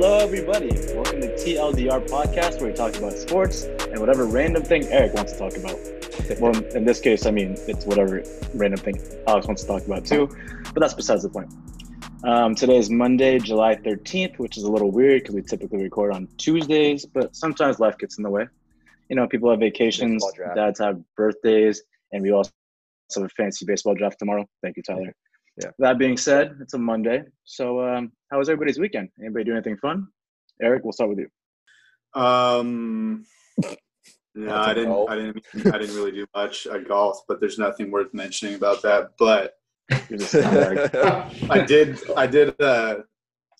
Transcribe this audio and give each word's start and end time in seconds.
Hello, 0.00 0.18
everybody. 0.18 0.68
Welcome 0.94 1.22
to 1.22 1.34
TLDR 1.34 2.08
Podcast, 2.08 2.60
where 2.60 2.70
we 2.70 2.72
talk 2.72 2.94
about 2.94 3.14
sports 3.14 3.64
and 3.64 3.98
whatever 3.98 4.26
random 4.26 4.62
thing 4.62 4.84
Eric 4.92 5.14
wants 5.14 5.32
to 5.32 5.38
talk 5.38 5.56
about. 5.56 5.76
well, 6.40 6.56
in 6.76 6.84
this 6.84 7.00
case, 7.00 7.26
I 7.26 7.32
mean, 7.32 7.56
it's 7.66 7.84
whatever 7.84 8.22
random 8.54 8.78
thing 8.78 9.02
Alex 9.26 9.48
wants 9.48 9.62
to 9.62 9.66
talk 9.66 9.84
about 9.84 10.06
too, 10.06 10.28
but 10.72 10.78
that's 10.78 10.94
besides 10.94 11.24
the 11.24 11.28
point. 11.28 11.52
Um, 12.22 12.54
today 12.54 12.76
is 12.76 12.90
Monday, 12.90 13.40
July 13.40 13.74
13th, 13.74 14.38
which 14.38 14.56
is 14.56 14.62
a 14.62 14.70
little 14.70 14.92
weird 14.92 15.22
because 15.22 15.34
we 15.34 15.42
typically 15.42 15.82
record 15.82 16.12
on 16.14 16.28
Tuesdays, 16.36 17.04
but 17.04 17.34
sometimes 17.34 17.80
life 17.80 17.98
gets 17.98 18.18
in 18.18 18.22
the 18.22 18.30
way. 18.30 18.46
You 19.08 19.16
know, 19.16 19.26
people 19.26 19.50
have 19.50 19.58
vacations, 19.58 20.24
dads 20.54 20.78
have 20.78 21.00
birthdays, 21.16 21.82
and 22.12 22.22
we 22.22 22.30
also 22.30 22.52
have 23.16 23.24
a 23.24 23.28
fancy 23.30 23.66
baseball 23.66 23.96
draft 23.96 24.20
tomorrow. 24.20 24.46
Thank 24.62 24.76
you, 24.76 24.84
Tyler. 24.84 25.12
Yeah. 25.60 25.70
That 25.80 25.98
being 25.98 26.16
said, 26.16 26.56
it's 26.60 26.74
a 26.74 26.78
Monday. 26.78 27.24
So, 27.42 27.80
um, 27.82 28.12
how 28.30 28.38
was 28.38 28.48
everybody's 28.48 28.78
weekend? 28.78 29.08
Anybody 29.20 29.44
do 29.44 29.52
anything 29.52 29.76
fun? 29.76 30.08
Eric, 30.62 30.84
we'll 30.84 30.92
start 30.92 31.10
with 31.10 31.20
you. 31.20 32.20
Um, 32.20 33.24
no, 34.34 34.54
I 34.54 34.74
didn't. 34.74 34.90
golf. 34.90 35.10
I 35.10 35.16
didn't. 35.16 35.44
I 35.66 35.78
didn't 35.78 35.94
really 35.94 36.12
do 36.12 36.26
much. 36.34 36.66
I 36.66 36.78
golf, 36.78 37.22
but 37.28 37.40
there's 37.40 37.58
nothing 37.58 37.90
worth 37.90 38.12
mentioning 38.12 38.54
about 38.54 38.82
that. 38.82 39.10
But 39.18 39.54
You're 40.08 40.18
just 40.18 40.34
like, 40.34 40.94
I 41.50 41.64
did. 41.64 41.98
I 42.16 42.26
did. 42.26 42.60
Uh, 42.60 42.98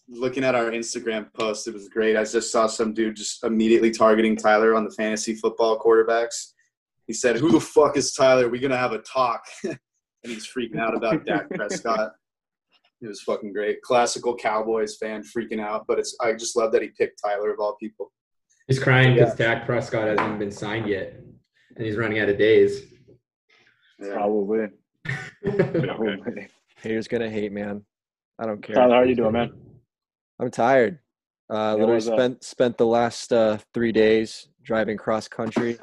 looking 0.09 0.45
at 0.45 0.55
our 0.55 0.71
Instagram 0.71 1.33
post, 1.35 1.69
it 1.69 1.75
was 1.75 1.89
great. 1.89 2.17
I 2.17 2.25
just 2.25 2.51
saw 2.51 2.67
some 2.67 2.95
dude 2.95 3.17
just 3.17 3.45
immediately 3.45 3.91
targeting 3.91 4.37
Tyler 4.37 4.75
on 4.75 4.85
the 4.85 4.91
fantasy 4.91 5.35
football 5.35 5.79
quarterbacks. 5.79 6.53
He 7.07 7.13
said, 7.13 7.37
"Who 7.37 7.51
the 7.51 7.61
fuck 7.61 7.97
is 7.97 8.13
Tyler? 8.13 8.49
We 8.49 8.59
gonna 8.59 8.77
have 8.77 8.93
a 8.93 8.99
talk?" 8.99 9.45
and 9.65 9.79
he's 10.25 10.47
freaking 10.47 10.79
out 10.79 10.97
about 10.97 11.25
Dak 11.25 11.49
Prescott. 11.51 12.13
It 13.01 13.07
was 13.07 13.21
fucking 13.23 13.53
great. 13.53 13.81
Classical 13.83 14.35
Cowboys 14.37 14.97
fan 14.97 15.23
freaking 15.23 15.61
out, 15.61 15.85
but 15.87 15.99
it's. 15.99 16.17
I 16.21 16.33
just 16.33 16.57
love 16.57 16.73
that 16.73 16.83
he 16.83 16.89
picked 16.89 17.21
Tyler 17.25 17.53
of 17.53 17.61
all 17.61 17.77
people. 17.77 18.13
He's 18.67 18.79
crying 18.79 19.15
because 19.15 19.35
Dak 19.35 19.65
Prescott 19.65 20.09
hasn't 20.09 20.39
been 20.39 20.51
signed 20.51 20.89
yet, 20.89 21.15
and 21.77 21.87
he's 21.87 21.97
running 21.97 22.19
out 22.19 22.29
of 22.29 22.39
days. 22.39 22.83
Yeah. 24.01 24.15
probably. 24.15 24.67
yeah, 25.07 25.17
probably. 25.73 26.49
Haters 26.83 27.09
gonna 27.09 27.31
hate, 27.31 27.53
man. 27.53 27.85
I 28.39 28.47
don't 28.47 28.63
care. 28.63 28.75
Tyler, 28.77 28.95
how 28.95 29.01
are 29.01 29.07
you 29.07 29.15
doing, 29.15 29.33
man? 29.33 29.53
I'm 30.41 30.51
tired. 30.51 30.99
Uh, 31.51 31.55
Yeah, 31.55 31.73
literally 31.73 31.93
what's 31.95 32.09
up? 32.09 32.15
spent 32.15 32.45
spent 32.45 32.79
the 32.79 32.87
last 32.87 33.33
uh, 33.33 33.59
three 33.73 33.93
days 33.93 34.49
driving 34.63 34.97
cross 34.97 35.29
country. 35.29 35.79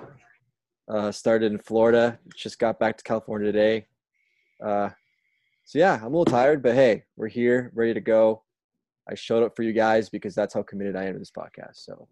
Uh, 0.88 1.12
started 1.12 1.52
in 1.52 1.58
Florida. 1.58 2.20
Just 2.36 2.60
got 2.60 2.80
back 2.80 2.98
to 2.98 3.04
California 3.04 3.52
today. 3.52 3.88
Uh, 4.64 4.90
so 5.66 5.80
yeah, 5.80 5.96
I'm 5.96 6.04
a 6.04 6.10
little 6.18 6.26
tired, 6.26 6.62
but 6.64 6.76
hey, 6.76 7.04
we're 7.18 7.28
here, 7.28 7.72
ready 7.74 7.94
to 7.94 8.02
go. 8.02 8.44
I 9.10 9.16
showed 9.16 9.44
up 9.44 9.56
for 9.56 9.64
you 9.64 9.74
guys 9.74 10.10
because 10.10 10.34
that's 10.34 10.54
how 10.54 10.64
committed 10.64 10.96
I 10.96 11.06
am 11.06 11.14
to 11.14 11.20
this 11.20 11.32
podcast. 11.32 11.76
So 11.84 12.08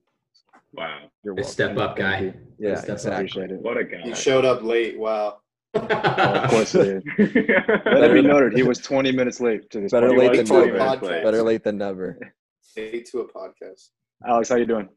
Wow. 0.73 1.01
you're 1.23 1.35
Good 1.35 1.41
welcome. 1.43 1.51
step 1.51 1.77
up, 1.77 1.95
guy. 1.95 2.33
Yeah, 2.59 2.75
Step 2.75 2.89
up. 2.89 2.93
exactly. 2.95 3.13
Appreciate 3.43 3.51
it. 3.51 3.61
What 3.61 3.77
a 3.77 3.83
guy. 3.83 4.01
He 4.03 4.13
showed 4.15 4.43
up 4.45 4.63
late. 4.63 4.97
Wow. 4.99 5.39
Oh, 5.75 5.79
of 5.81 6.49
course 6.51 6.71
he 6.73 6.79
did. 6.83 7.03
Let 7.19 8.11
it 8.11 8.13
be 8.13 8.21
noted, 8.21 8.53
he 8.53 8.61
was 8.63 8.77
20 8.79 9.11
minutes 9.11 9.39
late 9.39 9.69
to 9.71 9.81
this. 9.81 9.91
Better 9.91 10.09
podcast. 10.09 10.17
late 10.19 10.31
Late 10.31 10.47
than 10.47 10.57
never. 10.67 10.77
podcast. 10.79 11.23
Better 11.23 11.41
late 11.43 11.63
than 11.63 11.77
never. 11.79 12.19
Late 12.77 13.05
to 13.11 13.19
a 13.21 13.27
podcast. 13.31 13.89
Alex, 14.27 14.49
how 14.49 14.55
you 14.55 14.65
doing? 14.67 14.88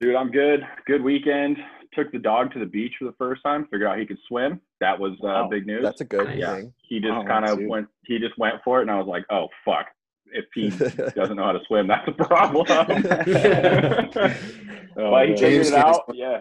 Dude, 0.00 0.14
I'm 0.14 0.30
good. 0.30 0.66
Good 0.86 1.02
weekend. 1.02 1.58
Took 1.92 2.12
the 2.12 2.18
dog 2.18 2.52
to 2.52 2.58
the 2.60 2.66
beach 2.66 2.92
for 2.98 3.04
the 3.06 3.14
first 3.18 3.42
time. 3.42 3.66
Figured 3.70 3.88
out 3.90 3.98
he 3.98 4.06
could 4.06 4.18
swim. 4.28 4.60
That 4.80 4.98
was 4.98 5.12
uh, 5.22 5.26
Wow. 5.26 5.48
big 5.48 5.66
news. 5.66 5.82
That's 5.82 6.00
a 6.00 6.04
good 6.04 6.26
Nice. 6.26 6.38
yeah. 6.38 6.54
thing. 6.56 6.72
He 6.82 7.00
just 7.00 7.12
Wow, 7.12 7.24
kind 7.26 7.44
of 7.48 7.58
went. 7.66 7.88
He 8.06 8.18
just 8.18 8.38
went 8.38 8.56
for 8.64 8.78
it, 8.78 8.82
and 8.82 8.90
I 8.92 8.98
was 8.98 9.08
like, 9.08 9.24
"Oh 9.30 9.48
fuck! 9.64 9.86
If 10.26 10.44
he 10.54 10.70
doesn't 11.16 11.36
know 11.36 11.44
how 11.44 11.52
to 11.52 11.60
swim, 11.66 11.88
that's 11.88 12.06
a 12.06 12.12
problem." 12.12 12.64
Oh, 12.68 12.84
but 14.94 15.26
he 15.26 15.34
man. 15.34 15.36
figured 15.36 15.38
James 15.38 15.68
it 15.68 15.74
can't 15.74 15.86
out. 15.86 16.02
Yeah. 16.14 16.40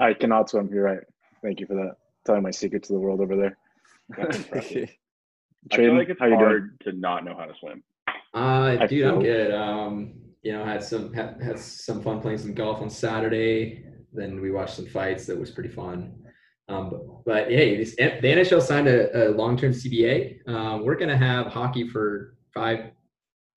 I 0.00 0.14
cannot 0.14 0.48
swim. 0.50 0.70
You're 0.72 0.84
right. 0.84 1.00
Thank 1.42 1.58
you 1.60 1.66
for 1.66 1.74
that. 1.74 1.96
Telling 2.24 2.42
my 2.42 2.50
secret 2.52 2.84
to 2.84 2.92
the 2.92 2.98
world 2.98 3.20
over 3.20 3.36
there. 3.36 3.56
That's 4.16 4.36
impressive. 4.36 4.90
I 5.72 5.76
feel 5.76 5.96
like 5.96 6.08
it's 6.10 6.20
how 6.20 6.26
you 6.26 6.32
doing? 6.38 6.44
hard 6.44 6.80
to 6.82 6.92
not 6.92 7.24
know 7.24 7.34
how 7.36 7.46
to 7.46 7.54
swim. 7.58 7.82
Uh, 8.34 8.76
I 8.80 8.86
dude, 8.86 9.06
I'm 9.06 9.20
good. 9.20 9.52
Um, 9.52 10.14
you 10.42 10.52
know, 10.52 10.64
had 10.64 10.82
some 10.84 11.12
had, 11.12 11.40
had 11.42 11.58
some 11.58 12.02
fun 12.02 12.20
playing 12.20 12.38
some 12.38 12.54
golf 12.54 12.80
on 12.82 12.90
Saturday. 12.90 13.84
Then 14.14 14.40
we 14.40 14.50
watched 14.50 14.76
some 14.76 14.86
fights. 14.86 15.26
That 15.26 15.38
was 15.38 15.50
pretty 15.50 15.68
fun. 15.68 16.14
Um, 16.68 16.90
but, 16.90 17.24
but 17.24 17.48
hey, 17.50 17.76
this, 17.76 17.94
the 17.96 18.20
NHL 18.22 18.62
signed 18.62 18.88
a, 18.88 19.28
a 19.28 19.32
long-term 19.32 19.72
CBA. 19.72 20.48
Um, 20.48 20.84
we're 20.84 20.96
gonna 20.96 21.16
have 21.16 21.46
hockey 21.48 21.88
for 21.88 22.36
five, 22.54 22.90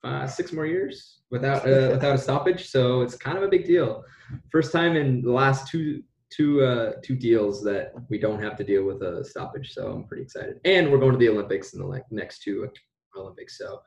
five, 0.02 0.32
six 0.32 0.52
more 0.52 0.66
years 0.66 1.20
without 1.32 1.66
uh, 1.66 1.90
without 1.92 2.16
a 2.16 2.18
stoppage. 2.18 2.70
So 2.70 3.02
it's 3.02 3.16
kind 3.16 3.38
of 3.38 3.44
a 3.44 3.48
big 3.48 3.66
deal. 3.66 4.04
First 4.52 4.74
time 4.74 4.96
in 4.98 5.22
the 5.22 5.32
last 5.32 5.70
two 5.70 6.04
two 6.30 6.64
uh, 6.64 6.94
two 7.04 7.16
deals 7.16 7.64
that 7.64 7.94
we 8.10 8.18
don't 8.18 8.42
have 8.42 8.56
to 8.58 8.64
deal 8.64 8.84
with 8.84 9.02
a 9.02 9.24
stoppage. 9.24 9.74
So 9.74 9.92
I'm 9.92 10.04
pretty 10.04 10.24
excited. 10.24 10.60
And 10.66 10.92
we're 10.92 11.00
going 11.00 11.14
to 11.14 11.18
the 11.18 11.30
Olympics 11.30 11.74
in 11.74 11.80
the 11.80 11.86
like, 11.86 12.04
next 12.12 12.42
two 12.42 12.70
Olympics. 13.16 13.58
So 13.58 13.82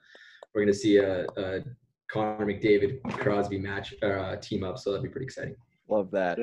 we're 0.54 0.62
going 0.62 0.72
to 0.72 0.78
see 0.78 0.96
a, 0.96 1.26
a 1.36 1.60
Connor 2.10 2.46
McDavid 2.46 3.02
Crosby 3.18 3.58
match 3.58 3.94
uh, 4.02 4.36
team 4.36 4.64
up. 4.64 4.78
So 4.78 4.90
that'd 4.90 5.02
be 5.02 5.10
pretty 5.10 5.26
exciting. 5.26 5.56
Love 5.90 6.10
that. 6.12 6.38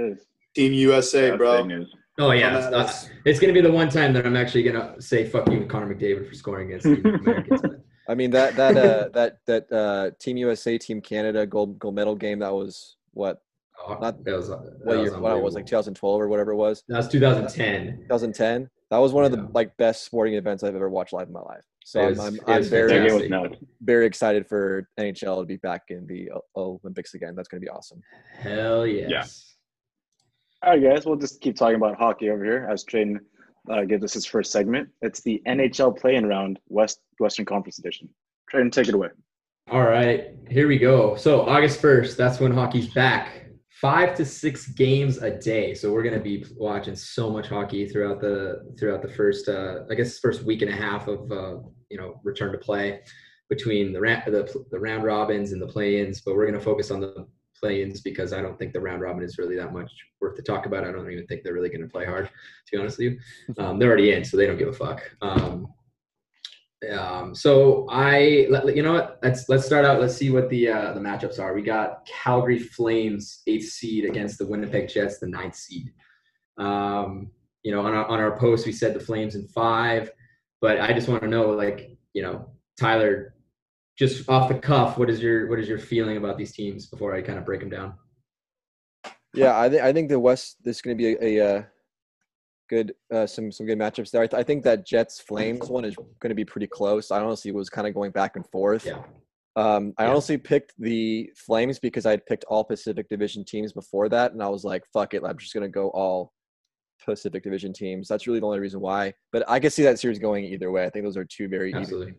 Team 0.56 0.74
USA, 0.74 1.30
That's 1.30 1.38
bro. 1.38 1.86
Oh 2.20 2.32
yeah, 2.32 2.58
it's, 2.58 2.72
not- 2.72 3.10
it's 3.26 3.40
going 3.40 3.54
to 3.54 3.60
be 3.60 3.66
the 3.66 3.72
one 3.72 3.90
time 3.90 4.12
that 4.14 4.26
I'm 4.26 4.36
actually 4.36 4.64
going 4.64 4.76
to 4.76 5.00
say 5.02 5.28
fuck 5.30 5.50
you, 5.52 5.66
Connor 5.68 5.94
McDavid, 5.94 6.28
for 6.28 6.34
scoring 6.34 6.68
against 6.74 6.86
the 6.86 7.10
Americans. 7.20 7.62
But 7.62 7.82
I 8.10 8.16
mean 8.16 8.32
that 8.32 8.56
that 8.56 8.76
uh 8.78 9.10
that 9.14 9.38
that 9.46 9.72
uh 9.72 10.12
Team 10.20 10.38
USA 10.38 10.78
Team 10.78 11.00
Canada 11.02 11.46
gold 11.46 11.78
gold 11.78 11.94
medal 11.96 12.16
game 12.16 12.40
that 12.40 12.54
was 12.54 12.96
what 13.12 13.42
oh, 13.88 13.98
Not- 14.02 14.24
that 14.24 14.36
was 14.36 14.48
that 14.50 14.80
what 14.84 14.98
year 15.00 15.20
what 15.20 15.38
it 15.38 15.44
was 15.44 15.54
like 15.56 15.66
2012 15.68 16.22
or 16.22 16.28
whatever 16.28 16.52
it 16.52 16.56
was 16.56 16.84
That 16.88 16.98
was 16.98 17.08
2010. 17.10 17.98
2010 18.10 18.70
that 18.90 18.98
was 18.98 19.12
one 19.14 19.26
of 19.26 19.32
Yeah. 19.32 19.42
the 19.42 19.50
like 19.54 19.76
best 19.78 20.04
sporting 20.06 20.34
events 20.36 20.64
I've 20.64 20.76
ever 20.76 20.90
watched 20.90 21.14
live 21.14 21.28
in 21.28 21.34
my 21.34 21.42
life 21.42 21.66
so 21.90 22.02
It 22.02 22.20
I'm 22.20 22.20
I'm, 22.20 22.36
it 22.36 22.42
I'm 22.48 22.64
very 22.64 22.92
That 22.94 23.08
game 23.08 23.14
was 23.16 23.24
fantastic. 23.24 23.52
nuts. 23.62 23.64
very 23.82 24.06
excited 24.06 24.46
for 24.48 24.90
NHL 25.00 25.40
to 25.42 25.46
be 25.46 25.58
back 25.58 25.84
in 25.90 26.06
the 26.08 26.30
Olympics 26.56 27.14
again 27.14 27.34
that's 27.36 27.48
gonna 27.48 27.62
be 27.62 27.70
awesome 27.70 28.02
Hell 28.40 28.86
yes. 28.86 29.56
All 30.64 30.72
right, 30.72 30.82
guys, 30.84 31.06
we'll 31.06 31.16
just 31.18 31.40
keep 31.40 31.56
talking 31.56 31.76
about 31.76 31.98
hockey 31.98 32.30
over 32.32 32.44
here 32.44 32.68
as 32.70 32.84
Tradon 32.84 33.18
uh, 33.72 33.84
gives 33.84 34.04
us 34.04 34.14
his 34.14 34.26
first 34.26 34.52
segment. 34.52 34.90
It's 35.04 35.22
the 35.22 35.40
NHL 35.48 35.96
play-in 36.00 36.26
round, 36.26 36.60
West 36.68 37.00
Western 37.20 37.46
Conference 37.46 37.78
edition. 37.78 38.10
Tradon, 38.52 38.72
take 38.72 38.88
it 38.88 38.96
away. 38.96 39.10
All 39.70 39.84
right, 39.84 40.32
here 40.50 40.68
we 40.68 40.80
go. 40.80 41.16
So 41.16 41.42
August 41.42 41.80
1st, 41.82 42.16
that's 42.18 42.40
when 42.40 42.52
hockey's 42.52 42.92
back. 42.94 43.46
Five 43.70 44.16
to 44.16 44.26
six 44.26 44.68
games 44.70 45.18
a 45.20 45.30
day. 45.38 45.76
So 45.76 45.94
we're 45.94 46.02
gonna 46.04 46.20
be 46.20 46.44
watching 46.56 46.96
so 46.96 47.30
much 47.30 47.48
hockey 47.48 47.88
throughout 47.88 48.20
the 48.20 48.74
throughout 48.80 49.04
the 49.04 49.10
first 49.20 49.48
uh, 49.50 49.82
I 49.92 49.94
guess 49.94 50.18
first 50.18 50.42
week 50.44 50.64
and 50.64 50.72
a 50.72 50.76
half 50.76 51.08
of 51.08 51.32
uh, 51.32 51.58
you 51.90 51.98
know 51.98 52.20
return 52.24 52.52
to 52.52 52.58
play 52.58 53.02
between 53.50 53.94
the 53.94 54.02
round 54.02 54.24
the, 54.28 54.66
the 54.72 54.80
round 54.80 55.04
robins 55.04 55.52
and 55.52 55.62
the 55.62 55.68
play-ins. 55.68 56.22
But 56.22 56.36
we're 56.36 56.46
gonna 56.46 56.60
focus 56.60 56.92
on 56.92 57.00
the 57.00 57.28
play-ins 57.60 58.02
because 58.02 58.34
I 58.34 58.42
don't 58.42 58.58
think 58.58 58.74
the 58.74 58.82
round 58.82 59.02
robin 59.02 59.24
is 59.24 59.38
really 59.38 59.56
that 59.56 59.74
much 59.74 59.92
worth 60.22 60.36
to 60.36 60.42
talk 60.42 60.66
about. 60.66 60.84
I 60.84 60.92
don't 60.92 61.12
even 61.12 61.26
think 61.28 61.44
they're 61.44 61.54
really 61.54 61.70
gonna 61.70 61.88
play 61.88 62.06
hard. 62.06 62.26
To 62.26 62.72
be 62.72 62.78
honest 62.78 62.98
with 62.98 63.14
you, 63.14 63.20
um, 63.58 63.80
they're 63.80 63.90
already 63.90 64.14
in, 64.14 64.24
so 64.24 64.38
they 64.38 64.48
don't 64.48 64.58
give 64.58 64.70
a 64.70 64.74
fuck. 64.74 65.02
Um, 65.22 65.68
um, 66.96 67.34
so 67.34 67.88
I, 67.90 68.20
you 68.20 68.84
know 68.84 68.94
what? 68.94 69.20
Let's 69.24 69.50
let's 69.50 69.66
start 69.66 69.84
out. 69.84 70.00
Let's 70.00 70.16
see 70.16 70.30
what 70.30 70.50
the 70.50 70.70
uh, 70.70 70.94
the 70.94 71.00
matchups 71.00 71.40
are. 71.40 71.54
We 71.54 71.64
got 71.64 72.06
Calgary 72.06 72.60
Flames, 72.60 73.42
eighth 73.48 73.70
seed, 73.70 74.06
against 74.06 74.38
the 74.38 74.46
Winnipeg 74.46 74.88
Jets, 74.88 75.18
the 75.18 75.28
ninth 75.28 75.56
seed. 75.56 75.92
Um, 76.58 77.32
you 77.64 77.72
know, 77.72 77.82
on 77.82 77.94
our 77.94 78.06
on 78.06 78.20
our 78.20 78.38
post, 78.38 78.68
we 78.68 78.72
said 78.72 78.94
the 78.94 79.00
Flames 79.00 79.34
in 79.34 79.48
five, 79.48 80.12
but 80.62 80.80
I 80.80 80.94
just 80.94 81.08
want 81.08 81.22
to 81.24 81.28
know, 81.28 81.50
like, 81.50 81.92
you 82.14 82.22
know, 82.22 82.50
Tyler, 82.80 83.36
just 83.98 84.28
off 84.30 84.50
the 84.50 84.56
cuff, 84.60 84.98
what 84.98 85.10
is 85.10 85.22
your 85.22 85.48
what 85.50 85.60
is 85.60 85.68
your 85.68 85.80
feeling 85.80 86.18
about 86.18 86.38
these 86.38 86.52
teams 86.54 86.88
before 86.88 87.16
I 87.16 87.22
kind 87.22 87.38
of 87.40 87.46
break 87.46 87.60
them 87.62 87.70
down? 87.70 87.94
yeah 89.34 89.60
I 89.60 89.70
think 89.70 89.82
I 89.84 89.92
think 89.94 90.10
the 90.10 90.20
West 90.20 90.58
this 90.64 90.78
is 90.78 90.82
gonna 90.82 90.96
be 90.96 91.14
a, 91.14 91.24
a 91.40 91.58
uh, 91.58 91.64
good 92.70 92.94
uh, 93.14 93.26
some 93.28 93.52
some 93.52 93.66
good 93.66 93.78
matchups 93.78 94.12
there 94.12 94.22
I, 94.22 94.28
th- 94.28 94.40
I 94.40 94.44
think 94.44 94.64
that 94.64 94.86
Jets 94.86 95.20
Flames 95.20 95.68
one 95.68 95.84
is 95.86 95.96
gonna 96.22 96.36
be 96.36 96.46
pretty 96.46 96.68
close 96.68 97.12
I 97.12 97.22
honestly 97.22 97.52
was 97.52 97.70
kind 97.70 97.88
of 97.88 97.94
going 97.94 98.12
back 98.12 98.36
and 98.36 98.46
forth 98.52 98.86
Yeah. 98.86 99.04
Um, 99.56 99.94
I 99.98 100.04
Yeah. 100.04 100.12
honestly 100.12 100.38
picked 100.38 100.74
the 100.78 101.32
Flames 101.36 101.80
because 101.80 102.06
I 102.06 102.12
had 102.12 102.26
picked 102.28 102.44
all 102.46 102.64
Pacific 102.64 103.10
Division 103.10 103.44
teams 103.44 103.74
before 103.74 104.08
that, 104.10 104.32
and 104.34 104.44
I 104.44 104.50
was 104.50 104.64
like, 104.64 104.84
"Fuck 104.94 105.16
it, 105.16 105.24
I'm 105.26 105.38
just 105.40 105.54
gonna 105.54 105.68
go 105.68 105.90
all 105.90 106.32
Pacific 107.08 107.44
Division 107.44 107.74
teams." 107.74 108.08
That's 108.08 108.28
really 108.28 108.40
the 108.40 108.46
only 108.46 108.60
reason 108.60 108.80
why. 108.82 109.14
But 109.32 109.44
I 109.48 109.60
can 109.60 109.72
see 109.72 109.84
that 109.84 110.00
series 110.00 110.20
going 110.20 110.44
either 110.46 110.70
way. 110.72 110.86
I 110.86 110.90
think 110.90 111.06
those 111.06 111.18
are 111.18 111.26
two 111.26 111.48
very 111.48 111.70
even, 111.70 111.82
Absolutely. 111.82 112.14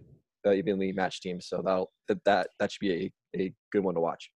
uh, 0.47 0.53
evenly 0.53 0.93
matched 0.93 1.23
teams, 1.23 1.47
so 1.47 1.63
that'll 1.65 1.93
that 2.09 2.25
that, 2.25 2.49
that 2.59 2.73
should 2.73 2.81
be 2.81 3.13
a, 3.37 3.41
a 3.41 3.55
good 3.73 3.85
one 3.85 3.95
to 3.95 4.01
watch. 4.01 4.31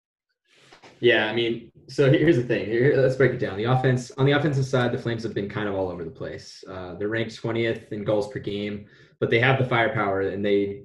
Yeah, 1.00 1.26
I 1.26 1.34
mean, 1.34 1.70
so 1.88 2.10
here's 2.10 2.37
the 2.37 2.43
thing. 2.43 2.66
Here, 2.66 2.94
let's 2.96 3.16
break 3.16 3.32
it 3.32 3.38
down. 3.38 3.56
The 3.56 3.64
offense 3.64 4.10
on 4.19 4.26
the 4.26 4.32
offensive 4.32 4.64
side, 4.66 4.93
the 4.93 4.99
Flames 4.99 5.22
have 5.22 5.34
been 5.34 5.49
kind 5.49 5.69
of 5.69 5.75
all 5.75 5.88
over 5.90 6.04
the 6.04 6.10
place. 6.10 6.62
Uh, 6.69 6.94
they're 6.94 7.08
ranked 7.08 7.40
20th 7.43 7.93
in 7.93 8.05
goals 8.05 8.28
per 8.28 8.38
game, 8.38 8.87
but 9.20 9.31
they 9.31 9.38
have 9.40 9.58
the 9.58 9.64
firepower, 9.64 10.22
and 10.22 10.44
they 10.44 10.82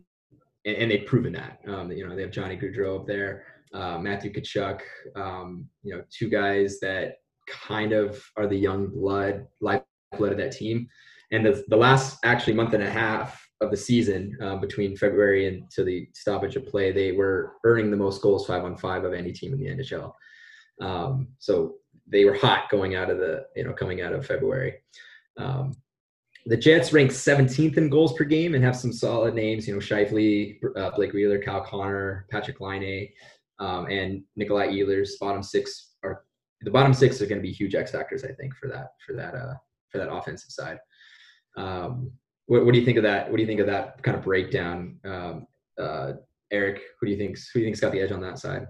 and, 0.65 0.75
and 0.77 0.91
they've 0.91 1.05
proven 1.05 1.33
that. 1.33 1.61
Um, 1.67 1.91
you 1.91 2.07
know, 2.07 2.15
they 2.15 2.21
have 2.21 2.31
Johnny 2.31 2.57
Gaudreau 2.57 2.99
up 2.99 3.07
there. 3.07 3.45
uh, 3.73 3.97
Matthew 3.97 4.31
Tkachuk. 4.31 4.81
Um, 5.15 5.67
you 5.83 5.95
know, 5.95 6.03
two 6.11 6.29
guys 6.29 6.79
that 6.79 7.17
kind 7.47 7.93
of 7.93 8.21
are 8.35 8.47
the 8.47 8.57
young 8.57 8.87
blood, 8.87 9.47
lifeblood 9.61 10.31
of 10.31 10.37
that 10.37 10.51
team. 10.51 10.87
And 11.31 11.45
the, 11.45 11.63
the 11.67 11.75
last 11.75 12.19
actually 12.23 12.53
month 12.53 12.73
and 12.73 12.83
a 12.83 12.89
half 12.89 13.43
of 13.59 13.71
the 13.71 13.77
season 13.77 14.37
uh, 14.41 14.55
between 14.57 14.95
February 14.95 15.47
and 15.47 15.69
to 15.71 15.83
the 15.83 16.07
stoppage 16.13 16.55
of 16.55 16.67
play, 16.67 16.91
they 16.91 17.11
were 17.11 17.53
earning 17.63 17.91
the 17.91 17.97
most 17.97 18.21
goals 18.21 18.45
five 18.45 18.63
on 18.63 18.77
five 18.77 19.03
of 19.03 19.13
any 19.13 19.31
team 19.31 19.53
in 19.53 19.59
the 19.59 19.83
NHL. 19.83 20.13
Um, 20.79 21.29
so 21.39 21.75
they 22.07 22.23
were 22.25 22.35
hot 22.35 22.69
going 22.69 22.95
out 22.95 23.09
of 23.09 23.17
the 23.17 23.45
you 23.55 23.63
know 23.63 23.73
coming 23.73 24.01
out 24.01 24.13
of 24.13 24.25
February. 24.25 24.75
Um, 25.37 25.75
the 26.45 26.55
Jets 26.55 26.93
rank 26.93 27.11
17th 27.11 27.75
in 27.77 27.89
goals 27.89 28.13
per 28.13 28.23
game 28.23 28.55
and 28.55 28.63
have 28.63 28.77
some 28.77 28.93
solid 28.93 29.35
names. 29.35 29.67
You 29.67 29.73
know, 29.73 29.79
Scheifele, 29.81 30.57
uh, 30.77 30.91
Blake 30.95 31.11
Wheeler, 31.11 31.41
Kyle 31.41 31.61
Connor, 31.61 32.25
Patrik 32.31 32.61
Laine, 32.61 33.09
um, 33.59 33.87
and 33.87 34.23
Nikolai 34.37 34.67
Ehlers. 34.67 35.09
Bottom 35.19 35.43
six 35.43 35.86
the 36.61 36.71
bottom 36.71 36.93
six 36.93 37.21
are 37.21 37.27
going 37.27 37.41
to 37.41 37.47
be 37.47 37.51
huge 37.51 37.75
X 37.75 37.91
factors, 37.91 38.23
I 38.23 38.33
think, 38.33 38.55
for 38.55 38.67
that 38.69 38.91
for 39.05 39.13
that 39.13 39.35
uh, 39.35 39.53
for 39.89 39.97
that 39.99 40.11
offensive 40.11 40.51
side. 40.51 40.79
Um, 41.55 42.11
what, 42.45 42.65
what, 42.65 42.73
do 42.73 42.79
you 42.79 42.85
think 42.85 42.97
of 42.97 43.03
that? 43.03 43.29
What 43.29 43.37
do 43.37 43.41
you 43.41 43.47
think 43.47 43.59
of 43.59 43.67
that 43.67 44.01
kind 44.03 44.15
of 44.15 44.23
breakdown, 44.23 44.99
um, 45.05 45.47
uh, 45.77 46.13
Eric? 46.51 46.81
Who 46.99 47.07
do 47.07 47.11
you 47.11 47.17
think 47.17 47.37
who 47.53 47.59
do 47.59 47.59
you 47.59 47.65
think's 47.65 47.79
got 47.79 47.91
the 47.91 48.01
edge 48.01 48.11
on 48.11 48.21
that 48.21 48.39
side? 48.39 48.67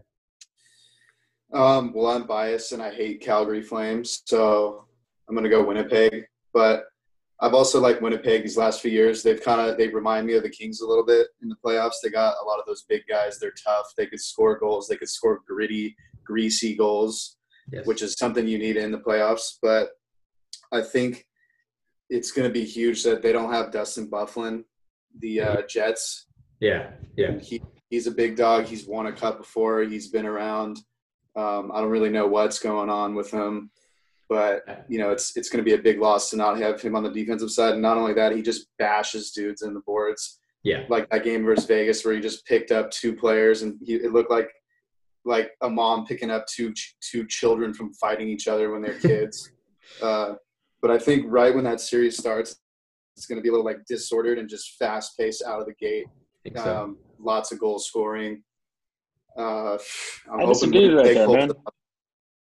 Um, 1.53 1.93
well, 1.93 2.07
I'm 2.07 2.27
biased 2.27 2.73
and 2.73 2.81
I 2.81 2.93
hate 2.93 3.21
Calgary 3.21 3.61
Flames, 3.61 4.21
so 4.25 4.85
I'm 5.27 5.35
going 5.35 5.45
to 5.45 5.49
go 5.49 5.63
Winnipeg. 5.63 6.25
But 6.53 6.85
I've 7.39 7.53
also 7.53 7.79
liked 7.79 8.01
Winnipeg 8.01 8.41
these 8.41 8.57
last 8.57 8.81
few 8.81 8.91
years. 8.91 9.21
They've 9.21 9.41
kind 9.41 9.61
of 9.61 9.77
they 9.77 9.87
remind 9.87 10.25
me 10.25 10.33
of 10.33 10.43
the 10.43 10.49
Kings 10.49 10.81
a 10.81 10.87
little 10.87 11.05
bit 11.05 11.27
in 11.41 11.49
the 11.49 11.55
playoffs. 11.63 12.01
They 12.01 12.09
got 12.09 12.35
a 12.41 12.45
lot 12.45 12.59
of 12.59 12.65
those 12.65 12.83
big 12.89 13.03
guys. 13.07 13.39
They're 13.39 13.53
tough. 13.63 13.93
They 13.95 14.07
could 14.07 14.19
score 14.19 14.57
goals. 14.57 14.87
They 14.87 14.97
could 14.97 15.09
score 15.09 15.41
gritty, 15.47 15.95
greasy 16.23 16.75
goals, 16.75 17.37
yes. 17.71 17.85
which 17.85 18.01
is 18.01 18.17
something 18.17 18.47
you 18.47 18.57
need 18.57 18.77
in 18.77 18.91
the 18.91 18.99
playoffs. 18.99 19.57
But 19.61 19.89
I 20.71 20.81
think 20.81 21.25
it's 22.09 22.31
going 22.31 22.47
to 22.47 22.53
be 22.53 22.65
huge 22.65 23.03
that 23.03 23.21
they 23.21 23.31
don't 23.31 23.51
have 23.51 23.71
Dustin 23.71 24.09
Byfuglien, 24.09 24.63
the 25.19 25.41
uh, 25.41 25.61
Jets. 25.67 26.27
Yeah, 26.59 26.91
yeah. 27.15 27.37
He, 27.39 27.61
he's 27.89 28.07
a 28.07 28.11
big 28.11 28.35
dog. 28.35 28.65
He's 28.65 28.87
won 28.87 29.07
a 29.07 29.13
cup 29.13 29.37
before. 29.37 29.81
He's 29.83 30.07
been 30.07 30.25
around. 30.25 30.79
Um, 31.35 31.71
I 31.73 31.81
don't 31.81 31.91
really 31.91 32.09
know 32.09 32.27
what's 32.27 32.59
going 32.59 32.89
on 32.89 33.13
with 33.13 33.29
him, 33.29 33.69
but 34.27 34.85
you 34.89 34.97
know 34.97 35.11
it's 35.11 35.37
it's 35.37 35.49
going 35.49 35.63
to 35.63 35.69
be 35.69 35.75
a 35.75 35.81
big 35.81 35.99
loss 35.99 36.31
to 36.31 36.35
not 36.35 36.57
have 36.59 36.81
him 36.81 36.95
on 36.95 37.03
the 37.03 37.11
defensive 37.11 37.51
side. 37.51 37.73
And 37.73 37.81
not 37.81 37.97
only 37.97 38.13
that, 38.13 38.35
he 38.35 38.41
just 38.41 38.67
bashes 38.79 39.31
dudes 39.31 39.61
in 39.61 39.73
the 39.73 39.81
boards. 39.81 40.39
Yeah, 40.63 40.85
like 40.89 41.07
that 41.11 41.23
game 41.23 41.45
versus 41.45 41.65
Vegas 41.65 42.03
where 42.03 42.15
he 42.15 42.19
just 42.19 42.45
picked 42.45 42.71
up 42.71 42.89
two 42.89 43.15
players 43.15 43.61
and 43.61 43.77
he, 43.85 43.95
it 43.95 44.11
looked 44.11 44.31
like 44.31 44.49
like 45.27 45.51
a 45.61 45.69
mom 45.69 46.05
picking 46.05 46.31
up 46.31 46.45
two 46.47 46.73
two 47.01 47.27
children 47.27 47.73
from 47.73 47.93
fighting 47.93 48.29
each 48.29 48.47
other 48.47 48.71
when 48.71 48.81
they're 48.81 48.99
kids. 48.99 49.51
uh, 50.01 50.33
but 50.81 50.91
I 50.91 50.97
think 50.97 51.25
right 51.27 51.53
when 51.53 51.63
that 51.65 51.81
series 51.81 52.17
starts, 52.17 52.55
it's 53.15 53.25
going 53.25 53.37
to 53.37 53.43
be 53.43 53.49
a 53.49 53.51
little 53.51 53.65
like 53.65 53.85
disordered 53.87 54.39
and 54.39 54.49
just 54.49 54.77
fast 54.77 55.17
paced 55.17 55.43
out 55.43 55.59
of 55.59 55.65
the 55.65 55.73
gate. 55.73 56.05
So. 56.55 56.83
Um, 56.83 56.97
lots 57.19 57.51
of 57.51 57.59
goal 57.59 57.77
scoring. 57.77 58.41
Uh, 59.37 59.77
i 60.33 60.45
disagree 60.45 60.93
with 60.93 61.03
that, 61.13 61.29
man. 61.29 61.47
The, 61.49 61.55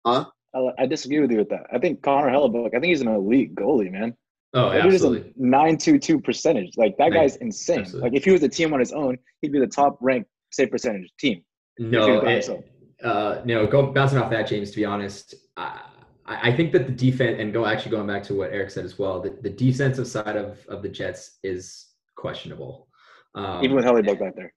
huh? 0.07 0.25
I, 0.55 0.83
I, 0.83 0.87
disagree 0.87 1.21
with 1.21 1.31
you 1.31 1.39
with 1.39 1.51
that. 1.51 1.67
I 1.73 1.79
think 1.79 2.03
Connor 2.03 2.31
Hellebuyck. 2.31 2.69
I 2.69 2.79
think 2.79 2.85
he's 2.85 3.01
an 3.01 3.09
elite 3.09 3.55
goalie, 3.55 3.91
man. 3.91 4.15
Oh, 4.55 4.71
that 4.71 4.87
absolutely. 4.87 5.33
Nine 5.37 5.77
two 5.77 5.99
two 5.99 6.21
percentage. 6.21 6.77
Like 6.77 6.97
that 6.99 7.13
guy's 7.13 7.37
insane. 7.37 7.81
Absolutely. 7.81 8.09
Like 8.09 8.17
if 8.17 8.25
he 8.25 8.31
was 8.31 8.43
a 8.43 8.49
team 8.49 8.73
on 8.73 8.81
his 8.81 8.93
own, 8.93 9.19
he'd 9.43 9.53
be 9.53 9.59
the 9.59 9.67
top 9.67 9.99
ranked 10.01 10.31
save 10.53 10.71
percentage 10.71 11.11
team. 11.19 11.43
No, 11.79 12.21
it, 12.25 12.49
uh, 13.03 13.43
no. 13.45 13.67
Go 13.67 13.93
bouncing 13.93 14.19
off 14.19 14.31
that, 14.31 14.47
James. 14.47 14.71
To 14.71 14.77
be 14.77 14.85
honest, 14.85 15.35
I, 15.57 15.81
I 16.27 16.53
think 16.53 16.73
that 16.73 16.87
the 16.87 16.93
defense 16.93 17.37
and 17.41 17.53
go 17.53 17.67
actually 17.67 17.93
going 17.93 18.07
back 18.07 18.23
to 18.25 18.35
what 18.35 18.53
Eric 18.53 18.71
said 18.71 18.85
as 18.85 18.99
well. 18.99 19.21
The, 19.21 19.37
the 19.43 19.51
defensive 19.51 20.07
side 20.07 20.37
of 20.37 20.65
of 20.67 20.83
the 20.83 20.89
Jets 20.89 21.39
is 21.43 21.87
questionable. 22.17 22.89
Um, 23.35 23.63
Even 23.63 23.77
with 23.77 23.85
Hellebuyck 23.85 24.19
back 24.19 24.35
there. 24.35 24.53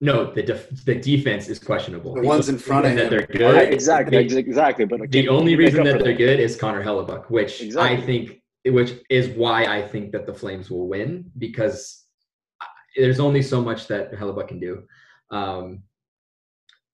No, 0.00 0.32
the 0.32 0.42
def- 0.42 0.84
the 0.84 0.94
defense 0.94 1.48
is 1.48 1.58
questionable. 1.58 2.14
The 2.14 2.22
ones 2.22 2.48
in 2.48 2.56
front 2.56 2.86
of 2.86 2.94
that 2.94 3.10
they're 3.10 3.26
good. 3.26 3.72
exactly, 3.72 4.18
exactly. 4.18 4.84
But 4.84 5.10
the 5.10 5.28
only 5.28 5.56
reason 5.56 5.82
that 5.84 6.04
they're 6.04 6.14
good 6.14 6.38
is 6.38 6.56
Connor 6.56 6.84
Hellebuyck, 6.84 7.28
which 7.30 7.60
exactly. 7.60 7.96
I 7.96 8.00
think, 8.00 8.40
which 8.64 8.92
is 9.10 9.28
why 9.30 9.64
I 9.64 9.86
think 9.86 10.12
that 10.12 10.24
the 10.24 10.32
Flames 10.32 10.70
will 10.70 10.86
win 10.86 11.32
because 11.36 12.04
there's 12.96 13.18
only 13.18 13.42
so 13.42 13.60
much 13.60 13.88
that 13.88 14.12
Hellebuyck 14.12 14.48
can 14.48 14.60
do. 14.60 14.84
Um, 15.32 15.82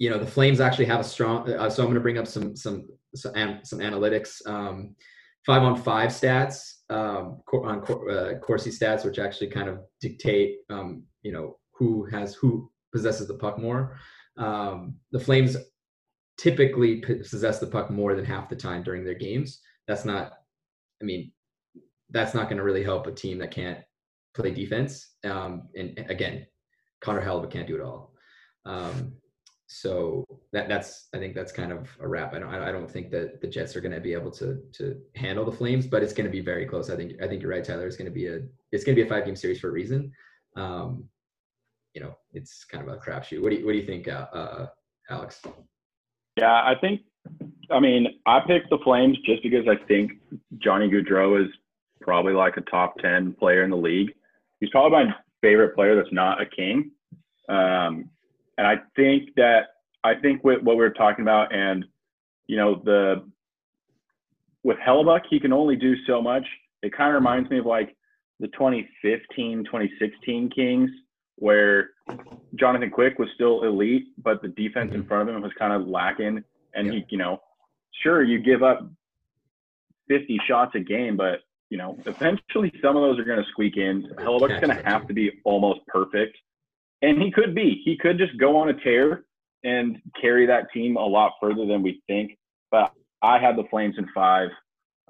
you 0.05 0.11
know, 0.11 0.19
the 0.19 0.27
Flames 0.27 0.61
actually 0.61 0.85
have 0.85 1.01
a 1.01 1.05
strong. 1.05 1.51
Uh, 1.51 1.71
so 1.71 1.83
I'm 1.83 1.87
going 1.87 1.95
to 1.95 2.01
bring 2.01 2.19
up 2.19 2.27
some 2.27 2.55
some 2.55 2.87
some, 3.15 3.61
some 3.62 3.79
analytics. 3.79 4.47
Um, 4.47 4.95
five 5.47 5.62
on 5.62 5.77
five 5.77 6.11
stats 6.11 6.56
um, 6.91 7.41
on 7.51 7.79
uh, 8.11 8.39
Corsi 8.43 8.71
stats, 8.71 9.03
which 9.03 9.19
actually 9.19 9.47
kind 9.49 9.67
of 9.67 9.79
dictate, 10.03 10.59
um, 10.69 11.05
you 11.23 11.33
know, 11.33 11.56
who 11.73 12.05
has 12.05 12.35
who 12.35 12.71
possesses 12.93 13.29
the 13.29 13.39
puck 13.45 13.59
more. 13.59 13.99
Um, 14.37 14.97
the 15.11 15.21
Flames 15.21 15.56
typically 16.37 17.01
possess 17.01 17.59
the 17.59 17.67
puck 17.67 17.91
more 17.91 18.15
than 18.15 18.27
half 18.27 18.51
the 18.51 18.56
time 18.56 18.83
during 18.83 19.06
their 19.06 19.15
games. 19.15 19.62
That's 19.89 20.05
not, 20.05 20.33
I 21.01 21.06
mean, 21.06 21.33
that's 22.11 22.35
not 22.35 22.51
going 22.51 22.59
to 22.59 22.62
really 22.62 22.85
help 22.85 23.06
a 23.06 23.12
team 23.12 23.39
that 23.39 23.53
can't 23.53 23.79
play 24.35 24.51
defense. 24.51 25.15
Um, 25.25 25.69
and 25.75 26.05
again, 26.11 26.47
Connor 27.01 27.25
Hellebuyck 27.25 27.53
can't 27.53 27.67
do 27.67 27.77
it 27.77 27.83
all. 27.83 28.12
Um, 28.67 29.15
so 29.67 30.25
that 30.53 30.69
that's 30.69 31.09
I 31.15 31.19
think 31.19 31.35
that's 31.35 31.53
kind 31.53 31.73
of 31.73 31.89
a 32.01 32.07
wrap. 32.07 32.35
I 32.35 32.39
don't 32.39 32.55
I 32.55 32.71
don't 32.71 32.91
think 32.91 33.11
that 33.11 33.41
the 33.41 33.47
Jets 33.47 33.75
are 33.77 33.81
going 33.81 33.95
to 33.95 34.01
be 34.01 34.13
able 34.13 34.31
to 34.33 34.61
to 34.73 35.01
handle 35.17 35.45
the 35.45 35.53
Flames, 35.53 35.87
but 35.87 36.03
it's 36.03 36.13
going 36.13 36.27
to 36.27 36.33
be 36.33 36.41
very 36.41 36.67
close. 36.67 36.91
I 36.91 36.97
think 36.97 37.15
I 37.23 37.29
think 37.29 37.43
you're 37.43 37.51
right, 37.51 37.65
Tyler. 37.65 37.87
It's 37.87 37.97
going 37.97 38.11
to 38.11 38.15
be 38.15 38.27
a 38.27 38.41
it's 38.73 38.85
going 38.85 38.97
to 38.97 39.03
be 39.03 39.07
a 39.07 39.11
five 39.11 39.25
game 39.25 39.37
series 39.37 39.61
for 39.61 39.69
a 39.69 39.73
reason. 39.73 40.13
Um, 40.57 41.09
you 41.95 42.01
know, 42.01 42.17
it's 42.33 42.65
kind 42.65 42.87
of 42.87 42.93
a 42.93 42.99
crapshoot. 42.99 43.41
What 43.41 43.51
do 43.51 43.57
you, 43.57 43.65
what 43.65 43.73
do 43.73 43.79
you 43.79 43.87
think, 43.87 44.09
uh, 44.09 44.27
uh, 44.33 44.67
Alex? 45.09 45.41
Yeah, 46.37 46.53
I 46.53 46.75
think, 46.81 47.03
I 47.71 47.81
mean, 47.81 48.21
I 48.27 48.41
picked 48.41 48.71
the 48.71 48.79
Flames 48.83 49.17
just 49.25 49.43
because 49.43 49.67
I 49.69 49.77
think 49.87 50.13
Johnny 50.59 50.91
Gaudreau 50.91 51.43
is 51.43 51.51
probably 52.01 52.33
like 52.33 52.56
a 52.56 52.63
top 52.63 52.99
10 52.99 53.35
player 53.35 53.63
in 53.63 53.71
the 53.71 53.77
league. 53.77 54.13
He's 54.61 54.71
probably 54.71 55.05
my 55.05 55.15
favorite 55.41 55.75
player 55.75 55.94
that's 55.94 56.13
not 56.13 56.43
a 56.43 56.47
king. 56.47 56.91
Um, 57.49 58.11
and 58.58 58.67
I 58.67 58.77
think 58.96 59.31
that, 59.37 59.61
I 60.03 60.15
think 60.15 60.44
with 60.44 60.63
what 60.63 60.77
we 60.77 60.84
are 60.84 60.91
talking 60.91 61.23
about 61.23 61.55
and, 61.55 61.84
you 62.46 62.56
know, 62.56 62.82
the, 62.84 63.25
with 64.63 64.77
Hellebuyck, 64.79 65.23
he 65.31 65.41
can 65.41 65.53
only 65.53 65.77
do 65.77 65.94
so 66.06 66.20
much. 66.20 66.44
It 66.82 66.94
kind 66.96 67.11
of 67.11 67.15
reminds 67.15 67.51
me 67.51 67.58
of 67.58 67.67
like 67.67 67.96
the 68.41 68.49
2015, 68.49 69.65
2016 69.65 70.51
Kings 70.51 70.91
where 71.37 71.91
Jonathan 72.55 72.91
Quick 72.91 73.19
was 73.19 73.29
still 73.34 73.65
elite, 73.65 74.05
but 74.23 74.41
the 74.43 74.49
defense 74.49 74.93
in 74.93 75.01
mm-hmm. 75.01 75.08
front 75.08 75.29
of 75.29 75.34
him 75.34 75.43
was 75.43 75.53
kind 75.58 75.73
of 75.73 75.89
lacking. 75.89 76.44
And 76.75 76.93
he, 76.93 77.05
you 77.08 77.19
know, 77.19 77.41
sure 78.03 78.23
you 78.23 78.41
give 78.41 78.63
up 78.63 78.89
50 80.08 80.39
shots 80.46 80.73
a 80.75 80.81
game, 80.81 81.17
but 81.17 81.41
you 81.70 81.79
know, 81.79 81.99
eventually 82.06 82.73
some 82.81 82.96
of 82.96 83.03
those 83.03 83.19
are 83.19 83.25
going 83.25 83.43
to 83.43 83.51
squeak 83.51 83.77
in. 83.77 84.08
Hellebuyck's 84.19 84.61
going 84.65 84.77
to 84.77 84.82
have 84.84 85.08
to 85.08 85.15
be 85.15 85.32
almost 85.44 85.81
perfect, 85.89 86.37
and 87.05 87.23
he 87.23 87.31
could 87.31 87.55
be. 87.55 87.82
He 87.84 87.96
could 87.96 88.19
just 88.19 88.37
go 88.39 88.56
on 88.56 88.70
a 88.70 88.75
tear 88.75 89.25
and 89.63 89.99
carry 90.20 90.46
that 90.46 90.67
team 90.73 90.96
a 90.96 91.05
lot 91.05 91.32
further 91.41 91.67
than 91.67 91.82
we 91.82 92.03
think. 92.06 92.37
But 92.70 92.93
I 93.23 93.39
have 93.39 93.56
the 93.56 93.65
Flames 93.70 93.96
in 93.99 94.06
five. 94.15 94.49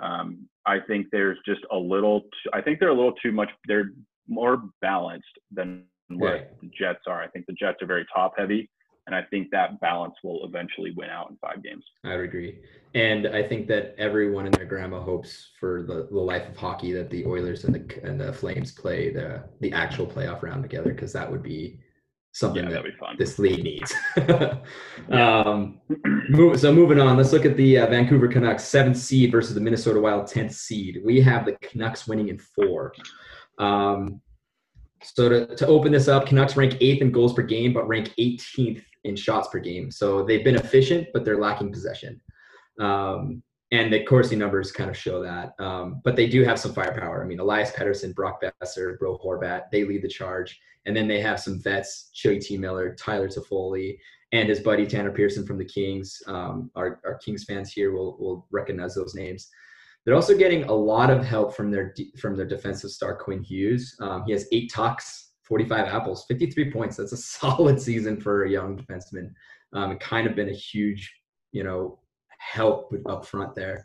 Um, 0.03 0.49
I 0.67 0.79
think 0.81 1.09
there's 1.13 1.39
just 1.47 1.61
a 1.71 1.77
little. 1.77 2.23
T- 2.23 2.51
I 2.53 2.61
think 2.61 2.81
they're 2.81 2.89
a 2.89 2.95
little 2.95 3.15
too 3.23 3.33
much. 3.33 3.49
They're 3.67 3.91
more 4.27 4.65
balanced 4.81 5.27
than 5.53 5.85
what 6.09 6.35
yeah. 6.35 6.45
the 6.63 6.71
Jets 6.77 7.05
are. 7.07 7.23
I 7.23 7.29
think 7.29 7.47
the 7.47 7.53
Jets 7.53 7.83
are 7.83 7.87
very 7.87 8.07
top 8.15 8.35
heavy, 8.37 8.69
and 9.07 9.15
I 9.15 9.23
think 9.31 9.51
that 9.53 9.79
balance 9.81 10.15
will 10.25 10.45
eventually 10.45 10.93
win 10.97 11.11
out 11.11 11.31
in 11.31 11.37
five 11.37 11.63
games. 11.63 11.85
I 12.05 12.17
would 12.17 12.25
agree, 12.25 12.59
and 12.95 13.27
I 13.29 13.43
think 13.43 13.69
that 13.69 13.95
everyone 13.99 14.47
and 14.47 14.55
their 14.55 14.65
grandma 14.65 15.01
hopes 15.01 15.51
for 15.61 15.83
the, 15.83 16.09
the 16.11 16.21
life 16.21 16.49
of 16.49 16.57
hockey 16.57 16.93
that 16.93 17.11
the 17.11 17.25
Oilers 17.27 17.65
and 17.65 17.75
the 17.75 18.03
and 18.03 18.21
the 18.21 18.33
Flames 18.33 18.73
play 18.73 19.11
the 19.11 19.45
the 19.61 19.73
actual 19.73 20.07
playoff 20.07 20.43
round 20.43 20.63
together 20.63 20.93
because 20.93 21.13
that 21.13 21.31
would 21.31 21.43
be 21.43 21.79
something 22.35 22.65
yeah, 22.69 22.83
that 22.83 23.17
this 23.17 23.39
league 23.39 23.63
needs. 23.63 23.95
um, 25.11 25.81
move, 26.29 26.59
so 26.59 26.73
moving 26.73 27.01
on, 27.01 27.17
let's 27.17 27.33
look 27.33 27.47
at 27.47 27.57
the 27.57 27.79
uh, 27.79 27.87
Vancouver 27.87 28.27
Canucks 28.27 28.65
seventh 28.65 28.97
seed 28.97 29.31
versus 29.31 29.55
the 29.55 29.61
Minnesota 29.61 30.01
Wild 30.01 30.27
tenth 30.27 30.53
seed. 30.53 31.01
We 31.05 31.21
have 31.21 31.47
the 31.47 31.53
Canucks 31.63 32.09
winning 32.09 32.29
in 32.29 32.39
four. 32.39 32.93
Um, 33.59 34.21
so 35.01 35.29
to, 35.29 35.55
to 35.55 35.67
open 35.69 35.93
this 35.93 36.09
up, 36.09 36.27
Canucks 36.27 36.57
rank 36.57 36.77
eighth 36.81 37.03
in 37.03 37.13
goals 37.13 37.35
per 37.35 37.43
game, 37.43 37.73
but 37.73 37.87
rank 37.87 38.13
18th 38.19 38.83
in 39.05 39.15
shots 39.15 39.49
per 39.49 39.61
game. 39.61 39.93
So 39.93 40.25
they've 40.25 40.45
been 40.45 40.57
efficient, 40.57 41.09
but 41.13 41.25
they're 41.25 41.41
lacking 41.41 41.71
possession. 41.71 42.21
Um, 42.81 43.45
and 43.75 43.93
the 43.93 44.05
Corsi 44.05 44.37
numbers 44.37 44.71
kind 44.71 44.89
of 44.89 44.97
show 44.97 45.21
that. 45.21 45.55
Um, 45.59 46.01
but 46.05 46.15
they 46.15 46.29
do 46.29 46.45
have 46.45 46.61
some 46.61 46.73
firepower. 46.73 47.25
I 47.25 47.27
mean, 47.27 47.41
Elias 47.41 47.73
Pettersson, 47.73 48.15
Brock 48.15 48.41
Boeser, 48.41 48.97
Bo 49.01 49.19
Horvat, 49.19 49.63
they 49.73 49.83
lead 49.83 50.03
the 50.03 50.09
charge. 50.09 50.61
And 50.87 50.97
then 50.97 51.09
they 51.09 51.21
have 51.21 51.41
some 51.41 51.61
vets, 51.61 52.11
J.T. 52.15 52.57
Miller, 52.59 52.95
Tyler 52.95 53.27
Toffoli, 53.27 53.99
and 54.31 54.49
his 54.49 54.61
buddy 54.61 54.87
Tanner 54.87 55.11
Pearson 55.11 55.45
from 55.45 55.59
the 55.59 55.65
Kings. 55.65 56.23
Um, 56.29 56.71
our, 56.77 57.01
our 57.05 57.17
Kings 57.19 57.43
fans 57.43 57.73
here 57.73 57.93
will 57.93 58.17
will 58.19 58.47
recognize 58.53 58.95
those 58.95 59.15
names. 59.17 59.49
They're 60.05 60.15
also 60.15 60.37
getting 60.37 60.65
a 60.65 60.73
lot 60.73 61.11
of 61.11 61.25
help 61.25 61.57
from 61.57 61.73
their 61.73 61.95
from 62.17 62.37
their 62.37 62.47
defensive 62.47 62.91
star 62.91 63.17
Quinn 63.17 63.43
Hughes. 63.43 63.97
Um, 64.01 64.23
he 64.25 64.33
has 64.33 64.47
eight 64.53 64.71
tucks, 64.71 65.33
45 65.43 65.87
apples, 65.87 66.27
53 66.29 66.71
points. 66.71 66.97
That's 66.97 67.13
a 67.13 67.17
solid 67.41 67.81
season 67.81 68.21
for 68.21 68.45
a 68.45 68.51
young 68.51 68.77
defenseman. 68.77 69.33
Um, 69.73 69.99
kind 69.99 70.29
of 70.29 70.37
been 70.37 70.51
a 70.51 70.55
huge, 70.55 71.13
you 71.51 71.65
know, 71.65 71.99
help 72.39 72.93
up 73.07 73.27
front 73.27 73.55
there. 73.55 73.85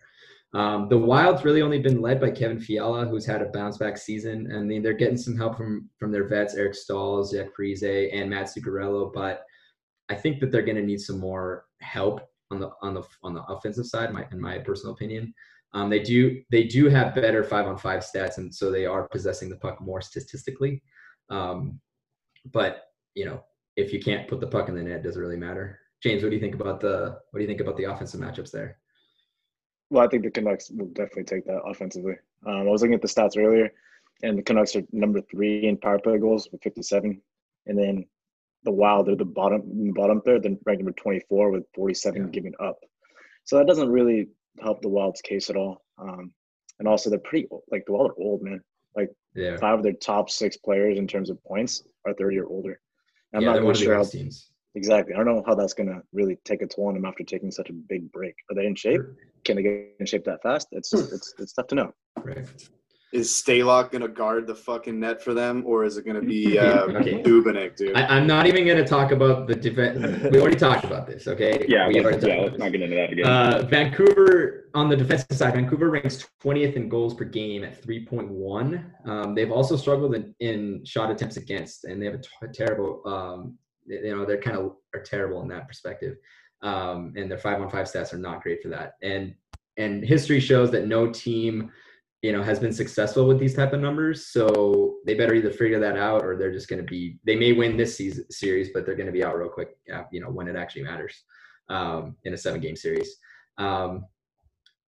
Um, 0.53 0.89
the 0.89 0.97
Wild's 0.97 1.45
really 1.45 1.61
only 1.61 1.79
been 1.79 2.01
led 2.01 2.19
by 2.19 2.31
Kevin 2.31 2.59
Fiala, 2.59 3.05
who's 3.05 3.25
had 3.25 3.41
a 3.41 3.49
bounce 3.49 3.77
back 3.77 3.97
season. 3.97 4.49
and 4.51 4.83
they're 4.83 4.93
getting 4.93 5.17
some 5.17 5.37
help 5.37 5.55
from 5.57 5.89
from 5.97 6.11
their 6.11 6.27
vets, 6.27 6.55
Eric 6.55 6.73
Staal, 6.73 7.23
Zach 7.23 7.47
Parise, 7.57 8.09
and 8.13 8.29
Matt 8.29 8.47
Zuccarello. 8.47 9.13
But 9.13 9.43
I 10.09 10.15
think 10.15 10.39
that 10.39 10.51
they're 10.51 10.63
going 10.63 10.77
to 10.77 10.83
need 10.83 11.01
some 11.01 11.19
more 11.19 11.65
help 11.81 12.21
on 12.51 12.59
the 12.59 12.71
on 12.81 12.95
the 12.95 13.03
on 13.23 13.33
the 13.33 13.43
offensive 13.43 13.85
side, 13.85 14.11
my, 14.11 14.25
in 14.31 14.41
my 14.41 14.57
personal 14.57 14.93
opinion. 14.93 15.33
Um, 15.73 15.89
they 15.89 15.99
do 15.99 16.41
they 16.49 16.63
do 16.63 16.89
have 16.89 17.13
better 17.13 17.43
five 17.43 17.67
on 17.67 17.77
five 17.77 18.03
stats, 18.03 18.37
and 18.37 18.53
so 18.53 18.71
they 18.71 18.87
are 18.87 19.07
possessing 19.07 19.49
the 19.49 19.57
puck 19.57 19.79
more 19.79 20.01
statistically. 20.01 20.81
Um, 21.29 21.79
but 22.51 22.85
you 23.13 23.25
know, 23.25 23.43
if 23.75 23.93
you 23.93 23.99
can't 23.99 24.27
put 24.27 24.39
the 24.39 24.47
puck 24.47 24.67
in 24.67 24.75
the 24.75 24.81
net, 24.81 25.03
doesn't 25.03 25.21
really 25.21 25.37
matter? 25.37 25.79
James, 26.01 26.23
what 26.23 26.29
do 26.29 26.35
you 26.35 26.41
think 26.41 26.55
about 26.55 26.79
the 26.79 27.19
what 27.31 27.39
do 27.39 27.41
you 27.41 27.47
think 27.47 27.61
about 27.61 27.77
the 27.77 27.85
offensive 27.85 28.19
matchups 28.19 28.51
there? 28.51 28.77
Well, 29.89 30.03
I 30.03 30.07
think 30.07 30.23
the 30.23 30.31
Canucks 30.31 30.69
will 30.69 30.87
definitely 30.87 31.23
take 31.23 31.45
that 31.45 31.61
offensively. 31.65 32.15
Um, 32.45 32.53
I 32.53 32.63
was 32.63 32.81
looking 32.81 32.93
at 32.93 33.01
the 33.01 33.07
stats 33.07 33.37
earlier, 33.37 33.71
and 34.23 34.37
the 34.37 34.43
Canucks 34.43 34.75
are 34.75 34.83
number 34.91 35.21
three 35.21 35.67
in 35.67 35.77
power 35.77 35.99
play 35.99 36.17
goals 36.19 36.47
with 36.51 36.61
57, 36.61 37.21
and 37.65 37.77
then 37.77 38.05
the 38.63 38.71
Wild 38.71 39.07
they're 39.07 39.15
the 39.15 39.25
bottom 39.25 39.91
bottom 39.93 40.21
third, 40.21 40.43
then 40.43 40.59
ranked 40.65 40.81
number 40.81 40.91
24 40.93 41.51
with 41.51 41.63
47 41.75 42.21
yeah. 42.21 42.29
giving 42.29 42.53
up. 42.61 42.77
So 43.45 43.57
that 43.57 43.67
doesn't 43.67 43.89
really 43.89 44.27
help 44.61 44.81
the 44.81 44.89
Wild's 44.89 45.21
case 45.21 45.49
at 45.49 45.55
all. 45.55 45.83
Um, 45.97 46.33
and 46.77 46.87
also, 46.87 47.09
they're 47.09 47.19
pretty 47.19 47.47
like 47.71 47.85
the 47.85 47.93
Wild 47.93 48.11
are 48.11 48.19
old, 48.19 48.41
man. 48.41 48.61
Like 48.95 49.09
yeah. 49.35 49.57
five 49.57 49.79
of 49.79 49.83
their 49.83 49.93
top 49.93 50.29
six 50.29 50.57
players 50.57 50.97
in 50.97 51.07
terms 51.07 51.29
of 51.29 51.43
points 51.43 51.83
are 52.05 52.13
30 52.13 52.39
or 52.39 52.47
older. 52.47 52.79
I'm 53.33 53.41
yeah, 53.41 53.53
not 53.53 53.61
really 53.61 53.75
sure 53.75 53.95
how, 53.95 54.03
teams. 54.03 54.48
Exactly. 54.75 55.13
I 55.13 55.17
don't 55.17 55.25
know 55.25 55.43
how 55.45 55.55
that's 55.55 55.73
gonna 55.73 56.01
really 56.13 56.37
take 56.45 56.61
a 56.61 56.67
toll 56.67 56.87
on 56.87 56.93
them 56.93 57.05
after 57.05 57.23
taking 57.23 57.51
such 57.51 57.69
a 57.69 57.73
big 57.73 58.11
break. 58.11 58.35
Are 58.49 58.55
they 58.55 58.65
in 58.65 58.75
shape? 58.75 59.01
Can 59.43 59.55
they 59.55 59.63
get 59.63 59.95
in 59.99 60.05
shape 60.05 60.25
that 60.25 60.41
fast? 60.43 60.67
It's 60.71 60.93
it's 60.93 61.33
it's 61.39 61.53
tough 61.53 61.67
to 61.67 61.75
know. 61.75 61.93
Right 62.23 62.45
is 63.11 63.29
Stalock 63.31 63.91
gonna 63.91 64.07
guard 64.07 64.45
the 64.45 64.53
fucking 64.53 64.99
net 64.99 65.21
for 65.21 65.33
them, 65.33 65.63
or 65.65 65.83
is 65.83 65.97
it 65.97 66.05
gonna 66.05 66.21
be 66.21 66.59
uh, 66.59 66.83
okay. 66.89 67.23
Dubnyk, 67.23 67.75
dude? 67.75 67.95
I, 67.95 68.17
am 68.17 68.27
not 68.27 68.45
even 68.45 68.67
gonna 68.67 68.85
talk 68.85 69.11
about 69.11 69.47
the 69.47 69.55
defense. 69.55 69.99
we 70.31 70.39
already 70.39 70.55
talked 70.55 70.83
about 70.83 71.07
this, 71.07 71.27
okay? 71.27 71.65
Yeah, 71.67 71.87
we 71.87 72.01
let's, 72.01 72.25
yeah. 72.25 72.41
Let's 72.41 72.59
not 72.59 72.71
get 72.71 72.81
into 72.81 72.95
that 72.95 73.11
again. 73.11 73.25
Uh, 73.25 73.65
Vancouver 73.67 74.69
on 74.75 74.89
the 74.89 74.95
defensive 74.95 75.35
side, 75.35 75.55
Vancouver 75.55 75.89
ranks 75.89 76.27
20th 76.43 76.75
in 76.75 76.87
goals 76.87 77.15
per 77.15 77.25
game 77.25 77.63
at 77.63 77.81
3.1. 77.81 79.07
Um, 79.07 79.33
they've 79.33 79.51
also 79.51 79.75
struggled 79.75 80.13
in, 80.13 80.35
in, 80.39 80.85
shot 80.85 81.09
attempts 81.09 81.37
against, 81.37 81.85
and 81.85 81.99
they 81.99 82.05
have 82.05 82.15
a, 82.15 82.19
t- 82.19 82.29
a 82.43 82.47
terrible. 82.47 83.01
Um, 83.05 83.57
you 83.89 84.15
know, 84.15 84.25
they're 84.25 84.41
kind 84.41 84.57
of 84.57 84.75
are 84.93 85.01
terrible 85.01 85.41
in 85.41 85.47
that 85.49 85.67
perspective, 85.67 86.17
um, 86.61 87.13
and 87.15 87.29
their 87.29 87.37
five 87.37 87.61
on 87.61 87.69
five 87.69 87.87
stats 87.87 88.13
are 88.13 88.17
not 88.17 88.41
great 88.41 88.61
for 88.61 88.69
that. 88.69 88.93
And 89.01 89.33
and 89.77 90.03
history 90.03 90.39
shows 90.39 90.71
that 90.71 90.87
no 90.87 91.09
team 91.09 91.71
you 92.21 92.33
know 92.33 92.43
has 92.43 92.59
been 92.59 92.73
successful 92.73 93.27
with 93.27 93.39
these 93.39 93.55
type 93.55 93.73
of 93.73 93.79
numbers. 93.79 94.27
So 94.27 94.97
they 95.05 95.13
better 95.15 95.33
either 95.33 95.51
figure 95.51 95.79
that 95.79 95.97
out 95.97 96.23
or 96.23 96.37
they're 96.37 96.53
just 96.53 96.67
going 96.67 96.81
to 96.81 96.87
be 96.87 97.17
they 97.25 97.35
may 97.35 97.53
win 97.53 97.77
this 97.77 97.97
season 97.97 98.29
series 98.31 98.69
but 98.73 98.85
they're 98.85 98.95
going 98.95 99.07
to 99.07 99.13
be 99.13 99.23
out 99.23 99.37
real 99.37 99.49
quick 99.49 99.77
you 100.11 100.21
know 100.21 100.29
when 100.29 100.47
it 100.47 100.55
actually 100.55 100.83
matters 100.83 101.23
um, 101.69 102.15
in 102.23 102.33
a 102.33 102.37
seven 102.37 102.61
game 102.61 102.75
series. 102.75 103.15
Um, 103.57 104.05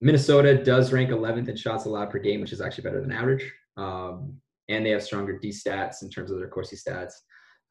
minnesota 0.02 0.62
does 0.62 0.92
rank 0.92 1.10
11th 1.10 1.48
in 1.48 1.56
shots 1.56 1.84
allowed 1.84 2.10
per 2.10 2.18
game 2.18 2.40
which 2.40 2.52
is 2.52 2.60
actually 2.60 2.84
better 2.84 3.00
than 3.00 3.12
average. 3.12 3.50
Um, 3.76 4.34
and 4.68 4.84
they 4.84 4.90
have 4.90 5.02
stronger 5.02 5.38
d 5.38 5.50
stats 5.50 6.02
in 6.02 6.10
terms 6.10 6.30
of 6.30 6.38
their 6.38 6.48
Corsi 6.48 6.76
stats 6.76 7.12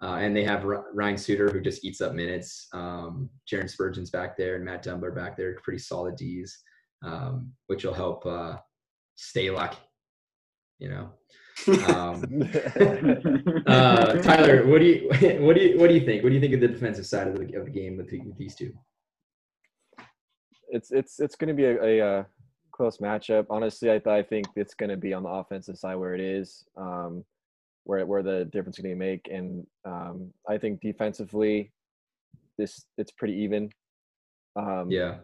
uh, 0.01 0.15
and 0.15 0.35
they 0.35 0.43
have 0.43 0.63
Ryan 0.63 1.17
Suter, 1.17 1.49
who 1.49 1.59
just 1.59 1.83
eats 1.83 1.99
up 1.99 2.13
minutes. 2.13 2.67
Um, 2.73 3.29
Jaron 3.51 3.69
Spurgeon's 3.69 4.09
back 4.09 4.37
there, 4.37 4.55
and 4.55 4.63
Matt 4.63 4.83
Dumba 4.83 5.13
back 5.13 5.35
there, 5.35 5.57
pretty 5.61 5.79
solid 5.79 6.15
D's, 6.15 6.57
um, 7.03 7.51
which 7.67 7.83
will 7.83 7.93
help 7.93 8.25
uh, 8.25 8.57
stay 9.15 9.49
lucky. 9.49 9.79
You 10.79 10.89
know. 10.89 11.09
Um, 11.89 12.23
uh, 13.67 14.13
Tyler, 14.21 14.65
what 14.67 14.79
do 14.79 14.85
you 14.85 15.09
what 15.41 15.55
do 15.55 15.61
you 15.61 15.77
what 15.77 15.89
do 15.89 15.93
you 15.93 16.05
think? 16.05 16.23
What 16.23 16.29
do 16.29 16.35
you 16.35 16.41
think 16.41 16.53
of 16.53 16.61
the 16.61 16.69
defensive 16.69 17.05
side 17.05 17.27
of 17.27 17.35
the 17.35 17.57
of 17.57 17.65
the 17.65 17.71
game 17.71 17.97
with, 17.97 18.09
the, 18.09 18.21
with 18.21 18.37
these 18.37 18.55
two? 18.55 18.71
It's 20.69 20.91
it's 20.91 21.19
it's 21.19 21.35
going 21.35 21.49
to 21.49 21.53
be 21.53 21.65
a, 21.65 21.83
a, 21.83 22.19
a, 22.19 22.25
close 22.71 22.99
matchup. 22.99 23.47
Honestly, 23.49 23.91
I 23.91 24.01
I 24.09 24.23
think 24.23 24.47
it's 24.55 24.73
going 24.73 24.91
to 24.91 24.97
be 24.97 25.13
on 25.13 25.23
the 25.23 25.29
offensive 25.29 25.77
side 25.77 25.95
where 25.95 26.15
it 26.15 26.21
is, 26.21 26.63
um, 26.77 27.25
where 27.89 28.05
where 28.05 28.23
the 28.23 28.45
difference 28.45 28.77
is 28.77 28.83
going 28.83 28.95
to 28.95 28.99
make, 28.99 29.27
and 29.31 29.65
um, 29.85 30.31
I 30.47 30.57
think 30.57 30.81
defensively, 30.81 31.71
this 32.57 32.85
it's 32.97 33.11
pretty 33.11 33.35
even. 33.35 33.69
Um, 34.55 34.89
yeah 34.89 35.15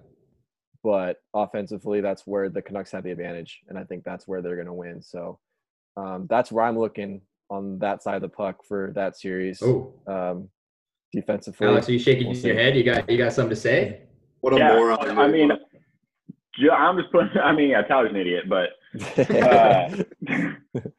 but 0.86 1.18
offensively, 1.34 2.00
that's 2.00 2.28
where 2.28 2.48
the 2.48 2.62
Canucks 2.62 2.92
have 2.92 3.04
the 3.04 3.10
advantage, 3.10 3.62
and 3.68 3.76
I 3.76 3.84
think 3.84 4.04
that's 4.04 4.28
where 4.28 4.44
they're 4.44 4.54
going 4.54 4.68
to 4.68 4.74
win. 4.74 5.02
So 5.02 5.40
um, 5.98 6.28
that's 6.30 6.52
where 6.52 6.64
I'm 6.64 6.78
looking 6.78 7.22
on 7.50 7.80
that 7.80 8.04
side 8.04 8.18
of 8.18 8.22
the 8.22 8.30
puck 8.30 8.58
for 8.64 8.92
that 8.94 9.18
series. 9.18 9.64
Oh, 9.64 9.96
um, 10.06 10.48
defensively. 11.12 11.66
Alex, 11.66 11.90
are 11.90 11.94
you 11.94 11.98
shaking 11.98 12.28
we'll 12.28 12.38
your 12.38 12.54
head? 12.54 12.78
You 12.78 12.84
got 12.84 13.10
you 13.10 13.18
got 13.18 13.34
something 13.34 13.50
to 13.50 13.56
say? 13.56 14.02
What 14.42 14.54
a 14.54 14.58
yeah, 14.58 14.76
moron! 14.76 15.18
I 15.18 15.28
mean, 15.28 15.50
I'm 16.72 17.00
just 17.00 17.12
putting. 17.12 17.36
I 17.40 17.52
mean, 17.52 17.70
yeah, 17.70 17.82
Tyler's 17.82 18.12
an 18.12 18.18
idiot, 18.18 18.44
but 18.48 18.70
uh, 19.42 20.04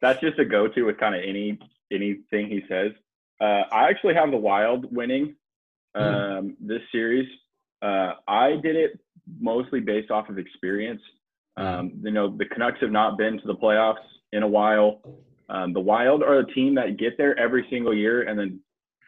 that's 0.01 0.19
just 0.21 0.39
a 0.39 0.45
go-to 0.45 0.83
with 0.83 0.97
kind 0.97 1.15
of 1.15 1.21
any 1.27 1.59
anything 1.91 2.47
he 2.47 2.61
says. 2.69 2.91
Uh, 3.39 3.63
I 3.71 3.89
actually 3.89 4.15
have 4.15 4.31
the 4.31 4.37
Wild 4.37 4.85
winning 4.91 5.35
hmm. 5.95 6.01
um, 6.01 6.09
mm. 6.09 6.55
this 6.59 6.81
series. 6.91 7.27
Uh, 7.81 8.13
I 8.27 8.57
did 8.63 8.75
it 8.75 8.99
mostly 9.39 9.79
based 9.79 10.11
off 10.11 10.29
of 10.29 10.39
experience. 10.39 11.01
Um, 11.57 11.91
you 12.03 12.11
know, 12.11 12.35
the 12.35 12.45
Canucks 12.45 12.79
have 12.81 12.91
not 12.91 13.17
been 13.17 13.39
to 13.39 13.47
the 13.47 13.55
playoffs 13.55 13.95
in 14.31 14.43
a 14.43 14.47
while. 14.47 15.01
Um, 15.49 15.73
the 15.73 15.79
Wild 15.79 16.23
are 16.23 16.39
a 16.39 16.53
team 16.53 16.75
that 16.75 16.97
get 16.97 17.17
there 17.17 17.37
every 17.39 17.65
single 17.69 17.95
year 17.95 18.23
and 18.23 18.37
then 18.37 18.59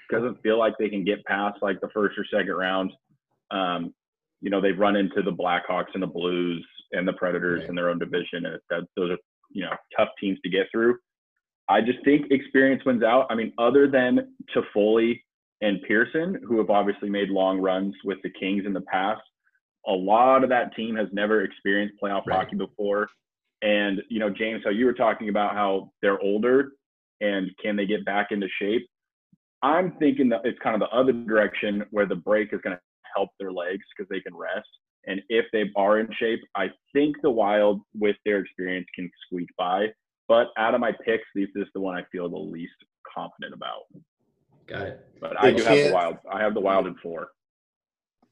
doesn't 0.09 0.41
feel 0.41 0.57
like 0.57 0.73
they 0.79 0.89
can 0.89 1.03
get 1.03 1.23
past 1.25 1.59
like 1.61 1.79
the 1.81 1.89
first 1.93 2.17
or 2.17 2.25
second 2.25 2.53
round. 2.53 2.91
Um, 3.51 3.93
you 4.41 4.49
know, 4.49 4.61
they've 4.61 4.77
run 4.77 4.95
into 4.95 5.21
the 5.21 5.31
Blackhawks 5.31 5.93
and 5.93 6.01
the 6.01 6.07
Blues 6.07 6.65
and 6.91 7.07
the 7.07 7.13
Predators 7.13 7.61
right. 7.61 7.69
in 7.69 7.75
their 7.75 7.89
own 7.89 7.99
division, 7.99 8.45
and 8.45 8.59
that, 8.69 8.87
those 8.95 9.11
are 9.11 9.17
you 9.49 9.63
know 9.63 9.75
tough 9.97 10.09
teams 10.19 10.39
to 10.43 10.49
get 10.49 10.67
through. 10.71 10.97
I 11.69 11.81
just 11.81 12.03
think 12.03 12.31
experience 12.31 12.83
wins 12.85 13.03
out. 13.03 13.27
I 13.29 13.35
mean, 13.35 13.53
other 13.59 13.87
than 13.87 14.33
Toffoli 14.55 15.21
and 15.61 15.79
Pearson, 15.87 16.41
who 16.47 16.57
have 16.57 16.69
obviously 16.69 17.09
made 17.09 17.29
long 17.29 17.59
runs 17.59 17.93
with 18.03 18.17
the 18.23 18.31
Kings 18.31 18.65
in 18.65 18.73
the 18.73 18.81
past, 18.81 19.21
a 19.87 19.91
lot 19.91 20.43
of 20.43 20.49
that 20.49 20.75
team 20.75 20.95
has 20.95 21.07
never 21.11 21.43
experienced 21.43 21.95
playoff 22.01 22.25
right. 22.25 22.37
hockey 22.37 22.55
before. 22.55 23.07
And, 23.61 24.01
you 24.09 24.19
know, 24.19 24.29
James, 24.29 24.61
how 24.63 24.71
you 24.71 24.85
were 24.85 24.93
talking 24.93 25.29
about 25.29 25.53
how 25.53 25.91
they're 26.01 26.19
older 26.21 26.71
and 27.21 27.51
can 27.61 27.75
they 27.75 27.85
get 27.85 28.05
back 28.05 28.27
into 28.31 28.47
shape? 28.59 28.87
I'm 29.61 29.91
thinking 29.99 30.29
that 30.29 30.41
it's 30.45 30.59
kind 30.59 30.75
of 30.75 30.79
the 30.79 30.95
other 30.95 31.11
direction 31.11 31.83
where 31.91 32.05
the 32.05 32.15
break 32.15 32.53
is 32.53 32.61
going 32.63 32.75
to 32.75 32.81
help 33.13 33.29
their 33.39 33.51
legs 33.51 33.83
because 33.95 34.09
they 34.09 34.21
can 34.21 34.35
rest. 34.35 34.67
And 35.09 35.21
if 35.27 35.45
they 35.51 35.63
are 35.75 35.99
in 35.99 36.07
shape, 36.19 36.39
I 36.55 36.67
think 36.93 37.15
the 37.23 37.31
Wild, 37.31 37.81
with 37.95 38.15
their 38.25 38.39
experience, 38.39 38.85
can 38.93 39.09
squeak 39.25 39.49
by. 39.57 39.87
But 40.27 40.49
out 40.55 40.75
of 40.75 40.79
my 40.79 40.91
picks, 41.03 41.25
this 41.33 41.49
is 41.55 41.65
the 41.73 41.81
one 41.81 41.97
I 41.97 42.03
feel 42.11 42.29
the 42.29 42.37
least 42.37 42.71
confident 43.11 43.55
about. 43.55 44.03
Got 44.67 44.81
it. 44.83 45.07
But 45.19 45.43
I 45.43 45.51
do 45.51 45.63
have 45.63 45.87
the 45.87 45.91
Wild. 45.91 46.17
I 46.31 46.41
have 46.41 46.53
the 46.53 46.59
Wild 46.59 46.85
in 46.85 46.95
four. 47.01 47.29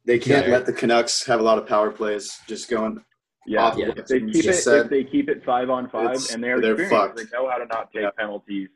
They 0.06 0.20
can't 0.20 0.46
yeah. 0.46 0.54
let 0.54 0.68
the 0.68 0.72
Canucks 0.72 1.26
have 1.26 1.40
a 1.40 1.44
lot 1.44 1.58
of 1.58 1.68
power 1.68 1.90
plays 1.90 2.38
just 2.48 2.70
going. 2.70 3.04
Yeah, 3.48 3.76
yeah. 3.76 3.92
If 3.96 4.06
they 4.06 4.20
keep 4.20 4.46
it, 4.46 4.54
said, 4.54 4.86
if 4.86 4.90
they 4.92 5.04
keep 5.04 5.30
it 5.30 5.44
five 5.44 5.72
on 5.72 5.90
five, 5.90 6.20
and 6.32 6.44
they're, 6.44 6.62
they're 6.62 6.90
fucked. 6.90 7.18
they 7.18 7.24
know 7.34 7.50
how 7.50 7.58
to 7.58 7.66
not 7.66 7.92
take 7.92 8.04
yeah. 8.04 8.10
penalties. 8.18 8.70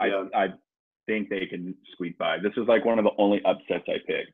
I 0.00 0.06
yeah. 0.06 0.24
I 0.34 0.46
think 1.06 1.28
they 1.28 1.46
can 1.46 1.74
squeak 1.92 2.16
by. 2.16 2.38
This 2.38 2.52
is 2.56 2.66
like 2.66 2.86
one 2.86 2.98
of 2.98 3.04
the 3.04 3.10
only 3.18 3.42
upsets 3.44 3.84
I 3.86 3.98
picked. 4.06 4.32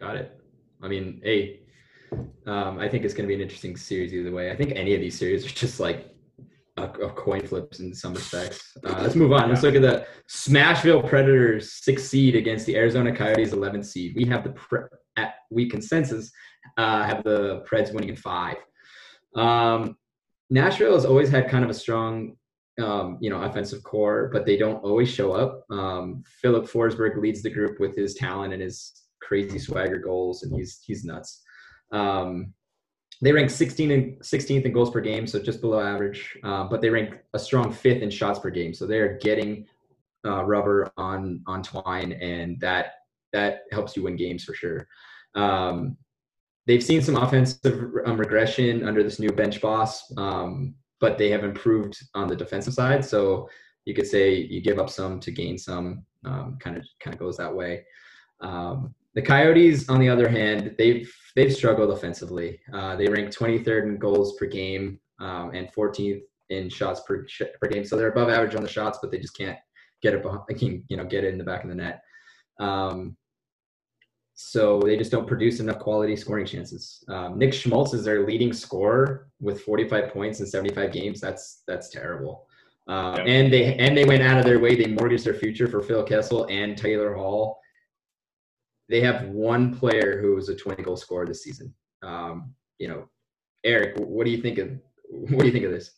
Got 0.00 0.16
it. 0.16 0.43
I 0.84 0.88
mean, 0.88 1.20
hey, 1.24 1.60
um, 2.46 2.78
I 2.78 2.88
think 2.88 3.04
it's 3.04 3.14
going 3.14 3.26
to 3.26 3.28
be 3.28 3.34
an 3.34 3.40
interesting 3.40 3.76
series 3.76 4.12
either 4.12 4.30
way. 4.30 4.50
I 4.50 4.56
think 4.56 4.72
any 4.72 4.94
of 4.94 5.00
these 5.00 5.18
series 5.18 5.46
are 5.46 5.48
just 5.48 5.80
like 5.80 6.14
a, 6.76 6.82
a 6.84 7.10
coin 7.10 7.46
flips 7.46 7.80
in 7.80 7.94
some 7.94 8.12
respects. 8.12 8.76
Uh, 8.84 8.98
let's 9.00 9.14
move 9.14 9.32
on. 9.32 9.48
Let's 9.48 9.62
look 9.62 9.74
at 9.74 9.82
the 9.82 10.06
Smashville 10.28 11.08
Predators 11.08 11.72
six 11.72 12.04
seed 12.04 12.36
against 12.36 12.66
the 12.66 12.76
Arizona 12.76 13.16
Coyotes 13.16 13.52
11 13.52 13.82
seed. 13.82 14.14
We 14.14 14.26
have 14.26 14.44
the 14.44 14.50
pre- 14.50 14.80
at 15.16 15.36
week 15.50 15.70
consensus 15.70 16.30
uh, 16.76 17.04
have 17.04 17.24
the 17.24 17.64
Preds 17.68 17.92
winning 17.94 18.10
in 18.10 18.16
five. 18.16 18.56
Um, 19.34 19.96
Nashville 20.50 20.94
has 20.94 21.06
always 21.06 21.30
had 21.30 21.48
kind 21.48 21.64
of 21.64 21.70
a 21.70 21.74
strong, 21.74 22.36
um, 22.80 23.16
you 23.22 23.30
know, 23.30 23.40
offensive 23.40 23.82
core, 23.82 24.28
but 24.32 24.44
they 24.44 24.58
don't 24.58 24.84
always 24.84 25.08
show 25.08 25.32
up. 25.32 25.64
Um, 25.70 26.22
Filip 26.42 26.64
Forsberg 26.66 27.16
leads 27.16 27.42
the 27.42 27.50
group 27.50 27.80
with 27.80 27.96
his 27.96 28.14
talent 28.14 28.52
and 28.52 28.60
his 28.60 29.03
crazy 29.26 29.58
swagger 29.58 29.98
goals, 29.98 30.42
and 30.42 30.54
he's 30.54 30.80
he's 30.84 31.04
nuts. 31.04 31.42
Um, 31.92 32.52
they 33.22 33.32
rank 33.32 33.50
16 33.50 33.90
and 33.90 34.20
16th 34.20 34.64
in 34.64 34.72
goals 34.72 34.90
per 34.90 35.00
game, 35.00 35.26
so 35.26 35.40
just 35.40 35.60
below 35.60 35.80
average. 35.80 36.36
Uh, 36.42 36.64
but 36.64 36.80
they 36.80 36.90
rank 36.90 37.14
a 37.32 37.38
strong 37.38 37.72
fifth 37.72 38.02
in 38.02 38.10
shots 38.10 38.38
per 38.38 38.50
game, 38.50 38.74
so 38.74 38.86
they're 38.86 39.18
getting 39.18 39.66
uh, 40.26 40.44
rubber 40.44 40.92
on 40.96 41.42
on 41.46 41.62
twine, 41.62 42.12
and 42.12 42.60
that 42.60 42.94
that 43.32 43.62
helps 43.72 43.96
you 43.96 44.02
win 44.02 44.16
games 44.16 44.44
for 44.44 44.54
sure. 44.54 44.86
Um, 45.34 45.96
they've 46.66 46.82
seen 46.82 47.02
some 47.02 47.16
offensive 47.16 47.90
um, 48.06 48.18
regression 48.18 48.86
under 48.86 49.02
this 49.02 49.18
new 49.18 49.30
bench 49.30 49.60
boss, 49.60 50.12
um, 50.16 50.74
but 51.00 51.18
they 51.18 51.30
have 51.30 51.44
improved 51.44 51.96
on 52.14 52.28
the 52.28 52.36
defensive 52.36 52.74
side. 52.74 53.04
So 53.04 53.48
you 53.84 53.94
could 53.94 54.06
say 54.06 54.34
you 54.34 54.60
give 54.60 54.78
up 54.78 54.90
some 54.90 55.20
to 55.20 55.30
gain 55.30 55.58
some. 55.58 56.04
Kind 56.58 56.78
of 56.78 56.86
kind 57.00 57.14
of 57.14 57.18
goes 57.18 57.36
that 57.36 57.54
way. 57.54 57.84
Um, 58.40 58.94
the 59.14 59.22
Coyotes, 59.22 59.88
on 59.88 60.00
the 60.00 60.08
other 60.08 60.28
hand, 60.28 60.74
they've 60.78 61.12
they've 61.36 61.54
struggled 61.54 61.90
offensively. 61.90 62.60
Uh, 62.72 62.96
they 62.96 63.08
rank 63.08 63.30
23rd 63.30 63.84
in 63.84 63.98
goals 63.98 64.36
per 64.36 64.46
game 64.46 64.98
um, 65.20 65.50
and 65.54 65.72
14th 65.72 66.22
in 66.50 66.68
shots 66.68 67.00
per 67.06 67.26
per 67.60 67.68
game. 67.68 67.84
So 67.84 67.96
they're 67.96 68.08
above 68.08 68.28
average 68.28 68.54
on 68.54 68.62
the 68.62 68.68
shots, 68.68 68.98
but 69.00 69.10
they 69.10 69.18
just 69.18 69.36
can't 69.36 69.58
get 70.02 70.14
it 70.14 70.22
behind, 70.22 70.44
you 70.88 70.96
know 70.96 71.04
get 71.04 71.24
it 71.24 71.32
in 71.32 71.38
the 71.38 71.44
back 71.44 71.62
of 71.62 71.68
the 71.70 71.76
net. 71.76 72.02
Um, 72.60 73.16
so 74.34 74.80
they 74.80 74.96
just 74.96 75.12
don't 75.12 75.28
produce 75.28 75.60
enough 75.60 75.78
quality 75.78 76.16
scoring 76.16 76.44
chances. 76.44 77.04
Um, 77.08 77.38
Nick 77.38 77.54
Schmaltz 77.54 77.94
is 77.94 78.04
their 78.04 78.26
leading 78.26 78.52
scorer 78.52 79.28
with 79.40 79.62
45 79.62 80.12
points 80.12 80.40
in 80.40 80.46
75 80.46 80.92
games. 80.92 81.20
That's 81.20 81.62
that's 81.68 81.88
terrible. 81.90 82.46
Um, 82.88 83.16
yeah. 83.16 83.22
And 83.22 83.52
they 83.52 83.76
and 83.76 83.96
they 83.96 84.04
went 84.04 84.22
out 84.22 84.38
of 84.38 84.44
their 84.44 84.58
way. 84.58 84.74
They 84.74 84.90
mortgaged 84.90 85.24
their 85.24 85.34
future 85.34 85.68
for 85.68 85.82
Phil 85.82 86.02
Kessel 86.02 86.46
and 86.50 86.76
Taylor 86.76 87.14
Hall. 87.14 87.60
They 88.88 89.00
have 89.00 89.28
one 89.28 89.74
player 89.76 90.20
who 90.20 90.34
was 90.34 90.48
a 90.48 90.56
20 90.56 90.82
goal 90.82 90.96
scorer 90.96 91.26
this 91.26 91.42
season. 91.42 91.74
Um, 92.02 92.54
you 92.78 92.88
know, 92.88 93.08
Eric, 93.64 93.98
what 93.98 94.24
do 94.24 94.30
you 94.30 94.42
think 94.42 94.58
of 94.58 94.70
what 95.08 95.40
do 95.40 95.46
you 95.46 95.52
think 95.52 95.64
of 95.64 95.70
this? 95.70 95.90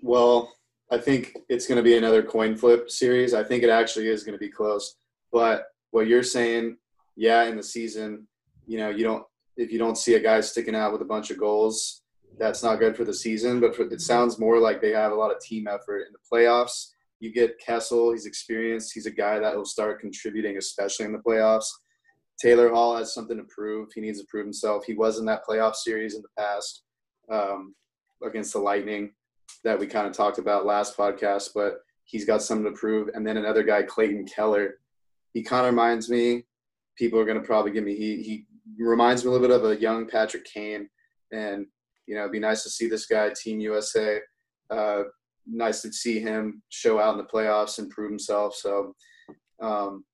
Well, 0.00 0.52
I 0.90 0.98
think 0.98 1.36
it's 1.48 1.66
going 1.66 1.76
to 1.76 1.82
be 1.82 1.96
another 1.96 2.22
coin 2.22 2.56
flip 2.56 2.90
series. 2.90 3.32
I 3.32 3.44
think 3.44 3.62
it 3.62 3.70
actually 3.70 4.08
is 4.08 4.24
going 4.24 4.34
to 4.34 4.38
be 4.38 4.50
close, 4.50 4.96
but 5.30 5.66
what 5.90 6.06
you're 6.06 6.22
saying, 6.22 6.76
yeah, 7.16 7.44
in 7.44 7.56
the 7.56 7.62
season, 7.62 8.26
you 8.66 8.78
know, 8.78 8.90
you 8.90 9.04
don't 9.04 9.24
if 9.56 9.70
you 9.70 9.78
don't 9.78 9.98
see 9.98 10.14
a 10.14 10.20
guy 10.20 10.40
sticking 10.40 10.74
out 10.74 10.92
with 10.92 11.02
a 11.02 11.06
bunch 11.06 11.30
of 11.30 11.38
goals, 11.38 12.02
that's 12.38 12.62
not 12.62 12.78
good 12.78 12.96
for 12.96 13.04
the 13.04 13.14
season. 13.14 13.60
But 13.60 13.76
for, 13.76 13.82
it 13.82 14.00
sounds 14.00 14.38
more 14.38 14.58
like 14.58 14.80
they 14.80 14.90
have 14.90 15.12
a 15.12 15.16
lot 15.16 15.30
of 15.30 15.40
team 15.40 15.68
effort 15.68 16.06
in 16.06 16.12
the 16.12 16.18
playoffs. 16.30 16.91
You 17.22 17.32
get 17.32 17.60
Kessel; 17.60 18.10
he's 18.10 18.26
experienced. 18.26 18.92
He's 18.92 19.06
a 19.06 19.10
guy 19.10 19.38
that 19.38 19.56
will 19.56 19.64
start 19.64 20.00
contributing, 20.00 20.56
especially 20.56 21.06
in 21.06 21.12
the 21.12 21.20
playoffs. 21.20 21.68
Taylor 22.40 22.68
Hall 22.68 22.96
has 22.96 23.14
something 23.14 23.36
to 23.36 23.44
prove. 23.44 23.90
He 23.94 24.00
needs 24.00 24.18
to 24.20 24.26
prove 24.28 24.44
himself. 24.44 24.84
He 24.84 24.94
was 24.94 25.20
in 25.20 25.24
that 25.26 25.46
playoff 25.48 25.76
series 25.76 26.16
in 26.16 26.22
the 26.22 26.42
past 26.42 26.82
um, 27.30 27.76
against 28.24 28.52
the 28.52 28.58
Lightning 28.58 29.12
that 29.62 29.78
we 29.78 29.86
kind 29.86 30.08
of 30.08 30.12
talked 30.12 30.38
about 30.38 30.66
last 30.66 30.96
podcast, 30.96 31.50
but 31.54 31.74
he's 32.02 32.24
got 32.24 32.42
something 32.42 32.64
to 32.64 32.76
prove. 32.76 33.10
And 33.14 33.24
then 33.24 33.36
another 33.36 33.62
guy, 33.62 33.84
Clayton 33.84 34.26
Keller, 34.26 34.80
he 35.32 35.44
kind 35.44 35.64
of 35.64 35.72
reminds 35.72 36.10
me. 36.10 36.42
People 36.98 37.20
are 37.20 37.24
going 37.24 37.40
to 37.40 37.46
probably 37.46 37.70
give 37.70 37.84
me. 37.84 37.94
He 37.94 38.20
he 38.20 38.46
reminds 38.82 39.22
me 39.22 39.28
a 39.28 39.32
little 39.32 39.46
bit 39.46 39.56
of 39.56 39.64
a 39.64 39.80
young 39.80 40.08
Patrick 40.08 40.44
Kane, 40.44 40.88
and 41.30 41.66
you 42.08 42.16
know, 42.16 42.22
it'd 42.22 42.32
be 42.32 42.40
nice 42.40 42.64
to 42.64 42.70
see 42.70 42.88
this 42.88 43.06
guy, 43.06 43.30
Team 43.40 43.60
USA. 43.60 44.18
Uh, 44.68 45.04
nice 45.46 45.82
to 45.82 45.92
see 45.92 46.20
him 46.20 46.62
show 46.68 46.98
out 47.00 47.12
in 47.12 47.18
the 47.18 47.24
playoffs 47.24 47.78
and 47.78 47.90
prove 47.90 48.10
himself. 48.10 48.54
So, 48.54 48.94
um, 49.60 50.04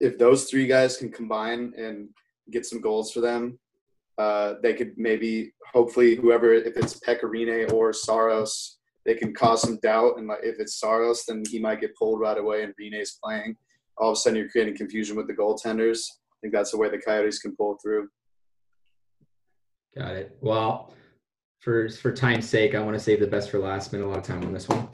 if 0.00 0.18
those 0.18 0.44
three 0.44 0.66
guys 0.66 0.96
can 0.96 1.10
combine 1.10 1.72
and 1.76 2.08
get 2.50 2.66
some 2.66 2.80
goals 2.80 3.12
for 3.12 3.20
them, 3.20 3.58
uh, 4.18 4.54
they 4.62 4.74
could 4.74 4.92
maybe, 4.96 5.52
hopefully, 5.72 6.14
whoever, 6.14 6.52
if 6.52 6.76
it's 6.76 7.00
Pekka 7.00 7.24
Rinne 7.24 7.72
or 7.72 7.92
Saros, 7.92 8.78
they 9.04 9.14
can 9.14 9.34
cause 9.34 9.62
some 9.62 9.78
doubt. 9.80 10.18
And 10.18 10.30
if 10.42 10.60
it's 10.60 10.78
Saros, 10.78 11.24
then 11.26 11.42
he 11.50 11.58
might 11.58 11.80
get 11.80 11.96
pulled 11.96 12.20
right 12.20 12.38
away 12.38 12.62
and 12.62 12.74
Rinne's 12.80 13.18
playing 13.22 13.56
all 13.98 14.10
of 14.10 14.12
a 14.14 14.16
sudden 14.16 14.38
you're 14.38 14.48
creating 14.48 14.76
confusion 14.76 15.16
with 15.16 15.26
the 15.26 15.34
goaltenders. 15.34 16.06
I 16.10 16.36
think 16.40 16.52
that's 16.52 16.70
the 16.70 16.78
way 16.78 16.88
the 16.88 16.98
Coyotes 16.98 17.38
can 17.38 17.54
pull 17.56 17.78
through. 17.82 18.08
Got 19.96 20.16
it. 20.16 20.36
Well, 20.40 20.94
for 21.62 21.88
for 21.88 22.12
time's 22.12 22.48
sake, 22.48 22.74
I 22.74 22.80
want 22.80 22.94
to 22.94 23.00
save 23.00 23.20
the 23.20 23.26
best 23.26 23.50
for 23.50 23.58
last. 23.58 23.86
Spend 23.86 24.02
a 24.02 24.06
lot 24.06 24.18
of 24.18 24.24
time 24.24 24.42
on 24.42 24.52
this 24.52 24.68
one. 24.68 24.88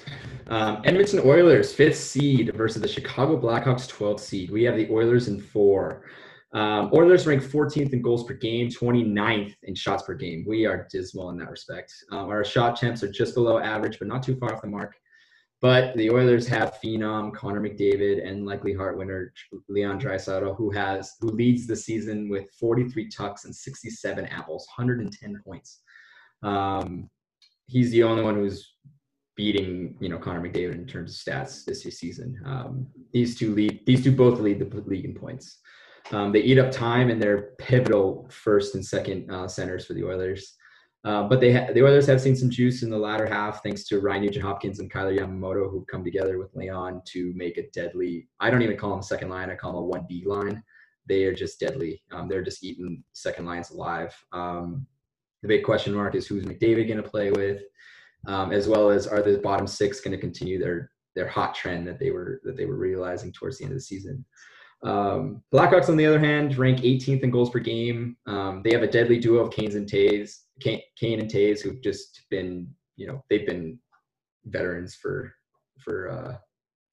Um, 0.48 0.82
Edmonton 0.84 1.20
Oilers 1.24 1.72
fifth 1.72 1.96
seed 1.96 2.54
versus 2.54 2.82
the 2.82 2.88
Chicago 2.88 3.40
Blackhawks 3.40 3.90
12th 3.90 4.20
seed. 4.20 4.50
We 4.50 4.64
have 4.64 4.76
the 4.76 4.88
Oilers 4.90 5.28
in 5.28 5.40
four. 5.40 6.04
Um, 6.52 6.90
Oilers 6.94 7.26
rank 7.26 7.42
14th 7.42 7.92
in 7.92 8.00
goals 8.00 8.24
per 8.24 8.34
game, 8.34 8.68
29th 8.68 9.54
in 9.64 9.74
shots 9.74 10.02
per 10.04 10.14
game. 10.14 10.44
We 10.46 10.66
are 10.66 10.86
dismal 10.90 11.30
in 11.30 11.38
that 11.38 11.50
respect. 11.50 11.92
Um, 12.10 12.28
our 12.28 12.44
shot 12.44 12.78
temps 12.78 13.02
are 13.02 13.10
just 13.10 13.34
below 13.34 13.58
average, 13.58 13.98
but 13.98 14.08
not 14.08 14.22
too 14.22 14.36
far 14.36 14.54
off 14.54 14.62
the 14.62 14.68
mark. 14.68 14.94
But 15.60 15.96
the 15.96 16.10
Oilers 16.10 16.46
have 16.48 16.78
phenom 16.82 17.34
Connor 17.34 17.60
McDavid 17.60 18.26
and 18.26 18.46
likely 18.46 18.74
Hart 18.74 18.96
winner 18.96 19.32
Leon 19.68 20.00
Draisaitl, 20.00 20.56
who 20.56 20.70
has 20.70 21.16
who 21.20 21.28
leads 21.28 21.66
the 21.66 21.76
season 21.76 22.28
with 22.28 22.50
43 22.60 23.08
tucks 23.08 23.44
and 23.44 23.54
67 23.54 24.26
apples, 24.26 24.66
110 24.76 25.42
points. 25.44 25.80
Um, 26.42 27.08
he's 27.66 27.90
the 27.90 28.02
only 28.02 28.22
one 28.22 28.36
who's 28.36 28.74
beating 29.36 29.96
you 30.00 30.08
know 30.08 30.18
Connor 30.18 30.40
McDavid 30.40 30.74
in 30.74 30.86
terms 30.86 31.12
of 31.12 31.34
stats 31.34 31.64
this 31.64 31.82
season. 31.82 32.40
Um, 32.44 32.86
these 33.12 33.38
two 33.38 33.54
lead 33.54 33.80
these 33.86 34.02
two 34.02 34.12
both 34.12 34.40
lead 34.40 34.58
the 34.58 34.80
league 34.80 35.04
in 35.04 35.14
points. 35.14 35.58
Um, 36.10 36.32
they 36.32 36.40
eat 36.40 36.58
up 36.58 36.72
time 36.72 37.10
and 37.10 37.22
they're 37.22 37.50
pivotal 37.58 38.26
first 38.30 38.74
and 38.74 38.84
second 38.84 39.30
uh, 39.30 39.46
centers 39.46 39.84
for 39.86 39.94
the 39.94 40.04
Oilers. 40.04 40.54
Uh, 41.04 41.22
but 41.22 41.40
they 41.40 41.52
ha- 41.52 41.72
the 41.72 41.82
Oilers 41.82 42.06
have 42.06 42.20
seen 42.20 42.34
some 42.34 42.50
juice 42.50 42.82
in 42.82 42.90
the 42.90 42.98
latter 42.98 43.26
half 43.26 43.62
thanks 43.62 43.84
to 43.84 44.00
Ryan 44.00 44.22
Nugent 44.22 44.44
Hopkins 44.44 44.80
and 44.80 44.90
Kailer 44.90 45.14
Yamamoto, 45.14 45.70
who've 45.70 45.86
come 45.86 46.02
together 46.02 46.38
with 46.38 46.54
Leon 46.54 47.02
to 47.06 47.32
make 47.36 47.56
a 47.56 47.70
deadly. 47.70 48.28
I 48.40 48.50
don't 48.50 48.62
even 48.62 48.76
call 48.76 48.90
them 48.90 49.02
second 49.02 49.28
line; 49.28 49.50
I 49.50 49.54
call 49.54 49.72
them 49.72 49.82
a 49.82 49.84
one 49.84 50.06
B 50.08 50.24
line. 50.26 50.62
They 51.06 51.24
are 51.24 51.34
just 51.34 51.60
deadly. 51.60 52.02
Um, 52.10 52.28
they're 52.28 52.42
just 52.42 52.64
eating 52.64 53.04
second 53.12 53.46
lines 53.46 53.70
alive. 53.70 54.14
Um, 54.32 54.86
the 55.42 55.48
big 55.48 55.64
question 55.64 55.94
mark 55.94 56.14
is 56.14 56.26
who's 56.26 56.44
McDavid 56.44 56.88
going 56.88 57.02
to 57.02 57.08
play 57.08 57.30
with, 57.30 57.62
um, 58.26 58.52
as 58.52 58.68
well 58.68 58.90
as 58.90 59.06
are 59.06 59.22
the 59.22 59.38
bottom 59.38 59.66
six 59.66 60.00
going 60.00 60.12
to 60.12 60.20
continue 60.20 60.58
their 60.58 60.90
their 61.14 61.28
hot 61.28 61.54
trend 61.54 61.86
that 61.86 61.98
they 61.98 62.10
were 62.10 62.40
that 62.44 62.56
they 62.56 62.66
were 62.66 62.76
realizing 62.76 63.32
towards 63.32 63.58
the 63.58 63.64
end 63.64 63.72
of 63.72 63.78
the 63.78 63.82
season. 63.82 64.24
Um, 64.84 65.42
Blackhawks, 65.52 65.88
on 65.88 65.96
the 65.96 66.06
other 66.06 66.20
hand, 66.20 66.56
rank 66.56 66.80
18th 66.80 67.22
in 67.22 67.30
goals 67.30 67.50
per 67.50 67.58
game. 67.58 68.16
Um, 68.26 68.62
they 68.64 68.70
have 68.72 68.82
a 68.82 68.90
deadly 68.90 69.18
duo 69.18 69.44
of 69.44 69.52
Canes 69.52 69.74
and 69.74 69.88
Toews, 69.88 70.30
Kane, 70.60 70.80
Kane 70.96 71.18
and 71.18 71.30
Toews, 71.30 71.60
who've 71.60 71.82
just 71.82 72.22
been, 72.30 72.68
you 72.96 73.08
know, 73.08 73.24
they've 73.28 73.46
been 73.46 73.78
veterans 74.44 74.94
for 74.94 75.34
for 75.78 76.10
uh, 76.10 76.36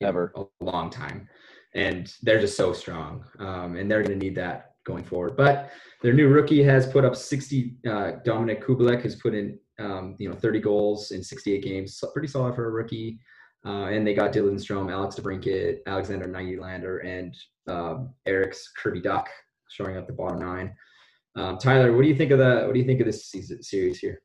ever 0.02 0.34
a 0.36 0.64
long 0.64 0.90
time, 0.90 1.28
and 1.74 2.14
they're 2.22 2.42
just 2.42 2.58
so 2.58 2.74
strong, 2.74 3.24
um, 3.40 3.76
and 3.76 3.90
they're 3.90 4.04
going 4.04 4.20
to 4.20 4.26
need 4.26 4.36
that 4.36 4.75
going 4.86 5.04
forward. 5.04 5.36
But 5.36 5.72
their 6.02 6.14
new 6.14 6.30
rookie 6.30 6.64
has 6.64 6.88
put 6.88 7.04
up 7.04 7.16
60. 7.16 7.76
Uh, 7.86 8.12
Dominik 8.26 8.64
Kubalik 8.64 9.02
has 9.02 9.16
put 9.16 9.34
in, 9.34 9.60
um, 9.80 10.16
you 10.20 10.30
know, 10.30 10.36
30 10.36 10.62
goals 10.62 11.12
in 11.12 11.22
68 11.22 11.64
games, 11.64 11.98
so 11.98 12.08
pretty 12.12 12.28
solid 12.28 12.56
for 12.56 12.68
a 12.68 12.72
rookie. 12.72 13.20
Uh, 13.66 13.88
and 13.88 14.06
they 14.06 14.14
got 14.14 14.32
Dylan 14.32 14.56
Strome, 14.56 14.92
Alex 14.92 15.16
DeBrincat, 15.16 15.80
Alexander 15.88 16.28
Nylander, 16.28 17.04
and 17.04 17.36
um, 17.68 18.14
Eric's 18.28 18.72
Kirby 18.78 19.02
Dach 19.02 19.26
showing 19.70 19.98
up 19.98 20.06
the 20.06 20.14
bottom 20.14 20.40
nine. 20.40 20.76
Um, 21.36 21.58
Tyler, 21.58 21.92
what 21.94 22.04
do 22.04 22.08
you 22.08 22.16
think 22.16 22.32
of 22.32 22.38
that? 22.40 22.66
What 22.66 22.74
do 22.74 22.80
you 22.80 22.86
think 22.86 23.00
of 23.00 23.08
this 23.08 23.26
season, 23.26 23.64
series 23.64 23.98
here? 23.98 24.22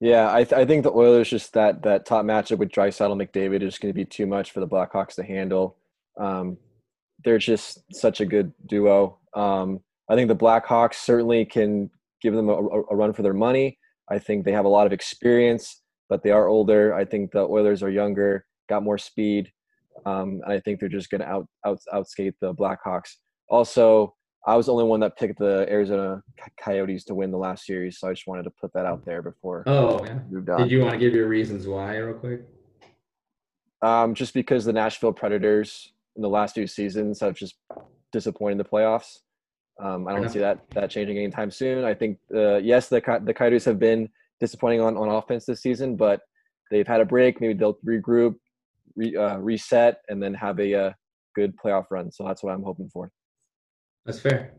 Yeah, 0.00 0.34
I, 0.34 0.44
th- 0.44 0.52
I 0.52 0.66
think 0.66 0.82
the 0.82 0.92
Oilers 0.92 1.30
just 1.30 1.54
that 1.54 1.82
that 1.84 2.04
top 2.04 2.26
matchup 2.26 2.58
with 2.58 2.68
Draisaitl 2.68 3.16
McDavid 3.16 3.62
is 3.62 3.78
going 3.78 3.94
to 3.94 3.96
be 3.96 4.04
too 4.04 4.26
much 4.26 4.50
for 4.50 4.60
the 4.60 4.68
Blackhawks 4.68 5.14
to 5.14 5.22
handle. 5.22 5.76
Um, 6.18 6.58
they're 7.24 7.38
just 7.38 7.82
such 7.92 8.20
a 8.20 8.26
good 8.26 8.52
duo. 8.66 9.18
Um, 9.34 9.80
I 10.08 10.14
think 10.14 10.28
the 10.28 10.36
Blackhawks 10.36 10.94
certainly 10.94 11.44
can 11.44 11.90
give 12.22 12.34
them 12.34 12.48
a, 12.48 12.54
a, 12.54 12.96
run 12.96 13.12
for 13.12 13.22
their 13.22 13.34
money. 13.34 13.78
I 14.08 14.18
think 14.18 14.44
they 14.44 14.52
have 14.52 14.64
a 14.64 14.68
lot 14.68 14.86
of 14.86 14.92
experience, 14.92 15.82
but 16.08 16.22
they 16.22 16.30
are 16.30 16.46
older. 16.46 16.94
I 16.94 17.04
think 17.04 17.32
the 17.32 17.40
Oilers 17.40 17.82
are 17.82 17.90
younger, 17.90 18.46
got 18.68 18.82
more 18.82 18.98
speed. 18.98 19.50
Um, 20.04 20.40
and 20.44 20.52
I 20.52 20.60
think 20.60 20.78
they're 20.78 20.88
just 20.88 21.10
going 21.10 21.22
to 21.22 21.28
out, 21.28 21.48
out 21.64 21.80
outskate 21.92 22.34
the 22.40 22.54
Blackhawks. 22.54 23.14
Also, 23.48 24.14
I 24.46 24.54
was 24.54 24.66
the 24.66 24.72
only 24.72 24.84
one 24.84 25.00
that 25.00 25.16
picked 25.16 25.38
the 25.38 25.66
Arizona 25.68 26.22
Coyotes 26.60 27.04
to 27.04 27.14
win 27.14 27.32
the 27.32 27.38
last 27.38 27.66
series, 27.66 27.98
so 27.98 28.08
I 28.08 28.12
just 28.12 28.28
wanted 28.28 28.44
to 28.44 28.50
put 28.50 28.72
that 28.74 28.86
out 28.86 29.04
there 29.04 29.20
before. 29.22 29.64
Oh, 29.66 30.04
yeah. 30.04 30.20
moved 30.30 30.48
on. 30.50 30.60
Did 30.60 30.70
you 30.70 30.82
want 30.82 30.92
to 30.92 30.98
give 30.98 31.14
your 31.14 31.26
reasons 31.26 31.66
why, 31.66 31.96
real 31.96 32.14
quick? 32.14 32.42
Um, 33.82 34.14
just 34.14 34.34
because 34.34 34.64
the 34.64 34.72
Nashville 34.72 35.12
Predators 35.12 35.92
in 36.16 36.22
the 36.22 36.28
last 36.28 36.54
two 36.54 36.66
seasons 36.66 37.20
have 37.20 37.34
just 37.34 37.56
disappointed 38.12 38.58
the 38.58 38.64
playoffs. 38.64 39.18
Um, 39.82 40.08
I 40.08 40.12
don't 40.14 40.30
see 40.30 40.38
that 40.38 40.60
that 40.70 40.90
changing 40.90 41.18
anytime 41.18 41.50
soon. 41.50 41.84
I 41.84 41.92
think 41.92 42.18
uh, 42.34 42.56
yes, 42.56 42.88
the 42.88 43.00
the 43.24 43.34
Coyotes 43.34 43.64
have 43.66 43.78
been 43.78 44.08
disappointing 44.40 44.80
on, 44.80 44.96
on 44.96 45.08
offense 45.08 45.44
this 45.44 45.60
season, 45.60 45.96
but 45.96 46.20
they've 46.70 46.86
had 46.86 47.00
a 47.00 47.04
break. 47.04 47.40
Maybe 47.40 47.54
they'll 47.54 47.78
regroup, 47.86 48.36
re, 48.96 49.14
uh, 49.14 49.36
reset, 49.38 50.00
and 50.08 50.22
then 50.22 50.32
have 50.34 50.58
a 50.60 50.74
uh, 50.74 50.92
good 51.34 51.54
playoff 51.62 51.86
run. 51.90 52.10
So 52.10 52.24
that's 52.24 52.42
what 52.42 52.52
I'm 52.52 52.62
hoping 52.62 52.88
for. 52.88 53.10
That's 54.06 54.20
fair. 54.20 54.54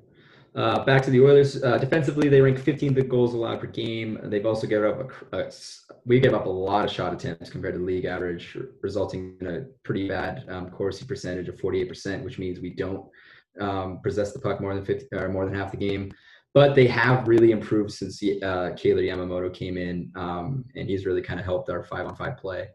Uh, 0.55 0.83
back 0.85 1.03
to 1.03 1.11
the 1.11 1.21
Oilers. 1.21 1.63
Uh, 1.63 1.77
defensively, 1.77 2.29
they 2.29 2.41
rank 2.41 2.59
15th 2.59 2.97
in 2.97 3.07
goals 3.07 3.33
allowed 3.33 3.59
per 3.59 3.67
game. 3.67 4.19
They've 4.23 4.45
also 4.45 4.65
given 4.65 4.89
up 4.89 5.11
a, 5.31 5.37
a, 5.37 5.51
we 6.07 6.21
gave 6.21 6.33
up 6.33 6.45
a 6.45 6.49
lot 6.49 6.85
of 6.85 6.91
shot 6.91 7.13
attempts 7.13 7.49
compared 7.49 7.73
to 7.73 7.81
league 7.81 8.05
average, 8.05 8.57
resulting 8.81 9.35
in 9.41 9.47
a 9.47 9.65
pretty 9.83 10.07
bad 10.07 10.45
um, 10.47 10.69
Corsi 10.69 11.05
percentage 11.05 11.49
of 11.49 11.57
48%, 11.57 12.23
which 12.23 12.39
means 12.39 12.61
we 12.61 12.73
don't 12.73 13.05
um, 13.59 13.99
possess 14.01 14.31
the 14.31 14.39
puck 14.39 14.61
more 14.61 14.73
than 14.73 14.85
50 14.85 15.07
or 15.13 15.27
more 15.27 15.45
than 15.45 15.53
half 15.53 15.71
the 15.71 15.77
game. 15.77 16.13
But 16.53 16.75
they 16.75 16.87
have 16.87 17.27
really 17.27 17.51
improved 17.51 17.91
since 17.91 18.23
uh, 18.23 18.71
Kailer 18.77 19.01
Yamamoto 19.01 19.53
came 19.53 19.77
in, 19.77 20.09
um, 20.15 20.63
and 20.75 20.89
he's 20.89 21.05
really 21.05 21.21
kind 21.21 21.41
of 21.41 21.45
helped 21.45 21.69
our 21.69 21.83
five-on-five 21.83 22.37
play. 22.37 22.69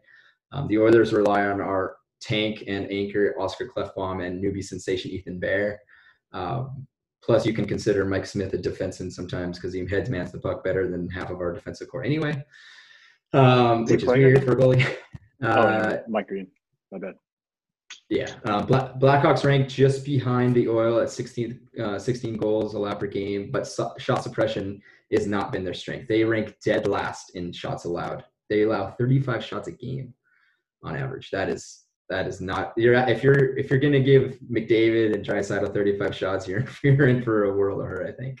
Um, 0.51 0.67
the 0.67 0.77
Oilers 0.77 1.11
rely 1.11 1.47
on 1.47 1.59
our 1.59 1.97
tank 2.21 2.63
and 2.67 2.89
anchor 2.91 3.35
Oscar 3.39 3.67
Klefbom 3.67 4.25
and 4.25 4.43
newbie 4.43 4.63
sensation 4.63 5.09
Ethan 5.09 5.39
Bear. 5.39 5.81
Um, 6.33 6.85
plus, 7.23 7.47
you 7.47 7.53
can 7.53 7.65
consider 7.65 8.05
Mike 8.05 8.27
Smith 8.27 8.53
a 8.53 8.59
defenseman 8.59 9.11
sometimes 9.11 9.57
because 9.57 9.73
he 9.73 9.85
heads 9.87 10.09
mans 10.09 10.31
the 10.31 10.39
puck 10.39 10.63
better 10.63 10.87
than 10.87 11.09
half 11.09 11.31
of 11.31 11.39
our 11.39 11.51
defensive 11.51 11.89
core 11.89 12.03
anyway, 12.03 12.41
um, 13.33 13.85
which 13.85 14.03
is 14.03 14.05
weird 14.05 14.43
for 14.43 14.51
a 14.51 14.55
goalie. 14.61 14.85
Uh, 15.43 15.97
oh, 15.97 16.03
Mike 16.07 16.27
Green. 16.27 16.47
My 16.91 16.99
bad. 16.99 17.15
Yeah, 18.09 18.33
uh, 18.45 18.61
Black, 18.61 18.93
Blackhawks 18.95 19.43
ranked 19.43 19.71
just 19.71 20.05
behind 20.05 20.55
the 20.55 20.67
Oil 20.67 20.99
at 20.99 21.09
16, 21.09 21.59
uh, 21.79 21.99
16 21.99 22.37
goals 22.37 22.73
allowed 22.73 22.99
per 22.99 23.07
game, 23.07 23.49
but 23.51 23.67
su- 23.67 23.89
shot 23.97 24.23
suppression 24.23 24.81
has 25.11 25.27
not 25.27 25.51
been 25.51 25.63
their 25.63 25.73
strength. 25.73 26.07
They 26.07 26.23
rank 26.23 26.55
dead 26.63 26.87
last 26.87 27.35
in 27.35 27.51
shots 27.51 27.85
allowed. 27.85 28.23
They 28.49 28.63
allow 28.63 28.91
35 28.91 29.43
shots 29.43 29.67
a 29.67 29.71
game 29.71 30.13
on 30.83 30.95
average. 30.95 31.29
That 31.31 31.49
is 31.49 31.85
that 32.09 32.27
is 32.27 32.41
not 32.41 32.73
you're 32.75 32.93
if 32.93 33.23
you're 33.23 33.57
if 33.57 33.69
you're 33.69 33.79
gonna 33.79 33.99
give 33.99 34.37
McDavid 34.51 35.13
and 35.13 35.25
Draisaitl 35.25 35.73
35 35.73 36.15
shots, 36.15 36.47
you're 36.47 36.65
you're 36.83 37.07
in 37.07 37.23
for 37.23 37.45
a 37.45 37.53
world 37.53 37.81
of 37.81 37.87
hurt. 37.87 38.07
I 38.07 38.11
think. 38.11 38.39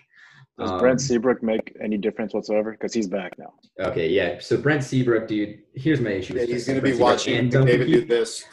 Does 0.59 0.69
um, 0.69 0.79
Brent 0.79 1.01
Seabrook 1.01 1.41
make 1.41 1.75
any 1.81 1.97
difference 1.97 2.33
whatsoever? 2.33 2.71
Because 2.71 2.93
he's 2.93 3.07
back 3.07 3.33
now. 3.39 3.53
Okay, 3.79 4.09
yeah. 4.09 4.39
So 4.39 4.55
Brent 4.57 4.83
Seabrook, 4.83 5.27
dude, 5.27 5.59
here's 5.73 5.99
my 5.99 6.11
issue. 6.11 6.35
Yeah, 6.35 6.45
he's 6.45 6.67
going 6.67 6.79
to 6.79 6.81
be 6.81 6.95
watching 6.95 7.49
David 7.49 7.87
do 7.87 8.05
this. 8.05 8.45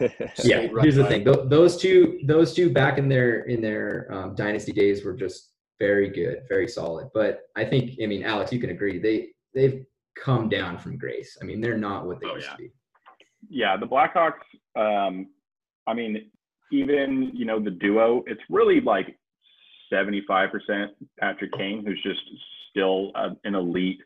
yeah, 0.44 0.66
here's 0.80 0.96
the 0.96 1.06
thing. 1.06 1.24
those 1.24 1.76
two, 1.76 2.20
those 2.24 2.54
two 2.54 2.70
back 2.70 2.98
in 2.98 3.08
their 3.08 3.42
in 3.42 3.60
their 3.60 4.08
um, 4.10 4.34
dynasty 4.34 4.72
days 4.72 5.04
were 5.04 5.14
just 5.14 5.52
very 5.78 6.08
good, 6.08 6.42
very 6.48 6.66
solid. 6.66 7.08
But 7.14 7.42
I 7.56 7.64
think, 7.64 7.92
I 8.02 8.06
mean, 8.06 8.24
Alex, 8.24 8.52
you 8.52 8.58
can 8.58 8.70
agree 8.70 8.98
they 8.98 9.28
they've 9.54 9.84
come 10.16 10.48
down 10.48 10.78
from 10.78 10.98
grace. 10.98 11.38
I 11.40 11.44
mean, 11.44 11.60
they're 11.60 11.78
not 11.78 12.06
what 12.06 12.20
they 12.20 12.26
oh, 12.26 12.34
used 12.34 12.46
yeah. 12.46 12.52
to 12.52 12.58
be 12.58 12.70
yeah, 13.48 13.76
the 13.76 13.86
Blackhawks. 13.86 14.42
Um, 14.76 15.28
I 15.86 15.94
mean, 15.94 16.30
even 16.72 17.30
you 17.34 17.44
know 17.44 17.60
the 17.60 17.70
duo. 17.70 18.22
It's 18.26 18.40
really 18.50 18.80
like 18.80 19.16
seventy-five 19.90 20.50
percent 20.50 20.92
Patrick 21.18 21.52
Kane, 21.52 21.84
who's 21.84 22.02
just 22.02 22.20
still 22.70 23.12
uh, 23.14 23.30
an 23.44 23.54
elite 23.54 24.00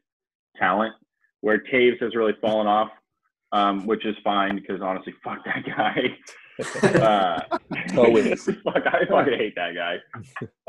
talent. 0.56 0.94
Where 1.40 1.58
Toews 1.58 2.00
has 2.00 2.14
really 2.14 2.34
fallen 2.40 2.68
off, 2.68 2.90
um, 3.50 3.84
which 3.86 4.06
is 4.06 4.14
fine 4.22 4.56
because 4.56 4.80
honestly, 4.80 5.14
fuck 5.24 5.44
that 5.44 5.64
guy. 5.64 6.16
uh, 7.00 7.58
Always. 7.96 8.44
fuck, 8.64 8.82
I 8.86 9.04
fucking 9.08 9.38
hate 9.38 9.54
that 9.56 9.72
guy. 9.74 9.98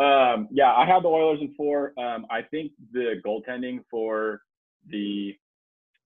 Um, 0.04 0.47
yeah, 0.52 0.73
I 0.73 0.86
have 0.86 1.04
the 1.04 1.10
Oilers 1.10 1.39
in 1.41 1.54
four. 1.56 1.93
Um, 1.99 2.26
I 2.32 2.41
think 2.41 2.71
the 2.91 3.21
goaltending 3.26 3.84
for 3.91 4.41
the 4.89 5.36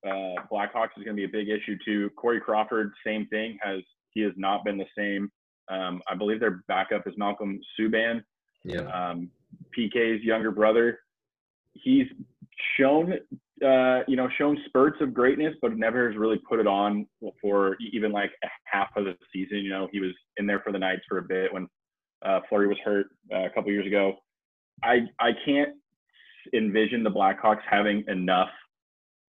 uh, 0.06 0.42
Blackhawks 0.52 0.98
is 0.98 1.04
going 1.04 1.16
to 1.16 1.16
be 1.16 1.26
a 1.26 1.30
big 1.30 1.50
issue 1.50 1.78
too. 1.86 2.10
Corey 2.18 2.42
Crawford, 2.42 2.92
same 3.06 3.28
thing. 3.28 3.58
Has 3.62 3.82
he 4.12 4.22
has 4.22 4.34
not 4.36 4.66
been 4.66 4.78
the 4.78 4.86
same. 4.98 5.32
Um, 5.70 6.02
I 6.10 6.16
believe 6.16 6.40
their 6.40 6.64
backup 6.68 7.08
is 7.08 7.14
Malcolm 7.18 7.60
Subban. 7.80 8.22
Yeah. 8.64 8.82
Um, 8.82 9.30
PK's 9.78 10.24
younger 10.24 10.52
brother. 10.52 11.00
He's 11.74 12.08
shown, 12.78 13.14
uh, 13.64 14.00
you 14.08 14.16
know, 14.16 14.28
shown 14.38 14.58
spurts 14.66 14.98
of 15.02 15.14
greatness, 15.14 15.54
but 15.62 15.78
never 15.78 16.10
has 16.10 16.18
really 16.18 16.40
put 16.50 16.60
it 16.60 16.68
on 16.68 17.08
for 17.42 17.78
even 17.92 18.12
like 18.12 18.32
a 18.44 18.48
half 18.66 18.90
of 18.96 19.06
the 19.06 19.16
season. 19.34 19.60
You 19.60 19.70
know, 19.70 19.88
he 19.92 20.00
was 20.00 20.12
in 20.38 20.48
there 20.48 20.60
for 20.60 20.72
the 20.72 20.80
Knights 20.80 21.04
for 21.08 21.20
a 21.20 21.24
bit 21.24 21.54
when 21.54 21.68
uh, 22.26 22.40
Fleury 22.50 22.68
was 22.68 22.78
hurt 22.84 23.08
uh, 23.34 23.46
a 23.46 23.50
couple 23.50 23.72
years 23.72 23.88
ago. 23.88 24.16
I 24.84 25.02
I 25.20 25.32
can't 25.46 25.76
envision 26.54 27.04
the 27.04 27.10
Blackhawks 27.10 27.62
having 27.70 28.04
enough 28.08 28.50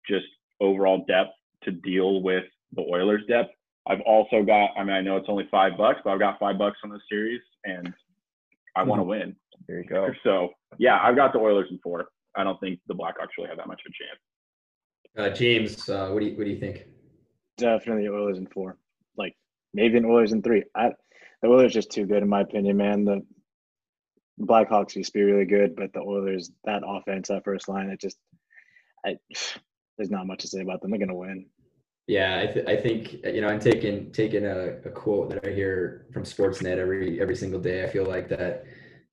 just 0.08 0.26
overall 0.60 1.04
depth 1.06 1.32
to 1.64 1.70
deal 1.70 2.22
with 2.22 2.44
the 2.72 2.82
Oilers' 2.82 3.22
depth. 3.28 3.50
I've 3.86 4.00
also 4.02 4.42
got, 4.42 4.70
I 4.76 4.84
mean, 4.84 4.94
I 4.94 5.00
know 5.00 5.16
it's 5.16 5.28
only 5.28 5.48
five 5.50 5.76
bucks, 5.76 6.00
but 6.04 6.10
I've 6.10 6.20
got 6.20 6.38
five 6.38 6.56
bucks 6.58 6.78
on 6.84 6.90
the 6.90 7.00
series 7.10 7.40
and 7.64 7.92
I 8.74 8.82
want 8.82 9.00
to 9.00 9.04
hmm. 9.04 9.10
win. 9.10 9.36
There 9.68 9.80
you 9.80 9.88
go. 9.88 10.08
So, 10.24 10.50
yeah, 10.78 10.98
I've 11.02 11.16
got 11.16 11.32
the 11.32 11.38
Oilers 11.38 11.68
in 11.70 11.78
four. 11.78 12.08
I 12.34 12.44
don't 12.44 12.58
think 12.60 12.80
the 12.86 12.94
Blackhawks 12.94 13.36
really 13.36 13.48
have 13.48 13.58
that 13.58 13.68
much 13.68 13.80
of 13.86 13.92
a 13.92 15.24
chance. 15.24 15.32
Uh, 15.32 15.34
James, 15.36 15.88
uh, 15.88 16.08
what 16.08 16.20
do 16.20 16.26
you 16.26 16.36
what 16.36 16.44
do 16.44 16.50
you 16.50 16.58
think? 16.58 16.86
Definitely 17.58 18.08
Oilers 18.08 18.38
in 18.38 18.46
four. 18.46 18.78
Like 19.16 19.36
maybe 19.74 19.98
an 19.98 20.06
Oilers 20.06 20.32
in 20.32 20.42
three. 20.42 20.64
I, 20.74 20.92
the 21.42 21.48
Oilers 21.48 21.74
just 21.74 21.90
too 21.90 22.06
good 22.06 22.22
in 22.22 22.28
my 22.28 22.40
opinion, 22.40 22.78
man. 22.78 23.04
The 23.04 23.22
Blackhawks 24.40 24.96
used 24.96 25.12
to 25.12 25.18
be 25.18 25.24
really 25.24 25.44
good, 25.44 25.76
but 25.76 25.92
the 25.92 26.00
Oilers, 26.00 26.50
that 26.64 26.82
offense, 26.86 27.28
that 27.28 27.44
first 27.44 27.68
line, 27.68 27.90
it 27.90 28.00
just, 28.00 28.16
I, 29.04 29.16
there's 29.98 30.10
not 30.10 30.26
much 30.26 30.40
to 30.40 30.48
say 30.48 30.60
about 30.60 30.80
them. 30.80 30.90
They're 30.90 31.00
gonna 31.00 31.14
win. 31.14 31.46
Yeah, 32.06 32.40
I, 32.40 32.52
th- 32.52 32.66
I 32.66 32.76
think 32.76 33.12
you 33.24 33.40
know 33.40 33.48
I'm 33.48 33.60
taking 33.60 34.12
taking 34.12 34.44
a, 34.44 34.78
a 34.84 34.90
quote 34.90 35.30
that 35.30 35.46
I 35.46 35.52
hear 35.52 36.06
from 36.12 36.24
Sportsnet 36.24 36.78
every 36.78 37.20
every 37.20 37.36
single 37.36 37.60
day. 37.60 37.84
I 37.84 37.88
feel 37.88 38.04
like 38.04 38.28
that 38.28 38.64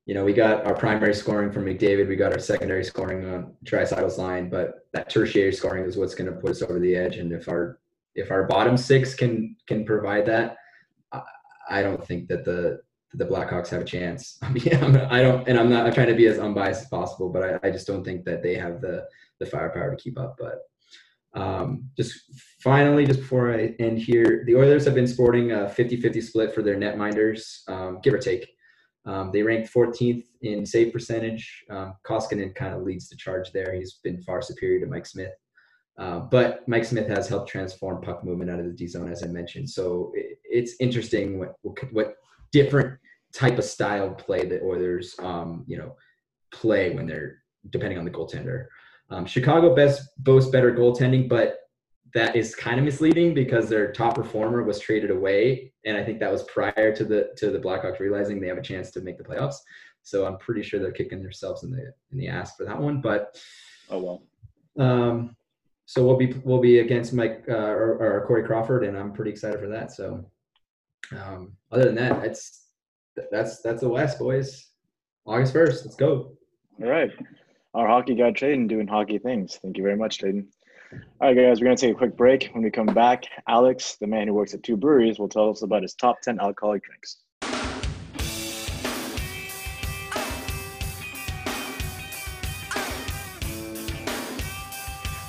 you 0.09 0.15
know, 0.15 0.25
we 0.25 0.33
got 0.33 0.65
our 0.65 0.73
primary 0.73 1.13
scoring 1.13 1.51
from 1.51 1.65
McDavid, 1.65 2.07
we 2.07 2.15
got 2.15 2.33
our 2.33 2.39
secondary 2.39 2.83
scoring 2.83 3.31
on 3.31 3.53
Draisaitl's 3.63 4.17
line, 4.17 4.49
but 4.49 4.87
that 4.91 5.07
tertiary 5.07 5.53
scoring 5.53 5.85
is 5.85 5.97
what's 5.97 6.15
going 6.15 6.33
to 6.33 6.39
put 6.39 6.49
us 6.49 6.63
over 6.63 6.79
the 6.79 6.95
edge. 6.95 7.17
And 7.17 7.31
if 7.31 7.47
our 7.47 7.77
if 8.15 8.31
our 8.31 8.47
bottom 8.47 8.75
six 8.75 9.13
can 9.13 9.55
can 9.67 9.85
provide 9.85 10.25
that, 10.25 10.57
I, 11.11 11.21
I 11.69 11.81
don't 11.83 12.03
think 12.03 12.27
that 12.29 12.43
the 12.43 12.81
the 13.13 13.25
Blackhawks 13.25 13.67
have 13.67 13.81
a 13.81 13.85
chance. 13.85 14.39
I 14.41 14.49
mean, 14.49 14.67
I 14.73 15.21
don't, 15.21 15.47
and 15.47 15.59
I'm 15.59 15.69
not. 15.69 15.85
I'm 15.85 15.93
trying 15.93 16.07
to 16.07 16.15
be 16.15 16.25
as 16.25 16.39
unbiased 16.39 16.81
as 16.81 16.89
possible, 16.89 17.29
but 17.29 17.43
I, 17.43 17.67
I 17.67 17.69
just 17.69 17.85
don't 17.85 18.03
think 18.03 18.25
that 18.25 18.41
they 18.41 18.55
have 18.55 18.81
the 18.81 19.05
the 19.39 19.45
firepower 19.45 19.95
to 19.95 20.03
keep 20.03 20.17
up. 20.17 20.37
But 20.39 20.55
um, 21.35 21.89
just 21.95 22.19
finally, 22.61 23.05
just 23.05 23.19
before 23.19 23.53
I 23.53 23.75
end 23.79 23.99
here, 23.99 24.43
the 24.45 24.55
Oilers 24.55 24.85
have 24.85 24.95
been 24.95 25.07
sporting 25.07 25.51
a 25.51 25.65
50-50 25.65 26.23
split 26.23 26.55
for 26.55 26.63
their 26.63 26.75
netminders, 26.75 27.67
um, 27.67 27.99
give 28.01 28.13
or 28.13 28.17
take. 28.17 28.49
Um, 29.05 29.31
they 29.31 29.43
ranked 29.43 29.73
14th 29.73 30.23
in 30.41 30.65
save 30.65 30.91
percentage. 30.91 31.63
Um, 31.69 31.95
Koskinen 32.05 32.53
kind 32.55 32.73
of 32.73 32.83
leads 32.83 33.09
the 33.09 33.15
charge 33.15 33.51
there. 33.51 33.73
He's 33.73 33.99
been 34.03 34.21
far 34.21 34.41
superior 34.41 34.79
to 34.81 34.87
Mike 34.87 35.05
Smith. 35.05 35.33
Uh, 35.97 36.19
but 36.19 36.67
Mike 36.67 36.85
Smith 36.85 37.07
has 37.07 37.27
helped 37.27 37.49
transform 37.49 38.01
puck 38.01 38.23
movement 38.23 38.49
out 38.49 38.59
of 38.59 38.65
the 38.65 38.71
D 38.71 38.87
zone, 38.87 39.11
as 39.11 39.23
I 39.23 39.27
mentioned. 39.27 39.69
So 39.69 40.11
it, 40.15 40.39
it's 40.43 40.75
interesting 40.79 41.39
what, 41.39 41.55
what 41.91 42.15
different 42.51 42.97
type 43.33 43.57
of 43.57 43.65
style 43.65 44.11
play 44.11 44.45
the 44.45 44.61
Oilers, 44.63 45.15
um, 45.19 45.65
you 45.67 45.77
know, 45.77 45.95
play 46.51 46.95
when 46.95 47.05
they're 47.05 47.37
depending 47.69 47.99
on 47.99 48.05
the 48.05 48.11
goaltender. 48.11 48.65
Um, 49.11 49.25
Chicago 49.25 49.75
best 49.75 50.09
boasts 50.19 50.51
better 50.51 50.71
goaltending, 50.71 51.27
but 51.27 51.59
that 52.13 52.35
is 52.35 52.55
kind 52.55 52.79
of 52.79 52.85
misleading 52.85 53.33
because 53.33 53.69
their 53.69 53.91
top 53.91 54.15
performer 54.15 54.63
was 54.63 54.79
traded 54.79 55.11
away, 55.11 55.73
and 55.85 55.97
I 55.97 56.03
think 56.03 56.19
that 56.19 56.31
was 56.31 56.43
prior 56.43 56.95
to 56.95 57.03
the 57.03 57.29
to 57.37 57.51
the 57.51 57.59
Blackhawks 57.59 57.99
realizing 57.99 58.39
they 58.39 58.47
have 58.47 58.57
a 58.57 58.63
chance 58.63 58.91
to 58.91 59.01
make 59.01 59.17
the 59.17 59.23
playoffs. 59.23 59.57
So 60.03 60.25
I'm 60.25 60.37
pretty 60.37 60.63
sure 60.63 60.79
they're 60.79 60.91
kicking 60.91 61.21
themselves 61.21 61.63
in 61.63 61.71
the 61.71 61.93
in 62.11 62.17
the 62.17 62.27
ass 62.27 62.55
for 62.55 62.65
that 62.65 62.79
one. 62.79 63.01
But 63.01 63.39
oh 63.89 63.99
well. 63.99 64.23
Um, 64.77 65.35
so 65.85 66.05
we'll 66.05 66.17
be 66.17 66.33
we'll 66.43 66.61
be 66.61 66.79
against 66.79 67.13
Mike 67.13 67.43
uh, 67.49 67.53
or, 67.53 67.97
or 67.97 68.25
Corey 68.27 68.43
Crawford, 68.43 68.83
and 68.83 68.97
I'm 68.97 69.11
pretty 69.11 69.31
excited 69.31 69.59
for 69.59 69.67
that. 69.67 69.91
So 69.91 70.23
um, 71.11 71.53
other 71.71 71.85
than 71.85 71.95
that, 71.95 72.23
it's 72.23 72.67
that's 73.31 73.61
that's 73.61 73.81
the 73.81 73.89
West, 73.89 74.19
boys. 74.19 74.67
August 75.25 75.53
first, 75.53 75.85
let's 75.85 75.95
go. 75.95 76.37
All 76.81 76.89
right 76.89 77.11
our 77.73 77.87
hockey 77.87 78.15
guy 78.15 78.31
Tradon 78.31 78.67
doing 78.67 78.87
hockey 78.87 79.19
things. 79.19 79.59
Thank 79.61 79.77
you 79.77 79.83
very 79.83 79.95
much, 79.95 80.19
Tradon. 80.19 80.47
All 81.21 81.27
right, 81.27 81.35
guys, 81.35 81.59
we're 81.59 81.65
going 81.65 81.77
to 81.77 81.85
take 81.85 81.93
a 81.93 81.97
quick 81.97 82.17
break. 82.17 82.49
When 82.53 82.63
we 82.63 82.71
come 82.71 82.87
back, 82.87 83.25
Alex, 83.47 83.97
the 84.01 84.07
man 84.07 84.27
who 84.27 84.33
works 84.33 84.55
at 84.55 84.63
two 84.63 84.75
breweries, 84.75 85.19
will 85.19 85.29
tell 85.29 85.49
us 85.51 85.61
about 85.61 85.83
his 85.83 85.93
top 85.93 86.19
10 86.21 86.39
alcoholic 86.39 86.83
drinks. 86.83 87.17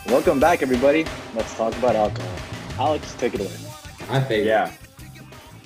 Welcome 0.07 0.41
back, 0.41 0.63
everybody. 0.63 1.05
Let's 1.35 1.55
talk 1.57 1.77
about 1.77 1.95
alcohol. 1.95 2.37
Alex, 2.79 3.15
take 3.17 3.35
it 3.35 3.41
away. 3.41 3.53
My 4.09 4.21
favorite. 4.25 4.47
Yeah, 4.47 4.73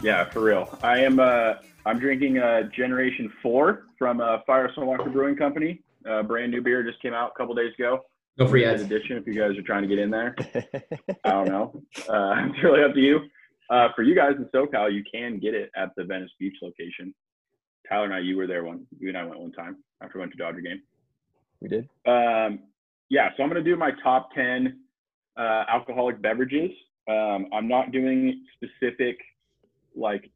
yeah, 0.03 0.29
for 0.29 0.41
real. 0.41 0.77
I 0.83 0.99
am. 0.99 1.21
Uh, 1.21 1.55
I'm 1.87 1.99
drinking 1.99 2.39
uh, 2.39 2.65
Generation 2.65 3.33
Four 3.41 3.85
from 3.97 4.21
uh, 4.21 4.39
Firestone 4.45 4.87
Walker 4.87 5.09
Brewing 5.09 5.37
Company. 5.37 5.81
Uh, 6.09 6.23
brand 6.23 6.53
new 6.53 6.61
beer 6.61 6.83
just 6.83 7.01
came 7.01 7.15
out 7.15 7.33
a 7.35 7.39
couple 7.39 7.55
days 7.55 7.73
ago. 7.79 8.01
No 8.37 8.49
free 8.49 8.65
ads. 8.65 8.83
Edition 8.83 9.17
if 9.17 9.27
you 9.27 9.35
guys 9.35 9.57
are 9.57 9.63
trying 9.63 9.83
to 9.83 9.89
get 9.89 9.99
in 9.99 10.11
there. 10.11 10.35
I 11.25 11.31
don't 11.31 11.49
know. 11.49 11.83
Uh, 12.09 12.35
it's 12.51 12.63
really 12.63 12.83
up 12.83 12.95
to 12.95 13.01
you. 13.01 13.21
Uh, 13.71 13.89
for 13.95 14.03
you 14.03 14.15
guys 14.15 14.33
in 14.37 14.45
SoCal, 14.47 14.93
you 14.93 15.03
can 15.11 15.39
get 15.39 15.55
it 15.55 15.71
at 15.77 15.91
the 15.97 16.05
Venice 16.05 16.31
Beach 16.39 16.57
location. 16.61 17.15
Tyler 17.89 18.05
and 18.07 18.15
I, 18.15 18.19
you 18.19 18.37
were 18.37 18.47
there 18.47 18.65
one. 18.65 18.87
You 18.99 19.09
and 19.09 19.17
I 19.17 19.25
went 19.25 19.41
one 19.41 19.53
time 19.53 19.77
after 20.03 20.19
we 20.19 20.21
went 20.21 20.33
to 20.33 20.39
Dodger 20.39 20.61
game. 20.61 20.83
We 21.61 21.69
did. 21.69 21.89
Um, 22.07 22.61
yeah, 23.09 23.31
so 23.37 23.43
I'm 23.43 23.51
going 23.51 23.63
to 23.63 23.71
do 23.71 23.77
my 23.77 23.93
top 24.03 24.31
10 24.35 24.81
uh, 25.37 25.65
alcoholic 25.69 26.21
beverages. 26.21 26.71
Um, 27.09 27.47
I'm 27.53 27.69
not 27.69 27.93
doing 27.93 28.45
specific, 28.55 29.19
like 29.95 30.31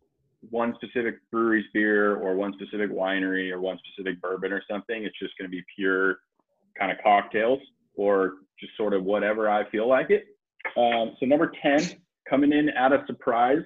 one 0.50 0.74
specific 0.76 1.16
brewery's 1.32 1.66
beer 1.74 2.16
or 2.16 2.34
one 2.36 2.52
specific 2.54 2.90
winery 2.90 3.50
or 3.50 3.60
one 3.60 3.78
specific 3.84 4.20
bourbon 4.20 4.52
or 4.52 4.62
something. 4.70 5.04
It's 5.04 5.18
just 5.18 5.36
going 5.38 5.50
to 5.50 5.54
be 5.56 5.62
pure 5.76 6.18
kind 6.78 6.92
of 6.92 6.98
cocktails 7.02 7.60
or 7.96 8.34
just 8.60 8.76
sort 8.76 8.94
of 8.94 9.04
whatever 9.04 9.50
I 9.50 9.68
feel 9.70 9.88
like 9.88 10.10
it. 10.10 10.26
Um, 10.76 11.16
so 11.18 11.26
number 11.26 11.52
10, 11.62 11.80
coming 12.28 12.52
in 12.52 12.68
at 12.70 12.92
a 12.92 13.02
surprise, 13.06 13.62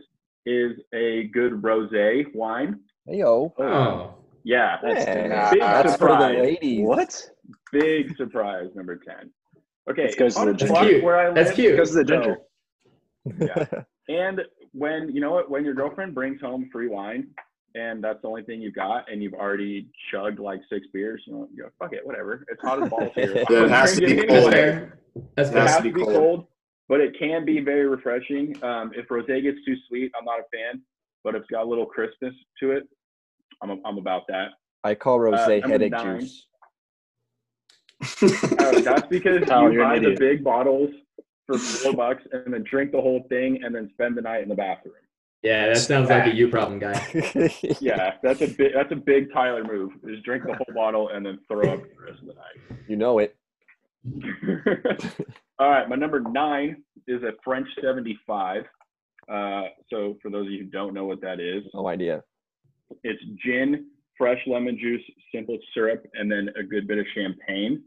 is 0.47 0.73
a 0.95 1.25
good 1.33 1.53
rosé 1.63 2.25
wine. 2.35 2.81
Hey 3.07 3.19
yo. 3.19 3.55
Oh, 3.59 4.15
Yeah, 4.45 4.77
That's 4.83 5.05
Hey, 5.05 5.23
big 5.53 5.61
that's 5.61 5.97
for 5.97 6.09
the 6.09 6.19
surprise. 6.19 6.39
ladies. 6.39 6.81
What? 6.87 7.31
big 7.73 8.17
surprise. 8.17 8.71
Number 8.75 8.97
10. 8.97 9.31
Okay, 9.91 10.05
It's 10.05 10.15
'cause 10.17 10.37
on 10.37 10.49
of 10.49 10.55
the 10.55 10.59
ginger. 10.59 10.73
block 10.73 10.89
Cute. 10.89 11.05
where 11.05 11.17
I 11.19 11.33
That's 11.33 11.49
live- 11.51 11.55
cute. 11.57 11.73
Because 11.73 11.95
of 11.95 12.07
the 12.07 12.13
ginger. 12.13 12.39
Yeah. 13.39 13.83
And 14.09 14.41
when 14.73 15.15
you 15.15 15.21
know 15.21 15.33
what, 15.33 15.51
when 15.51 15.65
your 15.65 15.75
girlfriend 15.75 16.15
brings 16.15 16.41
home 16.41 16.69
free 16.73 16.89
wine, 16.89 17.29
and 17.75 18.03
that's 18.05 18.21
the 18.23 18.29
only 18.29 18.43
thing 18.43 18.61
you've 18.61 18.75
got, 18.75 19.11
and 19.11 19.23
you've 19.23 19.35
already 19.35 19.89
chugged 20.11 20.39
like 20.39 20.61
six 20.71 20.87
beers, 20.93 21.23
you 21.27 21.33
know, 21.33 21.49
you 21.55 21.63
go 21.65 21.69
fuck 21.79 21.93
it, 21.93 22.07
whatever. 22.07 22.45
It's 22.49 22.61
hot 22.63 22.83
as 22.83 22.89
balls 22.91 23.13
here. 23.15 23.45
Yeah, 23.51 23.65
it 23.65 23.71
has 23.71 23.95
to 23.97 24.01
be 24.01 24.27
cold. 24.27 24.55
anyway. 24.55 24.89
It 25.15 25.23
It 25.37 25.39
has 25.39 25.51
has 25.51 25.77
to 25.77 25.83
to 25.83 25.83
be 25.89 25.93
be 25.93 26.01
cold. 26.05 26.15
cold, 26.17 26.47
but 26.89 27.01
it 27.01 27.19
can 27.19 27.45
be 27.45 27.61
very 27.61 27.87
refreshing. 27.87 28.63
Um, 28.63 28.93
if 28.95 29.09
rosé 29.09 29.43
gets 29.43 29.59
too 29.67 29.77
sweet, 29.89 30.11
I'm 30.19 30.25
not 30.25 30.41
a 30.41 30.45
fan. 30.55 30.83
But 31.25 31.35
if 31.37 31.43
it's 31.43 31.51
got 31.51 31.63
a 31.65 31.69
little 31.69 31.87
crispness 31.87 32.35
to 32.61 32.73
it, 32.73 32.89
I'm 33.63 33.71
a, 33.71 33.77
I'm 33.85 33.97
about 33.99 34.23
that. 34.29 34.49
I 34.85 34.95
call 34.95 35.19
rosé 35.21 35.63
Uh, 35.63 35.69
headache 35.69 35.93
nine. 35.93 36.21
juice. 36.21 36.47
Uh, 38.59 38.81
that's 38.81 39.07
because 39.09 39.45
Tyler, 39.47 39.69
you 39.71 39.75
you're 39.79 39.85
buy 39.85 39.99
the 40.01 40.17
big 40.19 40.43
bottles 40.43 40.91
for 41.47 41.59
four 41.59 41.93
bucks 41.95 42.23
and 42.33 42.53
then 42.53 42.65
drink 42.69 42.93
the 42.93 43.01
whole 43.01 43.25
thing 43.29 43.61
and 43.65 43.75
then 43.75 43.91
spend 43.93 44.17
the 44.17 44.23
night 44.23 44.43
in 44.43 44.49
the 44.49 44.55
bathroom. 44.55 44.95
Yeah, 45.43 45.67
that 45.69 45.79
sounds 45.79 46.09
like 46.09 46.27
a 46.27 46.35
you 46.35 46.49
problem 46.49 46.79
guy. 46.79 46.95
Yeah, 47.81 48.15
that's 48.23 48.41
a 48.43 48.47
big 48.47 48.73
that's 48.75 48.93
a 48.93 48.97
big 48.97 49.33
Tyler 49.33 49.65
move. 49.65 49.91
Is 50.05 50.23
drink 50.23 50.45
the 50.45 50.55
whole 50.55 50.75
bottle 50.75 51.09
and 51.09 51.27
then 51.27 51.41
throw 51.49 51.69
up 51.73 51.83
the 51.83 52.05
rest 52.07 52.21
of 52.21 52.27
the 52.29 52.35
night. 52.35 52.81
You 52.89 52.97
know 52.97 53.19
it. 53.19 53.37
All 55.59 55.69
right, 55.69 55.89
my 55.89 55.97
number 55.97 56.21
nine 56.21 56.83
is 57.09 57.23
a 57.23 57.33
French 57.45 57.67
75. 57.83 58.63
Uh, 59.29 59.63
so 59.91 60.17
for 60.23 60.31
those 60.31 60.47
of 60.47 60.53
you 60.53 60.59
who 60.61 60.65
don't 60.67 60.95
know 60.95 61.05
what 61.05 61.21
that 61.23 61.41
is, 61.41 61.63
No 61.75 61.87
idea. 61.89 62.23
it's 63.05 63.23
gin, 63.45 63.87
fresh 64.19 64.41
lemon 64.47 64.77
juice, 64.79 65.03
simple 65.35 65.59
syrup, 65.75 66.05
and 66.15 66.31
then 66.31 66.51
a 66.59 66.63
good 66.63 66.87
bit 66.89 66.99
of 66.99 67.07
champagne. 67.15 67.83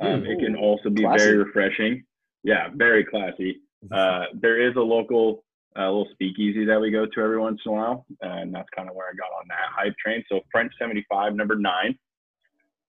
Um, 0.00 0.24
it 0.24 0.38
can 0.40 0.56
also 0.56 0.88
be 0.90 1.02
Classy. 1.02 1.24
very 1.24 1.36
refreshing. 1.38 2.02
Yeah, 2.44 2.68
very 2.74 3.04
classy. 3.04 3.60
Uh, 3.90 4.26
there 4.34 4.60
is 4.60 4.76
a 4.76 4.80
local 4.80 5.44
uh, 5.78 5.86
little 5.86 6.08
speakeasy 6.12 6.64
that 6.64 6.80
we 6.80 6.90
go 6.90 7.06
to 7.06 7.20
every 7.20 7.38
once 7.38 7.60
in 7.64 7.72
a 7.72 7.74
while, 7.74 8.06
and 8.20 8.54
that's 8.54 8.68
kind 8.74 8.88
of 8.88 8.94
where 8.94 9.06
I 9.08 9.12
got 9.16 9.32
on 9.38 9.46
that 9.48 9.70
hype 9.74 9.94
train. 9.96 10.22
So 10.28 10.40
French 10.50 10.72
75, 10.78 11.34
number 11.34 11.56
nine. 11.56 11.98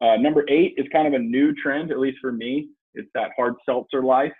Uh, 0.01 0.17
number 0.17 0.43
eight 0.49 0.73
is 0.77 0.85
kind 0.91 1.07
of 1.07 1.13
a 1.13 1.19
new 1.19 1.53
trend, 1.55 1.91
at 1.91 1.99
least 1.99 2.17
for 2.19 2.31
me. 2.31 2.69
It's 2.93 3.09
that 3.15 3.31
hard 3.37 3.55
seltzer 3.65 4.03
life. 4.03 4.33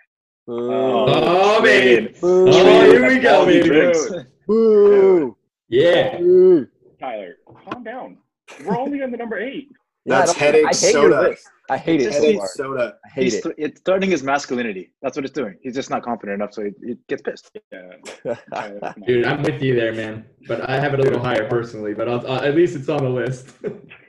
Boo. 0.46 0.70
Oh, 0.72 1.62
man. 1.62 2.14
Boo. 2.20 2.48
Oh, 2.50 2.90
here 2.90 3.08
we 3.08 3.18
go, 3.18 3.46
baby. 3.46 3.68
drinks. 3.68 4.10
Boo. 4.46 5.36
Yeah. 5.68 6.18
Boo. 6.18 6.66
Tyler, 7.00 7.36
calm 7.64 7.82
down. 7.82 8.18
We're 8.64 8.76
only 8.76 9.02
on 9.02 9.10
the 9.10 9.16
number 9.16 9.38
eight. 9.38 9.68
Yeah, 10.06 10.16
I 10.16 10.18
That's 10.18 10.32
don't- 10.32 10.40
headache 10.40 10.64
I 10.64 10.68
hate 10.68 10.74
soda. 10.76 11.36
I 11.70 11.78
hate 11.78 12.02
it 12.02 12.12
Headache 12.12 12.36
hard. 12.36 12.50
soda. 12.50 12.94
I 13.06 13.08
hate 13.08 13.22
He's 13.24 13.34
it. 13.36 13.42
th- 13.42 13.54
it's 13.56 13.80
threatening 13.80 14.10
his 14.10 14.22
masculinity. 14.22 14.90
That's 15.00 15.16
what 15.16 15.24
it's 15.24 15.32
doing. 15.32 15.56
He's 15.62 15.74
just 15.74 15.88
not 15.88 16.02
confident 16.02 16.34
enough, 16.34 16.52
so 16.52 16.62
he, 16.64 16.70
he 16.86 16.96
gets 17.08 17.22
pissed. 17.22 17.50
Yeah, 17.72 18.34
Tyler, 18.52 18.80
come 18.80 18.92
on. 18.98 19.02
Dude, 19.06 19.24
I'm 19.24 19.42
with 19.42 19.62
you 19.62 19.74
there, 19.74 19.94
man. 19.94 20.26
But 20.46 20.68
I 20.68 20.78
have 20.78 20.92
it 20.92 21.00
a 21.00 21.02
little 21.04 21.20
higher 21.22 21.48
personally, 21.48 21.94
but 21.94 22.06
I'll, 22.06 22.26
uh, 22.30 22.42
at 22.42 22.54
least 22.54 22.76
it's 22.76 22.90
on 22.90 23.02
the 23.02 23.08
list. 23.08 23.54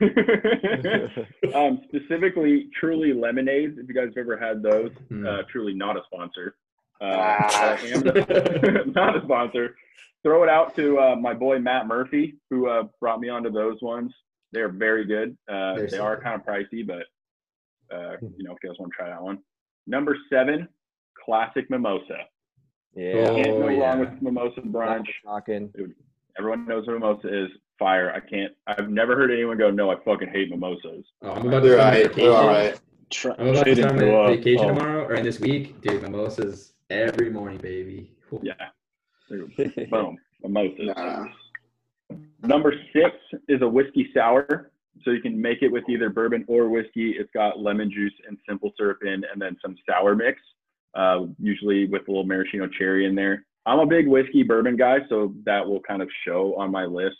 um, 1.56 1.82
specifically, 1.88 2.68
Truly 2.78 3.14
lemonades. 3.14 3.78
If 3.78 3.88
you 3.88 3.94
guys 3.96 4.08
have 4.16 4.18
ever 4.18 4.38
had 4.38 4.62
those, 4.62 4.92
Hmm. 5.10 5.26
uh, 5.26 5.42
Truly 5.50 5.74
not 5.74 5.96
a 5.98 6.02
sponsor. 6.12 6.56
Uh, 7.02 7.06
Ah. 7.06 7.78
but 8.04 8.18
I 8.18 8.28
am- 8.28 8.92
not 8.94 9.16
a 9.18 9.22
sponsor. 9.24 9.76
Throw 10.24 10.44
it 10.44 10.50
out 10.50 10.76
to 10.76 10.98
uh, 11.00 11.16
my 11.16 11.34
boy 11.34 11.60
Matt 11.60 11.88
Murphy, 11.88 12.36
who 12.50 12.68
uh, 12.68 12.84
brought 13.00 13.20
me 13.20 13.30
onto 13.30 13.52
those 13.52 13.82
ones. 13.82 14.14
They 14.56 14.62
are 14.62 14.70
very 14.70 15.04
good. 15.04 15.38
Uh, 15.50 15.76
They're 15.76 15.88
they 15.88 15.98
are 15.98 16.20
kind 16.20 16.40
of 16.40 16.48
pricey, 16.48 16.88
but 16.88 17.04
uh, 17.94 18.16
you 18.22 18.46
know, 18.46 18.54
if 18.54 18.58
you 18.64 18.70
guys 18.70 18.80
want 18.80 18.94
to 18.94 18.96
try 18.98 19.10
that 19.10 19.22
one. 19.22 19.40
Number 19.86 20.18
seven, 20.30 20.70
classic 21.24 21.70
mimosa. 21.70 22.20
yeah. 22.96 23.28
Oh, 23.28 23.36
Can't 23.36 23.60
go 23.60 23.68
yeah. 23.68 23.80
wrong 23.80 24.00
with 24.00 24.22
mimosa 24.22 24.62
brunch. 24.62 25.08
Talking. 25.26 25.74
Everyone 26.40 26.66
knows 26.66 26.88
what 26.88 26.94
mimosa 26.94 27.44
is. 27.44 27.50
Fire. 27.78 28.14
I 28.14 28.22
can't. 28.22 28.54
I've 28.66 28.90
never 28.90 29.18
heard 29.18 29.30
anyone 29.30 29.58
go, 29.58 29.70
"No, 29.70 29.92
I 29.92 29.96
fucking 30.06 30.30
hate 30.30 30.50
mimosas." 30.50 31.04
Oh, 31.22 31.32
I'm 31.32 31.48
about 31.48 31.60
to 31.60 31.68
They're 31.68 31.78
start 31.78 31.94
on 31.94 31.94
alright. 31.94 32.08
vacation. 32.08 32.24
They're 32.24 32.34
all 32.34 32.48
right. 32.48 32.80
Try, 33.10 33.36
I'm 33.38 33.48
about 33.48 33.66
to 33.66 33.76
trading 33.76 33.84
start 33.84 34.02
on 34.02 34.10
uh, 34.10 34.28
vacation 34.28 34.66
oh. 34.66 34.68
tomorrow 34.70 35.04
or 35.04 35.16
in 35.16 35.26
this 35.26 35.42
week. 35.42 35.82
Dude, 35.82 36.02
mimosas 36.02 36.74
every 36.90 37.30
morning, 37.30 37.58
baby. 37.58 38.16
Yeah. 38.42 38.54
Boom. 39.92 40.18
Mimosas. 40.42 40.96
Nah. 40.96 41.26
Number 42.48 42.74
six 42.94 43.16
is 43.48 43.62
a 43.62 43.68
whiskey 43.68 44.10
sour. 44.14 44.72
So 45.04 45.12
you 45.12 45.22
can 45.22 45.40
make 45.40 45.62
it 45.62 45.68
with 45.72 45.84
either 45.90 46.10
bourbon 46.10 46.46
or 46.48 46.70
whiskey. 46.70 47.12
It's 47.20 47.30
got 47.34 47.60
lemon 47.60 47.92
juice 47.92 48.14
and 48.28 48.38
simple 48.48 48.72
syrup 48.78 49.00
in, 49.04 49.24
and 49.32 49.40
then 49.40 49.58
some 49.62 49.76
sour 49.88 50.16
mix, 50.16 50.40
uh, 50.96 51.26
usually 51.38 51.86
with 51.86 52.04
a 52.08 52.12
little 52.12 52.24
maraschino 52.24 52.68
cherry 52.68 53.06
in 53.06 53.14
there. 53.14 53.46
I'm 53.66 53.80
a 53.80 53.86
big 53.86 54.08
whiskey 54.08 54.44
bourbon 54.44 54.78
guy, 54.78 55.00
so 55.10 55.34
that 55.46 55.66
will 55.68 55.82
kind 55.82 56.02
of 56.02 56.10
show 56.26 56.56
on 56.58 56.72
my 56.72 56.86
list. 56.86 57.18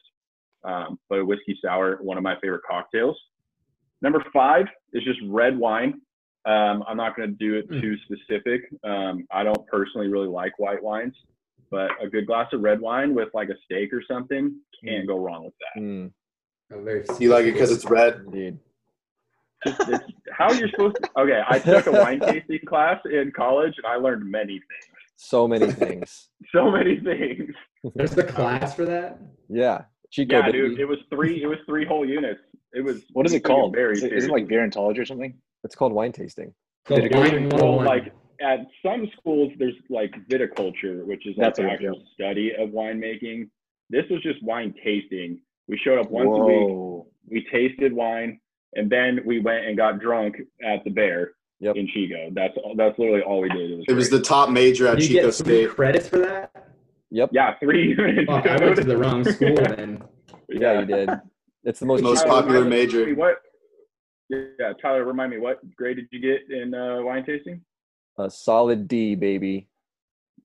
Um, 0.64 0.98
but 1.10 1.20
a 1.20 1.26
whiskey 1.26 1.58
sour, 1.62 1.98
one 2.02 2.18
of 2.18 2.24
my 2.24 2.40
favorite 2.40 2.62
cocktails. 2.68 3.18
Number 4.02 4.24
five 4.32 4.66
is 4.94 5.04
just 5.04 5.20
red 5.28 5.58
wine. 5.58 6.02
Um, 6.46 6.84
I'm 6.88 6.98
not 6.98 7.16
going 7.16 7.30
to 7.30 7.36
do 7.36 7.56
it 7.56 7.70
Mm. 7.70 7.82
too 7.82 7.98
specific. 8.06 8.70
Um, 8.84 9.28
I 9.32 9.44
don't 9.44 9.68
personally 9.68 10.08
really 10.08 10.28
like 10.28 10.58
white 10.60 10.82
wines, 10.82 11.16
but 11.72 11.92
a 12.02 12.08
good 12.10 12.26
glass 12.28 12.48
of 12.54 12.62
red 12.62 12.80
wine 12.80 13.14
with 13.16 13.30
like 13.34 13.50
a 13.50 13.56
steak 13.66 13.94
or 13.94 14.02
something 14.10 14.56
can't 14.84 15.08
go 15.08 15.18
wrong 15.18 15.46
with 15.46 15.54
that. 15.60 15.82
Mm, 15.82 16.12
You 17.20 17.30
like 17.30 17.46
it 17.46 17.54
because 17.54 17.72
it's 17.72 17.86
red? 17.86 18.22
indeed. 18.26 18.58
It's, 19.66 20.04
how 20.32 20.52
you're 20.52 20.70
supposed 20.70 20.98
to? 21.02 21.10
Okay, 21.22 21.42
I 21.48 21.58
took 21.60 21.88
a 21.88 21.92
wine 21.92 22.20
tasting 22.26 22.60
class 22.68 23.00
in 23.06 23.32
college, 23.36 23.74
and 23.78 23.86
I 23.88 23.96
learned 23.96 24.30
many 24.30 24.54
things. 24.60 24.94
So 25.18 25.48
many 25.48 25.72
things. 25.72 26.28
So 26.52 26.70
many 26.70 27.00
things. 27.00 27.54
There's 27.96 28.12
the 28.12 28.24
class 28.38 28.76
for 28.76 28.86
that. 28.86 29.20
Yeah. 29.50 29.86
Chico, 30.12 30.38
Yeah, 30.38 30.46
baby. 30.46 30.58
dude, 30.60 30.80
it 30.80 30.86
was 30.86 31.00
three. 31.10 31.42
It 31.42 31.48
was 31.48 31.58
three 31.66 31.84
whole 31.86 32.08
units. 32.08 32.40
It 32.74 32.82
was. 32.82 33.04
What 33.14 33.26
is 33.26 33.34
it 33.34 33.40
called? 33.44 33.74
Very 33.74 33.94
Is 33.94 34.04
it, 34.04 34.14
is 34.14 34.26
it 34.26 34.28
seriously. 34.28 34.42
like 34.42 34.50
beerentology 34.50 35.00
or 35.00 35.06
something? 35.06 35.34
It's 35.64 35.74
called 35.76 35.92
wine 35.94 36.12
tasting. 36.12 36.54
Called 36.86 37.02
Did 37.02 37.12
it 37.12 37.50
go 37.50 37.72
Wine 37.78 37.86
like 37.86 38.14
at 38.42 38.60
some 38.84 39.10
schools, 39.20 39.52
there's 39.58 39.76
like 39.90 40.12
viticulture, 40.30 41.06
which 41.06 41.26
is 41.28 41.36
like 41.38 41.48
That's 41.56 41.60
the 41.60 41.66
what 41.68 41.82
it 41.82 41.96
study 42.14 42.52
of 42.58 42.70
winemaking. 42.70 43.50
This 43.90 44.04
was 44.10 44.22
just 44.24 44.42
wine 44.44 44.74
tasting. 44.84 45.40
We 45.68 45.78
showed 45.84 46.00
up 46.00 46.10
once 46.12 46.30
a 46.32 46.44
week. 46.44 47.06
We 47.30 47.48
tasted 47.52 47.94
wine, 47.94 48.40
and 48.74 48.90
then 48.90 49.20
we 49.26 49.40
went 49.40 49.66
and 49.66 49.76
got 49.78 50.00
drunk 50.00 50.36
at 50.64 50.84
the 50.84 50.90
Bear 50.92 51.32
Yep. 51.60 51.76
in 51.78 51.88
Chico. 51.88 52.30
That's 52.34 52.56
all- 52.58 52.76
that's 52.76 52.98
literally 53.00 53.22
all 53.22 53.42
we 53.42 53.50
did. 53.50 53.72
It 53.72 53.76
was, 53.78 53.86
It 53.88 53.94
was 53.94 54.10
the 54.10 54.22
top 54.22 54.50
major 54.50 54.88
at 54.88 55.00
you 55.00 55.08
Chico 55.08 55.22
get 55.28 55.34
State. 55.34 55.70
credits 55.70 56.10
for 56.10 56.20
that? 56.20 56.52
Yep. 57.12 57.30
yeah 57.32 57.58
three 57.60 57.90
units. 57.98 58.26
Fuck, 58.30 58.46
I 58.48 58.58
went 58.64 58.76
to 58.78 58.84
the 58.84 58.98
wrong 58.98 59.24
school 59.24 59.56
then. 59.76 60.04
Yeah, 60.50 60.82
you 60.82 60.86
did. 60.86 61.10
It's 61.64 61.80
the 61.80 61.86
most, 61.86 62.04
Most 62.04 62.24
Tyler, 62.24 62.30
popular 62.42 62.60
remind 62.64 62.70
me 62.70 62.76
major. 62.86 63.16
What? 63.16 63.38
Yeah, 64.30 64.74
Tyler, 64.82 65.06
remind 65.06 65.32
me 65.32 65.38
what 65.38 65.60
grade 65.76 65.96
did 65.98 66.08
you 66.12 66.20
get 66.20 66.50
in 66.52 66.74
uh, 66.74 67.02
wine 67.02 67.26
tasting? 67.26 67.62
A 68.18 68.30
solid 68.30 68.88
D, 68.88 69.16
baby. 69.16 69.68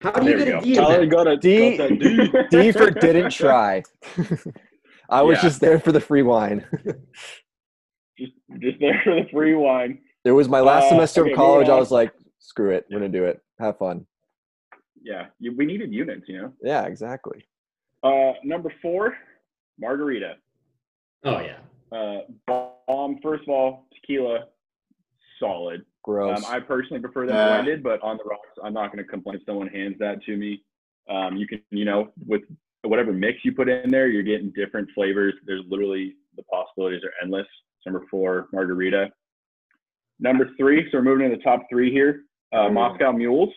How 0.03 0.13
do 0.13 0.31
you 0.31 0.37
There 0.39 0.47
get 0.47 0.65
a 0.65 0.75
go. 0.75 0.83
Tyler 0.83 1.07
got 1.07 1.27
a 1.29 1.37
D- 1.37 1.77
got 1.77 1.89
D. 1.99 2.33
D 2.51 2.73
for 2.73 2.91
didn't 2.91 3.31
try. 3.33 3.83
I 5.11 5.23
was 5.23 5.37
Yeah. 5.39 5.43
just 5.43 5.61
there 5.61 5.79
for 5.81 5.93
the 5.93 6.01
free 6.01 6.23
wine. 6.23 6.65
Just 8.19 8.33
just 8.61 8.79
there 8.81 9.01
for 9.05 9.15
the 9.15 9.27
free 9.33 9.55
wine. 9.55 10.01
It 10.25 10.33
was 10.33 10.49
my 10.49 10.61
last 10.61 10.87
Uh, 10.87 10.89
semester 10.91 11.23
okay, 11.23 11.33
of 11.33 11.37
college. 11.37 11.69
I 11.69 11.77
was 11.79 11.91
like, 11.91 12.13
screw 12.39 12.71
it. 12.71 12.87
We're 12.91 12.99
going 13.01 13.11
to 13.13 13.19
do 13.19 13.25
it. 13.25 13.41
Have 13.59 13.79
fun. 13.79 14.07
Yeah, 15.03 15.27
you, 15.39 15.57
we 15.57 15.65
needed 15.65 15.93
units, 15.93 16.27
you 16.29 16.41
know. 16.43 16.53
Yeah, 16.63 16.85
exactly. 16.85 17.47
Uh, 18.03 18.33
number 18.45 18.73
four, 18.83 19.17
margarita. 19.79 20.35
Oh 21.25 21.41
yeah. 21.41 21.59
Uh, 21.97 22.21
bomb. 22.47 23.19
First 23.23 23.43
of 23.45 23.49
all, 23.51 23.87
tequila, 23.95 24.45
solid. 25.39 25.85
Gross. 26.03 26.39
Um, 26.39 26.45
I 26.53 26.61
personally 26.61 27.01
prefer 27.01 27.27
that 27.27 27.33
Yeah. 27.35 27.49
blended, 27.57 27.83
but 27.83 28.01
on 28.03 28.17
the 28.17 28.25
rocks, 28.25 28.49
I'm 28.63 28.73
not 28.73 28.93
going 28.93 29.05
to 29.05 29.09
complain 29.11 29.37
if 29.37 29.45
someone 29.45 29.69
hands 29.69 29.97
that 29.99 30.23
to 30.25 30.37
me. 30.37 30.63
Um, 31.09 31.37
you 31.37 31.47
can, 31.47 31.61
you 31.71 31.85
know, 31.85 32.13
with 32.27 32.43
whatever 32.83 33.13
mix 33.13 33.45
you 33.45 33.53
put 33.53 33.69
in 33.69 33.91
there, 33.91 34.07
you're 34.09 34.23
getting 34.23 34.51
different 34.53 34.89
flavors. 34.95 35.35
There's 35.45 35.63
literally 35.69 36.17
the 36.37 36.43
possibilities 36.45 37.03
are 37.05 37.13
endless. 37.23 37.47
Number 37.85 38.05
four, 38.11 38.49
margarita. 38.53 39.11
Number 40.21 40.51
three, 40.59 40.85
so 40.91 40.99
we're 40.99 41.05
moving 41.05 41.31
to 41.31 41.37
the 41.37 41.43
top 41.43 41.63
three 41.71 41.91
here. 41.91 42.25
Uh, 42.53 42.69
Moscow 42.69 43.13
Mules. 43.13 43.51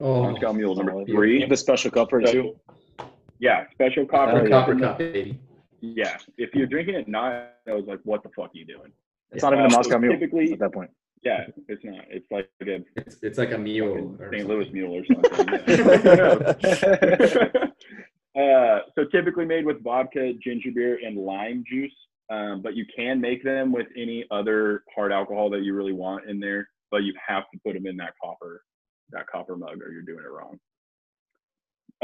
Oh, 0.00 0.30
Moscow 0.30 0.52
Mules 0.52 0.78
number 0.78 0.92
Solid. 0.92 1.08
three. 1.08 1.34
You 1.34 1.40
have 1.40 1.50
the 1.50 1.56
special 1.56 1.90
cupper 1.90 2.24
So- 2.26 2.32
too. 2.32 2.60
Yeah, 3.38 3.68
special 3.72 4.06
copper. 4.06 4.42
the 4.42 4.48
copper 4.48 4.76
cup, 4.78 4.98
baby. 4.98 5.38
Yeah, 5.80 6.16
if 6.38 6.54
you're 6.54 6.66
drinking 6.66 6.94
it 6.94 7.08
not, 7.08 7.50
I 7.66 7.72
was 7.72 7.86
like, 7.86 7.98
what 8.04 8.22
the 8.22 8.28
fuck 8.30 8.46
are 8.46 8.50
you 8.58 8.64
doing? 8.64 8.92
It's 9.32 9.42
not 9.42 9.52
even 9.52 9.64
a 9.64 9.66
Uh, 9.66 9.70
so 9.70 9.76
Moscow 9.78 9.98
mule 9.98 10.12
at 10.52 10.58
that 10.60 10.72
point. 10.72 10.90
Yeah, 11.22 11.46
it's 11.68 11.84
not. 11.84 12.04
It's 12.10 12.26
like 12.32 12.48
a 12.62 12.84
It's, 12.96 13.16
it's 13.22 13.38
like 13.38 13.52
a 13.52 13.58
mule. 13.58 14.16
fucking 14.18 14.20
or 14.20 14.32
St. 14.32 14.48
Louis 14.48 14.72
mule 14.72 14.96
or 14.96 15.04
something. 15.06 15.54
uh, 18.40 18.78
so 18.96 19.04
typically 19.12 19.44
made 19.44 19.64
with 19.64 19.82
vodka, 19.84 20.32
ginger 20.42 20.70
beer, 20.74 20.98
and 21.04 21.16
lime 21.16 21.62
juice. 21.68 21.92
Um, 22.30 22.62
but 22.62 22.74
you 22.74 22.86
can 22.96 23.20
make 23.20 23.44
them 23.44 23.72
with 23.72 23.86
any 23.96 24.24
other 24.30 24.82
hard 24.94 25.12
alcohol 25.12 25.50
that 25.50 25.62
you 25.62 25.74
really 25.74 25.92
want 25.92 26.28
in 26.28 26.40
there. 26.40 26.68
But 26.90 27.04
you 27.04 27.14
have 27.26 27.44
to 27.52 27.58
put 27.64 27.74
them 27.74 27.86
in 27.86 27.96
that 27.98 28.14
copper, 28.22 28.62
that 29.10 29.26
copper 29.26 29.56
mug, 29.56 29.80
or 29.80 29.90
you're 29.92 30.02
doing 30.02 30.24
it 30.24 30.30
wrong. 30.30 30.58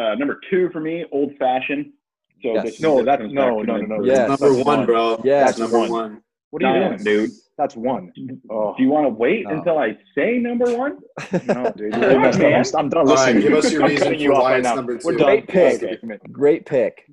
Uh, 0.00 0.14
number 0.14 0.38
two 0.48 0.70
for 0.70 0.80
me, 0.80 1.04
old 1.12 1.32
fashioned. 1.38 1.86
So 2.42 2.54
Yes. 2.54 2.64
this, 2.64 2.80
No, 2.80 2.96
this 2.98 3.06
that- 3.06 3.18
comes 3.20 3.32
no, 3.32 3.62
no, 3.62 3.76
no, 3.78 3.96
no. 3.96 4.04
Yes. 4.04 4.28
Number 4.28 4.54
one, 4.54 4.64
one. 4.64 4.86
bro. 4.86 5.20
Yes. 5.24 5.46
That's 5.48 5.58
number 5.58 5.78
One. 5.80 5.90
one. 5.90 6.22
What 6.50 6.62
are 6.64 6.76
you 6.78 6.84
doing, 6.88 6.98
dude. 7.04 7.30
That's 7.58 7.74
one. 7.74 8.12
Oh 8.50 8.74
Do 8.76 8.82
you 8.84 8.88
want 8.88 9.06
to 9.06 9.10
wait 9.10 9.44
No. 9.44 9.50
until 9.58 9.78
I 9.78 9.98
say 10.14 10.38
number 10.38 10.76
one? 10.76 10.98
no, 11.46 11.72
dude. 11.76 11.92
Come 11.92 12.02
You're 12.02 12.26
on, 12.26 12.38
man. 12.38 12.54
I'm, 12.54 12.76
I'm 12.76 12.88
done 12.88 13.08
All 13.08 13.14
right, 13.16 13.34
listening. 13.34 13.42
give 13.42 13.52
us 13.52 13.72
your 13.72 13.84
reason 13.86 14.06
for 14.08 14.14
you 14.14 14.32
off 14.34 14.42
why 14.44 14.50
right 14.52 14.60
it's 14.60 14.68
now. 14.68 14.74
number 14.76 14.98
We're 15.02 15.12
two. 15.12 15.18
done. 15.18 15.26
Great 15.26 15.48
pick. 15.48 15.82
Okay. 15.82 16.18
Great 16.30 16.66
pick. 16.66 17.10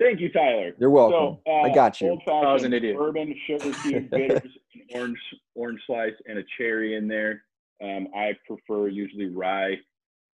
Thank 0.00 0.20
you, 0.20 0.30
Tyler. 0.30 0.72
You're 0.78 0.90
welcome. 0.90 1.38
So, 1.46 1.50
uh, 1.52 1.62
I 1.62 1.72
got 1.72 2.00
you. 2.00 2.18
I 2.26 2.52
was 2.52 2.64
an 2.64 2.74
idiot. 2.74 2.96
bourbon, 2.98 3.34
sugar 3.46 3.72
cube, 3.82 4.10
bitters, 4.10 4.42
an 4.74 4.82
orange, 5.00 5.18
orange 5.54 5.80
slice, 5.86 6.12
and 6.26 6.38
a 6.38 6.42
cherry 6.58 6.96
in 6.96 7.06
there. 7.08 7.44
Um, 7.82 8.08
I 8.14 8.32
prefer 8.46 8.88
usually 8.88 9.26
rye, 9.26 9.76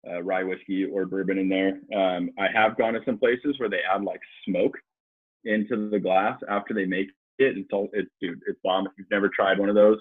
uh, 0.09 0.23
rye 0.23 0.43
whiskey 0.43 0.85
or 0.85 1.05
bourbon 1.05 1.37
in 1.37 1.49
there. 1.49 1.79
Um, 1.95 2.31
I 2.39 2.47
have 2.53 2.77
gone 2.77 2.93
to 2.93 3.01
some 3.05 3.17
places 3.19 3.55
where 3.59 3.69
they 3.69 3.81
add 3.93 4.03
like 4.03 4.21
smoke 4.47 4.77
into 5.43 5.89
the 5.89 5.99
glass 5.99 6.39
after 6.49 6.73
they 6.73 6.85
make 6.85 7.07
it. 7.39 7.57
It's 7.57 7.69
all, 7.73 7.89
it's 7.93 8.09
dude, 8.21 8.41
it's 8.47 8.59
bomb. 8.63 8.85
If 8.87 8.93
you've 8.97 9.11
never 9.11 9.29
tried 9.29 9.59
one 9.59 9.69
of 9.69 9.75
those, 9.75 9.99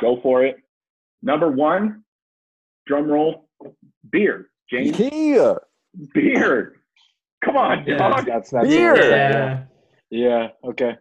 go 0.00 0.20
for 0.22 0.44
it. 0.44 0.56
Number 1.22 1.50
one, 1.50 2.02
drum 2.86 3.06
roll, 3.08 3.48
beer. 4.10 4.50
James, 4.70 4.98
Yeah. 4.98 5.54
beer. 6.14 6.76
Come 7.44 7.56
on, 7.56 7.84
Yeah. 7.86 7.98
dog. 7.98 8.26
That's 8.26 8.50
that's 8.50 8.68
Beer. 8.68 8.96
Yeah. 8.96 9.64
Yeah. 10.10 10.48
Okay. 10.64 10.96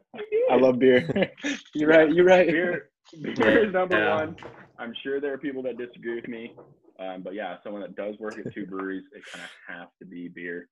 I 0.49 0.55
love 0.55 0.79
beer. 0.79 1.07
you're 1.73 1.89
right. 1.89 2.11
You're 2.11 2.25
right. 2.25 2.47
beer, 2.47 2.89
beer 3.35 3.67
is 3.67 3.73
number 3.73 3.97
Yeah. 3.97 4.15
one. 4.15 4.35
I'm 4.79 4.93
sure 5.03 5.19
there 5.21 5.33
are 5.33 5.37
people 5.37 5.61
that 5.63 5.77
disagree 5.77 6.15
with 6.15 6.27
me, 6.27 6.55
um, 6.99 7.21
but 7.21 7.33
yeah, 7.35 7.57
someone 7.63 7.81
that 7.83 7.95
does 7.95 8.17
work 8.19 8.37
at 8.43 8.51
two 8.53 8.65
breweries, 8.65 9.03
it 9.15 9.21
kind 9.31 9.45
of 9.45 9.51
has 9.75 9.87
to 9.99 10.05
be 10.05 10.27
beer. 10.27 10.67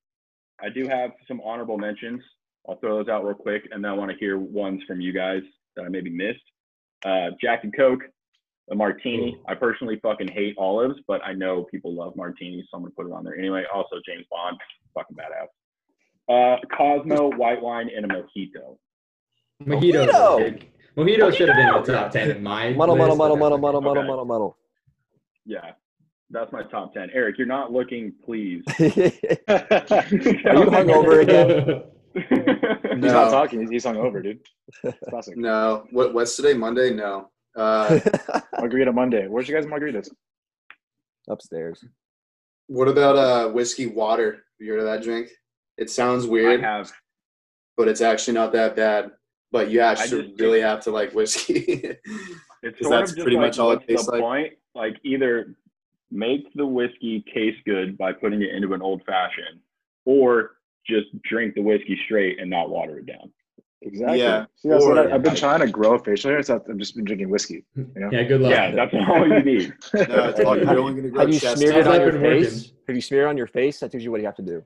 I 0.60 0.68
do 0.68 0.86
have 0.88 1.12
some 1.28 1.40
honorable 1.42 1.78
mentions. 1.78 2.22
I'll 2.68 2.76
throw 2.76 2.98
those 2.98 3.08
out 3.08 3.24
real 3.24 3.34
quick, 3.34 3.68
and 3.70 3.84
then 3.84 3.90
I 3.90 3.94
want 3.94 4.10
to 4.10 4.16
hear 4.18 4.38
ones 4.38 4.82
from 4.86 5.00
you 5.00 5.12
guys 5.12 5.42
that 5.76 5.84
I 5.84 5.88
maybe 5.88 6.10
missed. 6.10 6.38
Uh, 7.04 7.30
Jack 7.40 7.64
and 7.64 7.74
Coke, 7.74 8.02
a 8.70 8.74
martini. 8.74 9.38
I 9.48 9.54
personally 9.54 9.98
fucking 10.02 10.28
hate 10.28 10.54
olives, 10.58 11.00
but 11.08 11.20
I 11.24 11.32
know 11.32 11.64
people 11.64 11.94
love 11.94 12.14
martinis, 12.16 12.66
so 12.70 12.76
I'm 12.76 12.82
gonna 12.82 12.92
put 12.96 13.06
it 13.06 13.12
on 13.12 13.24
there 13.24 13.36
anyway. 13.36 13.64
Also, 13.74 13.96
James 14.06 14.26
Bond, 14.30 14.58
fucking 14.94 15.16
badass. 15.16 15.48
Uh, 16.28 16.58
Cosmo, 16.76 17.30
white 17.36 17.60
wine, 17.60 17.90
and 17.94 18.04
a 18.04 18.08
mojito. 18.08 18.76
Mojito. 19.64 20.06
Mojito. 20.06 20.62
Mojito 20.96 21.36
should 21.36 21.48
have 21.48 21.56
been 21.56 21.68
in 21.68 21.82
the 21.82 21.92
top 21.92 22.10
ten 22.10 22.30
in 22.30 22.42
my 22.42 22.72
Muddle, 22.72 22.96
muddle, 22.96 23.16
muddle, 23.16 23.36
muddle, 23.36 23.58
muddle, 23.58 23.80
muddle, 23.80 24.04
muddle, 24.04 24.24
muddle. 24.24 24.56
Yeah, 25.46 25.72
that's 26.30 26.52
my 26.52 26.62
top 26.64 26.94
ten. 26.94 27.08
Eric, 27.12 27.38
you're 27.38 27.46
not 27.46 27.72
looking 27.72 28.12
pleased. 28.24 28.68
Are 28.78 28.84
you 28.84 30.70
hungover 30.70 31.22
again? 31.22 31.82
He's 32.14 32.24
No. 32.30 33.12
not 33.12 33.30
talking. 33.30 33.60
He's, 33.60 33.70
he's 33.70 33.84
hungover, 33.84 34.22
dude. 34.22 34.40
Classic. 35.08 35.36
No. 35.36 35.86
What? 35.90 36.12
What's 36.14 36.36
today? 36.36 36.54
Monday? 36.54 36.92
No. 36.92 37.30
Uh, 37.56 38.00
Margarita 38.58 38.92
Monday. 38.92 39.26
Where's 39.28 39.48
your 39.48 39.60
guys' 39.60 39.70
margaritas? 39.70 40.08
Upstairs. 41.28 41.84
what 42.66 42.88
about 42.88 43.16
uh 43.16 43.48
whiskey 43.50 43.86
water? 43.86 44.44
You 44.58 44.72
heard 44.72 44.80
of 44.80 44.86
that 44.86 45.02
drink? 45.02 45.28
It 45.78 45.90
sounds 45.90 46.26
weird. 46.26 46.60
I 46.60 46.66
have. 46.66 46.92
but 47.76 47.88
it's 47.88 48.00
actually 48.00 48.34
not 48.34 48.52
that 48.52 48.76
bad. 48.76 49.10
But 49.52 49.70
you 49.70 49.80
actually 49.80 50.28
just- 50.28 50.40
really 50.40 50.60
have 50.60 50.80
to 50.84 50.90
like 50.90 51.12
whiskey. 51.12 51.96
It's 52.62 52.78
'Cause 52.78 52.88
sort 52.88 53.00
that's 53.00 53.12
pretty 53.14 53.36
like, 53.38 53.46
much 53.46 53.58
all 53.58 53.70
it 53.70 53.76
what's 53.76 53.86
tastes 53.86 54.04
the 54.06 54.12
like. 54.12 54.20
point? 54.20 54.52
Like 54.74 54.96
either 55.02 55.56
make 56.10 56.52
the 56.54 56.66
whiskey 56.66 57.24
taste 57.34 57.56
good 57.64 57.96
by 57.96 58.12
putting 58.12 58.42
it 58.42 58.50
into 58.54 58.74
an 58.74 58.82
old 58.82 59.02
fashioned, 59.06 59.60
or 60.04 60.56
just 60.86 61.06
drink 61.22 61.54
the 61.54 61.62
whiskey 61.62 61.98
straight 62.04 62.38
and 62.40 62.50
not 62.50 62.70
water 62.70 62.98
it 62.98 63.06
down. 63.06 63.30
Exactly. 63.82 64.18
Yeah. 64.18 64.44
See, 64.56 64.68
that's 64.68 64.84
what 64.84 64.98
I, 64.98 65.14
I've 65.14 65.22
been 65.22 65.34
trying 65.34 65.60
to 65.60 65.66
grow 65.66 65.96
facial 65.98 66.30
hair, 66.30 66.42
so 66.42 66.56
I've 66.68 66.76
just 66.76 66.94
been 66.96 67.04
drinking 67.04 67.30
whiskey. 67.30 67.64
Yeah, 68.12 68.22
good 68.24 68.42
luck. 68.42 68.50
Yeah, 68.52 68.70
that's 68.72 68.92
all 69.08 69.26
you 69.26 69.42
need. 69.42 69.72
no, 69.94 70.28
it's 70.28 70.40
all, 70.40 70.58
you're 70.58 70.78
only 70.78 70.94
gonna 70.94 71.08
grow 71.08 71.20
Have 71.22 71.30
you 71.30 71.38
smeared 71.38 71.76
it 71.76 71.86
on 71.86 72.00
your 72.00 72.12
Been 72.12 72.22
working. 72.22 72.42
face? 72.44 72.72
Have 72.86 72.96
you 72.96 73.02
smeared 73.02 73.26
on 73.28 73.36
your 73.38 73.46
face? 73.46 73.80
That's 73.80 73.94
usually 73.94 74.10
what 74.10 74.20
you 74.20 74.26
have 74.26 74.36
to 74.36 74.42
do. 74.42 74.62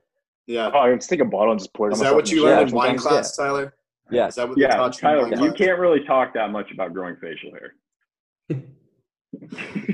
Yeah. 0.47 0.69
Oh, 0.73 0.79
I 0.79 0.93
just 0.95 1.09
take 1.09 1.21
a 1.21 1.25
bottle 1.25 1.51
and 1.51 1.59
just 1.59 1.73
pour 1.73 1.89
it. 1.89 1.93
Is 1.93 1.99
that 2.01 2.13
what 2.13 2.29
you 2.29 2.43
learned 2.43 2.69
in 2.69 2.75
wine 2.75 2.99
sometimes. 2.99 3.03
class, 3.31 3.35
Tyler? 3.37 3.73
Yes. 4.11 4.31
Is 4.31 4.35
that 4.35 4.49
what 4.49 4.57
Yeah, 4.57 4.75
taught 4.75 4.97
Tyler, 4.97 5.29
you 5.29 5.35
class? 5.37 5.53
can't 5.57 5.79
really 5.79 6.03
talk 6.03 6.33
that 6.33 6.51
much 6.51 6.71
about 6.71 6.93
growing 6.93 7.15
facial 7.15 7.51
hair. 7.51 7.73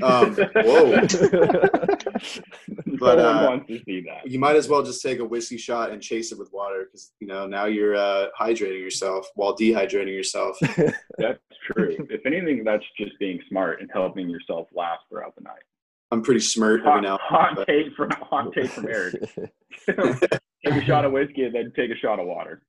Um, 0.02 0.34
whoa. 0.56 1.06
no 3.02 3.16
But, 3.16 3.24
one 3.24 3.36
uh, 3.44 3.48
wants 3.48 3.66
to 3.68 3.78
see 3.84 4.00
that. 4.02 4.30
You 4.30 4.38
might 4.38 4.56
as 4.56 4.68
well 4.68 4.82
just 4.82 5.02
take 5.02 5.18
a 5.18 5.24
whiskey 5.24 5.58
shot 5.58 5.90
and 5.90 6.00
chase 6.00 6.32
it 6.32 6.38
with 6.38 6.50
water 6.52 6.84
because 6.84 7.12
you 7.20 7.26
know 7.26 7.46
now 7.46 7.66
you're 7.66 7.96
uh, 7.96 8.26
hydrating 8.40 8.80
yourself 8.80 9.28
while 9.34 9.54
dehydrating 9.56 10.14
yourself. 10.14 10.56
That's 11.18 11.38
true. 11.70 11.96
if 12.10 12.24
anything, 12.26 12.64
that's 12.64 12.84
just 12.98 13.12
being 13.18 13.38
smart 13.48 13.80
and 13.80 13.90
helping 13.92 14.28
yourself 14.28 14.68
last 14.74 15.00
throughout 15.08 15.34
the 15.36 15.42
night. 15.42 15.62
I'm 16.10 16.22
pretty 16.22 16.40
smart 16.40 16.80
every 16.80 16.92
Hot, 16.92 17.02
now. 17.02 17.18
hot 17.22 17.52
but- 17.56 17.66
take 17.68 17.94
from 17.96 18.10
hot 18.10 18.52
take 18.54 18.70
from 18.70 18.86
Eric. 18.88 19.14
take 19.86 20.74
a 20.82 20.84
shot 20.84 21.04
of 21.04 21.12
whiskey 21.12 21.44
and 21.44 21.54
then 21.54 21.72
take 21.76 21.90
a 21.90 21.96
shot 21.96 22.18
of 22.20 22.26
water. 22.26 22.62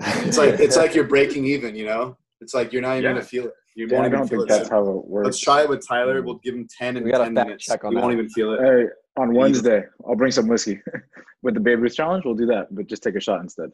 It's 0.00 0.38
like 0.38 0.60
it's 0.60 0.76
like 0.76 0.94
you're 0.94 1.04
breaking 1.04 1.44
even. 1.46 1.74
You 1.74 1.86
know, 1.86 2.16
it's 2.40 2.54
like 2.54 2.72
you're 2.72 2.82
not 2.82 2.92
even 2.92 3.04
Yeah. 3.04 3.12
gonna 3.12 3.24
feel 3.24 3.44
it. 3.46 3.52
You 3.74 3.86
Yeah, 3.86 3.94
won't 3.96 4.04
I 4.04 4.08
even 4.08 4.18
don't 4.20 4.28
feel 4.28 4.38
think 4.40 4.50
it. 4.50 4.54
that's 4.54 4.68
how 4.70 4.80
it 4.88 5.06
works. 5.06 5.24
Let's 5.26 5.38
try 5.40 5.62
it 5.62 5.68
with 5.68 5.86
Tyler. 5.86 6.22
We'll 6.22 6.36
give 6.38 6.54
him 6.54 6.66
ten 6.78 6.96
in 6.96 7.04
We 7.04 7.10
got 7.10 7.20
a 7.22 7.24
ten 7.24 7.34
minutes. 7.34 7.66
check 7.66 7.84
on 7.84 7.92
you 7.92 7.98
won't 7.98 8.12
even 8.14 8.28
feel 8.30 8.52
it. 8.54 8.60
Hey, 8.62 8.84
on 9.16 9.34
Wednesday, 9.34 9.84
I'll 10.06 10.14
bring 10.16 10.32
some 10.32 10.48
whiskey 10.48 10.80
with 11.42 11.54
the 11.54 11.60
Babe 11.60 11.80
Ruth 11.80 11.94
challenge. 11.94 12.24
We'll 12.24 12.34
do 12.34 12.46
that, 12.46 12.74
but 12.74 12.86
just 12.86 13.02
take 13.02 13.14
a 13.16 13.20
shot 13.20 13.40
instead. 13.40 13.70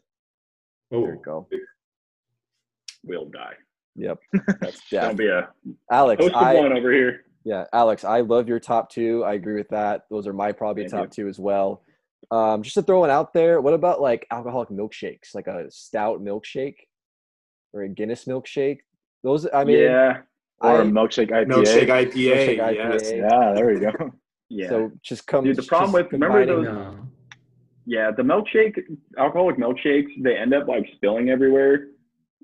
There 0.91 1.01
Oh, 1.01 1.07
you 1.07 1.21
go. 1.25 1.49
We'll 3.05 3.27
die. 3.29 3.55
Yep. 3.97 4.19
That's 4.61 4.81
Yeah. 4.93 5.03
don't 5.07 5.17
be 5.17 5.27
a 5.29 5.49
Alex, 5.91 6.23
host 6.23 6.35
I 6.35 6.55
one 6.55 6.73
over 6.77 6.93
here. 6.93 7.25
yeah, 7.45 7.65
Alex, 7.73 8.05
I 8.05 8.21
love 8.21 8.49
your 8.49 8.61
top 8.61 8.91
two. 8.91 9.25
I 9.25 9.35
agree 9.35 9.55
with 9.55 9.69
that. 9.71 10.03
Those 10.11 10.27
are 10.27 10.33
my 10.33 10.53
probably 10.53 10.85
Thank 10.85 10.93
top 10.93 11.17
you. 11.19 11.25
two 11.25 11.29
as 11.29 11.39
well. 11.39 11.83
Um, 12.31 12.63
just 12.63 12.75
to 12.75 12.83
throw 12.83 13.01
one 13.01 13.11
out 13.11 13.35
there, 13.35 13.61
what 13.61 13.75
about 13.75 14.01
like 14.01 14.27
alcoholic 14.31 14.69
milkshakes, 14.71 15.35
like 15.35 15.47
a 15.49 15.67
stout 15.71 16.23
milkshake 16.23 16.77
or 17.73 17.83
a 17.83 17.89
Guinness 17.89 18.25
milkshake? 18.27 18.79
Those, 19.25 19.47
I 19.53 19.65
mean, 19.65 19.79
yeah, 19.81 20.19
Or 20.61 20.81
a 20.81 20.85
I- 20.85 20.87
milkshake 20.89 21.31
IPA. 21.31 21.47
Milkshake 21.47 21.89
IPA. 21.89 22.59
Milkshake 22.59 22.75
yes. 22.77 23.13
Yeah, 23.13 23.53
there 23.55 23.67
we 23.67 23.81
go. 23.81 23.93
yeah. 24.53 24.69
So 24.69 24.93
just 25.03 25.27
come. 25.27 25.45
Dude, 25.45 25.57
the 25.57 25.63
problem 25.63 25.93
with- 25.93 26.13
remember 26.13 26.45
those-. 26.47 26.97
Yeah, 27.85 28.13
the 28.17 28.23
milkshake, 28.23 28.79
alcoholic 29.19 29.57
milkshakes, 29.57 30.07
they 30.23 30.37
end 30.37 30.55
up 30.55 30.69
like 30.69 30.87
spilling 30.95 31.31
everywhere. 31.31 31.89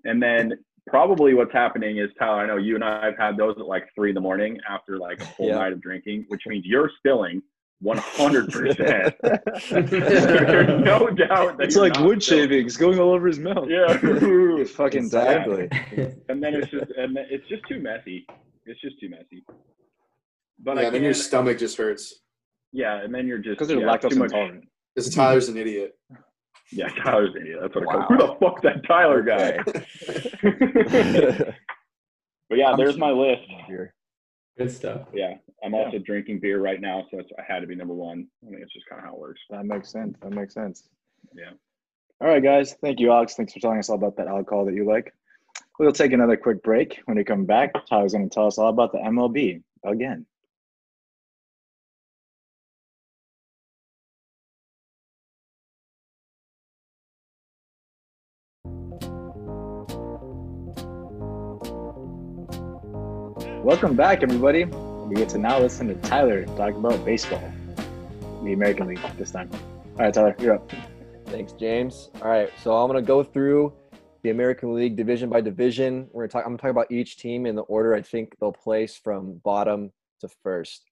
And 0.04 0.20
then 0.20 0.54
probably 0.88 1.32
what's 1.34 1.52
happening 1.52 1.98
is, 1.98 2.11
Tyler, 2.18 2.40
I 2.42 2.46
know 2.46 2.56
you 2.56 2.74
and 2.74 2.82
I 2.82 3.04
have 3.04 3.16
had 3.16 3.36
those 3.36 3.54
at 3.59 3.66
like 3.66 3.84
three 3.94 4.09
in 4.11 4.14
the 4.16 4.20
morning 4.20 4.59
after 4.68 4.98
like 4.98 5.20
a 5.20 5.24
whole 5.26 5.46
Yeah. 5.48 5.54
night 5.56 5.72
of 5.72 5.80
drinking, 5.80 6.24
which 6.28 6.42
means 6.48 6.64
you're 6.66 6.90
spilling 6.98 7.40
100%. 7.84 9.14
There's 9.90 10.84
no 10.84 11.09
doubt 11.11 11.59
that 11.59 11.64
It's 11.64 11.76
like 11.76 11.98
wood 12.00 12.20
spilling. 12.22 12.42
shavings 12.48 12.76
going 12.76 12.98
all 12.98 13.12
over 13.12 13.26
his 13.28 13.38
mouth. 13.38 13.68
Yeah. 13.68 13.96
Fucking 14.64 15.04
Exactly. 15.04 15.68
and 16.28 16.42
then 16.42 16.54
it's 16.54 16.68
just, 16.70 16.90
and 16.96 17.16
then 17.16 17.26
it's 17.30 17.46
just 17.48 17.62
too 17.68 17.78
messy. 17.78 18.26
It's 18.66 18.80
just 18.80 18.98
too 19.00 19.09
messy. 19.09 19.44
But 20.61 20.76
yeah, 20.78 20.88
I 20.88 20.90
then 20.90 21.02
your 21.02 21.14
stomach 21.14 21.59
just 21.59 21.76
hurts. 21.76 22.20
yeah, 22.72 23.02
and 23.02 23.14
then 23.14 23.26
you're 23.26 23.38
just 23.38 23.50
Because 23.59 23.68
they're 23.68 23.78
yeah, 23.80 23.86
lactose 23.86 24.11
too 24.11 24.22
intolerant. 24.24 24.64
Because 24.94 25.14
Tyler's 25.14 25.48
an 25.48 25.56
idiot. 25.56 25.96
Yeah, 26.70 26.88
Tyler's 27.02 27.34
an 27.34 27.40
idiot. 27.42 27.61
That's 27.62 27.74
what 27.76 27.86
Wow. 27.86 27.92
I 27.92 27.96
call. 27.96 28.09
Who 28.09 28.16
the 28.18 28.34
fuck's 28.40 28.61
that 28.62 28.84
Tyler 28.86 29.22
guy? 29.22 29.56
But 32.50 32.56
yeah, 32.59 32.70
I'm 32.70 32.78
there's 32.78 32.96
my 32.96 33.11
list. 33.11 33.42
Here. 33.66 33.94
Good 34.56 34.70
stuff. 34.70 35.09
Yeah, 35.12 35.34
I'm 35.62 35.74
Yeah. 35.74 35.80
also 35.84 35.98
drinking 35.98 36.40
beer 36.40 36.61
right 36.61 36.80
now, 36.80 37.04
so 37.11 37.18
it's, 37.20 37.30
I 37.38 37.42
had 37.46 37.61
to 37.61 37.66
be 37.66 37.74
number 37.74 37.92
one. 37.94 38.26
I 38.46 38.50
mean, 38.50 38.62
it's 38.62 38.72
just 38.72 38.86
kind 38.88 39.00
of 39.00 39.06
how 39.06 39.14
it 39.14 39.20
works. 39.20 39.40
That 39.50 39.64
makes 39.66 39.90
sense. 39.90 40.16
That 40.22 40.32
makes 40.32 40.54
sense. 40.54 40.88
Yeah. 41.34 41.50
All 42.20 42.28
right, 42.28 42.42
guys. 42.42 42.74
Thank 42.82 43.00
you, 43.00 43.12
Alex. 43.12 43.34
Thanks 43.34 43.52
for 43.52 43.61
telling 43.61 43.78
us 43.78 43.88
all 43.90 43.96
about 43.96 44.16
that 44.16 44.28
alcohol 44.28 44.64
that 44.64 44.74
you 44.74 44.84
like. 44.86 45.14
We'll 45.78 45.92
take 45.92 46.12
another 46.12 46.36
quick 46.36 46.62
break. 46.62 47.00
When 47.04 47.16
we 47.18 47.24
come 47.24 47.44
back, 47.44 47.72
Tyler's 47.86 48.12
going 48.14 48.28
to 48.28 48.34
tell 48.34 48.46
us 48.46 48.56
all 48.59 48.68
about 48.70 48.92
the 48.92 48.98
MLB 48.98 49.62
again. 49.84 50.24
Welcome 63.69 63.97
back, 63.97 64.23
everybody. 64.23 64.64
We 64.64 65.14
get 65.14 65.29
to 65.29 65.37
now 65.37 65.61
listen 65.61 65.89
to 65.89 65.95
Tyler 66.09 66.47
talk 66.57 66.75
about 66.75 67.05
baseball, 67.05 67.53
the 68.43 68.55
American 68.55 68.87
League 68.87 69.01
this 69.19 69.31
time. 69.31 69.51
All 69.53 70.07
right, 70.07 70.14
Tyler, 70.14 70.35
you're 70.39 70.55
up. 70.55 70.73
Thanks, 71.27 71.53
James. 71.53 72.09
All 72.23 72.31
right, 72.31 72.51
so 72.62 72.75
I'm 72.75 72.87
gonna 72.89 73.03
go 73.03 73.23
through 73.23 73.75
the 74.23 74.31
American 74.31 74.75
League 74.75 74.97
division 74.97 75.29
by 75.29 75.43
division. 75.43 76.09
We're 76.12 76.23
gonna 76.23 76.31
talk. 76.31 76.45
I'm 76.47 76.53
gonna 76.53 76.62
talk 76.62 76.71
about 76.71 76.91
each 76.91 77.19
team 77.19 77.45
in 77.45 77.57
the 77.57 77.62
order 77.64 77.93
I 77.93 78.01
think 78.01 78.35
they'll 78.41 78.53
place 78.53 78.97
from 78.97 79.39
bottom 79.45 79.93
to 80.23 80.31
first. 80.43 80.87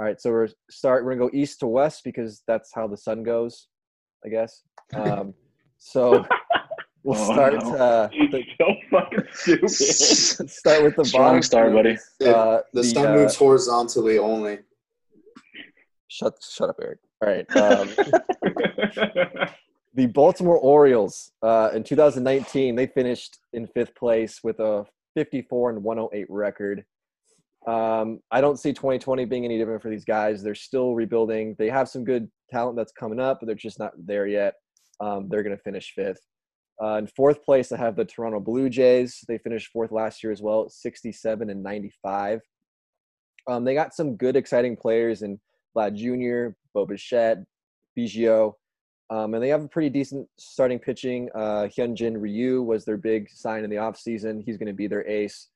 All 0.00 0.06
right, 0.06 0.18
so 0.18 0.30
we're 0.30 0.48
start. 0.70 1.04
We're 1.04 1.14
gonna 1.16 1.30
go 1.30 1.36
east 1.36 1.60
to 1.60 1.66
west 1.66 2.00
because 2.02 2.42
that's 2.48 2.72
how 2.74 2.88
the 2.88 2.96
sun 2.96 3.24
goes, 3.24 3.68
I 4.24 4.30
guess. 4.30 4.62
Um, 4.94 5.34
so 5.76 6.24
we'll 7.04 7.18
Oh, 7.20 7.32
start. 7.32 7.54
no. 7.54 7.74
Uh, 7.76 8.08
the, 8.30 8.44
so 8.58 8.74
fucking 8.90 9.24
stupid. 9.32 9.70
start 10.50 10.82
with 10.84 10.96
the 10.96 11.04
Strong 11.04 11.24
bottom. 11.26 11.42
start, 11.42 11.72
buddy. 11.72 11.96
Uh, 12.24 12.60
The 12.72 12.84
sun 12.84 13.06
uh, 13.06 13.14
moves 13.14 13.36
horizontally 13.36 14.18
only. 14.18 14.58
Shut, 16.08 16.34
shut 16.42 16.68
up, 16.70 16.76
Eric. 16.82 16.98
All 17.22 17.28
right. 17.28 17.56
Um, 17.56 17.88
the 19.94 20.06
Baltimore 20.06 20.58
Orioles 20.58 21.32
uh, 21.42 21.70
in 21.74 21.82
2019 21.84 22.74
they 22.76 22.86
finished 22.86 23.38
in 23.52 23.66
fifth 23.68 23.94
place 23.94 24.40
with 24.42 24.58
a 24.60 24.84
54 25.14 25.70
and 25.70 25.82
108 25.82 26.26
record. 26.30 26.84
Um, 27.66 28.20
I 28.30 28.40
don't 28.40 28.58
see 28.58 28.72
2020 28.72 29.24
being 29.26 29.44
any 29.44 29.56
different 29.56 29.82
for 29.82 29.88
these 29.90 30.04
guys. 30.04 30.42
They're 30.42 30.54
still 30.54 30.94
rebuilding. 30.94 31.54
They 31.58 31.68
have 31.70 31.88
some 31.88 32.02
good 32.04 32.28
talent 32.50 32.76
that's 32.76 32.92
coming 32.92 33.20
up, 33.20 33.38
but 33.40 33.46
they're 33.46 33.54
just 33.54 33.78
not 33.78 33.92
there 33.96 34.26
yet. 34.26 34.54
Um, 35.00 35.28
they're 35.28 35.42
going 35.44 35.56
to 35.56 35.62
finish 35.62 35.92
fifth. 35.94 36.20
Uh, 36.82 36.96
in 36.96 37.06
fourth 37.06 37.44
place, 37.44 37.70
I 37.70 37.76
have 37.76 37.94
the 37.94 38.04
Toronto 38.04 38.40
Blue 38.40 38.68
Jays. 38.68 39.24
They 39.28 39.38
finished 39.38 39.70
fourth 39.72 39.92
last 39.92 40.22
year 40.22 40.32
as 40.32 40.42
well, 40.42 40.68
67 40.68 41.48
and 41.48 41.62
95. 41.62 42.40
Um, 43.46 43.64
they 43.64 43.74
got 43.74 43.94
some 43.94 44.16
good, 44.16 44.34
exciting 44.34 44.76
players 44.76 45.22
in 45.22 45.38
Vlad 45.76 45.94
Jr., 45.94 46.56
Bo 46.74 46.86
Bichette, 46.86 47.38
Biggio. 47.96 48.54
Um, 49.10 49.34
and 49.34 49.42
they 49.42 49.48
have 49.48 49.62
a 49.62 49.68
pretty 49.68 49.90
decent 49.90 50.26
starting 50.38 50.78
pitching. 50.78 51.28
Uh, 51.34 51.68
Hyunjin 51.76 52.20
Ryu 52.20 52.62
was 52.62 52.84
their 52.84 52.96
big 52.96 53.30
sign 53.30 53.62
in 53.62 53.70
the 53.70 53.76
offseason. 53.76 54.42
He's 54.44 54.56
going 54.56 54.68
to 54.68 54.72
be 54.72 54.86
their 54.86 55.06
ace. 55.06 55.48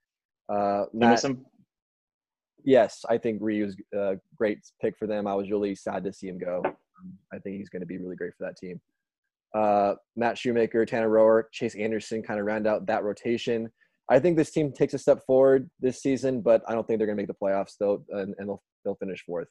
Uh, 0.48 0.84
Matt, 0.92 1.24
him? 1.24 1.44
yes, 2.64 3.04
I 3.08 3.18
think 3.18 3.40
Ryu's 3.40 3.76
a 3.94 4.16
great 4.36 4.58
pick 4.80 4.96
for 4.98 5.06
them. 5.06 5.26
I 5.26 5.34
was 5.34 5.50
really 5.50 5.74
sad 5.74 6.04
to 6.04 6.12
see 6.12 6.28
him 6.28 6.38
go. 6.38 6.62
Um, 6.64 7.18
I 7.32 7.38
think 7.38 7.56
he's 7.56 7.68
going 7.68 7.80
to 7.80 7.86
be 7.86 7.98
really 7.98 8.16
great 8.16 8.34
for 8.36 8.44
that 8.44 8.56
team. 8.56 8.80
Uh, 9.54 9.94
Matt 10.16 10.36
Shoemaker, 10.38 10.84
Tanner 10.84 11.08
Roark, 11.08 11.44
Chase 11.52 11.74
Anderson 11.74 12.22
kind 12.22 12.38
of 12.38 12.46
round 12.46 12.66
out 12.66 12.86
that 12.86 13.04
rotation. 13.04 13.70
I 14.08 14.18
think 14.18 14.36
this 14.36 14.50
team 14.50 14.72
takes 14.72 14.94
a 14.94 14.98
step 14.98 15.24
forward 15.26 15.68
this 15.80 16.00
season, 16.00 16.40
but 16.40 16.62
I 16.68 16.74
don't 16.74 16.86
think 16.86 16.98
they're 16.98 17.06
going 17.06 17.16
to 17.16 17.22
make 17.22 17.28
the 17.28 17.34
playoffs 17.34 17.74
though, 17.78 18.04
and, 18.10 18.34
and 18.38 18.48
they'll 18.48 18.62
they'll 18.84 18.96
finish 18.96 19.24
fourth. 19.24 19.48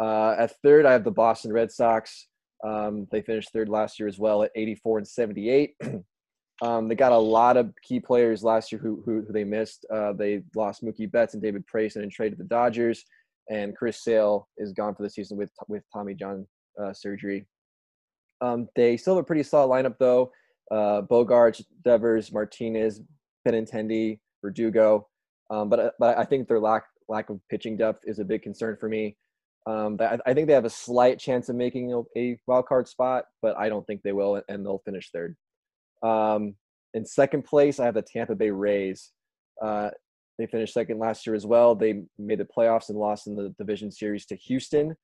Uh, 0.00 0.34
at 0.38 0.52
third, 0.62 0.86
I 0.86 0.92
have 0.92 1.04
the 1.04 1.10
Boston 1.10 1.52
Red 1.52 1.70
Sox. 1.70 2.28
Um, 2.64 3.08
they 3.10 3.22
finished 3.22 3.52
third 3.52 3.68
last 3.68 3.98
year 3.98 4.08
as 4.08 4.18
well 4.18 4.42
at 4.42 4.52
84 4.54 4.98
and 4.98 5.08
78. 5.08 5.74
um, 6.62 6.88
they 6.88 6.94
got 6.94 7.12
a 7.12 7.18
lot 7.18 7.56
of 7.56 7.72
key 7.82 7.98
players 7.98 8.44
last 8.44 8.70
year 8.70 8.80
who, 8.80 9.02
who, 9.04 9.24
who 9.26 9.32
they 9.32 9.44
missed. 9.44 9.84
Uh, 9.92 10.12
they 10.12 10.42
lost 10.54 10.84
Mookie 10.84 11.10
Betts 11.10 11.34
and 11.34 11.42
David 11.42 11.66
Price 11.66 11.96
and 11.96 12.10
traded 12.10 12.38
the 12.38 12.44
Dodgers. 12.44 13.04
And 13.50 13.76
Chris 13.76 14.04
Sale 14.04 14.48
is 14.58 14.72
gone 14.72 14.94
for 14.94 15.02
the 15.02 15.10
season 15.10 15.36
with 15.36 15.50
with 15.66 15.82
Tommy 15.92 16.14
John 16.14 16.46
uh, 16.80 16.92
surgery. 16.92 17.46
Um, 18.42 18.68
they 18.76 18.96
still 18.96 19.14
have 19.14 19.22
a 19.22 19.26
pretty 19.26 19.44
solid 19.44 19.68
lineup 19.70 19.96
though. 19.98 20.32
Uh, 20.70 21.02
Bogaerts, 21.02 21.62
Devers, 21.84 22.32
Martinez, 22.32 23.00
Benintendi, 23.46 24.18
Verdugo. 24.42 25.08
Um, 25.50 25.68
but 25.68 25.78
uh, 25.78 25.90
but 25.98 26.18
I 26.18 26.24
think 26.24 26.48
their 26.48 26.60
lack 26.60 26.84
lack 27.08 27.30
of 27.30 27.40
pitching 27.50 27.76
depth 27.76 28.04
is 28.04 28.18
a 28.18 28.24
big 28.24 28.42
concern 28.42 28.76
for 28.78 28.88
me. 28.88 29.16
Um, 29.66 29.96
I, 30.00 30.18
I 30.26 30.34
think 30.34 30.48
they 30.48 30.54
have 30.54 30.64
a 30.64 30.70
slight 30.70 31.18
chance 31.18 31.48
of 31.48 31.56
making 31.56 31.92
a, 31.92 32.02
a 32.18 32.38
wild 32.46 32.66
card 32.66 32.88
spot, 32.88 33.26
but 33.42 33.56
I 33.56 33.68
don't 33.68 33.86
think 33.86 34.02
they 34.02 34.12
will, 34.12 34.42
and 34.48 34.66
they'll 34.66 34.82
finish 34.84 35.10
third. 35.12 35.36
Um, 36.02 36.56
in 36.94 37.04
second 37.06 37.44
place, 37.44 37.78
I 37.78 37.84
have 37.84 37.94
the 37.94 38.02
Tampa 38.02 38.34
Bay 38.34 38.50
Rays. 38.50 39.12
Uh, 39.62 39.90
they 40.38 40.46
finished 40.46 40.74
second 40.74 40.98
last 40.98 41.26
year 41.26 41.36
as 41.36 41.46
well. 41.46 41.74
They 41.74 42.02
made 42.18 42.40
the 42.40 42.48
playoffs 42.56 42.88
and 42.88 42.98
lost 42.98 43.26
in 43.26 43.36
the 43.36 43.54
division 43.58 43.92
series 43.92 44.26
to 44.26 44.36
Houston. 44.36 44.96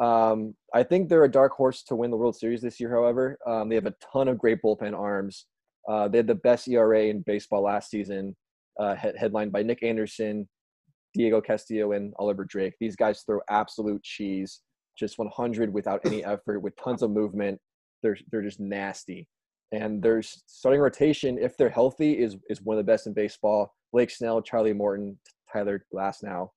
Um, 0.00 0.54
I 0.74 0.82
think 0.82 1.08
they're 1.08 1.24
a 1.24 1.30
dark 1.30 1.52
horse 1.52 1.82
to 1.84 1.96
win 1.96 2.10
the 2.10 2.16
World 2.16 2.36
Series 2.36 2.62
this 2.62 2.80
year. 2.80 2.90
However, 2.90 3.38
um, 3.46 3.68
they 3.68 3.76
have 3.76 3.86
a 3.86 3.94
ton 4.12 4.28
of 4.28 4.38
great 4.38 4.60
bullpen 4.62 4.96
arms. 4.98 5.46
Uh, 5.88 6.08
they 6.08 6.18
had 6.18 6.26
the 6.26 6.34
best 6.34 6.68
ERA 6.68 7.04
in 7.04 7.22
baseball 7.22 7.62
last 7.62 7.90
season, 7.90 8.34
uh, 8.80 8.94
head- 8.94 9.16
headlined 9.16 9.52
by 9.52 9.62
Nick 9.62 9.82
Anderson, 9.82 10.48
Diego 11.14 11.40
Castillo, 11.40 11.92
and 11.92 12.12
Oliver 12.18 12.44
Drake. 12.44 12.74
These 12.80 12.96
guys 12.96 13.22
throw 13.22 13.40
absolute 13.48 14.02
cheese, 14.02 14.62
just 14.98 15.18
100 15.18 15.72
without 15.72 16.00
any 16.04 16.24
effort, 16.24 16.60
with 16.60 16.74
tons 16.76 17.02
of 17.02 17.10
movement. 17.10 17.60
They're 18.02 18.16
they're 18.30 18.42
just 18.42 18.60
nasty. 18.60 19.28
And 19.72 20.02
their 20.02 20.22
starting 20.22 20.80
rotation, 20.80 21.38
if 21.38 21.56
they're 21.56 21.68
healthy, 21.68 22.18
is 22.18 22.36
is 22.48 22.62
one 22.62 22.78
of 22.78 22.84
the 22.84 22.92
best 22.92 23.06
in 23.06 23.12
baseball. 23.12 23.72
Blake 23.92 24.10
Snell, 24.10 24.42
Charlie 24.42 24.72
Morton, 24.72 25.18
Tyler 25.52 25.84
Glasnow. 25.94 26.48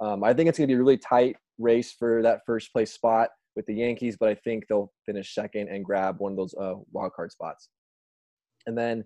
Um, 0.00 0.22
I 0.22 0.32
think 0.32 0.48
it's 0.48 0.58
going 0.58 0.68
to 0.68 0.74
be 0.74 0.78
really 0.78 0.98
tight 0.98 1.36
race 1.58 1.92
for 1.92 2.22
that 2.22 2.40
first 2.46 2.72
place 2.72 2.92
spot 2.92 3.30
with 3.56 3.66
the 3.66 3.74
Yankees, 3.74 4.16
but 4.18 4.28
I 4.28 4.34
think 4.34 4.64
they'll 4.68 4.92
finish 5.06 5.34
second 5.34 5.68
and 5.68 5.84
grab 5.84 6.18
one 6.18 6.32
of 6.32 6.38
those 6.38 6.54
uh, 6.54 6.74
wild 6.92 7.12
card 7.12 7.32
spots. 7.32 7.68
And 8.66 8.76
then 8.76 9.04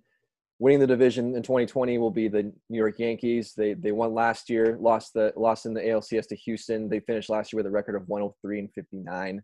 winning 0.58 0.80
the 0.80 0.86
division 0.86 1.36
in 1.36 1.42
2020 1.42 1.98
will 1.98 2.10
be 2.10 2.28
the 2.28 2.52
New 2.68 2.78
York 2.78 2.98
Yankees. 2.98 3.52
They 3.56 3.74
they 3.74 3.92
won 3.92 4.14
last 4.14 4.48
year, 4.48 4.76
lost 4.80 5.12
the 5.14 5.32
lost 5.36 5.66
in 5.66 5.74
the 5.74 5.80
ALCS 5.80 6.28
to 6.28 6.36
Houston. 6.36 6.88
They 6.88 7.00
finished 7.00 7.30
last 7.30 7.52
year 7.52 7.58
with 7.58 7.66
a 7.66 7.70
record 7.70 7.96
of 7.96 8.08
103 8.08 8.58
and 8.60 8.72
59. 8.72 9.42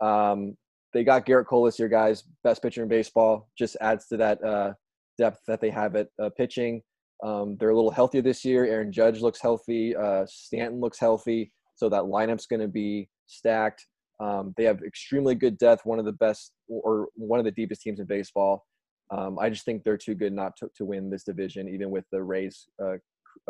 Um, 0.00 0.56
they 0.94 1.04
got 1.04 1.26
Gerrit 1.26 1.46
Cole 1.46 1.64
this 1.64 1.78
year, 1.78 1.88
guys, 1.88 2.24
best 2.44 2.62
pitcher 2.62 2.82
in 2.82 2.88
baseball. 2.88 3.48
Just 3.58 3.76
adds 3.80 4.06
to 4.08 4.16
that 4.16 4.42
uh, 4.42 4.72
depth 5.18 5.40
that 5.46 5.60
they 5.60 5.70
have 5.70 5.96
at 5.96 6.08
uh, 6.22 6.30
pitching. 6.36 6.82
Um, 7.22 7.56
they're 7.58 7.70
a 7.70 7.74
little 7.74 7.90
healthier 7.90 8.22
this 8.22 8.44
year. 8.44 8.64
Aaron 8.64 8.92
Judge 8.92 9.20
looks 9.20 9.40
healthy. 9.40 9.94
Uh, 9.94 10.24
Stanton 10.28 10.80
looks 10.80 10.98
healthy. 10.98 11.52
So 11.78 11.88
that 11.88 12.02
lineup's 12.02 12.46
going 12.46 12.60
to 12.60 12.68
be 12.68 13.08
stacked. 13.26 13.86
Um, 14.20 14.52
they 14.56 14.64
have 14.64 14.82
extremely 14.82 15.36
good 15.36 15.58
depth, 15.58 15.86
one 15.86 16.00
of 16.00 16.04
the 16.04 16.12
best 16.12 16.52
or 16.68 17.06
one 17.14 17.38
of 17.38 17.44
the 17.44 17.52
deepest 17.52 17.82
teams 17.82 18.00
in 18.00 18.06
baseball. 18.06 18.66
Um, 19.10 19.38
I 19.38 19.48
just 19.48 19.64
think 19.64 19.84
they're 19.84 19.96
too 19.96 20.16
good 20.16 20.32
not 20.32 20.56
to, 20.56 20.68
to 20.76 20.84
win 20.84 21.08
this 21.08 21.22
division, 21.22 21.68
even 21.68 21.90
with 21.90 22.04
the 22.10 22.20
Rays 22.20 22.66
uh, 22.82 22.96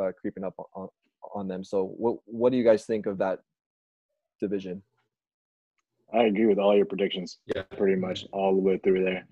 uh, 0.01 0.12
creeping 0.20 0.45
up 0.45 0.53
on, 0.74 0.89
on 1.35 1.49
them. 1.49 1.64
So, 1.64 1.95
what 1.97 2.18
what 2.26 2.53
do 2.53 2.59
you 2.59 2.64
guys 2.64 2.85
think 2.85 3.07
of 3.07 3.16
that 3.18 3.39
division? 4.41 4.83
I 6.12 6.24
agree 6.24 6.47
with 6.47 6.59
all 6.59 6.76
your 6.76 6.87
predictions. 6.87 7.39
Yeah. 7.47 7.62
pretty 7.76 7.97
much 7.97 8.26
all 8.31 8.55
the 8.55 8.61
way 8.61 8.79
through 8.79 9.05
there. 9.05 9.26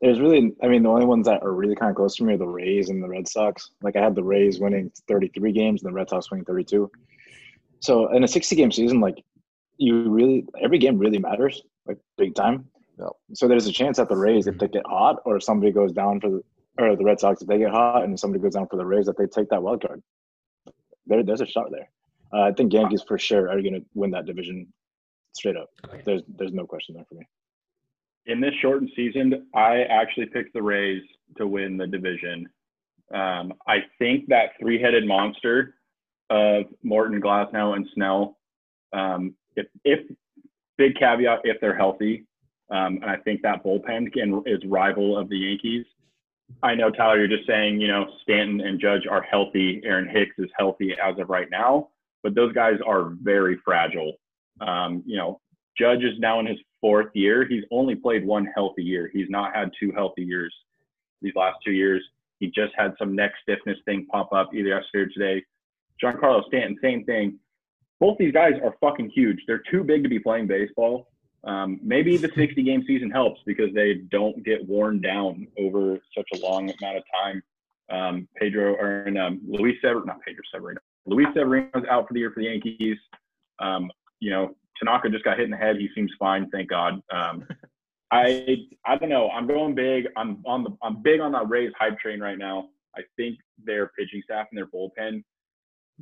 There's 0.00 0.18
really, 0.18 0.52
I 0.62 0.66
mean, 0.66 0.82
the 0.82 0.88
only 0.88 1.06
ones 1.06 1.26
that 1.26 1.42
are 1.42 1.52
really 1.52 1.76
kind 1.76 1.90
of 1.90 1.96
close 1.96 2.16
to 2.16 2.24
me 2.24 2.34
are 2.34 2.38
the 2.38 2.46
Rays 2.46 2.88
and 2.88 3.02
the 3.02 3.08
Red 3.08 3.28
Sox. 3.28 3.70
Like 3.82 3.96
I 3.96 4.02
had 4.02 4.14
the 4.14 4.24
Rays 4.24 4.58
winning 4.58 4.90
33 5.08 5.52
games 5.52 5.82
and 5.82 5.90
the 5.90 5.94
Red 5.94 6.08
Sox 6.08 6.30
winning 6.30 6.44
32. 6.46 6.90
So 7.80 8.12
in 8.14 8.24
a 8.24 8.28
60 8.28 8.56
game 8.56 8.72
season, 8.72 9.00
like 9.00 9.22
you 9.76 10.10
really, 10.10 10.46
every 10.62 10.78
game 10.78 10.98
really 10.98 11.18
matters, 11.18 11.62
like 11.86 11.98
big 12.16 12.34
time. 12.34 12.66
Yep. 12.98 13.08
So 13.34 13.48
there's 13.48 13.66
a 13.66 13.72
chance 13.72 13.96
that 13.96 14.08
the 14.08 14.16
Rays, 14.16 14.46
if 14.46 14.58
they 14.58 14.68
get 14.68 14.86
hot, 14.86 15.16
or 15.24 15.36
if 15.36 15.42
somebody 15.42 15.72
goes 15.72 15.92
down 15.92 16.20
for 16.20 16.30
the, 16.30 16.42
or 16.78 16.96
the 16.96 17.04
Red 17.04 17.18
Sox, 17.18 17.40
if 17.40 17.48
they 17.48 17.58
get 17.58 17.70
hot 17.70 18.04
and 18.04 18.18
somebody 18.18 18.42
goes 18.42 18.54
down 18.54 18.66
for 18.68 18.76
the 18.76 18.84
Rays, 18.84 19.06
that 19.06 19.16
they 19.16 19.26
take 19.26 19.48
that 19.48 19.62
wild 19.62 19.80
card. 19.82 20.02
There, 21.06 21.22
there's 21.22 21.40
a 21.40 21.46
shot 21.46 21.70
there. 21.70 21.88
Uh, 22.32 22.42
I 22.42 22.52
think 22.52 22.72
Yankees 22.72 23.02
for 23.06 23.18
sure 23.18 23.48
are 23.50 23.60
going 23.60 23.74
to 23.74 23.84
win 23.94 24.10
that 24.12 24.26
division 24.26 24.72
straight 25.32 25.56
up. 25.56 25.70
Okay. 25.86 26.02
There's, 26.04 26.22
there's 26.38 26.52
no 26.52 26.66
question 26.66 26.94
there 26.94 27.04
for 27.08 27.14
me. 27.14 27.26
in 28.26 28.40
this 28.40 28.54
shortened 28.60 28.90
season, 28.94 29.46
I 29.54 29.82
actually 29.82 30.26
picked 30.26 30.52
the 30.52 30.62
Rays 30.62 31.02
to 31.38 31.46
win 31.46 31.76
the 31.76 31.86
division. 31.86 32.48
Um, 33.14 33.54
I 33.66 33.78
think 33.98 34.26
that 34.28 34.50
three-headed 34.60 35.06
monster 35.06 35.74
of 36.30 36.64
Morton, 36.82 37.20
Glasnow, 37.20 37.76
and 37.76 37.86
Snell. 37.94 38.38
Um, 38.92 39.34
if, 39.56 39.66
if 39.84 40.00
big 40.78 40.94
caveat, 40.96 41.40
if 41.44 41.60
they're 41.60 41.76
healthy, 41.76 42.24
um, 42.70 42.98
and 43.02 43.06
I 43.06 43.16
think 43.16 43.42
that 43.42 43.64
bullpen 43.64 44.12
can 44.12 44.42
is 44.46 44.60
rival 44.64 45.18
of 45.18 45.28
the 45.28 45.36
Yankees. 45.36 45.84
I 46.62 46.74
know 46.74 46.90
Tyler, 46.90 47.18
you're 47.18 47.36
just 47.36 47.46
saying 47.46 47.80
you 47.80 47.88
know 47.88 48.06
Stanton 48.22 48.60
and 48.60 48.80
Judge 48.80 49.06
are 49.10 49.22
healthy. 49.22 49.80
Aaron 49.84 50.08
Hicks 50.08 50.36
is 50.38 50.50
healthy 50.56 50.92
as 51.02 51.18
of 51.18 51.28
right 51.28 51.48
now. 51.50 51.88
but 52.22 52.34
those 52.34 52.52
guys 52.52 52.78
are 52.86 53.12
very 53.22 53.58
fragile. 53.64 54.14
Um, 54.60 55.02
you 55.06 55.16
know, 55.16 55.40
Judge 55.78 56.02
is 56.02 56.18
now 56.18 56.40
in 56.40 56.46
his 56.46 56.58
fourth 56.80 57.10
year. 57.14 57.46
He's 57.48 57.64
only 57.70 57.94
played 57.94 58.24
one 58.24 58.46
healthy 58.54 58.82
year. 58.82 59.10
He's 59.12 59.30
not 59.30 59.54
had 59.54 59.70
two 59.78 59.92
healthy 59.92 60.22
years 60.22 60.54
these 61.22 61.34
last 61.34 61.58
two 61.64 61.72
years. 61.72 62.02
He 62.38 62.46
just 62.46 62.72
had 62.76 62.94
some 62.98 63.14
neck 63.14 63.32
stiffness 63.42 63.78
thing 63.84 64.06
pop 64.10 64.32
up 64.32 64.54
either 64.54 64.68
yesterday 64.68 65.04
or 65.04 65.06
today. 65.06 65.44
Giancarlo 66.02 66.46
Stanton, 66.46 66.78
same 66.82 67.04
thing. 67.04 67.38
Both 67.98 68.18
these 68.18 68.32
guys 68.32 68.54
are 68.64 68.74
fucking 68.80 69.10
huge. 69.10 69.38
They're 69.46 69.62
too 69.70 69.84
big 69.84 70.02
to 70.02 70.08
be 70.08 70.18
playing 70.18 70.46
baseball. 70.46 71.08
Um, 71.44 71.80
maybe 71.82 72.16
the 72.16 72.30
60 72.34 72.62
game 72.62 72.84
season 72.86 73.10
helps 73.10 73.40
because 73.46 73.72
they 73.74 73.94
don't 74.10 74.44
get 74.44 74.66
worn 74.66 75.00
down 75.00 75.46
over 75.58 75.98
such 76.16 76.28
a 76.34 76.38
long 76.46 76.70
amount 76.80 76.98
of 76.98 77.02
time. 77.22 77.42
Um, 77.90 78.28
Pedro 78.36 78.74
or 78.74 79.08
um, 79.18 79.40
Luis 79.46 79.76
Severino, 79.82 80.06
not 80.06 80.20
Pedro 80.22 80.42
Severino, 80.52 80.80
Luis 81.06 81.26
Severino's 81.34 81.84
out 81.90 82.06
for 82.06 82.14
the 82.14 82.20
year 82.20 82.30
for 82.30 82.40
the 82.40 82.46
Yankees. 82.46 82.98
Um, 83.58 83.90
you 84.20 84.30
know, 84.30 84.54
Tanaka 84.78 85.10
just 85.10 85.24
got 85.24 85.38
hit 85.38 85.44
in 85.44 85.50
the 85.50 85.56
head. 85.56 85.76
He 85.76 85.88
seems 85.94 86.12
fine, 86.18 86.48
thank 86.50 86.70
God. 86.70 87.02
Um, 87.12 87.46
I 88.12 88.66
I 88.84 88.96
don't 88.96 89.08
know. 89.08 89.30
I'm 89.30 89.46
going 89.46 89.74
big. 89.74 90.06
I'm 90.16 90.42
on 90.44 90.64
the 90.64 90.76
I'm 90.82 91.02
big 91.02 91.20
on 91.20 91.32
that 91.32 91.48
Rays 91.48 91.72
hype 91.78 91.98
train 91.98 92.20
right 92.20 92.38
now. 92.38 92.68
I 92.96 93.02
think 93.16 93.38
their 93.64 93.88
pitching 93.98 94.20
staff 94.24 94.48
and 94.50 94.58
their 94.58 94.66
bullpen, 94.66 95.22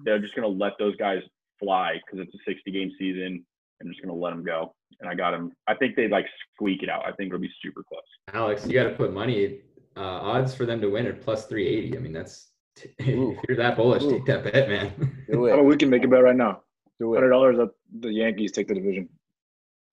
they're 0.05 0.19
just 0.19 0.35
gonna 0.35 0.49
let 0.49 0.73
those 0.79 0.97
guys 0.97 1.23
fly 1.59 1.95
because 2.05 2.27
it's 2.27 2.35
a 2.35 2.39
60 2.51 2.71
game 2.71 2.91
season. 2.99 3.45
I'm 3.81 3.89
just 3.89 4.03
gonna 4.03 4.15
let 4.15 4.31
them 4.31 4.45
go, 4.45 4.75
and 5.01 5.09
I 5.09 5.15
got 5.15 5.31
them. 5.33 5.53
I 5.69 5.75
think 5.75 5.97
they 5.97 6.09
like 6.09 6.27
squeak 6.55 6.83
it 6.83 6.89
out. 6.89 7.03
I 7.07 7.13
think 7.13 7.29
it'll 7.29 7.39
be 7.41 7.51
super 7.63 7.83
close. 7.89 8.03
Alex, 8.35 8.67
you 8.67 8.75
got 8.75 8.85
to 8.85 8.91
put 8.97 9.13
money 9.13 9.61
uh, 9.97 10.01
odds 10.01 10.55
for 10.55 10.67
them 10.67 10.81
to 10.81 10.89
win 10.89 11.07
at 11.07 11.21
plus 11.23 11.47
380. 11.47 11.97
I 11.97 12.01
mean, 12.01 12.13
that's 12.13 12.49
if 12.99 13.39
you're 13.49 13.57
that 13.57 13.77
bullish, 13.77 14.03
Ooh. 14.05 14.11
take 14.11 14.27
that 14.27 14.45
bet, 14.45 14.69
man. 14.69 14.93
Do 15.31 15.49
I 15.51 15.57
mean, 15.57 15.67
we 15.67 15.77
can 15.77 15.91
make 15.91 16.05
a 16.05 16.09
bet 16.09 16.23
right 16.23 16.37
now. 16.37 16.63
Do 17.01 17.15
Hundred 17.15 17.29
it. 17.29 17.31
dollars 17.31 17.57
that 17.59 17.71
the 18.01 18.13
Yankees 18.13 18.51
take 18.53 18.67
the 18.69 18.75
division 18.75 19.09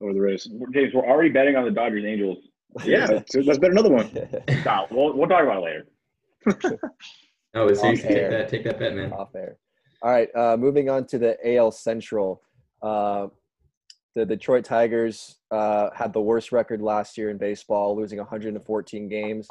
over 0.02 0.14
the 0.14 0.20
Rays. 0.22 0.46
James, 0.74 0.94
we're 0.94 1.06
already 1.06 1.30
betting 1.30 1.56
on 1.56 1.66
the 1.66 1.72
Dodgers 1.72 2.04
Angels. 2.06 2.38
Yeah, 2.84 3.22
so 3.30 3.40
let's 3.40 3.58
bet 3.58 3.72
another 3.72 3.90
one. 3.90 4.10
Stop. 4.62 4.92
We'll 4.92 5.16
we'll 5.16 5.30
talk 5.30 5.44
about 5.44 5.64
it 5.64 5.64
later. 5.64 5.88
No, 7.54 7.68
but 7.68 7.78
seriously, 7.78 7.90
Off 7.90 8.02
take 8.02 8.18
air. 8.18 8.30
that, 8.32 8.50
take 8.50 8.64
that 8.66 8.80
bet, 8.80 8.96
man. 8.96 9.14
Off 9.14 9.34
air. 9.34 9.56
All 10.06 10.12
right. 10.12 10.30
Uh, 10.36 10.56
moving 10.56 10.88
on 10.88 11.08
to 11.08 11.18
the 11.18 11.36
AL 11.56 11.72
Central. 11.72 12.44
Uh, 12.80 13.26
the 14.14 14.24
Detroit 14.24 14.64
Tigers 14.64 15.38
uh, 15.50 15.90
had 15.96 16.14
the 16.14 16.22
worst 16.22 16.52
record 16.52 16.80
last 16.80 17.18
year 17.18 17.32
in 17.32 17.40
baseball, 17.40 17.98
losing 17.98 18.20
114 18.20 19.10
games. 19.10 19.48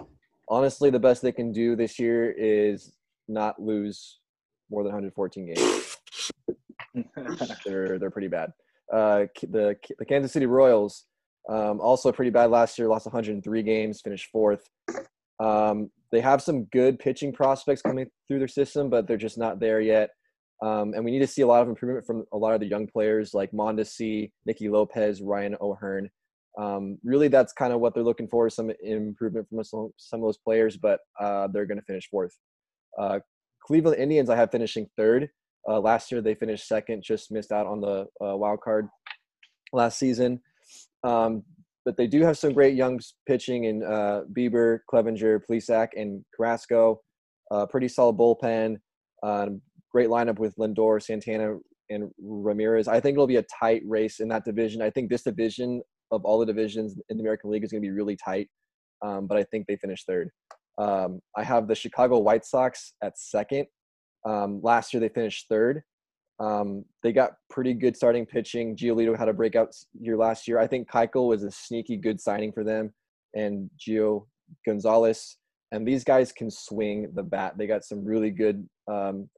Honestly, 0.49 0.91
the 0.91 0.99
best 1.01 1.23
they 1.23 1.33
can 1.33 1.51
do 1.51 1.75
this 1.75 1.99
year 1.99 2.31
is 2.31 2.93
not 3.27 3.61
lose 3.61 4.21
more 4.71 4.85
than 4.85 4.93
114 4.93 5.55
games. 5.55 5.97
they're 7.67 7.99
they're 7.99 8.11
pretty 8.11 8.29
bad. 8.29 8.53
Uh, 8.93 9.25
the 9.51 9.77
the 9.99 10.05
Kansas 10.05 10.31
City 10.31 10.47
Royals 10.47 11.07
um, 11.49 11.81
also 11.81 12.13
pretty 12.13 12.31
bad 12.31 12.51
last 12.51 12.79
year. 12.79 12.87
Lost 12.87 13.07
103 13.07 13.63
games, 13.65 14.01
finished 14.01 14.31
fourth. 14.31 14.69
Um, 15.41 15.91
they 16.13 16.21
have 16.21 16.41
some 16.41 16.67
good 16.67 17.01
pitching 17.01 17.33
prospects 17.33 17.83
coming 17.83 18.09
through 18.29 18.39
their 18.39 18.47
system, 18.47 18.89
but 18.89 19.09
they're 19.09 19.17
just 19.17 19.37
not 19.37 19.59
there 19.59 19.81
yet. 19.81 20.11
Um, 20.63 20.95
and 20.95 21.05
we 21.05 21.11
need 21.11 21.21
to 21.21 21.27
see 21.27 21.43
a 21.43 21.47
lot 21.47 21.63
of 21.63 21.69
improvement 21.69 22.07
from 22.07 22.25
a 22.33 22.37
lot 22.37 22.55
of 22.55 22.61
the 22.61 22.67
young 22.67 22.87
players 22.87 23.35
like 23.35 23.53
Mondesi, 23.53 24.31
Nicky 24.47 24.69
Lopez, 24.69 25.21
Ryan 25.21 25.57
O'Hearn. 25.61 26.09
Um, 26.59 26.99
really, 27.03 27.29
that's 27.29 27.53
kind 27.53 27.73
of 27.73 27.81
what 27.81 27.95
they're 27.95 28.05
looking 28.05 28.29
for, 28.29 28.49
some 28.49 28.71
improvement 28.83 29.49
from 29.49 29.63
some, 29.65 30.21
of 30.21 30.21
those 30.21 30.39
players, 30.39 30.77
but 30.77 31.01
uh, 31.21 31.49
they're 31.49 31.67
going 31.67 31.81
to 31.81 31.85
finish 31.85 32.09
fourth. 32.09 32.37
Uh, 32.99 33.19
Cleveland 33.67 33.99
Indians, 33.99 34.31
I 34.31 34.37
have 34.37 34.51
finishing 34.53 34.89
third. 34.97 35.29
Uh, 35.69 35.81
last 35.81 36.13
year, 36.13 36.21
they 36.21 36.35
finished 36.35 36.69
second, 36.69 37.03
just 37.03 37.33
missed 37.33 37.51
out 37.51 37.67
on 37.67 37.81
the 37.81 38.07
uh, 38.25 38.37
wild 38.37 38.61
card 38.61 38.89
last 39.73 39.99
season. 39.99 40.41
Um, 41.03 41.43
but 41.85 41.97
they 41.97 42.07
do 42.07 42.23
have 42.23 42.39
some 42.39 42.53
great 42.53 42.75
young 42.75 43.01
pitching 43.27 43.65
in 43.65 43.83
uh, 43.83 44.23
Bieber, 44.33 44.81
Clevenger, 44.89 45.41
Plesac, 45.41 45.89
and 45.97 46.25
Carrasco. 46.35 47.01
Uh, 47.51 47.67
pretty 47.67 47.89
solid 47.89 48.17
bullpen. 48.17 48.77
Um, 49.23 49.61
great 49.95 50.09
lineup 50.09 50.41
with 50.41 50.57
Lindor, 50.57 51.01
Santana, 51.01 51.57
and 51.89 52.11
Ramirez. 52.21 52.89
I 52.89 52.99
think 52.99 53.15
it'll 53.15 53.29
be 53.29 53.37
a 53.37 53.45
tight 53.61 53.83
race 53.87 54.19
in 54.19 54.29
that 54.29 54.45
division. 54.45 54.83
I 54.83 54.91
think 54.91 55.09
this 55.09 55.23
division 55.23 55.83
of 56.11 56.25
all 56.25 56.39
the 56.39 56.47
divisions 56.47 56.99
in 57.09 57.17
the 57.17 57.23
American 57.23 57.51
League 57.51 57.63
is 57.63 57.71
going 57.71 57.81
to 57.81 57.87
be 57.87 57.93
really 57.93 58.17
tight. 58.17 58.49
Um, 59.03 59.27
but 59.29 59.39
I 59.39 59.45
think 59.45 59.67
they 59.67 59.77
finished 59.77 60.07
third. 60.07 60.31
Um, 60.79 61.21
I 61.37 61.45
have 61.45 61.69
the 61.69 61.75
Chicago 61.75 62.19
White 62.19 62.45
Sox 62.45 62.95
at 63.03 63.17
second. 63.17 63.67
Um, 64.27 64.61
last 64.63 64.93
year 64.93 65.01
they 65.01 65.09
finished 65.09 65.47
third. 65.49 65.83
Um, 66.41 66.85
they 67.05 67.13
got 67.13 67.33
pretty 67.49 67.75
good 67.75 67.97
starting 67.97 68.27
pitching. 68.27 68.77
Giolito 68.77 69.17
had 69.17 69.29
a 69.29 69.33
breakout 69.33 69.69
year 70.01 70.17
last 70.17 70.49
year. 70.49 70.59
I 70.59 70.67
think 70.67 70.91
Keuchel 70.91 71.29
was 71.29 71.45
a 71.45 71.51
sneaky 71.53 71.97
good 71.97 72.21
signing 72.21 72.51
for 72.51 72.65
them, 72.65 72.93
and 73.35 73.71
Gio 73.79 74.27
Gonzalez. 74.67 75.37
And 75.71 75.87
these 75.87 76.03
guys 76.03 76.33
can 76.33 76.51
swing 76.51 77.13
the 77.15 77.23
bat. 77.23 77.55
They 77.57 77.69
got 77.69 77.85
some 77.85 78.05
really 78.05 78.31
good 78.31 78.69
um, 78.91 79.29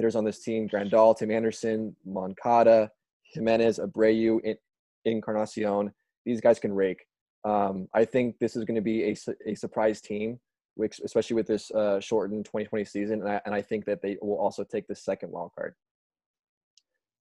hitters 0.00 0.16
on 0.16 0.24
this 0.24 0.42
team: 0.42 0.68
Grandal, 0.68 1.16
Tim 1.16 1.30
Anderson, 1.30 1.94
Moncada, 2.04 2.90
Jimenez, 3.34 3.78
Abreu, 3.78 4.40
En- 4.44 4.56
Encarnacion. 5.04 5.92
These 6.24 6.40
guys 6.40 6.58
can 6.58 6.72
rake. 6.72 7.04
Um, 7.44 7.88
I 7.94 8.04
think 8.04 8.38
this 8.38 8.56
is 8.56 8.64
going 8.64 8.76
to 8.76 8.82
be 8.82 9.04
a, 9.04 9.16
a 9.46 9.54
surprise 9.54 10.00
team, 10.00 10.38
which 10.74 11.00
especially 11.00 11.36
with 11.36 11.46
this 11.46 11.70
uh, 11.70 12.00
shortened 12.00 12.44
2020 12.44 12.84
season, 12.84 13.20
and 13.20 13.30
I, 13.30 13.40
and 13.46 13.54
I 13.54 13.62
think 13.62 13.84
that 13.86 14.02
they 14.02 14.16
will 14.20 14.38
also 14.38 14.64
take 14.64 14.86
the 14.86 14.94
second 14.94 15.30
wild 15.30 15.52
card. 15.56 15.74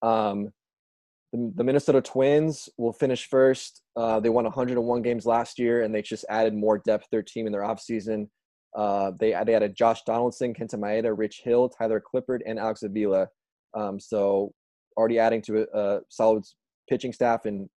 Um, 0.01 0.51
the, 1.31 1.51
the 1.55 1.63
Minnesota 1.63 2.01
Twins 2.01 2.69
will 2.77 2.93
finish 2.93 3.27
first. 3.27 3.81
Uh, 3.95 4.19
they 4.19 4.29
won 4.29 4.45
101 4.45 5.01
games 5.01 5.25
last 5.25 5.59
year, 5.59 5.83
and 5.83 5.93
they 5.93 6.01
just 6.01 6.25
added 6.29 6.53
more 6.53 6.79
depth 6.79 7.03
to 7.03 7.11
their 7.11 7.23
team 7.23 7.45
in 7.45 7.51
their 7.51 7.61
offseason. 7.61 8.27
Uh, 8.75 9.11
they 9.19 9.35
they 9.45 9.55
added 9.55 9.75
Josh 9.75 10.03
Donaldson, 10.03 10.53
Kenta 10.53 10.75
Maeda, 10.75 11.17
Rich 11.17 11.41
Hill, 11.43 11.69
Tyler 11.69 12.01
Clippard, 12.01 12.39
and 12.45 12.59
Alex 12.59 12.83
Avila. 12.83 13.27
Um, 13.73 13.99
so 13.99 14.53
already 14.97 15.19
adding 15.19 15.41
to 15.43 15.61
a, 15.61 15.79
a 15.79 15.99
solid 16.09 16.43
pitching 16.89 17.13
staff 17.13 17.45
in 17.45 17.69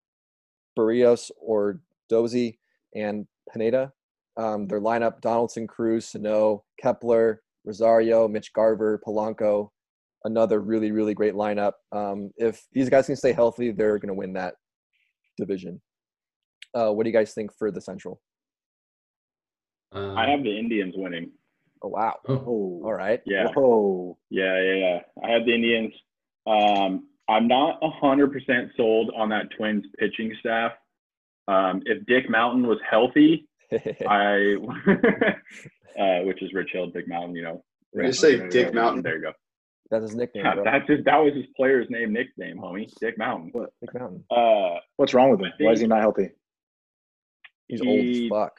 Berrios 0.79 1.31
or 1.41 1.81
Dozy 2.09 2.59
and 2.95 3.27
Pineda. 3.53 3.93
Um, 4.37 4.67
their 4.67 4.81
lineup: 4.81 5.21
Donaldson, 5.21 5.67
Cruz, 5.67 6.07
Sano, 6.07 6.65
Kepler, 6.81 7.43
Rosario, 7.65 8.29
Mitch 8.29 8.53
Garver, 8.53 9.01
Polanco. 9.07 9.69
Another 10.25 10.61
really 10.61 10.93
really 10.93 11.15
great 11.15 11.35
lineup. 11.35 11.73
Um, 11.91 12.31
if 12.37 12.65
these 12.73 12.89
guys 12.89 13.07
can 13.07 13.17
stay 13.17 13.33
healthy, 13.33 13.73
they're 13.73 13.99
going 13.99 14.09
to 14.09 14.15
win 14.15 14.35
that 14.35 14.55
division. 15.39 15.81
Uh, 16.75 16.91
what 16.91 17.05
do 17.05 17.11
you 17.11 17.17
guys 17.17 17.35
think 17.35 17.51
for 17.59 17.71
the 17.71 17.81
Central? 17.81 18.21
Um, 19.93 20.17
I 20.17 20.31
have 20.31 20.43
the 20.43 20.59
Indians 20.59 20.95
winning. 20.97 21.31
Oh 21.83 21.89
wow! 21.89 22.15
oh, 22.29 22.35
Oh, 22.35 22.83
All 22.85 22.93
right. 22.95 23.21
Yeah. 23.27 23.49
Whoa. 23.55 24.17
Yeah, 24.31 24.61
yeah, 24.63 24.75
yeah. 24.75 24.99
I 25.25 25.31
have 25.33 25.45
the 25.45 25.55
Indians. 25.55 25.93
Um, 26.47 27.09
I'm 27.29 27.47
not 27.49 27.81
100% 27.83 28.77
sold 28.77 29.13
on 29.17 29.29
that 29.31 29.47
Twins 29.57 29.85
pitching 29.99 30.35
staff. 30.41 30.73
Um, 31.49 31.83
if 31.87 32.05
Dick 32.07 32.29
Mountain 32.29 32.67
was 32.67 32.79
healthy, 32.89 33.49
I, 33.73 34.57
uh, 35.99 36.23
which 36.25 36.43
is 36.43 36.53
Rich 36.53 36.71
Hill, 36.73 36.89
Dick 36.91 37.09
Mountain, 37.09 37.37
you 37.37 37.43
know. 37.43 37.65
Did 37.95 38.07
you 38.07 38.13
say 38.13 38.49
Dick 38.49 38.73
go. 38.73 38.81
Mountain? 38.81 39.03
There 39.03 39.17
you 39.17 39.23
go. 39.23 39.33
That's 39.91 40.05
his 40.05 40.15
nickname. 40.15 40.45
Yeah, 40.47 40.55
that's 40.65 40.87
just 40.87 41.05
that 41.05 41.19
was 41.19 41.35
his 41.35 41.45
player's 41.57 41.89
name, 41.91 42.13
nickname, 42.13 42.57
homie. 42.59 42.91
Dick 43.01 43.19
Mountain. 43.19 43.51
What? 43.53 43.71
Dick 43.81 43.95
Mountain. 43.95 44.25
Uh, 44.31 44.79
What's 44.97 45.13
wrong 45.15 45.31
with 45.31 45.41
him? 45.41 45.53
Why 45.59 45.73
is 45.73 45.81
he 45.81 45.87
not 45.87 46.01
healthy? 46.01 46.31
He's 47.69 47.81
he- 47.81 47.89
old 47.89 48.01
as 48.01 48.29
fuck. 48.49 48.59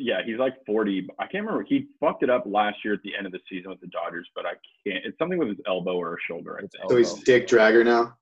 Yeah, 0.00 0.22
he's 0.24 0.38
like 0.38 0.54
40. 0.66 1.08
I 1.18 1.22
can't 1.24 1.44
remember. 1.44 1.64
He 1.68 1.86
fucked 2.00 2.22
it 2.22 2.30
up 2.30 2.44
last 2.46 2.78
year 2.84 2.94
at 2.94 3.02
the 3.02 3.14
end 3.16 3.26
of 3.26 3.32
the 3.32 3.40
season 3.48 3.70
with 3.70 3.80
the 3.80 3.88
Dodgers, 3.88 4.28
but 4.34 4.46
I 4.46 4.52
can't. 4.86 5.04
It's 5.04 5.18
something 5.18 5.38
with 5.38 5.48
his 5.48 5.58
elbow 5.66 5.96
or 5.96 6.18
shoulder. 6.26 6.56
I 6.56 6.60
think. 6.60 6.72
So 6.88 6.96
he's. 6.96 7.12
Dick 7.24 7.46
Dragger 7.46 7.84
now. 7.84 8.16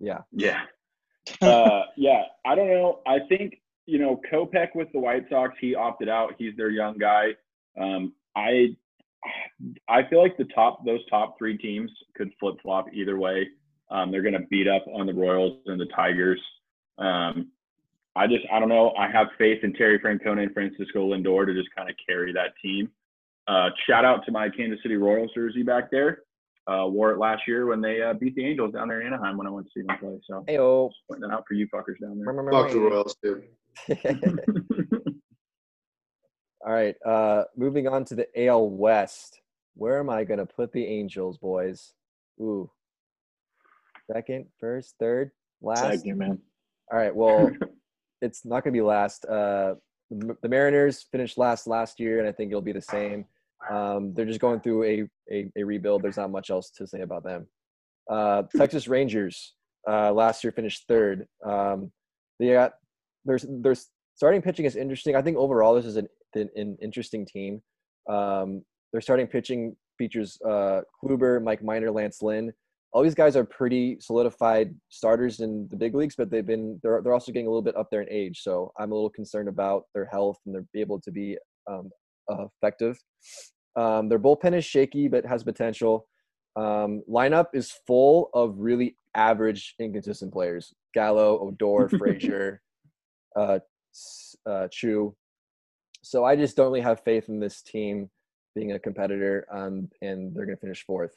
Yeah. 0.00 0.18
Yeah. 0.32 0.62
uh, 1.40 1.82
yeah. 1.96 2.22
I 2.44 2.54
don't 2.54 2.68
know. 2.68 3.00
I 3.06 3.18
think, 3.28 3.60
you 3.86 3.98
know, 3.98 4.20
Kopech 4.30 4.74
with 4.74 4.88
the 4.92 4.98
White 4.98 5.26
Sox, 5.30 5.54
he 5.60 5.74
opted 5.74 6.08
out. 6.08 6.34
He's 6.38 6.56
their 6.56 6.70
young 6.70 6.98
guy. 6.98 7.30
Um, 7.80 8.14
I 8.36 8.76
I 9.88 10.02
feel 10.08 10.20
like 10.20 10.36
the 10.36 10.48
top 10.54 10.84
those 10.84 11.00
top 11.08 11.36
three 11.38 11.56
teams 11.56 11.90
could 12.16 12.30
flip 12.40 12.56
flop 12.62 12.86
either 12.92 13.18
way. 13.18 13.48
Um, 13.90 14.10
they're 14.10 14.22
gonna 14.22 14.46
beat 14.50 14.68
up 14.68 14.84
on 14.92 15.06
the 15.06 15.14
Royals 15.14 15.58
and 15.66 15.80
the 15.80 15.86
Tigers. 15.94 16.40
Um, 16.98 17.50
I 18.14 18.26
just 18.26 18.44
I 18.52 18.60
don't 18.60 18.68
know. 18.68 18.92
I 18.98 19.10
have 19.10 19.28
faith 19.38 19.64
in 19.64 19.72
Terry 19.72 19.98
Francona 19.98 20.42
and 20.42 20.52
Francisco 20.52 21.12
Lindor 21.12 21.46
to 21.46 21.54
just 21.54 21.68
kind 21.76 21.88
of 21.88 21.96
carry 22.06 22.32
that 22.32 22.52
team. 22.62 22.90
Uh, 23.48 23.70
shout 23.88 24.04
out 24.04 24.24
to 24.26 24.32
my 24.32 24.48
Kansas 24.48 24.78
City 24.82 24.96
Royals 24.96 25.30
jersey 25.34 25.62
back 25.62 25.90
there. 25.90 26.22
Uh, 26.70 26.86
wore 26.86 27.10
it 27.10 27.18
last 27.18 27.42
year 27.48 27.66
when 27.66 27.80
they 27.80 28.00
uh, 28.00 28.12
beat 28.12 28.36
the 28.36 28.46
Angels 28.46 28.72
down 28.72 28.86
there 28.86 29.00
in 29.00 29.06
Anaheim 29.08 29.36
when 29.36 29.48
I 29.48 29.50
went 29.50 29.66
to 29.66 29.72
see 29.74 29.82
them 29.84 29.98
play. 29.98 30.20
So 30.28 30.44
Heyo. 30.48 30.90
just 30.90 31.00
pointing 31.10 31.28
that 31.28 31.34
out 31.34 31.44
for 31.48 31.54
you 31.54 31.66
fuckers 31.74 31.98
down 32.00 32.18
there. 32.18 32.32
Fuck 32.52 32.70
the 32.70 32.78
Royals, 32.78 33.16
too. 33.22 33.42
All 36.64 36.72
right. 36.72 36.94
Uh, 37.04 37.44
moving 37.56 37.88
on 37.88 38.04
to 38.04 38.14
the 38.14 38.28
AL 38.46 38.70
West. 38.70 39.40
Where 39.74 39.98
am 39.98 40.08
I 40.08 40.22
going 40.22 40.38
to 40.38 40.46
put 40.46 40.70
the 40.70 40.86
Angels, 40.86 41.36
boys? 41.38 41.94
Ooh, 42.40 42.70
second, 44.12 44.46
first, 44.60 44.94
third, 45.00 45.32
last. 45.60 45.80
Tag 45.80 46.00
you, 46.04 46.14
man. 46.14 46.38
All 46.92 46.98
right. 46.98 47.14
Well, 47.14 47.50
it's 48.22 48.44
not 48.44 48.64
going 48.64 48.72
to 48.72 48.78
be 48.78 48.82
last. 48.82 49.24
Uh, 49.26 49.74
the 50.10 50.48
Mariners 50.48 51.06
finished 51.10 51.38
last 51.38 51.66
last 51.66 51.98
year, 51.98 52.18
and 52.18 52.28
I 52.28 52.32
think 52.32 52.50
it'll 52.50 52.60
be 52.60 52.72
the 52.72 52.82
same. 52.82 53.24
Um, 53.70 54.12
they're 54.14 54.26
just 54.26 54.40
going 54.40 54.60
through 54.60 54.84
a, 54.84 55.08
a, 55.30 55.50
a 55.56 55.62
rebuild. 55.62 56.02
There's 56.02 56.16
not 56.16 56.30
much 56.30 56.50
else 56.50 56.70
to 56.76 56.86
say 56.86 57.00
about 57.00 57.24
them. 57.24 57.46
Uh, 58.10 58.42
Texas 58.56 58.88
Rangers 58.88 59.54
uh, 59.88 60.12
last 60.12 60.42
year 60.44 60.52
finished 60.52 60.84
third. 60.88 61.26
Um, 61.44 61.92
they 62.38 62.52
got 62.52 62.72
there's 63.24 63.46
there's 63.48 63.88
starting 64.14 64.42
pitching 64.42 64.64
is 64.64 64.76
interesting. 64.76 65.16
I 65.16 65.22
think 65.22 65.36
overall 65.36 65.74
this 65.74 65.86
is 65.86 65.96
an 65.96 66.08
an, 66.34 66.48
an 66.56 66.76
interesting 66.82 67.24
team. 67.26 67.62
Um, 68.08 68.64
their 68.92 69.00
starting 69.00 69.26
pitching 69.26 69.76
features 69.98 70.38
uh, 70.44 70.80
Kluber, 71.02 71.42
Mike 71.42 71.62
Minor, 71.62 71.90
Lance 71.90 72.22
Lynn. 72.22 72.52
All 72.92 73.02
these 73.02 73.14
guys 73.14 73.36
are 73.36 73.44
pretty 73.44 73.96
solidified 74.00 74.74
starters 74.90 75.40
in 75.40 75.66
the 75.70 75.76
big 75.76 75.94
leagues, 75.94 76.14
but 76.14 76.30
they've 76.30 76.46
been 76.46 76.78
they're 76.82 77.00
they're 77.02 77.14
also 77.14 77.32
getting 77.32 77.46
a 77.46 77.50
little 77.50 77.62
bit 77.62 77.76
up 77.76 77.88
there 77.90 78.02
in 78.02 78.08
age. 78.10 78.40
So 78.42 78.72
I'm 78.78 78.92
a 78.92 78.94
little 78.94 79.10
concerned 79.10 79.48
about 79.48 79.84
their 79.94 80.04
health 80.06 80.38
and 80.44 80.54
they're 80.54 80.66
able 80.74 81.00
to 81.00 81.10
be 81.10 81.38
um, 81.70 81.90
uh, 82.30 82.46
effective. 82.56 82.98
Um, 83.76 84.08
their 84.08 84.18
bullpen 84.18 84.54
is 84.54 84.64
shaky, 84.64 85.08
but 85.08 85.24
has 85.24 85.42
potential. 85.42 86.06
Um, 86.56 87.02
lineup 87.10 87.46
is 87.54 87.72
full 87.86 88.28
of 88.34 88.58
really 88.58 88.96
average, 89.14 89.74
inconsistent 89.80 90.32
players: 90.32 90.74
Gallo, 90.94 91.38
Odor, 91.40 91.88
Frazier, 91.98 92.60
uh, 93.36 93.58
uh, 94.48 94.68
Choo. 94.70 95.14
So 96.02 96.24
I 96.24 96.36
just 96.36 96.56
don't 96.56 96.66
really 96.66 96.80
have 96.80 97.00
faith 97.04 97.28
in 97.28 97.40
this 97.40 97.62
team 97.62 98.10
being 98.54 98.72
a 98.72 98.78
competitor, 98.78 99.46
um, 99.52 99.88
and 100.02 100.34
they're 100.34 100.46
going 100.46 100.56
to 100.56 100.60
finish 100.60 100.84
fourth. 100.84 101.12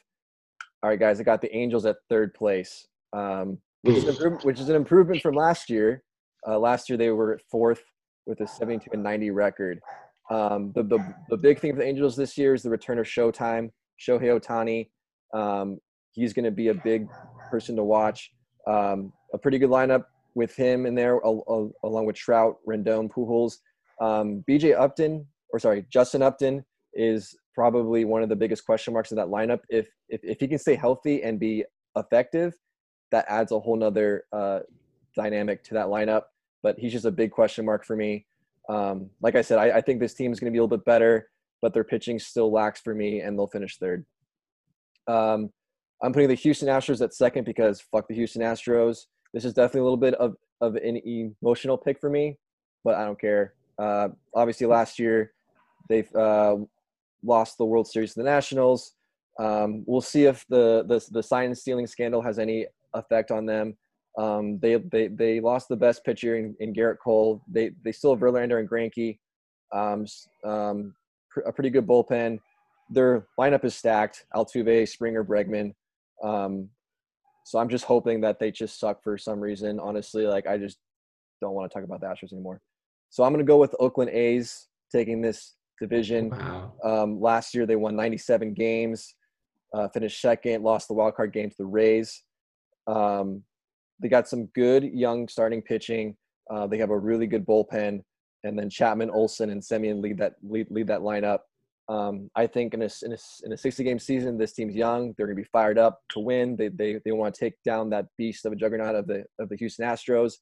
All 0.86 0.90
right, 0.90 1.00
guys, 1.00 1.18
I 1.18 1.24
got 1.24 1.40
the 1.40 1.52
Angels 1.52 1.84
at 1.84 1.96
third 2.08 2.32
place, 2.32 2.86
um, 3.12 3.58
which, 3.82 3.96
is 3.96 4.04
an 4.04 4.10
improvement, 4.10 4.44
which 4.44 4.60
is 4.60 4.68
an 4.68 4.76
improvement 4.76 5.20
from 5.20 5.34
last 5.34 5.68
year. 5.68 6.04
Uh, 6.46 6.60
last 6.60 6.88
year 6.88 6.96
they 6.96 7.10
were 7.10 7.34
at 7.34 7.40
fourth 7.50 7.82
with 8.24 8.40
a 8.40 8.46
72 8.46 8.90
and 8.92 9.02
90 9.02 9.32
record. 9.32 9.80
Um, 10.30 10.70
the, 10.76 10.84
the 10.84 11.00
the 11.28 11.38
big 11.38 11.58
thing 11.58 11.72
for 11.72 11.80
the 11.80 11.84
Angels 11.84 12.14
this 12.14 12.38
year 12.38 12.54
is 12.54 12.62
the 12.62 12.70
return 12.70 13.00
of 13.00 13.04
Showtime, 13.04 13.70
Shohei 14.00 14.38
Ohtani. 14.38 14.88
Um, 15.36 15.78
he's 16.12 16.32
going 16.32 16.44
to 16.44 16.52
be 16.52 16.68
a 16.68 16.74
big 16.74 17.08
person 17.50 17.74
to 17.74 17.82
watch. 17.82 18.30
Um, 18.68 19.12
a 19.34 19.38
pretty 19.38 19.58
good 19.58 19.70
lineup 19.70 20.04
with 20.36 20.54
him 20.54 20.86
in 20.86 20.94
there, 20.94 21.14
al- 21.24 21.42
al- 21.48 21.72
along 21.82 22.06
with 22.06 22.14
Trout, 22.14 22.58
Rendon, 22.64 23.10
Pujols. 23.10 23.54
Um, 24.00 24.44
BJ 24.48 24.78
Upton, 24.78 25.26
or 25.52 25.58
sorry, 25.58 25.84
Justin 25.92 26.22
Upton 26.22 26.64
is 26.96 27.36
probably 27.54 28.04
one 28.04 28.22
of 28.22 28.28
the 28.28 28.36
biggest 28.36 28.64
question 28.64 28.92
marks 28.92 29.10
in 29.10 29.16
that 29.16 29.28
lineup. 29.28 29.60
If 29.68 29.88
if, 30.08 30.20
if 30.22 30.40
he 30.40 30.48
can 30.48 30.58
stay 30.58 30.74
healthy 30.74 31.22
and 31.22 31.38
be 31.38 31.64
effective, 31.96 32.54
that 33.12 33.24
adds 33.28 33.52
a 33.52 33.60
whole 33.60 33.76
nother 33.76 34.24
uh, 34.32 34.60
dynamic 35.14 35.62
to 35.64 35.74
that 35.74 35.86
lineup. 35.86 36.22
But 36.62 36.78
he's 36.78 36.92
just 36.92 37.04
a 37.04 37.10
big 37.10 37.30
question 37.30 37.64
mark 37.64 37.84
for 37.84 37.96
me. 37.96 38.26
Um, 38.68 39.10
like 39.20 39.36
I 39.36 39.42
said, 39.42 39.58
I, 39.58 39.78
I 39.78 39.80
think 39.80 40.00
this 40.00 40.14
team 40.14 40.32
is 40.32 40.40
going 40.40 40.50
to 40.50 40.52
be 40.52 40.58
a 40.58 40.62
little 40.62 40.76
bit 40.76 40.84
better, 40.84 41.28
but 41.62 41.72
their 41.72 41.84
pitching 41.84 42.18
still 42.18 42.52
lacks 42.52 42.80
for 42.80 42.94
me, 42.94 43.20
and 43.20 43.38
they'll 43.38 43.46
finish 43.46 43.78
third. 43.78 44.04
Um, 45.06 45.50
I'm 46.02 46.12
putting 46.12 46.28
the 46.28 46.34
Houston 46.34 46.68
Astros 46.68 47.00
at 47.00 47.14
second 47.14 47.44
because 47.44 47.80
fuck 47.80 48.08
the 48.08 48.14
Houston 48.14 48.42
Astros. 48.42 49.06
This 49.32 49.44
is 49.44 49.54
definitely 49.54 49.80
a 49.80 49.84
little 49.84 49.96
bit 49.96 50.14
of, 50.14 50.34
of 50.60 50.74
an 50.76 51.00
emotional 51.04 51.78
pick 51.78 52.00
for 52.00 52.10
me, 52.10 52.38
but 52.84 52.96
I 52.96 53.04
don't 53.04 53.20
care. 53.20 53.54
Uh, 53.78 54.08
obviously, 54.34 54.66
last 54.66 54.98
year 54.98 55.32
they've 55.88 56.12
uh, 56.14 56.56
lost 57.22 57.58
the 57.58 57.64
World 57.64 57.88
Series 57.88 58.14
to 58.14 58.20
the 58.20 58.24
Nationals. 58.24 58.92
Um, 59.38 59.84
we'll 59.86 60.00
see 60.00 60.24
if 60.24 60.44
the, 60.48 60.84
the 60.88 61.04
the 61.10 61.22
sign 61.22 61.54
stealing 61.54 61.86
scandal 61.86 62.22
has 62.22 62.38
any 62.38 62.66
effect 62.94 63.30
on 63.30 63.46
them. 63.46 63.76
Um, 64.18 64.58
they, 64.60 64.76
they 64.76 65.08
they 65.08 65.40
lost 65.40 65.68
the 65.68 65.76
best 65.76 66.04
pitcher 66.04 66.36
in, 66.36 66.56
in 66.60 66.72
Gerrit 66.72 66.96
Cole. 67.02 67.42
They 67.48 67.72
they 67.84 67.92
still 67.92 68.14
have 68.14 68.20
Verlander 68.20 68.60
and 68.60 68.68
Greinke. 68.68 69.18
Um, 69.72 70.06
um, 70.44 70.94
pr- 71.30 71.40
a 71.40 71.52
pretty 71.52 71.70
good 71.70 71.86
bullpen. 71.86 72.38
Their 72.88 73.26
lineup 73.38 73.64
is 73.64 73.74
stacked: 73.74 74.24
Altuve, 74.34 74.88
Springer, 74.88 75.24
Bregman. 75.24 75.74
Um, 76.22 76.70
so 77.44 77.58
I'm 77.58 77.68
just 77.68 77.84
hoping 77.84 78.22
that 78.22 78.38
they 78.38 78.50
just 78.50 78.80
suck 78.80 79.02
for 79.02 79.18
some 79.18 79.38
reason. 79.38 79.78
Honestly, 79.78 80.26
like 80.26 80.46
I 80.46 80.56
just 80.56 80.78
don't 81.42 81.54
want 81.54 81.70
to 81.70 81.74
talk 81.74 81.84
about 81.84 82.00
the 82.00 82.06
Astros 82.06 82.32
anymore. 82.32 82.62
So 83.10 83.22
I'm 83.22 83.32
gonna 83.32 83.44
go 83.44 83.58
with 83.58 83.74
Oakland 83.78 84.10
A's 84.10 84.68
taking 84.90 85.20
this 85.20 85.55
division. 85.80 86.30
Wow. 86.30 86.72
Um, 86.84 87.20
last 87.20 87.54
year 87.54 87.66
they 87.66 87.76
won 87.76 87.96
97 87.96 88.54
games, 88.54 89.14
uh, 89.74 89.88
finished 89.88 90.20
second, 90.20 90.62
lost 90.62 90.88
the 90.88 90.94
wild 90.94 91.14
card 91.14 91.32
game 91.32 91.50
to 91.50 91.56
the 91.58 91.66
Rays. 91.66 92.22
Um, 92.86 93.42
they 94.00 94.08
got 94.08 94.28
some 94.28 94.46
good 94.46 94.84
young 94.84 95.28
starting 95.28 95.62
pitching. 95.62 96.16
Uh, 96.50 96.66
they 96.66 96.78
have 96.78 96.90
a 96.90 96.98
really 96.98 97.26
good 97.26 97.46
bullpen, 97.46 98.02
and 98.44 98.58
then 98.58 98.70
Chapman, 98.70 99.10
Olson, 99.10 99.50
and 99.50 99.60
Semien 99.60 100.02
lead 100.02 100.18
that 100.18 100.34
lead, 100.42 100.68
lead 100.70 100.86
that 100.88 101.00
lineup. 101.00 101.40
Um, 101.88 102.30
I 102.34 102.46
think 102.46 102.74
in 102.74 102.82
a, 102.82 102.88
in 103.02 103.12
a 103.12 103.18
in 103.44 103.52
a 103.52 103.56
60 103.56 103.84
game 103.84 103.98
season, 103.98 104.38
this 104.38 104.52
team's 104.52 104.74
young. 104.74 105.14
They're 105.16 105.26
going 105.26 105.36
to 105.36 105.42
be 105.42 105.48
fired 105.52 105.78
up 105.78 106.00
to 106.10 106.20
win. 106.20 106.56
They 106.56 106.68
they 106.68 107.00
they 107.04 107.12
want 107.12 107.34
to 107.34 107.40
take 107.40 107.54
down 107.64 107.90
that 107.90 108.06
beast 108.18 108.44
of 108.44 108.52
a 108.52 108.56
juggernaut 108.56 108.94
of 108.94 109.06
the 109.06 109.24
of 109.38 109.48
the 109.48 109.56
Houston 109.56 109.86
Astros. 109.86 110.34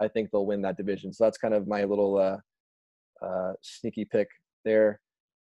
I 0.00 0.08
think 0.08 0.30
they'll 0.30 0.46
win 0.46 0.62
that 0.62 0.76
division. 0.76 1.12
So 1.12 1.24
that's 1.24 1.38
kind 1.38 1.54
of 1.54 1.68
my 1.68 1.84
little 1.84 2.18
uh, 2.18 3.24
uh, 3.24 3.52
sneaky 3.60 4.04
pick 4.04 4.28
there. 4.64 5.00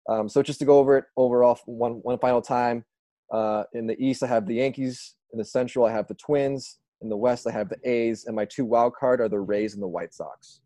Um, 0.09 0.28
so 0.28 0.41
just 0.41 0.59
to 0.59 0.65
go 0.65 0.80
over 0.80 0.97
it 0.97 1.05
overall 1.15 1.59
one 1.65 1.93
one 2.03 2.17
final 2.19 2.41
time. 2.41 2.84
Uh, 3.32 3.63
in 3.74 3.88
the 3.88 3.95
East, 4.03 4.24
I 4.24 4.28
have 4.28 4.45
the 4.45 4.55
Yankees. 4.55 5.15
In 5.32 5.39
the 5.39 5.45
Central, 5.45 5.86
I 5.86 5.91
have 5.91 6.07
the 6.07 6.15
Twins. 6.15 6.80
In 7.01 7.09
the 7.09 7.17
West, 7.17 7.47
I 7.47 7.51
have 7.51 7.69
the 7.69 7.78
A's, 7.89 8.26
and 8.26 8.36
my 8.36 8.45
two 8.45 8.65
wild 8.65 8.93
card 8.93 9.22
are 9.22 9.30
the 9.30 9.39
Rays 9.39 9.74
and 9.74 9.82
the 9.82 9.88
White 9.88 10.13
Sox. 10.13 10.61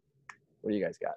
What 0.62 0.72
do 0.72 0.78
you 0.78 0.84
guys 0.84 0.98
got? 0.98 1.14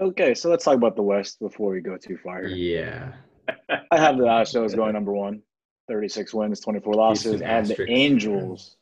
Okay, 0.00 0.32
so 0.34 0.48
let's 0.48 0.64
talk 0.64 0.76
about 0.76 0.96
the 0.96 1.02
West 1.02 1.40
before 1.40 1.72
we 1.72 1.80
go 1.82 1.98
too 1.98 2.16
far. 2.16 2.44
Yeah. 2.44 3.12
I 3.90 3.98
have 3.98 4.16
the 4.16 4.24
Astros 4.24 4.74
going 4.74 4.94
number 4.94 5.12
one, 5.12 5.42
36 5.88 6.32
wins, 6.32 6.60
24 6.60 6.94
losses. 6.94 7.22
Houston 7.24 7.46
I 7.46 7.52
have 7.52 7.66
the 7.66 7.72
Asterisks. 7.74 7.92
Angels 7.92 8.76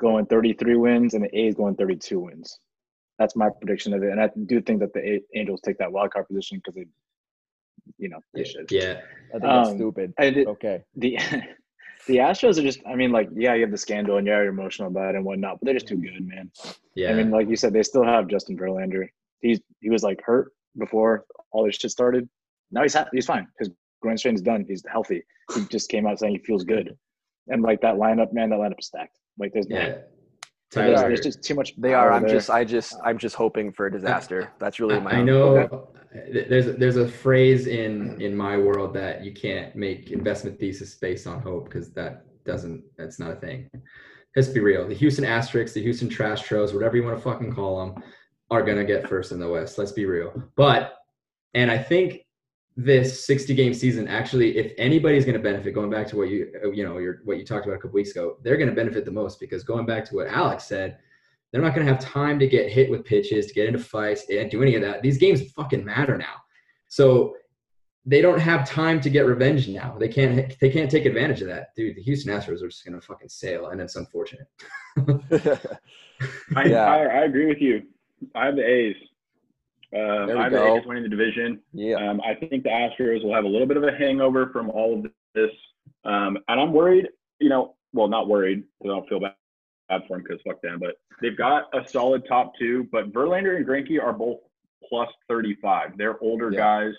going 0.00 0.24
33 0.26 0.76
wins, 0.76 1.14
and 1.14 1.24
the 1.24 1.38
A's 1.38 1.54
going 1.54 1.74
32 1.74 2.18
wins. 2.18 2.60
That's 3.18 3.36
my 3.36 3.48
prediction 3.50 3.92
of 3.92 4.02
it. 4.02 4.10
And 4.10 4.20
I 4.20 4.30
do 4.46 4.62
think 4.62 4.80
that 4.80 4.94
the 4.94 5.00
A- 5.00 5.38
Angels 5.38 5.60
take 5.60 5.76
that 5.78 5.92
wild 5.92 6.12
card 6.12 6.28
position 6.28 6.58
because 6.58 6.74
they, 6.74 6.86
you 8.04 8.10
know, 8.10 8.20
they 8.34 8.44
should. 8.44 8.70
Yeah. 8.70 9.00
I 9.30 9.38
think 9.38 9.42
that's 9.42 9.68
Um, 9.70 9.76
stupid. 9.76 10.12
I 10.18 10.30
did, 10.30 10.46
Okay. 10.54 10.84
the 10.96 11.18
the 12.06 12.16
Astros 12.18 12.58
are 12.58 12.62
just. 12.62 12.80
I 12.86 12.94
mean, 12.94 13.10
like, 13.10 13.28
yeah, 13.34 13.54
you 13.54 13.62
have 13.62 13.70
the 13.70 13.78
scandal 13.78 14.18
and 14.18 14.26
yeah, 14.26 14.36
you're 14.42 14.48
emotional 14.58 14.88
about 14.88 15.14
it 15.14 15.16
and 15.16 15.24
whatnot, 15.24 15.58
but 15.58 15.64
they're 15.66 15.74
just 15.80 15.88
too 15.88 15.96
good, 15.96 16.24
man. 16.26 16.50
Yeah. 16.94 17.10
I 17.10 17.14
mean, 17.14 17.30
like 17.30 17.48
you 17.48 17.56
said, 17.56 17.72
they 17.72 17.82
still 17.82 18.04
have 18.04 18.28
Justin 18.28 18.56
Verlander. 18.58 19.08
He's 19.40 19.60
he 19.80 19.90
was 19.90 20.02
like 20.02 20.20
hurt 20.22 20.52
before 20.78 21.24
all 21.52 21.64
this 21.66 21.76
shit 21.76 21.90
started. 21.90 22.28
Now 22.70 22.82
he's 22.82 22.94
ha- 22.94 23.08
he's 23.12 23.26
fine. 23.26 23.46
His 23.58 23.70
groin 24.02 24.18
strain's 24.18 24.42
done. 24.42 24.64
He's 24.68 24.82
healthy. 24.88 25.24
He 25.54 25.64
just 25.66 25.88
came 25.90 26.06
out 26.06 26.18
saying 26.18 26.34
he 26.34 26.38
feels 26.44 26.64
good. 26.64 26.96
And 27.48 27.62
like 27.62 27.80
that 27.82 27.96
lineup, 27.96 28.32
man, 28.32 28.50
that 28.50 28.58
lineup 28.58 28.78
is 28.78 28.86
stacked. 28.86 29.18
Like 29.38 29.52
there's 29.52 29.68
no, 29.68 29.76
yeah. 29.76 29.94
there's, 30.72 31.00
there's 31.00 31.20
just 31.20 31.42
too 31.42 31.54
much. 31.54 31.74
They 31.76 31.92
are. 31.94 32.12
I'm 32.12 32.22
there. 32.22 32.30
just. 32.36 32.50
I 32.50 32.64
just. 32.64 32.96
I'm 33.04 33.18
just 33.18 33.34
hoping 33.36 33.72
for 33.72 33.86
a 33.86 33.92
disaster. 33.92 34.50
That's 34.58 34.80
really 34.80 34.98
my. 35.00 35.10
I, 35.10 35.14
I 35.16 35.22
know 35.22 35.56
th- 35.68 35.82
there's 36.14 36.76
there's 36.76 36.96
a 36.96 37.08
phrase 37.08 37.66
in 37.66 38.20
in 38.20 38.36
my 38.36 38.56
world 38.56 38.94
that 38.94 39.24
you 39.24 39.32
can't 39.32 39.74
make 39.74 40.12
investment 40.12 40.58
thesis 40.60 40.94
based 40.94 41.26
on 41.26 41.40
hope 41.40 41.64
because 41.64 41.92
that 41.92 42.24
doesn't 42.44 42.84
that's 42.96 43.18
not 43.18 43.32
a 43.32 43.36
thing. 43.36 43.68
Let's 44.36 44.48
be 44.48 44.60
real. 44.60 44.86
The 44.86 44.94
Houston 44.94 45.24
Asterisks, 45.24 45.74
the 45.74 45.82
Houston 45.82 46.08
Trash 46.08 46.42
Tros, 46.42 46.72
whatever 46.72 46.96
you 46.96 47.04
want 47.04 47.16
to 47.16 47.22
fucking 47.22 47.52
call 47.52 47.78
them, 47.84 48.02
are 48.50 48.62
gonna 48.62 48.84
get 48.84 49.08
first 49.08 49.32
in 49.32 49.40
the 49.40 49.48
West. 49.48 49.76
Let's 49.76 49.92
be 49.92 50.06
real. 50.06 50.32
But 50.54 50.94
and 51.54 51.70
I 51.70 51.78
think 51.78 52.20
this 52.76 53.26
60 53.26 53.54
game 53.54 53.74
season 53.74 54.06
actually, 54.06 54.56
if 54.56 54.72
anybody's 54.78 55.24
gonna 55.24 55.38
benefit, 55.40 55.74
going 55.74 55.90
back 55.90 56.06
to 56.08 56.16
what 56.16 56.28
you 56.28 56.52
uh, 56.64 56.70
you 56.70 56.84
know 56.84 56.98
your 56.98 57.22
what 57.24 57.38
you 57.38 57.44
talked 57.44 57.66
about 57.66 57.76
a 57.76 57.78
couple 57.78 57.94
weeks 57.94 58.12
ago, 58.12 58.36
they're 58.42 58.56
gonna 58.56 58.72
benefit 58.72 59.04
the 59.04 59.10
most 59.10 59.40
because 59.40 59.64
going 59.64 59.86
back 59.86 60.04
to 60.04 60.14
what 60.14 60.28
Alex 60.28 60.64
said, 60.64 60.98
they're 61.54 61.62
not 61.62 61.72
going 61.72 61.86
to 61.86 61.92
have 61.92 62.02
time 62.02 62.36
to 62.40 62.48
get 62.48 62.68
hit 62.68 62.90
with 62.90 63.04
pitches, 63.04 63.46
to 63.46 63.54
get 63.54 63.68
into 63.68 63.78
fights, 63.78 64.24
and 64.28 64.50
do 64.50 64.60
any 64.60 64.74
of 64.74 64.82
that. 64.82 65.02
These 65.02 65.18
games 65.18 65.52
fucking 65.52 65.84
matter 65.84 66.18
now. 66.18 66.34
So 66.88 67.36
they 68.04 68.20
don't 68.20 68.40
have 68.40 68.68
time 68.68 69.00
to 69.02 69.08
get 69.08 69.20
revenge 69.24 69.68
now. 69.68 69.96
They 69.96 70.08
can't. 70.08 70.52
They 70.60 70.68
can't 70.68 70.90
take 70.90 71.06
advantage 71.06 71.42
of 71.42 71.46
that, 71.46 71.68
dude. 71.76 71.94
The 71.94 72.02
Houston 72.02 72.34
Astros 72.34 72.60
are 72.60 72.66
just 72.68 72.84
going 72.84 73.00
to 73.00 73.06
fucking 73.06 73.28
sail, 73.28 73.68
and 73.68 73.80
it's 73.80 73.94
unfortunate. 73.94 74.48
I, 76.56 76.64
Yeah. 76.64 76.84
I, 76.86 76.98
I 77.04 77.24
agree 77.24 77.46
with 77.46 77.58
you. 77.60 77.82
I 78.34 78.46
have 78.46 78.56
the 78.56 78.68
A's. 78.68 78.96
Um, 79.94 80.26
There 80.26 80.34
we 80.36 80.40
I 80.40 80.42
have 80.42 80.52
go. 80.52 80.74
the 80.74 80.80
A's 80.80 80.86
winning 80.86 81.04
the 81.04 81.08
division. 81.08 81.60
yeah. 81.72 81.94
Um, 82.10 82.20
I 82.22 82.34
think 82.34 82.64
the 82.64 82.68
Astros 82.70 83.22
will 83.22 83.32
have 83.32 83.44
a 83.44 83.48
little 83.48 83.68
bit 83.68 83.76
of 83.76 83.84
a 83.84 83.92
hangover 83.96 84.50
from 84.52 84.70
all 84.70 84.98
of 84.98 85.06
this, 85.36 85.50
um, 86.04 86.36
and 86.48 86.60
I'm 86.60 86.72
worried. 86.72 87.06
You 87.38 87.48
know, 87.48 87.76
well, 87.92 88.08
not 88.08 88.26
worried 88.26 88.64
I 88.82 88.88
don't 88.88 89.08
feel 89.08 89.20
bad, 89.20 89.34
bad 89.88 90.02
for 90.08 90.16
them 90.16 90.24
because 90.26 90.40
fuck 90.46 90.60
them. 90.62 90.78
But 90.80 90.96
they've 91.20 91.36
got 91.36 91.64
a 91.74 91.86
solid 91.88 92.24
top 92.28 92.52
two. 92.58 92.88
But 92.92 93.12
Verlander 93.12 93.56
and 93.56 93.66
Greinke 93.66 94.02
are 94.02 94.12
both 94.12 94.38
plus 94.88 95.08
35. 95.28 95.96
They're 95.96 96.20
older 96.22 96.50
Yeah. 96.50 96.58
guys. 96.58 96.94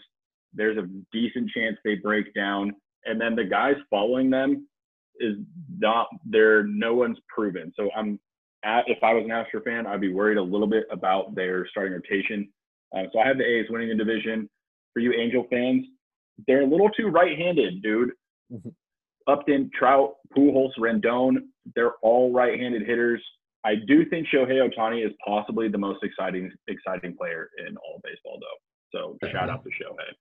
There's 0.54 0.78
a 0.78 0.88
decent 1.12 1.50
chance 1.52 1.78
they 1.84 1.96
break 1.96 2.34
down, 2.34 2.74
and 3.06 3.20
then 3.20 3.36
the 3.36 3.44
guys 3.44 3.76
following 3.90 4.30
them, 4.30 4.68
is 5.20 5.38
not 5.78 6.08
there. 6.26 6.64
No 6.64 6.94
one's 6.96 7.18
proven. 7.30 7.72
So 7.78 7.90
I'm 7.96 8.20
at, 8.64 8.84
if 8.88 9.02
I 9.04 9.14
was 9.14 9.24
an 9.24 9.32
Astro 9.32 9.62
fan, 9.62 9.88
I'd 9.88 10.02
be 10.02 10.12
worried 10.14 10.38
a 10.38 10.42
little 10.42 10.68
bit 10.68 10.86
about 10.92 11.36
their 11.36 11.66
starting 11.70 11.94
rotation. 11.94 12.50
Um, 12.94 13.08
so 13.14 13.20
I 13.20 13.28
have 13.28 13.38
the 13.38 13.46
A's 13.46 13.68
winning 13.70 13.90
the 13.90 13.96
division. 13.96 14.50
For 14.94 15.00
you 15.00 15.14
Angel 15.14 15.46
fans, 15.50 15.86
they're 16.48 16.62
a 16.64 16.66
little 16.66 16.90
too 16.90 17.08
right-handed, 17.08 17.82
dude. 17.82 18.12
Mhm. 18.52 18.74
Upton, 19.28 19.70
Trout, 19.78 20.16
Pujols, 20.36 20.72
Rendon, 20.80 21.38
they're 21.76 21.94
all 22.02 22.32
right-handed 22.32 22.84
hitters. 22.86 23.22
I 23.64 23.76
do 23.88 24.06
think 24.06 24.28
Shohei 24.28 24.68
Ohtani 24.70 25.06
is 25.06 25.12
possibly 25.26 25.68
the 25.68 25.78
most 25.78 26.04
exciting 26.04 26.52
exciting 26.68 27.16
player 27.18 27.50
in 27.68 27.76
all 27.78 27.96
of 27.96 28.04
baseball, 28.04 28.40
though. 28.40 29.18
So 29.22 29.28
shout 29.32 29.50
out 29.50 29.64
to 29.64 29.70
Shohei. 29.70 30.14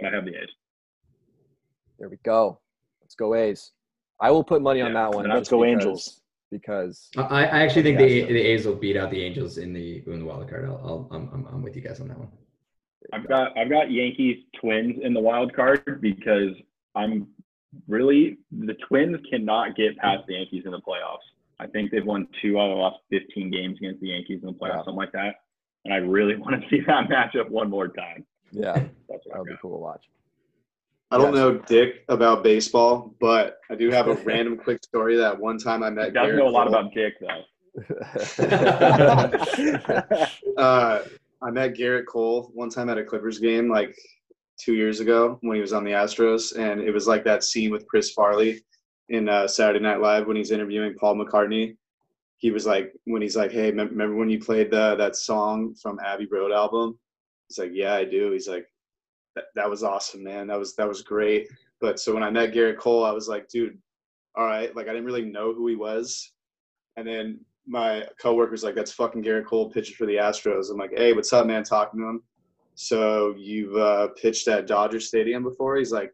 But 0.00 0.08
I 0.12 0.14
have 0.16 0.24
the 0.24 0.32
A's. 0.34 0.48
There 1.98 2.08
we 2.08 2.16
go. 2.24 2.58
Let's 3.00 3.14
go 3.14 3.34
A's. 3.34 3.70
I 4.20 4.30
will 4.30 4.42
put 4.44 4.62
money 4.62 4.80
on 4.80 4.92
Yeah, 4.92 5.04
that 5.10 5.14
one. 5.14 5.28
let's 5.28 5.48
go 5.48 5.60
because- 5.62 5.72
Angels. 5.84 6.20
Because 6.50 7.10
I, 7.16 7.22
I 7.46 7.62
actually 7.62 7.82
think 7.82 7.98
the 7.98 8.20
so- 8.22 8.26
the 8.28 8.40
A's 8.40 8.64
will 8.66 8.76
beat 8.76 8.96
out 8.96 9.10
the 9.10 9.20
Angels 9.22 9.58
in 9.58 9.72
the 9.72 10.02
in 10.06 10.20
the 10.20 10.24
wild 10.24 10.48
card. 10.48 10.64
I'll, 10.66 10.80
I'll 10.84 11.08
I'm, 11.10 11.28
I'm 11.32 11.46
I'm 11.52 11.62
with 11.62 11.74
you 11.74 11.82
guys 11.82 12.00
on 12.00 12.08
that 12.08 12.18
one. 12.18 12.28
I've 13.12 13.26
got 13.26 13.56
I've 13.58 13.68
got 13.70 13.90
Yankees 13.90 14.44
Twins 14.60 15.00
in 15.02 15.14
the 15.14 15.20
wild 15.20 15.52
card 15.54 16.00
because 16.00 16.50
I'm 16.94 17.26
really 17.88 18.38
the 18.52 18.74
Twins 18.88 19.16
cannot 19.30 19.76
get 19.76 19.96
past 19.98 20.24
the 20.26 20.34
Yankees 20.34 20.62
in 20.66 20.72
the 20.72 20.80
playoffs. 20.80 21.18
I 21.60 21.66
think 21.66 21.90
they've 21.90 22.04
won 22.04 22.26
two 22.42 22.58
out 22.58 22.70
of 22.70 22.76
the 22.76 22.82
last 22.82 22.96
15 23.10 23.50
games 23.50 23.78
against 23.78 24.00
the 24.00 24.08
Yankees 24.08 24.40
in 24.42 24.46
the 24.48 24.52
playoffs, 24.52 24.68
Yeah. 24.70 24.76
something 24.78 24.96
like 24.96 25.12
that. 25.12 25.36
And 25.84 25.94
I 25.94 25.98
really 25.98 26.36
want 26.44 26.60
to 26.60 26.68
see 26.68 26.80
that 26.86 27.08
matchup 27.08 27.48
one 27.48 27.70
more 27.70 27.88
time. 27.88 28.24
yeah, 28.50 28.72
That's 28.72 28.88
what 29.08 29.22
that 29.24 29.32
I've 29.34 29.38
would 29.40 29.48
be 29.48 29.54
cool 29.62 29.72
to 29.72 29.76
watch. 29.78 30.02
I 31.10 31.18
don't 31.18 31.34
know 31.34 31.58
dick 31.58 32.02
about 32.08 32.42
baseball, 32.42 33.14
but 33.20 33.58
I 33.70 33.76
do 33.76 33.90
have 33.90 34.08
a 34.08 34.14
random 34.24 34.56
quick 34.56 34.82
story 34.82 35.16
that 35.16 35.38
one 35.38 35.58
time 35.58 35.82
I 35.84 35.90
He 35.90 35.94
met. 35.94 36.12
does 36.14 36.26
Gerrit 36.28 36.38
know 36.38 36.48
a 36.48 36.50
lot 36.50 36.66
Cole. 36.66 36.76
about 36.76 36.94
Dick 36.94 37.14
though. 37.20 37.44
Uh, 40.56 41.02
I 41.42 41.50
met 41.50 41.74
Gerrit 41.74 42.06
Cole 42.06 42.50
one 42.54 42.70
time 42.70 42.88
at 42.88 42.96
a 42.98 43.04
Clippers 43.04 43.38
game, 43.38 43.68
like 43.68 43.96
two 44.58 44.74
years 44.74 45.00
ago 45.00 45.38
when 45.42 45.56
he 45.56 45.60
was 45.60 45.72
on 45.72 45.84
the 45.84 45.92
Astros, 45.92 46.56
and 46.56 46.80
it 46.80 46.92
was 46.92 47.06
like 47.06 47.24
that 47.24 47.44
scene 47.44 47.70
with 47.70 47.86
Chris 47.86 48.10
Farley 48.10 48.62
in 49.08 49.28
uh, 49.28 49.46
Saturday 49.46 49.80
Night 49.80 50.00
Live 50.00 50.26
when 50.26 50.36
he's 50.36 50.50
interviewing 50.50 50.94
Paul 50.94 51.16
McCartney. 51.16 51.76
He 52.38 52.50
was 52.50 52.66
like, 52.66 52.92
when 53.04 53.22
he's 53.22 53.36
like, 53.36 53.52
"Hey, 53.52 53.70
remember 53.70 54.14
when 54.14 54.28
you 54.28 54.38
played 54.38 54.70
the, 54.70 54.96
that 54.96 55.16
song 55.16 55.74
from 55.74 55.98
Abbey 56.00 56.26
Road 56.30 56.52
album?" 56.52 56.98
He's 57.48 57.58
like, 57.58 57.70
"Yeah, 57.72 57.94
I 57.94 58.04
do." 58.04 58.32
He's 58.32 58.48
like, 58.48 58.66
that, 59.34 59.44
"That 59.54 59.70
was 59.70 59.82
awesome, 59.82 60.22
man. 60.22 60.46
That 60.48 60.58
was 60.58 60.74
that 60.76 60.88
was 60.88 61.02
great." 61.02 61.48
But 61.80 61.98
so 62.00 62.14
when 62.14 62.22
I 62.22 62.30
met 62.30 62.52
Gerrit 62.52 62.78
Cole, 62.78 63.04
I 63.04 63.12
was 63.12 63.28
like, 63.28 63.48
"Dude, 63.48 63.78
all 64.34 64.46
right." 64.46 64.74
Like 64.74 64.88
I 64.88 64.92
didn't 64.92 65.06
really 65.06 65.24
know 65.24 65.52
who 65.54 65.66
he 65.68 65.76
was, 65.76 66.32
and 66.96 67.06
then 67.06 67.40
my 67.66 68.06
coworker's 68.20 68.64
like, 68.64 68.74
"That's 68.74 68.92
fucking 68.92 69.22
Gerrit 69.22 69.46
Cole 69.46 69.70
pitching 69.70 69.96
for 69.96 70.06
the 70.06 70.16
Astros." 70.16 70.70
I'm 70.70 70.76
like, 70.76 70.92
"Hey, 70.96 71.12
what's 71.12 71.32
up, 71.32 71.46
man?" 71.46 71.64
Talking 71.64 72.00
to 72.00 72.06
him. 72.06 72.22
So 72.74 73.34
you've 73.36 73.76
uh, 73.76 74.08
pitched 74.20 74.48
at 74.48 74.66
Dodger 74.66 75.00
Stadium 75.00 75.42
before? 75.42 75.76
He's 75.76 75.92
like, 75.92 76.12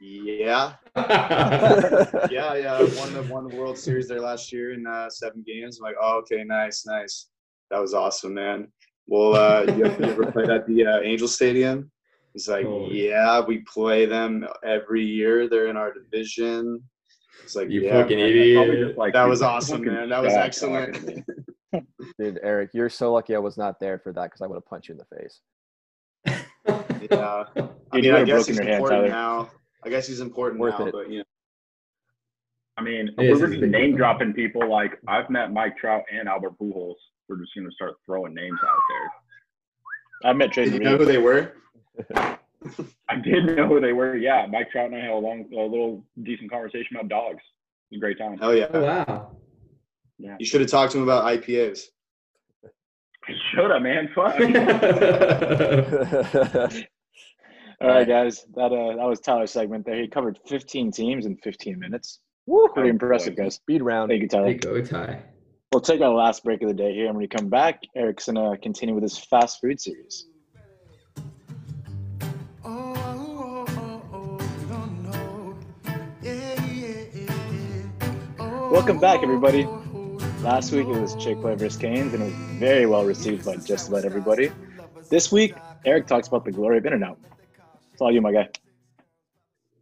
"Yeah, 0.00 0.74
yeah, 0.96 2.54
yeah. 2.54 2.74
I 2.74 2.82
won 2.98 3.14
the 3.14 3.26
won 3.30 3.48
the 3.48 3.56
World 3.56 3.78
Series 3.78 4.08
there 4.08 4.20
last 4.20 4.52
year 4.52 4.72
in 4.72 4.86
uh, 4.86 5.08
seven 5.10 5.44
games." 5.46 5.78
I'm 5.78 5.84
like, 5.84 5.96
"Oh, 6.00 6.18
okay, 6.18 6.44
nice, 6.44 6.84
nice. 6.86 7.28
That 7.70 7.80
was 7.80 7.94
awesome, 7.94 8.34
man." 8.34 8.68
Well, 9.06 9.34
uh, 9.34 9.62
you, 9.76 9.84
ever, 9.84 10.04
you 10.04 10.10
ever 10.12 10.32
played 10.32 10.50
at 10.50 10.66
the 10.66 10.86
uh, 10.86 11.00
Angel 11.00 11.28
Stadium? 11.28 11.90
He's 12.32 12.48
like, 12.48 12.66
Holy- 12.66 13.08
"Yeah, 13.08 13.40
we 13.40 13.58
play 13.58 14.06
them 14.06 14.46
every 14.64 15.04
year. 15.04 15.48
They're 15.48 15.68
in 15.68 15.76
our 15.76 15.92
division." 15.92 16.82
It's 17.44 17.56
like, 17.56 17.70
You 17.70 17.82
yeah, 17.82 18.02
fucking 18.02 18.18
man, 18.18 18.28
idiot. 18.28 18.86
Just 18.88 18.98
like 18.98 19.12
That 19.14 19.24
was 19.28 19.42
awesome, 19.42 19.84
man. 19.84 20.08
That 20.10 20.22
was 20.22 20.32
excellent. 20.32 20.94
talking 20.94 21.24
to 21.72 21.80
me. 21.80 21.82
Dude, 22.18 22.38
Eric, 22.42 22.70
you're 22.72 22.88
so 22.90 23.12
lucky 23.12 23.34
I 23.34 23.38
was 23.38 23.56
not 23.56 23.80
there 23.80 23.98
for 23.98 24.12
that 24.12 24.24
because 24.24 24.42
I 24.42 24.46
would 24.46 24.54
have 24.54 24.66
punched 24.66 24.88
you 24.88 24.92
in 24.94 24.98
the 24.98 25.16
face. 25.16 25.40
Yeah. 27.10 27.44
I 27.92 28.00
mean, 28.00 28.14
I 28.14 28.24
guess 28.24 28.46
he's 28.46 28.56
your 28.56 28.64
hand, 28.64 28.76
important 28.76 29.08
Tyler. 29.08 29.08
now. 29.08 29.50
I 29.84 29.88
guess 29.88 30.06
he's 30.06 30.20
important 30.20 30.60
Worth 30.60 30.78
now, 30.78 30.86
it. 30.86 30.92
but 30.92 31.10
you 31.10 31.18
know, 31.18 31.24
I 32.78 32.82
mean, 32.82 33.10
we're 33.18 33.32
it's 33.32 33.40
just 33.40 33.60
big. 33.60 33.70
name 33.70 33.96
dropping 33.96 34.32
people. 34.32 34.68
Like 34.70 34.98
I've 35.06 35.28
met 35.28 35.52
Mike 35.52 35.76
Trout 35.76 36.02
and 36.12 36.28
Albert 36.28 36.58
Pujols. 36.58 36.94
We're 37.28 37.36
just 37.38 37.54
gonna 37.54 37.70
start 37.72 37.94
throwing 38.06 38.34
names 38.34 38.58
out 38.64 38.78
there. 38.88 40.30
I 40.30 40.32
met 40.32 40.52
did 40.52 40.72
you 40.72 40.80
know 40.80 40.96
who 40.96 41.04
they 41.04 41.18
were? 41.18 41.52
I 43.08 43.16
did 43.22 43.44
know 43.56 43.66
who 43.66 43.80
they 43.80 43.92
were. 43.92 44.16
Yeah, 44.16 44.46
Mike 44.50 44.70
Trout 44.70 44.86
and 44.86 44.96
I 44.96 45.00
had 45.00 45.10
a 45.10 45.16
long, 45.16 45.46
a 45.52 45.56
little 45.56 46.04
decent 46.22 46.50
conversation 46.50 46.96
about 46.96 47.08
dogs. 47.08 47.42
It 47.90 47.96
was 47.96 47.98
a 47.98 48.00
great 48.00 48.18
time. 48.18 48.38
Oh 48.40 48.52
yeah. 48.52 48.66
Oh 48.72 48.82
wow. 48.82 49.36
Yeah, 50.18 50.36
You 50.38 50.46
should 50.46 50.60
have 50.60 50.70
talked 50.70 50.92
to 50.92 50.98
him 50.98 51.04
about 51.04 51.24
IPAs. 51.24 51.86
Should 53.54 53.70
have, 53.70 53.82
man. 53.82 54.08
Fuck. 54.14 54.34
All 57.80 57.88
right, 57.88 58.06
guys. 58.06 58.44
That 58.54 58.72
uh, 58.72 58.96
that 58.96 59.06
was 59.08 59.20
Tyler's 59.20 59.50
segment 59.50 59.84
there. 59.86 60.00
He 60.00 60.06
covered 60.08 60.38
15 60.48 60.92
teams 60.92 61.26
in 61.26 61.36
15 61.38 61.78
minutes. 61.78 62.20
Woo! 62.46 62.68
Pretty 62.74 62.90
impressive, 62.90 63.36
guys. 63.36 63.54
Speed 63.56 63.82
round. 63.82 64.10
Thank 64.10 64.22
you, 64.22 64.28
There 64.28 64.40
Tyler. 64.40 64.52
you 64.52 64.58
go, 64.58 64.80
Ty. 64.84 65.22
We'll 65.72 65.80
take 65.80 66.00
our 66.00 66.12
last 66.12 66.44
break 66.44 66.60
of 66.62 66.68
the 66.68 66.74
day 66.74 66.92
here, 66.94 67.06
and 67.06 67.14
when 67.14 67.22
we 67.22 67.28
come 67.28 67.48
back, 67.48 67.80
Eric's 67.96 68.26
gonna 68.26 68.56
continue 68.58 68.94
with 68.94 69.02
his 69.02 69.16
fast 69.18 69.60
food 69.60 69.80
series. 69.80 70.26
Oh, 72.64 72.94
oh, 72.96 73.64
oh, 73.68 74.02
oh. 74.12 74.38
Oh, 78.38 78.70
Welcome 78.72 78.98
back, 78.98 79.22
everybody. 79.22 79.66
Last 80.42 80.72
week 80.72 80.88
it 80.88 81.00
was 81.00 81.14
Chick-fil-A 81.14 81.54
versus 81.54 81.78
Canes, 81.80 82.12
and 82.14 82.22
it 82.22 82.26
was 82.26 82.34
very 82.58 82.84
well 82.84 83.04
received 83.04 83.44
by 83.44 83.56
just 83.58 83.88
about 83.88 84.04
everybody. 84.04 84.50
This 85.08 85.30
week, 85.30 85.54
Eric 85.84 86.08
talks 86.08 86.26
about 86.26 86.44
the 86.44 86.50
glory 86.50 86.78
of 86.78 86.86
In-N-Out. 86.86 87.16
It's 87.92 88.02
all 88.02 88.10
you, 88.10 88.20
my 88.20 88.32
guy. 88.32 88.48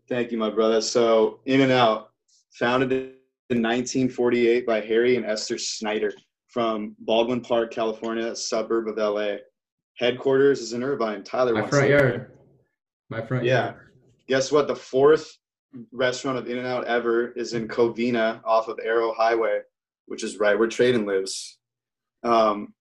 Thank 0.06 0.30
you, 0.30 0.36
my 0.36 0.50
brother. 0.50 0.82
So, 0.82 1.40
In 1.46 1.62
and 1.62 1.72
Out, 1.72 2.10
founded 2.50 2.92
in 2.92 3.62
1948 3.62 4.66
by 4.66 4.82
Harry 4.82 5.16
and 5.16 5.24
Esther 5.24 5.56
Snyder 5.56 6.12
from 6.48 6.94
Baldwin 6.98 7.40
Park, 7.40 7.70
California, 7.70 8.26
a 8.26 8.36
suburb 8.36 8.86
of 8.86 8.98
LA. 8.98 9.36
Headquarters 9.96 10.60
is 10.60 10.74
in 10.74 10.82
Irvine. 10.82 11.24
Tyler 11.24 11.54
My 11.54 11.60
wants 11.60 11.74
front 11.74 11.88
yard. 11.90 12.32
My 13.08 13.22
front 13.22 13.44
Yeah. 13.44 13.64
yard. 13.70 13.76
Guess 14.28 14.52
what? 14.52 14.68
The 14.68 14.76
fourth 14.76 15.38
restaurant 15.90 16.36
of 16.36 16.50
In 16.50 16.58
and 16.58 16.66
Out 16.66 16.84
ever 16.84 17.28
is 17.28 17.54
in 17.54 17.66
Covina 17.66 18.42
off 18.44 18.68
of 18.68 18.78
Arrow 18.84 19.14
Highway, 19.14 19.60
which 20.10 20.24
is 20.24 20.38
right 20.40 20.58
where 20.58 20.66
Tradon 20.68 21.06
lives. 21.06 21.56
Um, 22.24 22.74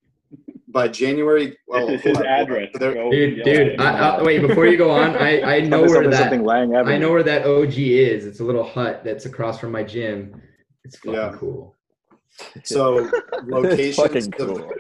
by 0.68 0.88
January, 0.88 1.56
well, 1.68 1.86
this 1.88 2.00
is 2.02 2.08
his 2.08 2.18
on, 2.18 2.24
hold 2.26 2.28
on. 2.28 2.42
address. 2.42 2.70
There- 2.80 3.10
Dude, 3.12 3.38
yell 3.38 3.46
dude, 3.46 3.80
at. 3.80 3.80
I, 3.80 4.18
I, 4.18 4.24
wait, 4.24 4.42
before 4.42 4.66
you 4.66 4.78
go 4.78 4.90
on, 4.90 5.16
I, 5.16 5.42
I 5.58 5.60
know 5.72 5.82
where 5.84 6.08
that 6.10 6.44
Lang 6.44 6.76
I 6.76 6.98
know 6.98 7.12
where 7.12 7.22
that 7.24 7.46
OG 7.46 7.74
is. 7.78 8.26
It's 8.26 8.40
a 8.40 8.44
little 8.44 8.64
hut 8.64 9.04
that's 9.04 9.26
across 9.28 9.60
from 9.60 9.72
my 9.72 9.84
gym. 9.84 10.42
It's 10.84 10.98
fucking 10.98 11.14
Yeah. 11.14 11.36
cool. 11.38 11.76
so 12.64 13.10
locations 13.48 14.28
of- 14.28 14.34
cool. 14.38 14.72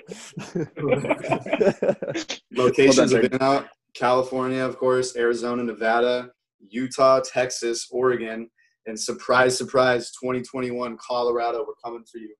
Locations 2.52 3.12
Hold 3.12 3.26
of 3.26 3.32
In-N-Out, 3.34 3.68
California, 3.94 4.64
of 4.66 4.78
course, 4.78 5.16
Arizona, 5.16 5.64
Nevada, 5.64 6.32
Utah, 6.68 7.20
Texas, 7.22 7.88
Oregon, 7.92 8.50
and 8.90 9.00
surprise, 9.00 9.58
surprise, 9.58 10.12
2021, 10.12 10.98
Colorado. 10.98 11.66
We're 11.66 11.74
coming 11.84 12.04
for 12.12 12.18
you. 12.18 12.34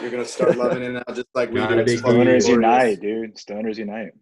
You're 0.00 0.10
gonna 0.10 0.24
start 0.24 0.56
loving 0.56 0.82
In-N-Out 0.82 1.14
just 1.14 1.28
like 1.34 1.50
we 1.50 1.60
do. 1.60 1.74
a 1.74 1.78
It's 1.78 1.92
big. 1.94 2.02
Stoners 2.02 2.48
unite, 2.48 3.00
dude. 3.00 3.36
Stoners 3.36 3.76
unite. 3.76 4.12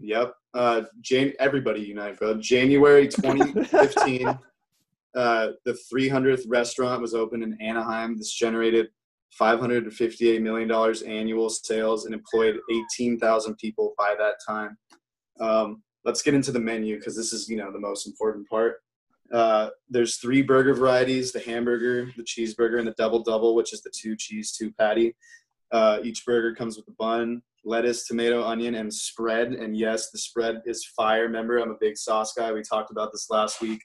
Yep. 0.00 0.34
Uh, 0.54 0.82
Jan- 1.00 1.32
everybody 1.40 1.80
unite, 1.80 2.18
bro. 2.18 2.38
January 2.40 3.08
2015, 3.08 4.28
uh, 5.16 5.48
the 5.64 5.78
300th 5.92 6.42
restaurant 6.46 7.00
was 7.02 7.14
opened 7.14 7.42
in 7.42 7.60
Anaheim. 7.60 8.16
This 8.16 8.32
generated 8.32 8.88
558 9.32 10.42
million 10.42 10.68
dollars 10.68 11.02
annual 11.02 11.50
sales 11.50 12.04
and 12.06 12.14
employed 12.14 12.58
18,000 12.70 13.56
people 13.56 13.94
by 13.98 14.14
that 14.18 14.34
time. 14.46 14.76
Um, 15.40 15.82
let's 16.04 16.22
get 16.22 16.34
into 16.34 16.52
the 16.52 16.60
menu 16.60 16.96
because 16.96 17.16
this 17.16 17.32
is, 17.32 17.48
you 17.48 17.56
know, 17.56 17.72
the 17.72 17.80
most 17.80 18.06
important 18.06 18.48
part. 18.48 18.76
Uh, 19.32 19.68
there's 19.90 20.16
three 20.16 20.42
burger 20.42 20.74
varieties: 20.74 21.32
the 21.32 21.40
hamburger, 21.40 22.10
the 22.16 22.22
cheeseburger, 22.22 22.78
and 22.78 22.86
the 22.88 22.94
double 22.96 23.22
double, 23.22 23.54
which 23.54 23.72
is 23.72 23.82
the 23.82 23.90
two 23.94 24.16
cheese, 24.16 24.52
two 24.52 24.72
patty. 24.72 25.14
Uh, 25.70 25.98
each 26.02 26.24
burger 26.24 26.54
comes 26.54 26.76
with 26.76 26.88
a 26.88 26.92
bun, 26.98 27.42
lettuce, 27.64 28.06
tomato, 28.06 28.42
onion, 28.42 28.74
and 28.76 28.92
spread. 28.92 29.48
And 29.52 29.76
yes, 29.76 30.10
the 30.10 30.18
spread 30.18 30.62
is 30.64 30.84
fire. 30.96 31.22
Remember, 31.22 31.58
I'm 31.58 31.70
a 31.70 31.76
big 31.80 31.96
sauce 31.96 32.32
guy. 32.32 32.52
We 32.52 32.62
talked 32.62 32.90
about 32.90 33.12
this 33.12 33.28
last 33.30 33.60
week. 33.60 33.82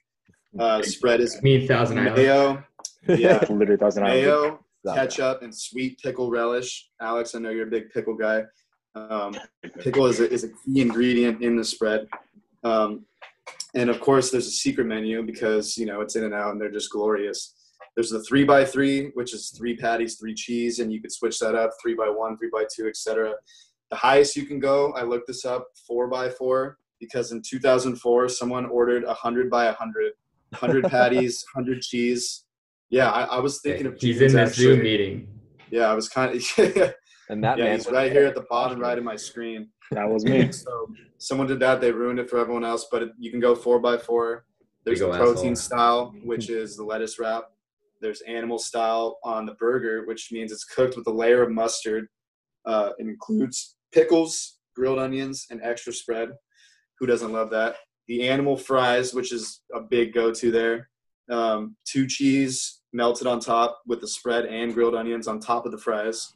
Uh, 0.58 0.82
spread 0.82 1.20
is 1.20 1.42
Me, 1.42 1.66
Thousand 1.66 1.98
Island. 1.98 2.16
mayo, 2.16 2.64
yeah, 3.08 3.38
literally 3.50 3.76
thousand 3.76 4.04
hours. 4.04 4.12
mayo, 4.12 4.64
Stop 4.80 4.96
ketchup, 4.96 5.42
and 5.42 5.54
sweet 5.54 5.98
pickle 6.00 6.30
relish. 6.30 6.88
Alex, 7.00 7.34
I 7.34 7.40
know 7.40 7.50
you're 7.50 7.66
a 7.66 7.70
big 7.70 7.90
pickle 7.90 8.14
guy. 8.14 8.44
Um, 8.94 9.34
pickle 9.80 10.06
is 10.06 10.20
a, 10.20 10.30
is 10.30 10.44
a 10.44 10.48
key 10.48 10.80
ingredient 10.80 11.42
in 11.42 11.56
the 11.56 11.64
spread. 11.64 12.06
Um, 12.62 13.04
and 13.74 13.90
of 13.90 14.00
course, 14.00 14.30
there's 14.30 14.46
a 14.46 14.52
secret 14.52 14.86
menu 14.86 15.22
because 15.22 15.76
you 15.76 15.86
know 15.86 16.00
it's 16.00 16.16
in 16.16 16.24
and 16.24 16.34
out, 16.34 16.52
and 16.52 16.60
they're 16.60 16.70
just 16.70 16.90
glorious. 16.90 17.54
There's 17.94 18.10
the 18.10 18.22
three 18.24 18.44
by 18.44 18.64
three, 18.64 19.10
which 19.14 19.34
is 19.34 19.50
three 19.56 19.76
patties, 19.76 20.16
three 20.16 20.34
cheese, 20.34 20.80
and 20.80 20.92
you 20.92 21.00
could 21.00 21.12
switch 21.12 21.38
that 21.40 21.54
up 21.54 21.70
three 21.80 21.94
by 21.94 22.08
one, 22.08 22.36
three 22.36 22.50
by 22.52 22.64
two, 22.74 22.88
etc. 22.88 23.34
The 23.90 23.96
highest 23.96 24.36
you 24.36 24.46
can 24.46 24.58
go, 24.58 24.92
I 24.92 25.02
looked 25.02 25.28
this 25.28 25.44
up, 25.44 25.66
four 25.86 26.08
by 26.08 26.28
four, 26.28 26.78
because 26.98 27.30
in 27.32 27.42
2004 27.42 28.28
someone 28.28 28.66
ordered 28.66 29.04
a 29.04 29.14
hundred 29.14 29.50
by 29.50 29.66
a 29.66 29.72
hundred, 29.72 30.12
hundred 30.54 30.84
patties, 30.90 31.44
hundred 31.54 31.82
cheese. 31.82 32.44
Yeah, 32.90 33.10
I, 33.10 33.24
I 33.24 33.40
was 33.40 33.60
thinking 33.60 33.86
of 33.86 33.94
He's 33.94 34.18
cheese, 34.18 34.20
in 34.20 34.38
this 34.38 34.50
actually. 34.50 34.64
Zoom 34.64 34.82
meeting. 34.82 35.28
Yeah, 35.70 35.90
I 35.90 35.94
was 35.94 36.08
kind 36.08 36.34
of. 36.36 36.94
And 37.30 37.42
that 37.42 37.58
man, 37.58 37.76
he's 37.78 37.88
right 37.90 38.12
here 38.12 38.26
at 38.26 38.34
the 38.34 38.44
bottom 38.50 38.78
right 38.78 38.98
of 38.98 39.02
my 39.02 39.16
screen. 39.16 39.70
That 39.90 40.08
was 40.08 40.24
me. 40.24 40.50
So 40.52 40.92
someone 41.18 41.46
did 41.46 41.60
that. 41.60 41.80
They 41.80 41.92
ruined 41.92 42.18
it 42.18 42.28
for 42.30 42.38
everyone 42.38 42.64
else. 42.64 42.86
But 42.90 43.10
you 43.18 43.30
can 43.30 43.40
go 43.40 43.54
four 43.54 43.78
by 43.78 43.98
four. 43.98 44.44
There's 44.84 45.00
Big 45.00 45.10
the 45.10 45.16
protein 45.16 45.52
asshole. 45.52 45.56
style, 45.56 46.14
which 46.24 46.50
is 46.50 46.76
the 46.76 46.84
lettuce 46.84 47.18
wrap. 47.18 47.44
There's 48.00 48.20
animal 48.22 48.58
style 48.58 49.18
on 49.24 49.46
the 49.46 49.54
burger, 49.54 50.04
which 50.06 50.30
means 50.30 50.52
it's 50.52 50.64
cooked 50.64 50.96
with 50.96 51.06
a 51.06 51.10
layer 51.12 51.42
of 51.42 51.50
mustard. 51.50 52.08
Uh, 52.66 52.90
it 52.98 53.06
includes 53.06 53.76
pickles, 53.92 54.58
grilled 54.76 54.98
onions, 54.98 55.46
and 55.50 55.60
extra 55.62 55.92
spread. 55.92 56.30
Who 56.98 57.06
doesn't 57.06 57.32
love 57.32 57.50
that? 57.50 57.76
The 58.08 58.28
animal 58.28 58.56
fries, 58.56 59.14
which 59.14 59.32
is 59.32 59.62
a 59.74 59.80
big 59.80 60.12
go-to 60.12 60.50
there. 60.50 60.90
Um, 61.30 61.76
two 61.86 62.06
cheese 62.06 62.82
melted 62.92 63.26
on 63.26 63.40
top 63.40 63.80
with 63.86 64.00
the 64.00 64.08
spread 64.08 64.44
and 64.44 64.74
grilled 64.74 64.94
onions 64.94 65.26
on 65.26 65.40
top 65.40 65.64
of 65.64 65.72
the 65.72 65.78
fries. 65.78 66.34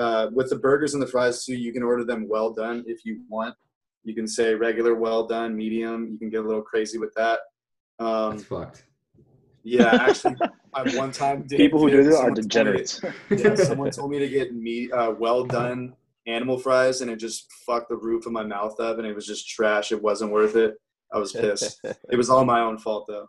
Uh, 0.00 0.30
with 0.32 0.48
the 0.48 0.56
burgers 0.56 0.94
and 0.94 1.02
the 1.02 1.06
fries 1.06 1.44
too, 1.44 1.54
you 1.54 1.72
can 1.72 1.82
order 1.82 2.04
them 2.04 2.26
well 2.28 2.50
done 2.52 2.82
if 2.86 3.04
you 3.04 3.20
want. 3.28 3.54
You 4.02 4.14
can 4.14 4.26
say 4.26 4.54
regular, 4.54 4.94
well 4.94 5.26
done, 5.26 5.54
medium. 5.54 6.08
You 6.10 6.18
can 6.18 6.30
get 6.30 6.40
a 6.42 6.46
little 6.48 6.62
crazy 6.62 6.96
with 6.98 7.12
that. 7.16 7.40
Um, 7.98 8.30
That's 8.38 8.44
fucked. 8.44 8.84
yeah, 9.62 9.88
actually, 10.08 10.36
I 10.72 10.82
one 10.96 11.12
time 11.12 11.42
did. 11.46 11.58
People 11.58 11.80
who 11.80 11.90
do 11.90 12.02
that 12.04 12.10
are 12.10 12.16
someone 12.16 12.34
to- 12.36 12.42
degenerates. 12.42 13.02
yeah, 13.30 13.54
someone 13.70 13.90
told 13.90 14.10
me 14.10 14.18
to 14.18 14.28
get 14.28 14.54
me 14.54 14.90
uh, 14.90 15.10
well 15.10 15.44
done 15.44 15.94
animal 16.26 16.58
fries, 16.58 17.02
and 17.02 17.10
it 17.10 17.16
just 17.16 17.52
fucked 17.66 17.90
the 17.90 17.96
roof 17.96 18.24
of 18.24 18.32
my 18.32 18.42
mouth 18.42 18.80
up, 18.80 18.96
and 18.98 19.06
it 19.06 19.14
was 19.14 19.26
just 19.26 19.48
trash. 19.50 19.92
It 19.92 20.00
wasn't 20.02 20.32
worth 20.32 20.56
it. 20.56 20.76
I 21.12 21.18
was 21.18 21.32
pissed. 21.32 21.80
it 21.84 22.16
was 22.16 22.30
all 22.30 22.44
my 22.46 22.60
own 22.60 22.78
fault 22.78 23.04
though. 23.06 23.28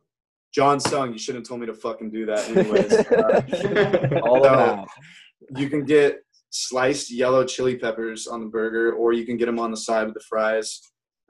John 0.53 0.79
Sung, 0.79 1.11
you 1.11 1.17
shouldn't 1.17 1.43
have 1.45 1.49
told 1.49 1.61
me 1.61 1.67
to 1.67 1.73
fucking 1.73 2.11
do 2.11 2.25
that. 2.27 2.47
Anyways, 2.49 2.93
uh, 2.93 4.19
all 4.23 4.41
No. 4.43 4.53
about. 4.53 4.87
you 5.57 5.69
can 5.69 5.83
get 5.83 6.21
sliced 6.51 7.11
yellow 7.11 7.43
chili 7.43 7.75
peppers 7.77 8.27
on 8.27 8.41
the 8.41 8.45
burger, 8.49 8.93
or 8.93 9.13
you 9.13 9.25
can 9.25 9.37
get 9.37 9.47
them 9.47 9.59
on 9.59 9.71
the 9.71 9.77
side 9.77 10.05
with 10.05 10.13
the 10.13 10.23
fries, 10.29 10.79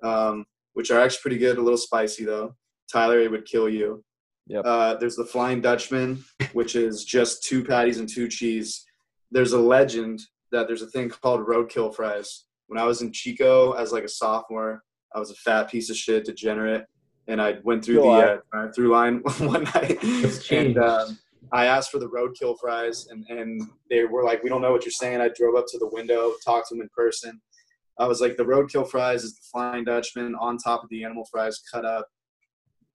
um, 0.04 0.46
which 0.74 0.92
are 0.92 1.00
actually 1.00 1.22
pretty 1.22 1.38
good. 1.38 1.58
A 1.58 1.62
little 1.62 1.78
spicy 1.78 2.26
though. 2.26 2.56
Tyler, 2.92 3.20
it 3.20 3.32
would 3.32 3.46
kill 3.46 3.70
you. 3.70 4.04
Yep. 4.48 4.64
Uh, 4.66 4.96
there's 4.96 5.16
the 5.16 5.24
Flying 5.26 5.62
Dutchman, 5.62 6.24
which 6.54 6.76
is 6.76 7.06
just 7.06 7.44
two 7.44 7.64
patties 7.64 8.00
and 8.00 8.10
two 8.10 8.28
cheese. 8.28 8.84
There's 9.32 9.54
a 9.54 9.60
legend 9.60 10.20
that 10.52 10.68
there's 10.68 10.82
a 10.82 10.88
thing 10.88 11.10
called 11.10 11.48
roadkill 11.48 11.96
fries. 11.96 12.46
When 12.68 12.78
I 12.80 12.84
was 12.84 13.02
in 13.02 13.14
Chico 13.14 13.72
as 13.74 13.94
like 13.94 14.04
a 14.04 14.10
sophomore, 14.10 14.84
I 15.16 15.20
was 15.20 15.32
a 15.32 15.36
fat 15.36 15.70
piece 15.70 15.90
of 15.90 15.96
shit 15.96 16.26
degenerate, 16.26 16.86
and 17.28 17.42
I 17.42 17.58
went 17.64 17.86
through 17.86 17.98
Go 17.98 18.16
the 18.18 18.28
uh, 18.34 18.38
drive-through 18.52 18.92
line 18.92 19.18
one 19.40 19.64
night, 19.64 20.00
It's 20.02 20.46
changed. 20.46 20.78
and 20.78 20.86
um, 20.86 21.18
I 21.54 21.66
asked 21.66 21.92
for 21.92 22.00
the 22.00 22.10
roadkill 22.10 22.58
fries, 22.60 23.08
and, 23.10 23.26
and 23.30 23.62
they 23.90 24.06
were 24.06 24.24
like, 24.24 24.42
"We 24.44 24.50
don't 24.50 24.62
know 24.62 24.72
what 24.72 24.86
you're 24.86 24.92
saying." 24.92 25.20
I 25.20 25.30
drove 25.30 25.56
up 25.56 25.66
to 25.70 25.78
the 25.78 25.88
window, 25.88 26.34
talked 26.46 26.70
to 26.70 26.76
them 26.76 26.82
in 26.82 26.90
person. 26.96 27.42
I 28.00 28.08
was 28.08 28.22
like, 28.22 28.38
"The 28.38 28.46
roadkill 28.46 28.90
fries 28.90 29.24
is 29.24 29.36
the 29.36 29.44
Flying 29.52 29.84
Dutchman 29.84 30.36
on 30.36 30.58
top 30.58 30.84
of 30.84 30.90
the 30.90 31.04
animal 31.04 31.26
fries, 31.30 31.62
cut 31.72 31.86
up 31.86 32.08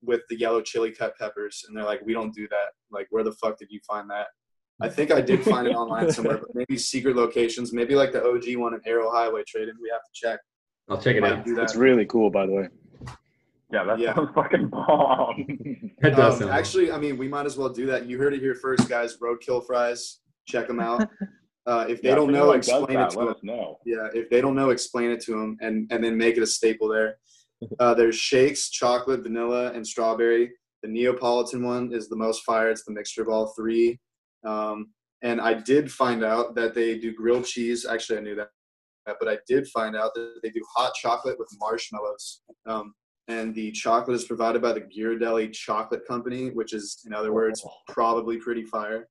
with 0.03 0.23
the 0.31 0.39
yellow 0.39 0.63
chili 0.63 0.91
cut 0.91 1.17
peppers." 1.19 1.65
And 1.67 1.77
they're 1.77 1.85
like, 1.85 2.01
"We 2.05 2.15
don't 2.15 2.35
do 2.35 2.49
that. 2.49 2.71
Like, 2.91 3.09
where 3.11 3.25
the 3.25 3.33
fuck 3.33 3.59
did 3.59 3.71
you 3.71 3.81
find 3.87 4.09
that?" 4.11 4.29
I 4.81 4.89
think 4.89 5.11
I 5.11 5.21
did 5.21 5.43
find 5.43 5.67
it 5.67 5.73
online 5.77 6.11
somewhere, 6.11 6.39
but 6.39 6.55
maybe 6.55 6.79
secret 6.79 7.17
locations, 7.17 7.73
maybe 7.73 7.95
like 7.95 8.13
the 8.13 8.25
OG 8.25 8.57
one 8.57 8.75
in 8.75 8.81
Arrow 8.87 9.11
Highway 9.11 9.43
Tradon. 9.43 9.73
We 9.83 9.91
have 9.91 10.03
to 10.03 10.13
check. 10.15 10.41
I'll 10.89 11.01
check 11.01 11.17
it 11.17 11.25
out. 11.25 11.45
do 11.45 11.55
that. 11.57 11.63
It's 11.63 11.77
really 11.77 12.07
cool, 12.07 12.31
by 12.31 12.47
the 12.47 12.53
way. 12.53 12.69
Yeah, 13.73 13.85
that 13.85 13.99
Yeah. 13.99 14.15
sounds 14.15 14.31
fucking 14.35 14.69
bomb. 14.71 15.93
That 16.01 16.15
does 16.17 16.35
Um, 16.35 16.41
sound 16.41 16.51
actually, 16.53 16.91
I 16.93 16.99
mean, 16.99 17.17
we 17.17 17.27
might 17.29 17.47
as 17.47 17.57
well 17.57 17.69
do 17.69 17.87
that. 17.87 18.07
You 18.07 18.19
heard 18.19 18.35
it 18.35 18.41
here 18.41 18.55
first, 18.55 18.89
guys. 18.89 19.17
Roadkill 19.19 19.67
fries. 19.67 20.21
Check 20.47 20.67
them 20.69 20.81
out. 20.81 21.09
Uh, 21.69 21.85
if 21.89 22.01
they 22.01 22.11
Yeah, 22.11 22.15
don't 22.15 22.31
know, 22.31 22.53
anyone 22.53 22.61
does 22.61 22.69
explain 22.69 23.01
it 23.01 23.11
to 23.11 23.19
let 23.19 23.25
them. 23.25 23.35
us 23.35 23.41
know. 23.43 23.79
Yeah, 23.85 24.09
if 24.15 24.31
they 24.31 24.41
don't 24.41 24.55
know, 24.55 24.71
explain 24.71 25.11
it 25.11 25.21
to 25.23 25.33
them, 25.33 25.57
and 25.61 25.91
and 25.91 26.05
then 26.05 26.17
make 26.17 26.37
it 26.37 26.43
a 26.45 26.47
staple 26.47 26.87
there. 26.87 27.17
Uh, 27.81 27.93
there's 27.93 28.15
shakes, 28.15 28.71
chocolate, 28.71 29.25
vanilla, 29.25 29.73
and 29.73 29.85
strawberry. 29.85 30.53
The 30.85 30.89
Neapolitan 30.89 31.65
one 31.65 31.93
is 31.93 32.09
the 32.09 32.15
most 32.15 32.45
fire. 32.45 32.71
It's 32.71 32.85
the 32.85 32.93
mixture 32.93 33.21
of 33.21 33.29
all 33.29 33.49
three. 33.57 33.99
Um, 34.45 34.93
and 35.23 35.41
I 35.41 35.55
did 35.55 35.91
find 35.91 36.23
out 36.23 36.55
that 36.55 36.73
they 36.73 36.99
do 37.01 37.13
grilled 37.13 37.47
cheese. 37.47 37.85
Actually, 37.85 38.19
I 38.19 38.23
knew 38.23 38.37
that, 38.37 38.51
but 39.19 39.27
I 39.29 39.39
did 39.49 39.67
find 39.67 39.97
out 39.97 40.15
that 40.15 40.39
they 40.45 40.51
do 40.51 40.65
hot 40.73 40.95
chocolate 40.95 41.37
with 41.37 41.49
marshmallows. 41.59 42.43
Um, 42.67 42.95
and 43.29 43.55
the 43.55 43.73
chocolate 43.73 44.17
is 44.17 44.25
provided 44.25 44.63
by 44.63 44.73
the 44.73 44.81
Ghirardelli 44.81 45.53
Chocolate 45.53 46.07
Company, 46.07 46.51
which 46.51 46.73
is, 46.73 47.03
in 47.07 47.13
other 47.13 47.33
words, 47.33 47.65
probably 47.89 48.37
pretty 48.37 48.65
fire. 48.65 49.09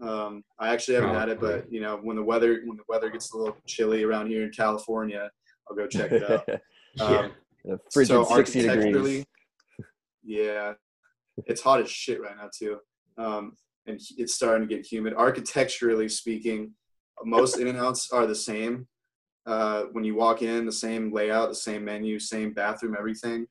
Um, 0.00 0.44
I 0.58 0.72
actually 0.72 0.94
haven't 0.94 1.14
had 1.14 1.28
it, 1.28 1.40
but 1.40 1.70
you 1.72 1.80
know, 1.80 1.98
when 2.02 2.16
the 2.16 2.22
weather 2.22 2.62
when 2.64 2.76
the 2.76 2.82
weather 2.88 3.10
gets 3.10 3.32
a 3.32 3.36
little 3.36 3.56
chilly 3.66 4.02
around 4.02 4.28
here 4.28 4.42
in 4.44 4.50
California, 4.50 5.30
I'll 5.68 5.76
go 5.76 5.86
check 5.86 6.12
it 6.12 6.30
out. 6.30 6.48
Um, 7.00 7.32
A 7.68 7.76
frigid 7.90 8.14
so 8.14 8.22
60 8.22 8.60
degrees. 8.60 8.70
architecturally, 8.70 9.26
yeah, 10.22 10.74
it's 11.46 11.60
hot 11.60 11.80
as 11.80 11.90
shit 11.90 12.20
right 12.20 12.36
now 12.36 12.48
too, 12.56 12.78
um, 13.18 13.56
and 13.88 14.00
it's 14.16 14.36
starting 14.36 14.68
to 14.68 14.72
get 14.72 14.86
humid. 14.86 15.12
Architecturally 15.12 16.08
speaking, 16.08 16.70
most 17.24 17.58
in 17.58 17.66
and 17.66 17.76
outs 17.76 18.12
are 18.12 18.28
the 18.28 18.34
same. 18.36 18.86
Uh, 19.46 19.84
when 19.92 20.04
you 20.04 20.14
walk 20.14 20.42
in, 20.42 20.64
the 20.64 20.72
same 20.72 21.12
layout, 21.12 21.48
the 21.48 21.54
same 21.54 21.84
menu, 21.84 22.18
same 22.18 22.52
bathroom, 22.52 22.96
everything. 22.98 23.46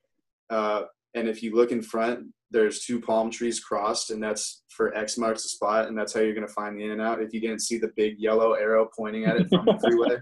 Uh, 0.50 0.84
and 1.14 1.28
if 1.28 1.44
you 1.44 1.56
look 1.56 1.72
in 1.72 1.82
front, 1.82 2.28
there's 2.50 2.86
two 2.86 3.00
palm 3.02 3.30
trees 3.32 3.60
crossed, 3.60 4.12
and 4.12 4.22
that's 4.22 4.64
for 4.70 4.96
X 4.96 5.18
marks 5.18 5.44
the 5.44 5.50
spot, 5.50 5.88
and 5.88 5.98
that's 5.98 6.14
how 6.14 6.20
you're 6.22 6.36
gonna 6.36 6.48
find 6.48 6.78
the 6.78 6.84
in 6.84 6.92
and 6.92 7.02
out. 7.02 7.22
If 7.22 7.34
you 7.34 7.42
didn't 7.42 7.62
see 7.62 7.78
the 7.80 7.92
big 7.96 8.20
yellow 8.20 8.54
arrow 8.54 8.90
pointing 8.96 9.26
at 9.26 9.38
it 9.38 9.50
from 9.50 9.66
the 9.66 9.80
freeway, 9.80 10.20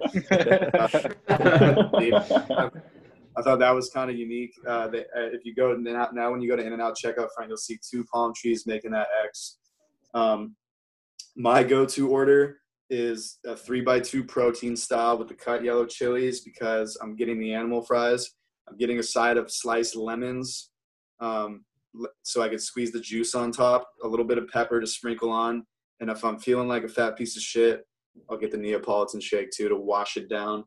I 3.37 3.41
thought 3.41 3.59
that 3.59 3.71
was 3.71 3.89
kind 3.89 4.09
of 4.09 4.17
unique. 4.17 4.53
Uh, 4.67 4.87
they, 4.87 4.99
uh, 4.99 5.31
if 5.33 5.45
you 5.45 5.53
go 5.55 5.73
to 5.73 5.75
In 5.75 5.83
now, 5.83 6.31
when 6.31 6.41
you 6.41 6.49
go 6.49 6.55
to 6.55 6.65
In 6.65 6.73
and 6.73 6.81
Out 6.81 6.95
checkout 6.97 7.29
front, 7.35 7.49
you'll 7.49 7.57
see 7.57 7.79
two 7.89 8.05
palm 8.05 8.33
trees 8.35 8.65
making 8.65 8.91
that 8.91 9.07
X. 9.25 9.57
Um, 10.13 10.55
my 11.35 11.63
go-to 11.63 12.09
order 12.09 12.60
is 12.91 13.39
a 13.45 13.55
three 13.55 13.81
by 13.81 13.99
two 13.99 14.23
protein 14.23 14.75
style 14.75 15.17
with 15.17 15.29
the 15.29 15.33
cut 15.33 15.63
yellow 15.63 15.85
chilies 15.85 16.41
because 16.41 16.97
I'm 17.01 17.15
getting 17.15 17.39
the 17.39 17.53
animal 17.53 17.81
fries. 17.81 18.29
I'm 18.69 18.77
getting 18.77 18.99
a 18.99 19.03
side 19.03 19.37
of 19.37 19.49
sliced 19.49 19.95
lemons, 19.95 20.69
um, 21.19 21.63
so 22.21 22.41
I 22.41 22.49
could 22.49 22.61
squeeze 22.61 22.91
the 22.91 22.99
juice 22.99 23.33
on 23.33 23.51
top. 23.51 23.87
A 24.03 24.07
little 24.07 24.25
bit 24.25 24.37
of 24.37 24.47
pepper 24.49 24.79
to 24.79 24.85
sprinkle 24.87 25.31
on, 25.31 25.63
and 26.01 26.09
if 26.09 26.23
I'm 26.23 26.37
feeling 26.37 26.67
like 26.67 26.83
a 26.83 26.89
fat 26.89 27.17
piece 27.17 27.35
of 27.35 27.41
shit, 27.41 27.85
I'll 28.29 28.37
get 28.37 28.51
the 28.51 28.57
Neapolitan 28.57 29.21
shake 29.21 29.51
too 29.51 29.69
to 29.69 29.75
wash 29.75 30.17
it 30.17 30.29
down. 30.29 30.65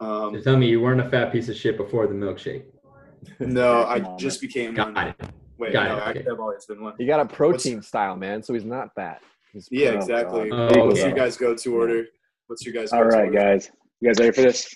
Um, 0.00 0.34
So 0.36 0.40
tell 0.42 0.56
me 0.58 0.68
you 0.68 0.80
weren't 0.80 1.00
a 1.00 1.08
fat 1.08 1.32
piece 1.32 1.48
of 1.48 1.56
shit 1.56 1.76
before 1.78 2.06
the 2.06 2.14
milkshake. 2.14 2.64
No, 3.40 3.82
I 3.94 4.00
on, 4.00 4.18
just 4.18 4.40
became 4.40 4.74
Got 4.74 4.94
one. 4.94 5.08
it. 5.08 5.16
Wait, 5.58 5.72
Got 5.72 5.88
no, 5.88 6.20
it, 6.20 6.26
I've 6.30 6.40
always 6.40 6.66
been 6.66 6.82
one. 6.82 6.94
He 6.98 7.06
got 7.06 7.20
a 7.20 7.26
protein 7.26 7.80
style, 7.82 8.16
man, 8.16 8.42
so 8.42 8.52
he's 8.52 8.64
not 8.64 8.94
fat. 8.94 9.22
He's 9.52 9.68
Yeah, 9.70 9.90
exactly. 9.90 10.50
God. 10.50 10.76
Oh, 10.76 10.86
What's 10.86 11.00
okay. 11.00 11.08
your 11.08 11.16
guys' 11.16 11.36
go-to 11.36 11.74
order? 11.76 12.04
What's 12.46 12.64
your 12.64 12.74
guys' 12.74 12.92
All 12.92 13.02
go-to 13.04 13.16
right, 13.16 13.26
order? 13.26 13.38
guys. 13.38 13.70
You 14.00 14.08
guys 14.08 14.18
ready 14.18 14.32
for 14.32 14.42
this? 14.42 14.74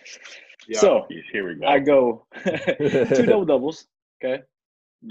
Yeah. 0.69 0.81
So 0.81 1.07
Here 1.33 1.49
we 1.49 1.55
go. 1.61 1.67
I 1.67 1.79
go 1.79 2.27
two 2.45 3.27
double 3.27 3.45
doubles. 3.45 3.87
Okay. 4.25 4.43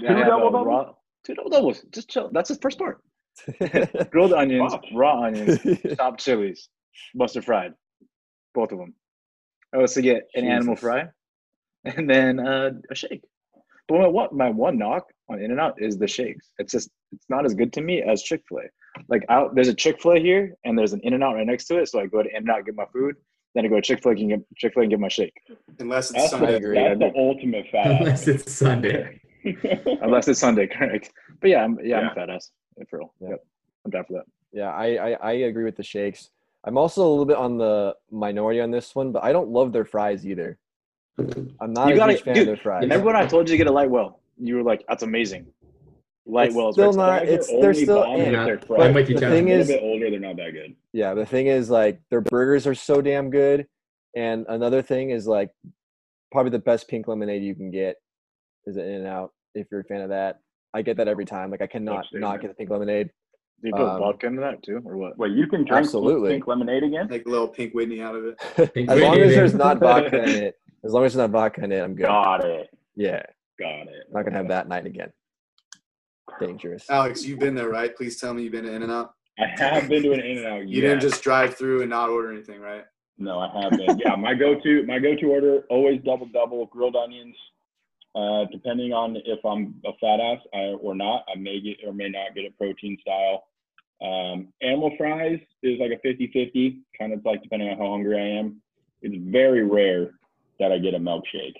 Two 0.00 0.06
double-doubles? 0.06 0.66
raw- 0.66 0.92
Two 1.24 1.34
double 1.34 1.50
doubles. 1.50 1.84
Just 1.92 2.08
chill. 2.08 2.30
That's 2.32 2.48
the 2.50 2.56
first 2.56 2.78
part. 2.78 3.00
Grilled 4.10 4.32
onions, 4.32 4.72
Fuck. 4.72 4.82
raw 4.94 5.22
onions, 5.24 5.58
chopped 5.96 6.20
chilies, 6.20 6.68
mustard 7.14 7.44
fried, 7.44 7.72
both 8.54 8.72
of 8.72 8.78
them. 8.78 8.94
I 9.74 9.78
also 9.80 10.00
get 10.00 10.22
an 10.34 10.46
animal 10.46 10.74
fry, 10.76 11.04
and 11.84 12.08
then 12.08 12.38
uh, 12.40 12.70
a 12.90 12.94
shake. 12.94 13.22
But 13.88 13.98
my 13.98 14.06
one, 14.08 14.28
my 14.32 14.50
one 14.50 14.78
knock 14.78 15.04
on 15.28 15.42
In 15.42 15.50
and 15.50 15.60
Out 15.60 15.74
is 15.78 15.98
the 15.98 16.06
shakes. 16.08 16.48
It's 16.58 16.72
just 16.72 16.88
it's 17.12 17.26
not 17.28 17.44
as 17.44 17.52
good 17.54 17.72
to 17.74 17.82
me 17.82 18.02
as 18.02 18.22
Chick 18.22 18.42
Fil 18.48 18.58
A. 18.60 18.62
Like 19.08 19.24
out, 19.28 19.54
there's 19.54 19.68
a 19.68 19.74
Chick 19.74 20.00
Fil 20.00 20.12
A 20.12 20.18
here, 20.20 20.54
and 20.64 20.78
there's 20.78 20.92
an 20.92 21.00
In 21.02 21.12
and 21.14 21.22
Out 21.22 21.34
right 21.34 21.46
next 21.46 21.66
to 21.66 21.78
it. 21.78 21.88
So 21.88 22.00
I 22.00 22.06
go 22.06 22.22
to 22.22 22.28
In 22.30 22.36
and 22.36 22.50
Out 22.50 22.64
get 22.66 22.74
my 22.74 22.86
food, 22.92 23.16
then 23.54 23.64
I 23.64 23.68
go 23.68 23.76
to 23.76 23.82
Chick 23.82 24.02
Fil 24.02 24.12
A 24.12 24.14
and 24.16 24.28
get 24.30 24.40
Chick 24.56 24.74
Fil 24.74 24.82
A 24.82 24.84
and 24.84 24.90
get 24.90 25.00
my 25.00 25.08
shake. 25.08 25.34
Unless 25.78 26.10
it's 26.10 26.18
That's, 26.18 26.30
Sunday. 26.30 26.60
the, 26.60 26.80
I 26.80 26.94
that's 26.94 27.00
the 27.00 27.12
ultimate 27.18 27.66
fat. 27.70 28.00
Unless 28.00 28.28
it's 28.28 28.52
Sunday. 28.52 29.20
Unless 30.02 30.28
it's 30.28 30.40
Sunday, 30.40 30.66
correct? 30.66 31.12
But 31.40 31.50
yeah, 31.50 31.62
I'm, 31.64 31.78
yeah, 31.84 31.98
I'm 32.00 32.08
a 32.10 32.14
fat 32.14 32.30
ass 32.30 32.50
yeah, 32.76 32.84
for 32.90 32.98
real. 32.98 33.14
Yeah. 33.20 33.28
Yep, 33.30 33.46
I'm 33.84 33.90
down 33.90 34.04
for 34.04 34.12
that. 34.14 34.24
Yeah, 34.52 34.70
I, 34.70 34.86
I 34.96 35.12
I 35.12 35.32
agree 35.32 35.64
with 35.64 35.76
the 35.76 35.82
shakes. 35.82 36.30
I'm 36.64 36.76
also 36.76 37.02
a 37.06 37.08
little 37.08 37.24
bit 37.26 37.36
on 37.36 37.58
the 37.58 37.94
minority 38.10 38.60
on 38.60 38.70
this 38.70 38.94
one, 38.94 39.12
but 39.12 39.22
I 39.22 39.32
don't 39.32 39.48
love 39.50 39.72
their 39.72 39.84
fries 39.84 40.26
either. 40.26 40.58
I'm 41.18 41.72
not 41.72 41.88
You 41.88 41.94
a 41.94 41.96
gotta- 41.96 42.12
huge 42.14 42.22
fan 42.22 42.34
dude, 42.34 42.42
of 42.42 42.46
their 42.48 42.56
fries. 42.56 42.82
Remember 42.82 43.06
when 43.06 43.16
I 43.16 43.26
told 43.26 43.48
you 43.48 43.52
to 43.54 43.56
get 43.58 43.66
a 43.68 43.72
light 43.72 43.88
well? 43.90 44.20
You 44.38 44.56
were 44.56 44.62
like, 44.62 44.84
"That's 44.88 45.02
amazing." 45.02 45.46
Light 46.28 46.48
It's 46.48 46.56
wells. 46.56 46.74
still 46.74 46.86
versus- 46.86 46.96
not- 46.96 47.08
Fries 47.20 47.22
are 47.22 47.32
it's- 47.32 47.50
they're 47.60 47.74
still 47.74 48.02
bomb 48.02 48.20
if 48.20 48.26
in. 48.26 48.32
they're 48.32 48.56
But 48.56 48.66
fresh. 48.66 48.80
I'm 48.82 48.94
with 48.94 49.08
you, 49.08 49.14
the 49.14 49.20
Chad. 49.20 49.30
thing 49.32 49.44
They're 49.46 49.56
a 49.58 49.60
is- 49.60 49.68
bit 49.68 49.82
older, 49.82 50.10
they're 50.10 50.18
not 50.20 50.36
that 50.36 50.50
good. 50.52 50.74
Yeah, 50.92 51.14
the 51.14 51.24
thing 51.26 51.46
is 51.46 51.70
like 51.70 52.00
their 52.10 52.20
burgers 52.20 52.66
are 52.66 52.74
so 52.74 53.00
damn 53.00 53.30
good, 53.30 53.66
and 54.16 54.44
another 54.48 54.82
thing 54.82 55.10
is 55.10 55.28
like 55.28 55.50
probably 56.32 56.50
the 56.50 56.58
best 56.58 56.88
pink 56.88 57.06
lemonade 57.06 57.42
you 57.42 57.54
can 57.54 57.70
get 57.70 57.96
is 58.66 58.76
an 58.76 58.84
In 58.84 58.94
and 59.02 59.06
Out. 59.06 59.32
If 59.54 59.68
you're 59.70 59.80
a 59.80 59.84
fan 59.84 60.00
of 60.00 60.08
that, 60.10 60.40
I 60.74 60.82
get 60.82 60.96
that 60.96 61.06
every 61.08 61.24
time. 61.24 61.50
Like 61.50 61.62
I 61.62 61.66
cannot 61.68 62.06
statement. 62.06 62.22
not 62.22 62.40
get 62.40 62.48
the 62.48 62.54
pink 62.54 62.70
lemonade. 62.70 63.10
Do 63.62 63.68
you 63.68 63.72
put 63.74 63.82
Um, 63.86 64.00
vodka 64.00 64.26
into 64.26 64.40
that 64.40 64.62
too, 64.62 64.82
or 64.84 64.96
what? 64.98 65.16
Wait, 65.16 65.30
you 65.32 65.46
can 65.46 65.60
drink 65.64 65.72
Absolutely. 65.84 66.30
pink 66.30 66.46
lemonade 66.46 66.82
again? 66.82 67.06
Make 67.08 67.24
a 67.26 67.30
little 67.30 67.48
pink 67.48 67.72
Whitney 67.72 68.02
out 68.02 68.14
of 68.16 68.24
it. 68.26 68.36
Pink 68.74 68.90
as 68.90 69.00
long 69.00 69.16
as 69.18 69.34
there's 69.34 69.54
not 69.54 69.78
vodka 69.80 70.24
in 70.24 70.28
it, 70.42 70.58
as 70.84 70.92
long 70.92 71.04
as 71.04 71.14
there's 71.14 71.22
not 71.22 71.30
vodka 71.30 71.62
in 71.64 71.72
it, 71.72 71.80
I'm 71.80 71.94
good. 71.94 72.06
Got 72.06 72.44
it. 72.44 72.68
Yeah, 72.96 73.22
Got 73.58 73.82
it. 73.88 74.06
not 74.12 74.24
gonna 74.24 74.36
have 74.36 74.48
that 74.48 74.68
night 74.68 74.84
again. 74.86 75.10
Dangerous. 76.40 76.88
Alex, 76.90 77.24
you've 77.24 77.38
been 77.38 77.54
there, 77.54 77.68
right? 77.68 77.94
Please 77.96 78.20
tell 78.20 78.34
me 78.34 78.42
you've 78.42 78.52
been 78.52 78.64
to 78.64 78.72
In 78.72 78.82
and 78.82 78.92
Out. 78.92 79.14
I 79.38 79.46
have 79.58 79.88
been 79.88 80.02
to 80.02 80.12
an 80.12 80.20
In 80.20 80.38
and 80.38 80.46
Out. 80.46 80.68
You 80.68 80.80
didn't 80.80 81.00
just 81.00 81.22
drive 81.22 81.56
through 81.56 81.82
and 81.82 81.90
not 81.90 82.10
order 82.10 82.32
anything, 82.32 82.60
right? 82.60 82.84
No, 83.18 83.38
I 83.38 83.62
have 83.62 83.72
been. 83.72 83.98
Yeah, 83.98 84.14
my 84.16 84.34
go-to 84.34 84.84
my 84.86 84.98
go-to 84.98 85.26
order 85.26 85.64
always 85.70 86.00
double 86.04 86.26
double 86.26 86.66
grilled 86.66 86.96
onions. 86.96 87.36
Uh, 88.14 88.46
depending 88.50 88.92
on 88.92 89.16
if 89.26 89.44
I'm 89.44 89.74
a 89.84 89.92
fat 90.00 90.20
ass 90.20 90.38
I, 90.54 90.74
or 90.80 90.94
not, 90.94 91.24
I 91.32 91.38
may 91.38 91.60
get 91.60 91.76
or 91.86 91.92
may 91.92 92.08
not 92.08 92.34
get 92.34 92.44
it 92.44 92.56
protein 92.56 92.96
style. 93.00 93.44
Um, 94.02 94.48
animal 94.62 94.92
fries 94.98 95.38
is 95.62 95.78
like 95.80 95.90
a 95.90 96.06
50-50, 96.06 96.80
kind 96.98 97.12
of 97.12 97.24
like 97.24 97.42
depending 97.42 97.70
on 97.70 97.78
how 97.78 97.90
hungry 97.90 98.18
I 98.18 98.38
am. 98.38 98.60
It's 99.02 99.16
very 99.30 99.64
rare 99.64 100.10
that 100.60 100.72
I 100.72 100.78
get 100.78 100.94
a 100.94 100.98
milkshake, 100.98 101.56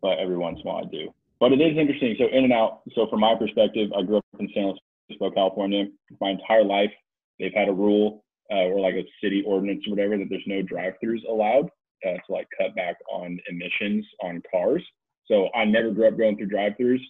but 0.00 0.18
every 0.18 0.36
once 0.36 0.60
in 0.62 0.68
a 0.68 0.72
while 0.72 0.84
I 0.84 0.88
do. 0.88 1.12
But 1.42 1.52
it 1.52 1.60
is 1.60 1.76
interesting. 1.76 2.14
So 2.20 2.26
In 2.26 2.44
and 2.44 2.52
Out. 2.52 2.82
So 2.94 3.08
from 3.10 3.18
my 3.18 3.34
perspective, 3.34 3.90
I 3.98 4.02
grew 4.02 4.18
up 4.18 4.24
in 4.38 4.48
San 4.54 4.76
Francisco, 5.08 5.34
California. 5.34 5.86
My 6.20 6.30
entire 6.30 6.62
life, 6.62 6.92
they've 7.40 7.52
had 7.52 7.68
a 7.68 7.72
rule 7.72 8.22
uh, 8.52 8.66
or 8.66 8.78
like 8.78 8.94
a 8.94 9.02
city 9.20 9.42
ordinance 9.44 9.82
or 9.88 9.90
whatever 9.90 10.16
that 10.18 10.28
there's 10.30 10.46
no 10.46 10.62
drive-throughs 10.62 11.28
allowed 11.28 11.68
uh, 12.06 12.12
to 12.12 12.28
like 12.28 12.46
cut 12.56 12.76
back 12.76 12.94
on 13.10 13.40
emissions 13.50 14.06
on 14.22 14.40
cars. 14.52 14.84
So 15.24 15.48
I 15.52 15.64
never 15.64 15.90
grew 15.90 16.06
up 16.06 16.16
going 16.16 16.36
through 16.36 16.46
drive-throughs. 16.46 17.00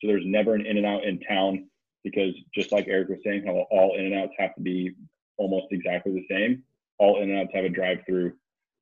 So 0.00 0.08
there's 0.08 0.24
never 0.24 0.54
an 0.54 0.64
In-N-Out 0.64 1.04
in 1.04 1.20
town 1.20 1.68
because 2.04 2.32
just 2.54 2.72
like 2.72 2.86
Eric 2.88 3.10
was 3.10 3.18
saying, 3.22 3.44
how 3.44 3.66
all 3.70 3.96
In-N-Outs 3.98 4.32
have 4.38 4.54
to 4.54 4.62
be 4.62 4.94
almost 5.36 5.66
exactly 5.72 6.12
the 6.12 6.34
same. 6.34 6.62
All 6.98 7.20
In-N-Outs 7.20 7.52
have 7.52 7.66
a 7.66 7.68
drive-through. 7.68 8.32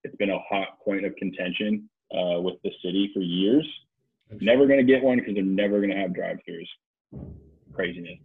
It's 0.05 0.15
been 0.15 0.31
a 0.31 0.39
hot 0.49 0.79
point 0.85 1.05
of 1.05 1.17
contention 1.17 1.91
uh, 2.17 2.41
with 2.41 2.55
the 2.63 2.71
city 2.85 3.11
for 3.13 3.19
years. 3.19 3.67
Never 4.41 4.67
going 4.67 4.79
to 4.79 4.85
get 4.85 5.03
one 5.03 5.19
because 5.19 5.35
they're 5.35 5.45
never 5.45 5.79
going 5.79 5.91
to 5.91 5.97
have 5.97 6.15
drive-throughs. 6.15 7.23
Craziness. 7.75 8.19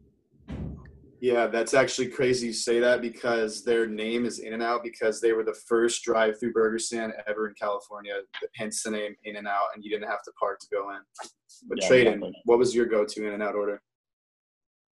Yeah, 1.19 1.47
that's 1.47 1.73
actually 1.73 2.09
crazy 2.09 2.47
you 2.47 2.53
say 2.53 2.79
that 2.79 3.01
because 3.01 3.63
their 3.63 3.87
name 3.87 4.25
is 4.25 4.39
In 4.39 4.53
and 4.53 4.61
Out 4.61 4.83
because 4.83 5.19
they 5.19 5.33
were 5.33 5.43
the 5.43 5.57
first 5.67 6.03
drive-through 6.03 6.53
burger 6.53 6.77
stand 6.77 7.13
ever 7.27 7.47
in 7.47 7.55
California. 7.59 8.13
Hence 8.55 8.83
the 8.83 8.91
name 8.91 9.15
In 9.23 9.35
and 9.37 9.47
Out, 9.47 9.69
and 9.73 9.83
you 9.83 9.89
didn't 9.89 10.09
have 10.09 10.21
to 10.23 10.31
park 10.39 10.59
to 10.59 10.67
go 10.71 10.91
in. 10.91 10.99
But 11.67 11.79
Yeah, 11.81 11.89
Tradon, 11.89 12.13
exactly. 12.15 12.41
what 12.45 12.59
was 12.59 12.75
your 12.75 12.85
go-to 12.85 13.25
In 13.25 13.33
and 13.33 13.41
Out 13.41 13.55
order? 13.55 13.81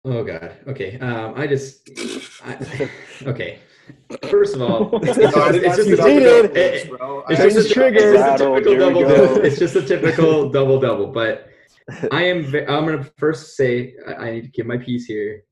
Oh 0.05 0.23
God. 0.23 0.57
Okay. 0.67 0.99
Um, 0.99 1.33
I 1.35 1.47
just. 1.47 1.89
I, 2.43 2.89
okay. 3.25 3.59
First 4.29 4.55
of 4.55 4.61
all, 4.61 4.97
it's, 5.03 5.17
No, 5.17 5.29
it's 5.47 5.75
just, 5.77 5.89
a- 5.89 5.93
about 5.93 6.05
the 6.05 6.11
Heated. 6.11 6.51
it's 6.55 7.53
just 7.55 7.69
a 7.69 7.73
trigger. 7.73 8.13
It's 8.13 8.19
just 8.19 8.41
a 8.41 8.47
typical 8.55 8.77
double 8.79 9.01
double. 9.01 9.45
It's 9.45 9.59
just 9.59 9.75
a 9.75 9.81
typical 9.81 10.49
double 10.49 10.79
double. 10.79 11.07
But 11.07 11.49
I 12.11 12.23
am. 12.23 12.45
I'm 12.45 12.85
gonna 12.85 13.03
first 13.17 13.55
say 13.57 13.95
I, 14.07 14.13
I 14.13 14.31
need 14.31 14.43
to 14.43 14.49
give 14.51 14.65
my 14.65 14.77
piece 14.77 15.05
here. 15.05 15.43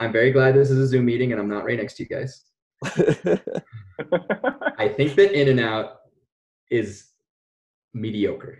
I'm 0.00 0.12
very 0.12 0.32
glad 0.32 0.54
this 0.54 0.70
is 0.70 0.78
a 0.78 0.86
Zoom 0.86 1.04
meeting 1.06 1.32
and 1.32 1.40
I'm 1.40 1.48
not 1.48 1.64
right 1.64 1.78
next 1.78 1.94
to 1.96 2.02
you 2.02 2.08
guys. 2.08 2.42
I 2.84 2.88
think 4.88 5.14
that 5.14 5.32
In 5.38 5.48
and 5.48 5.60
Out 5.60 5.96
is 6.70 7.06
mediocre. 7.92 8.58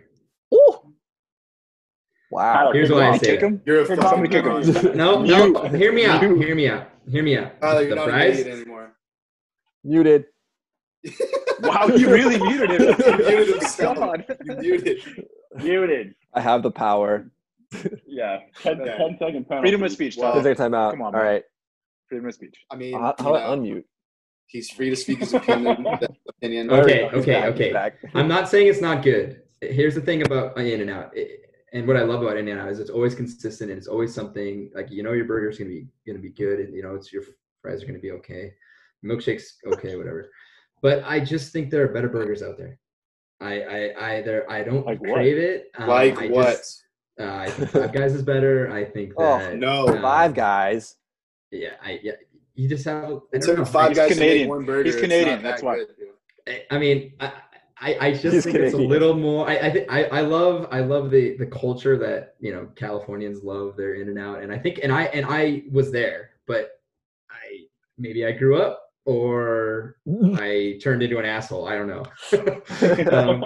Ooh. 2.31 2.35
Wow. 2.35 2.53
Tyler, 2.53 2.73
Here's 2.73 2.87
kick 2.89 2.95
why 2.97 3.03
I 3.07 3.11
him. 3.13 3.19
say 3.19 3.25
Kick 3.27 3.39
that. 3.41 3.45
him. 3.47 3.61
You're 3.65 3.77
a 3.77 3.87
Hey, 3.87 3.95
fucking 3.95 4.09
somebody 4.09 4.29
kick 4.29 4.45
him. 4.85 4.95
No, 4.97 5.21
no. 5.23 5.67
Hear 5.69 5.93
me 5.93 6.05
out. 6.05 6.21
You. 6.21 6.35
Hear 6.35 6.55
me 6.55 6.67
out. 6.69 6.89
Hear 7.09 7.23
me 7.23 7.37
out. 7.37 7.61
Tyler, 7.61 7.81
you're 7.81 7.89
the 7.89 7.95
not 7.95 8.05
an 8.09 8.13
fries. 8.13 8.39
idiot 8.39 8.55
anymore. 8.57 8.91
Muted. 9.83 10.25
Wow, 11.61 11.87
you 11.87 12.09
really 12.11 12.37
muted 12.37 12.69
him. 12.69 12.81
You 12.81 13.17
muted 13.17 13.47
himself. 13.47 13.97
God. 13.97 14.25
You 14.43 14.55
muted. 14.57 14.99
Muted. 15.55 16.13
I 16.33 16.41
have 16.41 16.63
the 16.63 16.69
power. 16.69 17.31
Yeah. 18.05 18.39
10, 18.61 18.81
Okay. 18.81 18.97
10 18.97 19.17
second 19.17 19.47
penalty. 19.47 19.61
Freedom 19.69 19.83
of 19.83 19.91
speech, 19.91 20.17
Well, 20.17 20.33
Tyler. 20.33 20.43
Take 20.43 20.57
time 20.57 20.73
out. 20.73 20.91
come 20.91 21.01
on, 21.01 21.15
All 21.15 21.21
man. 21.21 21.31
right. 21.31 21.43
Freedom 22.09 22.27
of 22.27 22.33
speech. 22.33 22.55
I 22.69 22.75
mean, 22.75 22.93
How, 22.93 23.15
how 23.17 23.29
do 23.31 23.35
I 23.35 23.55
know, 23.55 23.61
unmute? 23.61 23.83
he's 24.47 24.69
free 24.69 24.89
to 24.89 24.97
speak 24.97 25.19
his 25.19 25.33
opinion. 25.33 25.85
opinion. 26.27 26.69
Okay, 26.69 27.09
okay, 27.13 27.45
okay. 27.47 27.91
I'm 28.13 28.27
not 28.27 28.49
saying 28.49 28.67
it's 28.67 28.81
not 28.81 29.01
good. 29.01 29.41
Here's 29.61 29.95
the 29.95 30.01
thing 30.01 30.23
about 30.23 30.57
uh, 30.57 30.61
In 30.61 30.81
and 30.81 30.89
Out, 30.89 31.13
and 31.75 31.85
what 31.87 31.97
I 31.97 32.03
love 32.03 32.21
about 32.23 32.37
In 32.37 32.47
and 32.47 32.59
Out 32.59 32.69
is 32.69 32.79
it's 32.79 32.89
always 32.89 33.13
consistent 33.13 33.69
and 33.69 33.77
it's 33.77 33.87
always 33.87 34.13
something 34.13 34.71
like 34.73 34.89
you 34.89 35.03
know 35.03 35.11
your 35.11 35.25
burger's 35.25 35.57
gonna 35.57 35.69
be 35.69 35.87
gonna 36.07 36.19
be 36.19 36.29
good 36.29 36.59
and 36.59 36.73
you 36.73 36.81
know 36.81 36.95
it's 36.95 37.11
your 37.13 37.23
fries 37.61 37.83
are 37.83 37.85
gonna 37.85 37.99
be 37.99 38.11
okay, 38.11 38.53
milkshakes 39.03 39.43
okay, 39.73 39.95
whatever. 39.95 40.31
But 40.81 41.03
I 41.05 41.19
just 41.19 41.51
think 41.53 41.69
there 41.69 41.83
are 41.83 41.93
better 41.93 42.09
burgers 42.09 42.41
out 42.41 42.57
there. 42.57 42.79
I 43.41 43.53
I 43.61 43.79
I 44.09 44.21
there 44.21 44.49
I 44.49 44.63
don't 44.63 44.85
Like 44.85 45.01
what? 45.01 45.13
crave 45.15 45.37
it. 45.37 45.69
Um, 45.77 45.87
Like 45.89 46.17
I 46.17 46.27
what? 46.29 46.57
Just, 46.57 46.83
uh, 47.19 47.33
I 47.45 47.49
think 47.49 47.69
Five 47.71 47.93
Guys 47.93 48.13
is 48.13 48.23
better. 48.23 48.71
I 48.71 48.85
think 48.85 49.13
Oh, 49.17 49.53
no. 49.55 49.87
um, 49.89 50.01
Five 50.01 50.33
guys. 50.33 50.95
Yeah, 51.51 51.75
I 51.83 51.99
yeah. 52.03 52.13
You 52.55 52.69
just 52.69 52.85
have. 52.85 53.03
I 53.03 53.17
It 53.33 53.41
took 53.41 53.57
know, 53.57 53.65
five 53.65 53.89
He's 53.89 53.97
guys 53.97 54.09
to 54.09 54.13
Canadian. 54.15 54.47
make 54.47 54.49
one 54.49 54.65
burger. 54.65 54.83
He's 54.89 54.95
Canadian, 54.95 55.43
that's 55.43 55.61
that 55.61 55.65
why. 55.67 55.75
good. 55.77 55.87
I- 56.47 56.63
I 56.75 56.77
mean, 56.77 57.13
I, 57.19 57.31
I, 57.81 57.97
I 58.07 58.11
just 58.13 58.45
think 58.45 58.55
it's 58.55 58.73
a 58.73 58.77
little 58.77 59.15
more. 59.15 59.49
I, 59.49 59.57
I 59.57 59.69
think 59.69 59.91
I, 59.91 60.05
I 60.05 60.21
love 60.21 60.67
I 60.71 60.79
love 60.79 61.11
the 61.11 61.35
the 61.37 61.45
culture 61.45 61.97
that 61.97 62.35
you 62.39 62.53
know 62.53 62.67
Californians 62.75 63.43
love. 63.43 63.75
Their 63.75 63.95
In 63.95 64.07
and 64.07 64.17
Out, 64.17 64.41
and 64.41 64.51
I 64.51 64.57
think 64.57 64.79
and 64.81 64.91
I 64.93 65.03
and 65.05 65.25
I 65.27 65.63
was 65.71 65.91
there, 65.91 66.31
but 66.47 66.79
I 67.29 67.65
maybe 67.97 68.25
I 68.25 68.31
grew 68.31 68.57
up 68.57 68.81
or 69.05 69.97
I 70.35 70.79
turned 70.81 71.03
into 71.03 71.19
an 71.19 71.25
asshole. 71.25 71.67
I 71.67 71.75
don't 71.75 71.87
know. 71.87 72.05
um, 73.11 73.43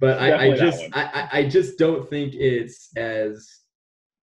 but 0.00 0.18
I, 0.18 0.46
I 0.48 0.56
just. 0.56 0.82
I, 0.92 1.02
I- 1.04 1.28
I 1.40 1.48
just 1.48 1.78
don't 1.78 2.08
think 2.08 2.34
it's 2.34 2.90
as 2.96 3.60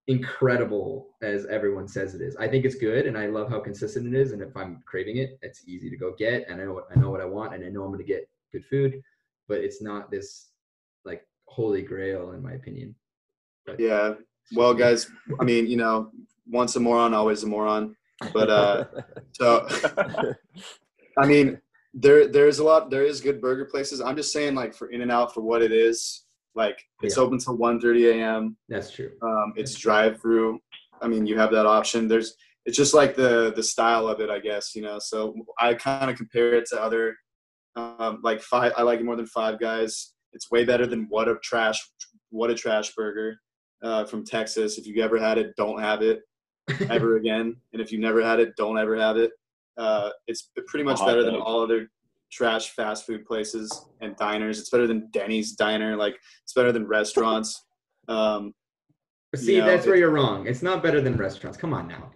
incredible 0.07 1.09
as 1.21 1.45
everyone 1.47 1.87
says 1.87 2.15
it 2.15 2.21
is. 2.21 2.35
I 2.37 2.47
think 2.47 2.63
it's 2.65 2.75
good 2.75 3.05
and 3.07 3.17
I 3.17 3.27
love 3.27 3.49
how 3.49 3.59
consistent 3.59 4.13
it 4.13 4.17
is. 4.19 4.31
And 4.31 4.41
if 4.41 4.55
I'm 4.55 4.81
craving 4.85 5.17
it, 5.17 5.37
it's 5.41 5.63
easy 5.67 5.89
to 5.89 5.97
go 5.97 6.13
get. 6.17 6.47
And 6.47 6.61
I 6.61 6.65
know 6.65 6.73
what 6.73 6.87
I 6.95 6.99
know 6.99 7.09
what 7.09 7.21
I 7.21 7.25
want 7.25 7.53
and 7.53 7.63
I 7.65 7.69
know 7.69 7.83
I'm 7.83 7.91
gonna 7.91 8.03
get 8.03 8.29
good 8.51 8.63
food, 8.65 9.01
but 9.47 9.59
it's 9.59 9.81
not 9.81 10.11
this 10.11 10.49
like 11.05 11.23
holy 11.45 11.81
grail 11.81 12.31
in 12.31 12.41
my 12.41 12.53
opinion. 12.53 12.95
But 13.65 13.79
Yeah. 13.79 14.13
Well, 14.55 14.73
guys, 14.73 15.09
I 15.41 15.43
mean, 15.43 15.67
you 15.67 15.75
know, 15.77 16.11
once 16.47 16.75
a 16.77 16.79
moron, 16.79 17.13
always 17.13 17.43
a 17.43 17.47
moron. 17.47 17.95
But 18.33 18.49
uh, 18.49 18.85
so 19.33 19.67
I 21.17 21.25
mean, 21.25 21.59
there 21.93 22.27
there's 22.27 22.59
a 22.59 22.63
lot. 22.63 22.89
There 22.89 23.03
is 23.03 23.21
good 23.21 23.41
burger 23.41 23.65
places. 23.65 24.01
I'm 24.01 24.15
just 24.15 24.31
saying, 24.31 24.55
like 24.55 24.73
for 24.73 24.87
In 24.89 25.01
and 25.01 25.11
Out, 25.11 25.33
for 25.33 25.41
what 25.41 25.61
it 25.61 25.71
is, 25.71 26.25
like 26.55 26.79
it's 27.01 27.17
Yeah. 27.17 27.23
open 27.23 27.39
till 27.39 27.57
1:30 27.57 28.11
a.m. 28.13 28.57
that's 28.69 28.91
true. 28.91 29.11
Um, 29.21 29.53
it's 29.55 29.75
drive 29.75 30.21
through. 30.21 30.59
I 31.01 31.07
mean, 31.07 31.25
you 31.27 31.37
have 31.37 31.51
that 31.51 31.65
option. 31.65 32.07
There's 32.07 32.35
it's 32.65 32.77
just 32.77 32.93
like 32.93 33.15
the 33.15 33.51
the 33.55 33.63
style 33.63 34.07
of 34.07 34.19
it, 34.19 34.29
I 34.29 34.39
guess. 34.39 34.75
You 34.75 34.81
know, 34.83 34.99
so 34.99 35.35
I 35.59 35.73
kind 35.73 36.09
of 36.09 36.17
compare 36.17 36.53
it 36.53 36.65
to 36.71 36.81
other 36.81 37.15
um, 37.78 38.19
like 38.23 38.41
five. 38.41 38.73
I 38.75 38.82
like 38.82 38.99
it 38.99 39.05
more 39.05 39.15
than 39.15 39.28
Five 39.28 39.59
Guys. 39.59 40.13
It's 40.34 40.51
way 40.51 40.65
better 40.65 40.86
than 40.86 41.05
what 41.09 41.28
a 41.28 41.36
trash 41.43 41.80
what 42.30 42.49
a 42.49 42.55
trash 42.55 42.93
burger 42.95 43.39
uh, 43.84 44.05
from 44.05 44.25
Texas. 44.25 44.78
If 44.78 44.86
you 44.86 45.01
ever 45.01 45.17
had 45.19 45.38
it, 45.38 45.55
don't 45.55 45.80
have 45.80 46.01
it 46.01 46.21
ever 46.89 47.17
again. 47.17 47.55
And 47.71 47.82
if 47.82 47.91
you 47.91 47.99
never 47.99 48.23
had 48.23 48.39
it, 48.39 48.55
don't 48.57 48.78
ever 48.78 48.97
have 48.97 49.17
it. 49.17 49.32
Uh, 49.78 50.09
it's 50.28 50.49
pretty 50.67 50.84
much 50.84 50.99
better 51.05 51.23
than 51.23 51.36
all 51.36 51.61
other 51.61 51.88
trash 52.32 52.71
fast 52.71 53.05
food 53.05 53.25
places 53.25 53.86
and 54.01 54.15
diners. 54.17 54.59
It's 54.59 54.69
better 54.69 54.88
than 54.88 55.09
Denny's 55.13 55.53
diner. 55.53 55.95
Like 55.95 56.17
it's 56.43 56.53
better 56.53 56.71
than 56.71 56.88
restaurants. 56.88 57.63
Um, 58.07 58.53
See, 59.36 59.55
You 59.55 59.61
know, 59.61 59.67
that's 59.67 59.86
where 59.86 59.97
you're 59.97 60.09
wrong. 60.09 60.47
It's 60.47 60.63
not 60.63 60.82
better 60.82 61.01
than 61.01 61.17
restaurants. 61.17 61.57
Come 61.57 61.73
on 61.73 61.88
now. 61.88 62.11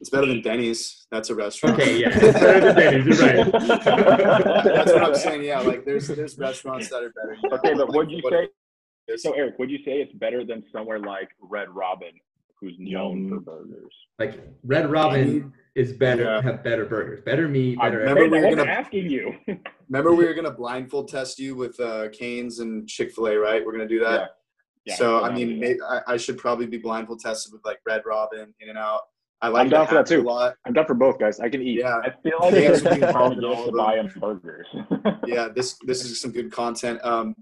It's 0.00 0.10
better 0.10 0.26
than 0.26 0.42
Denny's. 0.42 1.06
That's 1.10 1.30
a 1.30 1.34
restaurant. 1.34 1.80
Okay, 1.80 2.00
yeah, 2.00 2.08
it's 2.12 2.38
better 2.40 2.60
than 2.60 2.76
Denny's. 2.76 3.18
You're 3.20 3.28
right. 3.28 3.52
That's 3.52 4.92
what 4.92 5.02
I'm 5.02 5.14
saying. 5.14 5.42
Yeah, 5.42 5.60
like 5.60 5.84
there's 5.84 6.08
there's 6.08 6.38
restaurants 6.38 6.88
that 6.90 7.02
are 7.02 7.10
better. 7.12 7.36
Okay, 7.56 7.74
but 7.74 7.88
Like, 7.88 7.94
what'd 7.96 8.10
you 8.12 8.20
what 8.22 8.32
say? 8.32 8.44
it 9.08 9.12
is. 9.14 9.22
So 9.22 9.32
Eric, 9.32 9.58
would 9.58 9.70
you 9.70 9.78
say 9.78 10.00
it's 10.00 10.12
better 10.14 10.44
than 10.44 10.62
somewhere 10.72 11.00
like 11.00 11.28
Red 11.40 11.68
Robin, 11.70 12.12
who's 12.60 12.76
known 12.78 13.28
for 13.28 13.40
burgers? 13.40 13.92
Like 14.20 14.40
Red 14.64 14.90
Robin 14.90 15.52
is 15.74 15.92
better, 15.92 16.22
Yeah. 16.24 16.42
have 16.42 16.62
better 16.62 16.84
burgers, 16.86 17.20
better 17.24 17.48
meat, 17.48 17.78
I 17.80 17.86
better. 17.88 17.98
remember 17.98 18.22
remember 18.22 18.36
we 18.36 18.42
were 18.42 18.48
I'm 18.62 18.66
gonna- 18.66 18.70
asking 18.80 19.10
you. 19.10 19.34
Remember 19.88 20.12
we 20.14 20.26
were 20.26 20.34
gonna 20.34 20.50
blindfold 20.52 21.08
test 21.08 21.38
you 21.40 21.56
with 21.56 21.78
uh, 21.80 22.08
Cane's 22.10 22.60
and 22.60 22.88
Chick 22.88 23.12
Fil 23.12 23.28
A, 23.28 23.36
right? 23.36 23.64
We're 23.64 23.72
gonna 23.72 23.88
do 23.88 24.00
that. 24.00 24.30
Yeah, 24.84 24.94
so 24.94 25.24
I 25.24 25.32
mean, 25.34 25.48
down 25.50 25.60
may, 25.60 25.76
I, 25.86 26.14
I 26.14 26.16
should 26.16 26.38
probably 26.38 26.66
be 26.66 26.78
blindfold 26.78 27.20
tested 27.20 27.52
with 27.52 27.62
like 27.64 27.78
Red 27.86 28.02
Robin, 28.06 28.54
In 28.60 28.68
and 28.68 28.78
Out. 28.78 29.00
I 29.40 29.48
like 29.48 29.62
I'm 29.62 29.68
down 29.70 29.86
for 29.86 29.94
that 29.94 30.06
too. 30.06 30.20
a 30.20 30.22
lot. 30.22 30.54
I'm 30.66 30.72
down 30.72 30.86
for 30.86 30.94
both, 30.94 31.18
guys. 31.18 31.38
I 31.38 31.48
can 31.48 31.62
eat. 31.62 31.78
Yeah, 31.80 31.96
I 32.02 32.10
feel 32.22 32.38
like 32.40 32.54
it's 32.54 32.80
for 32.82 32.90
being 32.90 33.02
hard 33.02 33.34
involved 33.34 33.38
in 33.38 33.44
all 33.44 33.66
to 33.66 33.72
buy 33.76 33.96
them. 33.96 34.12
burgers. 34.18 34.66
yeah, 35.26 35.48
this 35.54 35.76
this 35.86 36.04
is 36.04 36.20
some 36.20 36.32
good 36.32 36.50
content. 36.50 37.00
Um, 37.04 37.36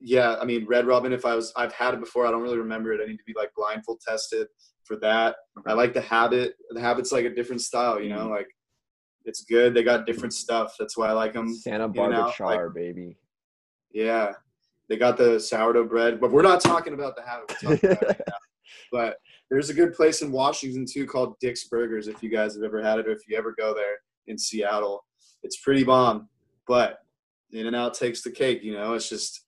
yeah, 0.00 0.36
I 0.40 0.44
mean, 0.44 0.66
Red 0.66 0.86
Robin. 0.86 1.12
If 1.12 1.26
I 1.26 1.34
was, 1.34 1.52
I've 1.56 1.72
had 1.72 1.94
it 1.94 2.00
before. 2.00 2.26
I 2.26 2.30
don't 2.30 2.42
really 2.42 2.58
remember 2.58 2.92
it. 2.92 3.00
I 3.02 3.06
need 3.06 3.18
to 3.18 3.24
be 3.26 3.34
like 3.36 3.50
blindfold 3.54 4.00
tested 4.06 4.46
for 4.84 4.96
that. 4.96 5.36
I 5.66 5.74
like 5.74 5.92
the 5.92 6.00
habit. 6.00 6.54
The 6.70 6.80
habit's 6.80 7.12
like 7.12 7.26
a 7.26 7.34
different 7.34 7.60
style. 7.60 8.00
You 8.00 8.08
know, 8.10 8.28
like 8.28 8.48
it's 9.26 9.44
good. 9.44 9.74
They 9.74 9.82
got 9.82 10.06
different 10.06 10.32
stuff. 10.32 10.74
That's 10.78 10.96
why 10.96 11.08
I 11.08 11.12
like 11.12 11.34
them. 11.34 11.54
Santa 11.54 11.88
Barbara 11.88 12.22
out, 12.22 12.34
char, 12.34 12.70
baby. 12.70 13.18
Yeah, 13.92 14.32
they 14.88 14.96
got 14.96 15.18
the 15.18 15.38
sourdough 15.38 15.84
bread, 15.84 16.18
but 16.20 16.30
we're 16.30 16.42
not 16.42 16.60
talking 16.62 16.94
about 16.94 17.14
the 17.16 17.22
habit. 17.22 17.54
We're 17.62 17.76
talking 17.76 17.90
about 17.90 18.06
right 18.08 18.20
now. 18.26 18.34
But 18.90 19.16
there's 19.54 19.70
a 19.70 19.74
good 19.74 19.94
place 19.94 20.20
in 20.20 20.32
Washington 20.32 20.84
too 20.84 21.06
called 21.06 21.36
Dick's 21.40 21.68
Burgers. 21.68 22.08
If 22.08 22.24
you 22.24 22.28
guys 22.28 22.54
have 22.54 22.64
ever 22.64 22.82
had 22.82 22.98
it, 22.98 23.06
or 23.06 23.12
if 23.12 23.20
you 23.28 23.36
ever 23.36 23.54
go 23.56 23.72
there 23.72 23.94
in 24.26 24.36
Seattle, 24.36 25.04
it's 25.44 25.60
pretty 25.60 25.84
bomb. 25.84 26.28
But 26.66 26.98
In 27.52 27.68
and 27.68 27.76
Out 27.76 27.94
takes 27.94 28.22
the 28.22 28.32
cake. 28.32 28.64
You 28.64 28.72
know, 28.74 28.94
it's 28.94 29.08
just 29.08 29.44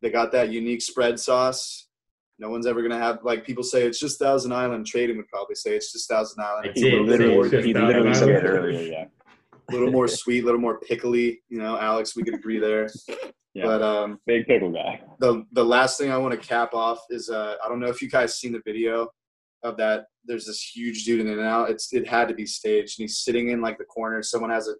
they 0.00 0.08
got 0.10 0.32
that 0.32 0.48
unique 0.50 0.80
spread 0.80 1.20
sauce. 1.20 1.88
No 2.38 2.48
one's 2.48 2.66
ever 2.66 2.80
gonna 2.80 2.98
have 2.98 3.18
like 3.22 3.44
people 3.44 3.62
say 3.62 3.86
it's 3.86 4.00
just 4.00 4.18
Thousand 4.18 4.52
Island. 4.52 4.86
Tradon 4.86 5.16
would 5.18 5.28
probably 5.28 5.56
say 5.56 5.76
it's 5.76 5.92
just 5.92 6.08
Thousand 6.08 6.42
Island. 6.42 6.66
It's 6.68 6.80
a 6.80 6.84
did 6.84 6.92
little 7.02 7.06
bit 7.06 7.18
say 7.18 7.34
more- 7.34 7.46
it's 7.46 7.66
he 7.66 7.74
literally 7.74 8.14
said 8.14 8.44
earlier. 8.46 8.80
Yeah. 8.80 9.04
a 9.68 9.72
little 9.72 9.90
more 9.92 10.08
sweet, 10.08 10.42
a 10.42 10.46
little 10.46 10.60
more 10.60 10.80
pickly. 10.80 11.42
You 11.50 11.58
know, 11.58 11.78
Alex, 11.78 12.16
we 12.16 12.22
could 12.22 12.34
agree 12.34 12.58
there. 12.58 12.88
Yeah. 13.52 13.66
But 13.66 13.82
um, 13.82 14.18
Big 14.26 14.46
pickle 14.46 14.72
guy. 14.72 15.02
the 15.20 15.44
the 15.52 15.64
last 15.64 15.98
thing 15.98 16.10
I 16.10 16.16
want 16.16 16.32
to 16.32 16.48
cap 16.48 16.72
off 16.72 16.98
is 17.10 17.28
uh, 17.28 17.56
I 17.62 17.68
don't 17.68 17.78
know 17.78 17.88
if 17.88 18.00
you 18.00 18.08
guys 18.08 18.36
seen 18.38 18.52
the 18.52 18.62
video 18.64 19.08
of 19.64 19.76
that. 19.78 20.04
There's 20.24 20.46
this 20.46 20.62
huge 20.62 21.04
dude 21.04 21.20
in 21.20 21.28
and 21.28 21.40
out. 21.40 21.70
It's 21.70 21.92
it 21.92 22.06
had 22.06 22.28
to 22.28 22.34
be 22.34 22.46
staged, 22.46 22.98
and 23.00 23.04
he's 23.04 23.18
sitting 23.18 23.48
in 23.48 23.60
like 23.60 23.78
the 23.78 23.84
corner. 23.84 24.22
Someone 24.22 24.50
has 24.50 24.68
a 24.68 24.74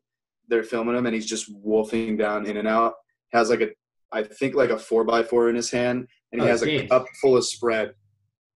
they're 0.48 0.62
filming 0.62 0.94
him, 0.96 1.06
and 1.06 1.14
he's 1.14 1.26
just 1.26 1.50
wolfing 1.52 2.16
down 2.16 2.46
in 2.46 2.56
and 2.58 2.68
out. 2.68 2.94
Has 3.32 3.50
like 3.50 3.62
a 3.62 3.70
I 4.12 4.22
think 4.22 4.54
like 4.54 4.70
a 4.70 4.78
four 4.78 5.02
by 5.04 5.22
four 5.24 5.48
in 5.48 5.56
his 5.56 5.70
hand, 5.70 6.06
and 6.30 6.40
he 6.40 6.46
Oh, 6.46 6.50
has 6.50 6.62
a 6.62 6.66
games. 6.66 6.88
cup 6.90 7.06
full 7.20 7.36
of 7.36 7.44
spread. 7.44 7.92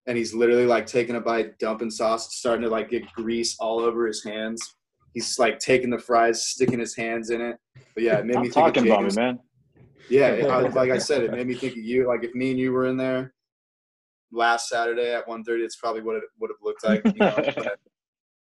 And 0.07 0.17
he's 0.17 0.33
literally 0.33 0.65
like 0.65 0.87
taking 0.87 1.17
a 1.17 1.21
bite, 1.21 1.59
dumping 1.59 1.91
sauce, 1.91 2.35
starting 2.35 2.63
to 2.63 2.71
like 2.71 2.89
get 2.89 3.11
grease 3.13 3.57
all 3.61 3.79
over 3.81 4.07
his 4.07 4.25
hands. 4.25 4.77
He's 5.13 5.39
like 5.39 5.59
taking 5.59 5.91
the 5.91 5.99
fries, 5.99 6.45
sticking 6.47 6.79
his 6.79 6.97
hands 6.97 7.29
in 7.29 7.43
it. 7.43 7.57
But 7.95 8.05
yeah, 8.05 8.19
it 8.19 8.25
made 8.25 8.37
me 8.37 8.43
think 8.45 8.55
talking 8.55 8.85
of 8.85 8.87
about 8.99 9.03
me, 9.05 9.15
man. 9.15 9.39
Yeah, 10.09 10.29
it, 10.29 10.47
I, 10.47 10.61
like 10.69 10.91
I 10.91 10.97
said, 10.97 11.25
it 11.25 11.33
made 11.33 11.47
me 11.47 11.55
think 11.55 11.73
of 11.75 11.81
you. 11.85 12.07
Like 12.07 12.25
if 12.25 12.35
me 12.35 12.53
and 12.53 12.59
you 12.59 12.73
were 12.73 12.87
in 12.87 12.97
there 12.97 13.35
last 14.33 14.69
Saturday 14.69 15.13
at 15.13 15.27
1.30, 15.27 15.65
it's 15.65 15.77
probably 15.77 16.03
what 16.03 16.17
it 16.17 16.25
would 16.41 16.51
have 16.51 16.59
looked 16.63 16.85
like. 16.85 17.03
You 17.05 17.13
know? 17.19 17.53
But 17.65 17.79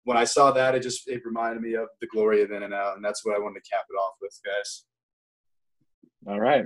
when 0.04 0.16
I 0.16 0.24
saw 0.24 0.52
that, 0.52 0.74
it 0.74 0.82
just 0.82 1.08
it 1.08 1.22
reminded 1.24 1.62
me 1.62 1.74
of 1.74 1.88
the 2.00 2.06
glory 2.06 2.42
of 2.42 2.52
In 2.52 2.62
and 2.62 2.72
Out, 2.72 2.94
and 2.94 3.04
that's 3.04 3.24
what 3.24 3.34
I 3.34 3.40
wanted 3.40 3.64
to 3.64 3.70
cap 3.70 3.84
it 3.90 3.94
off 3.94 4.14
with, 4.22 4.38
guys. 4.44 4.84
All 6.28 6.40
right. 6.40 6.64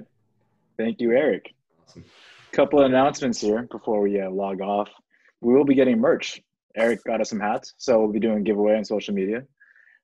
Thank 0.77 1.01
you, 1.01 1.13
Eric. 1.13 1.53
Awesome. 1.89 2.05
Couple 2.53 2.81
of 2.81 2.87
announcements 2.87 3.41
here 3.41 3.67
before 3.71 4.03
we 4.03 4.21
uh, 4.21 4.31
log 4.31 4.61
off. 4.61 4.91
We 5.41 5.55
will 5.55 5.65
be 5.65 5.75
getting 5.75 5.99
merch. 5.99 6.41
Eric 6.77 7.01
got 7.05 7.21
us 7.21 7.31
some 7.31 7.41
hats, 7.41 7.73
so 7.79 7.99
we'll 7.99 8.13
be 8.13 8.21
doing 8.21 8.45
giveaway 8.45 8.77
on 8.77 8.85
social 8.85 9.15
media. 9.15 9.43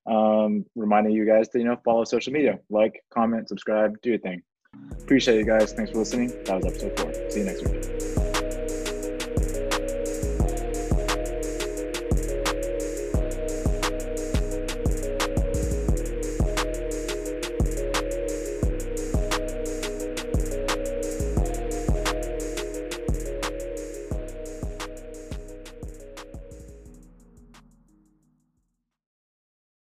Um, 0.06 0.64
reminding 0.74 1.12
you 1.12 1.26
guys 1.26 1.48
to 1.50 1.58
you 1.58 1.64
know 1.64 1.76
follow 1.84 2.04
social 2.04 2.32
media, 2.32 2.58
like, 2.70 3.02
comment, 3.12 3.48
subscribe, 3.48 4.00
do 4.02 4.10
your 4.10 4.18
thing. 4.18 4.42
Appreciate 4.92 5.38
you 5.38 5.44
guys. 5.44 5.72
Thanks 5.72 5.90
for 5.90 5.98
listening. 5.98 6.28
That 6.44 6.56
was 6.56 6.66
episode 6.66 6.98
four. 6.98 7.30
See 7.30 7.40
you 7.40 7.46
next 7.46 7.68
week. 7.68 7.95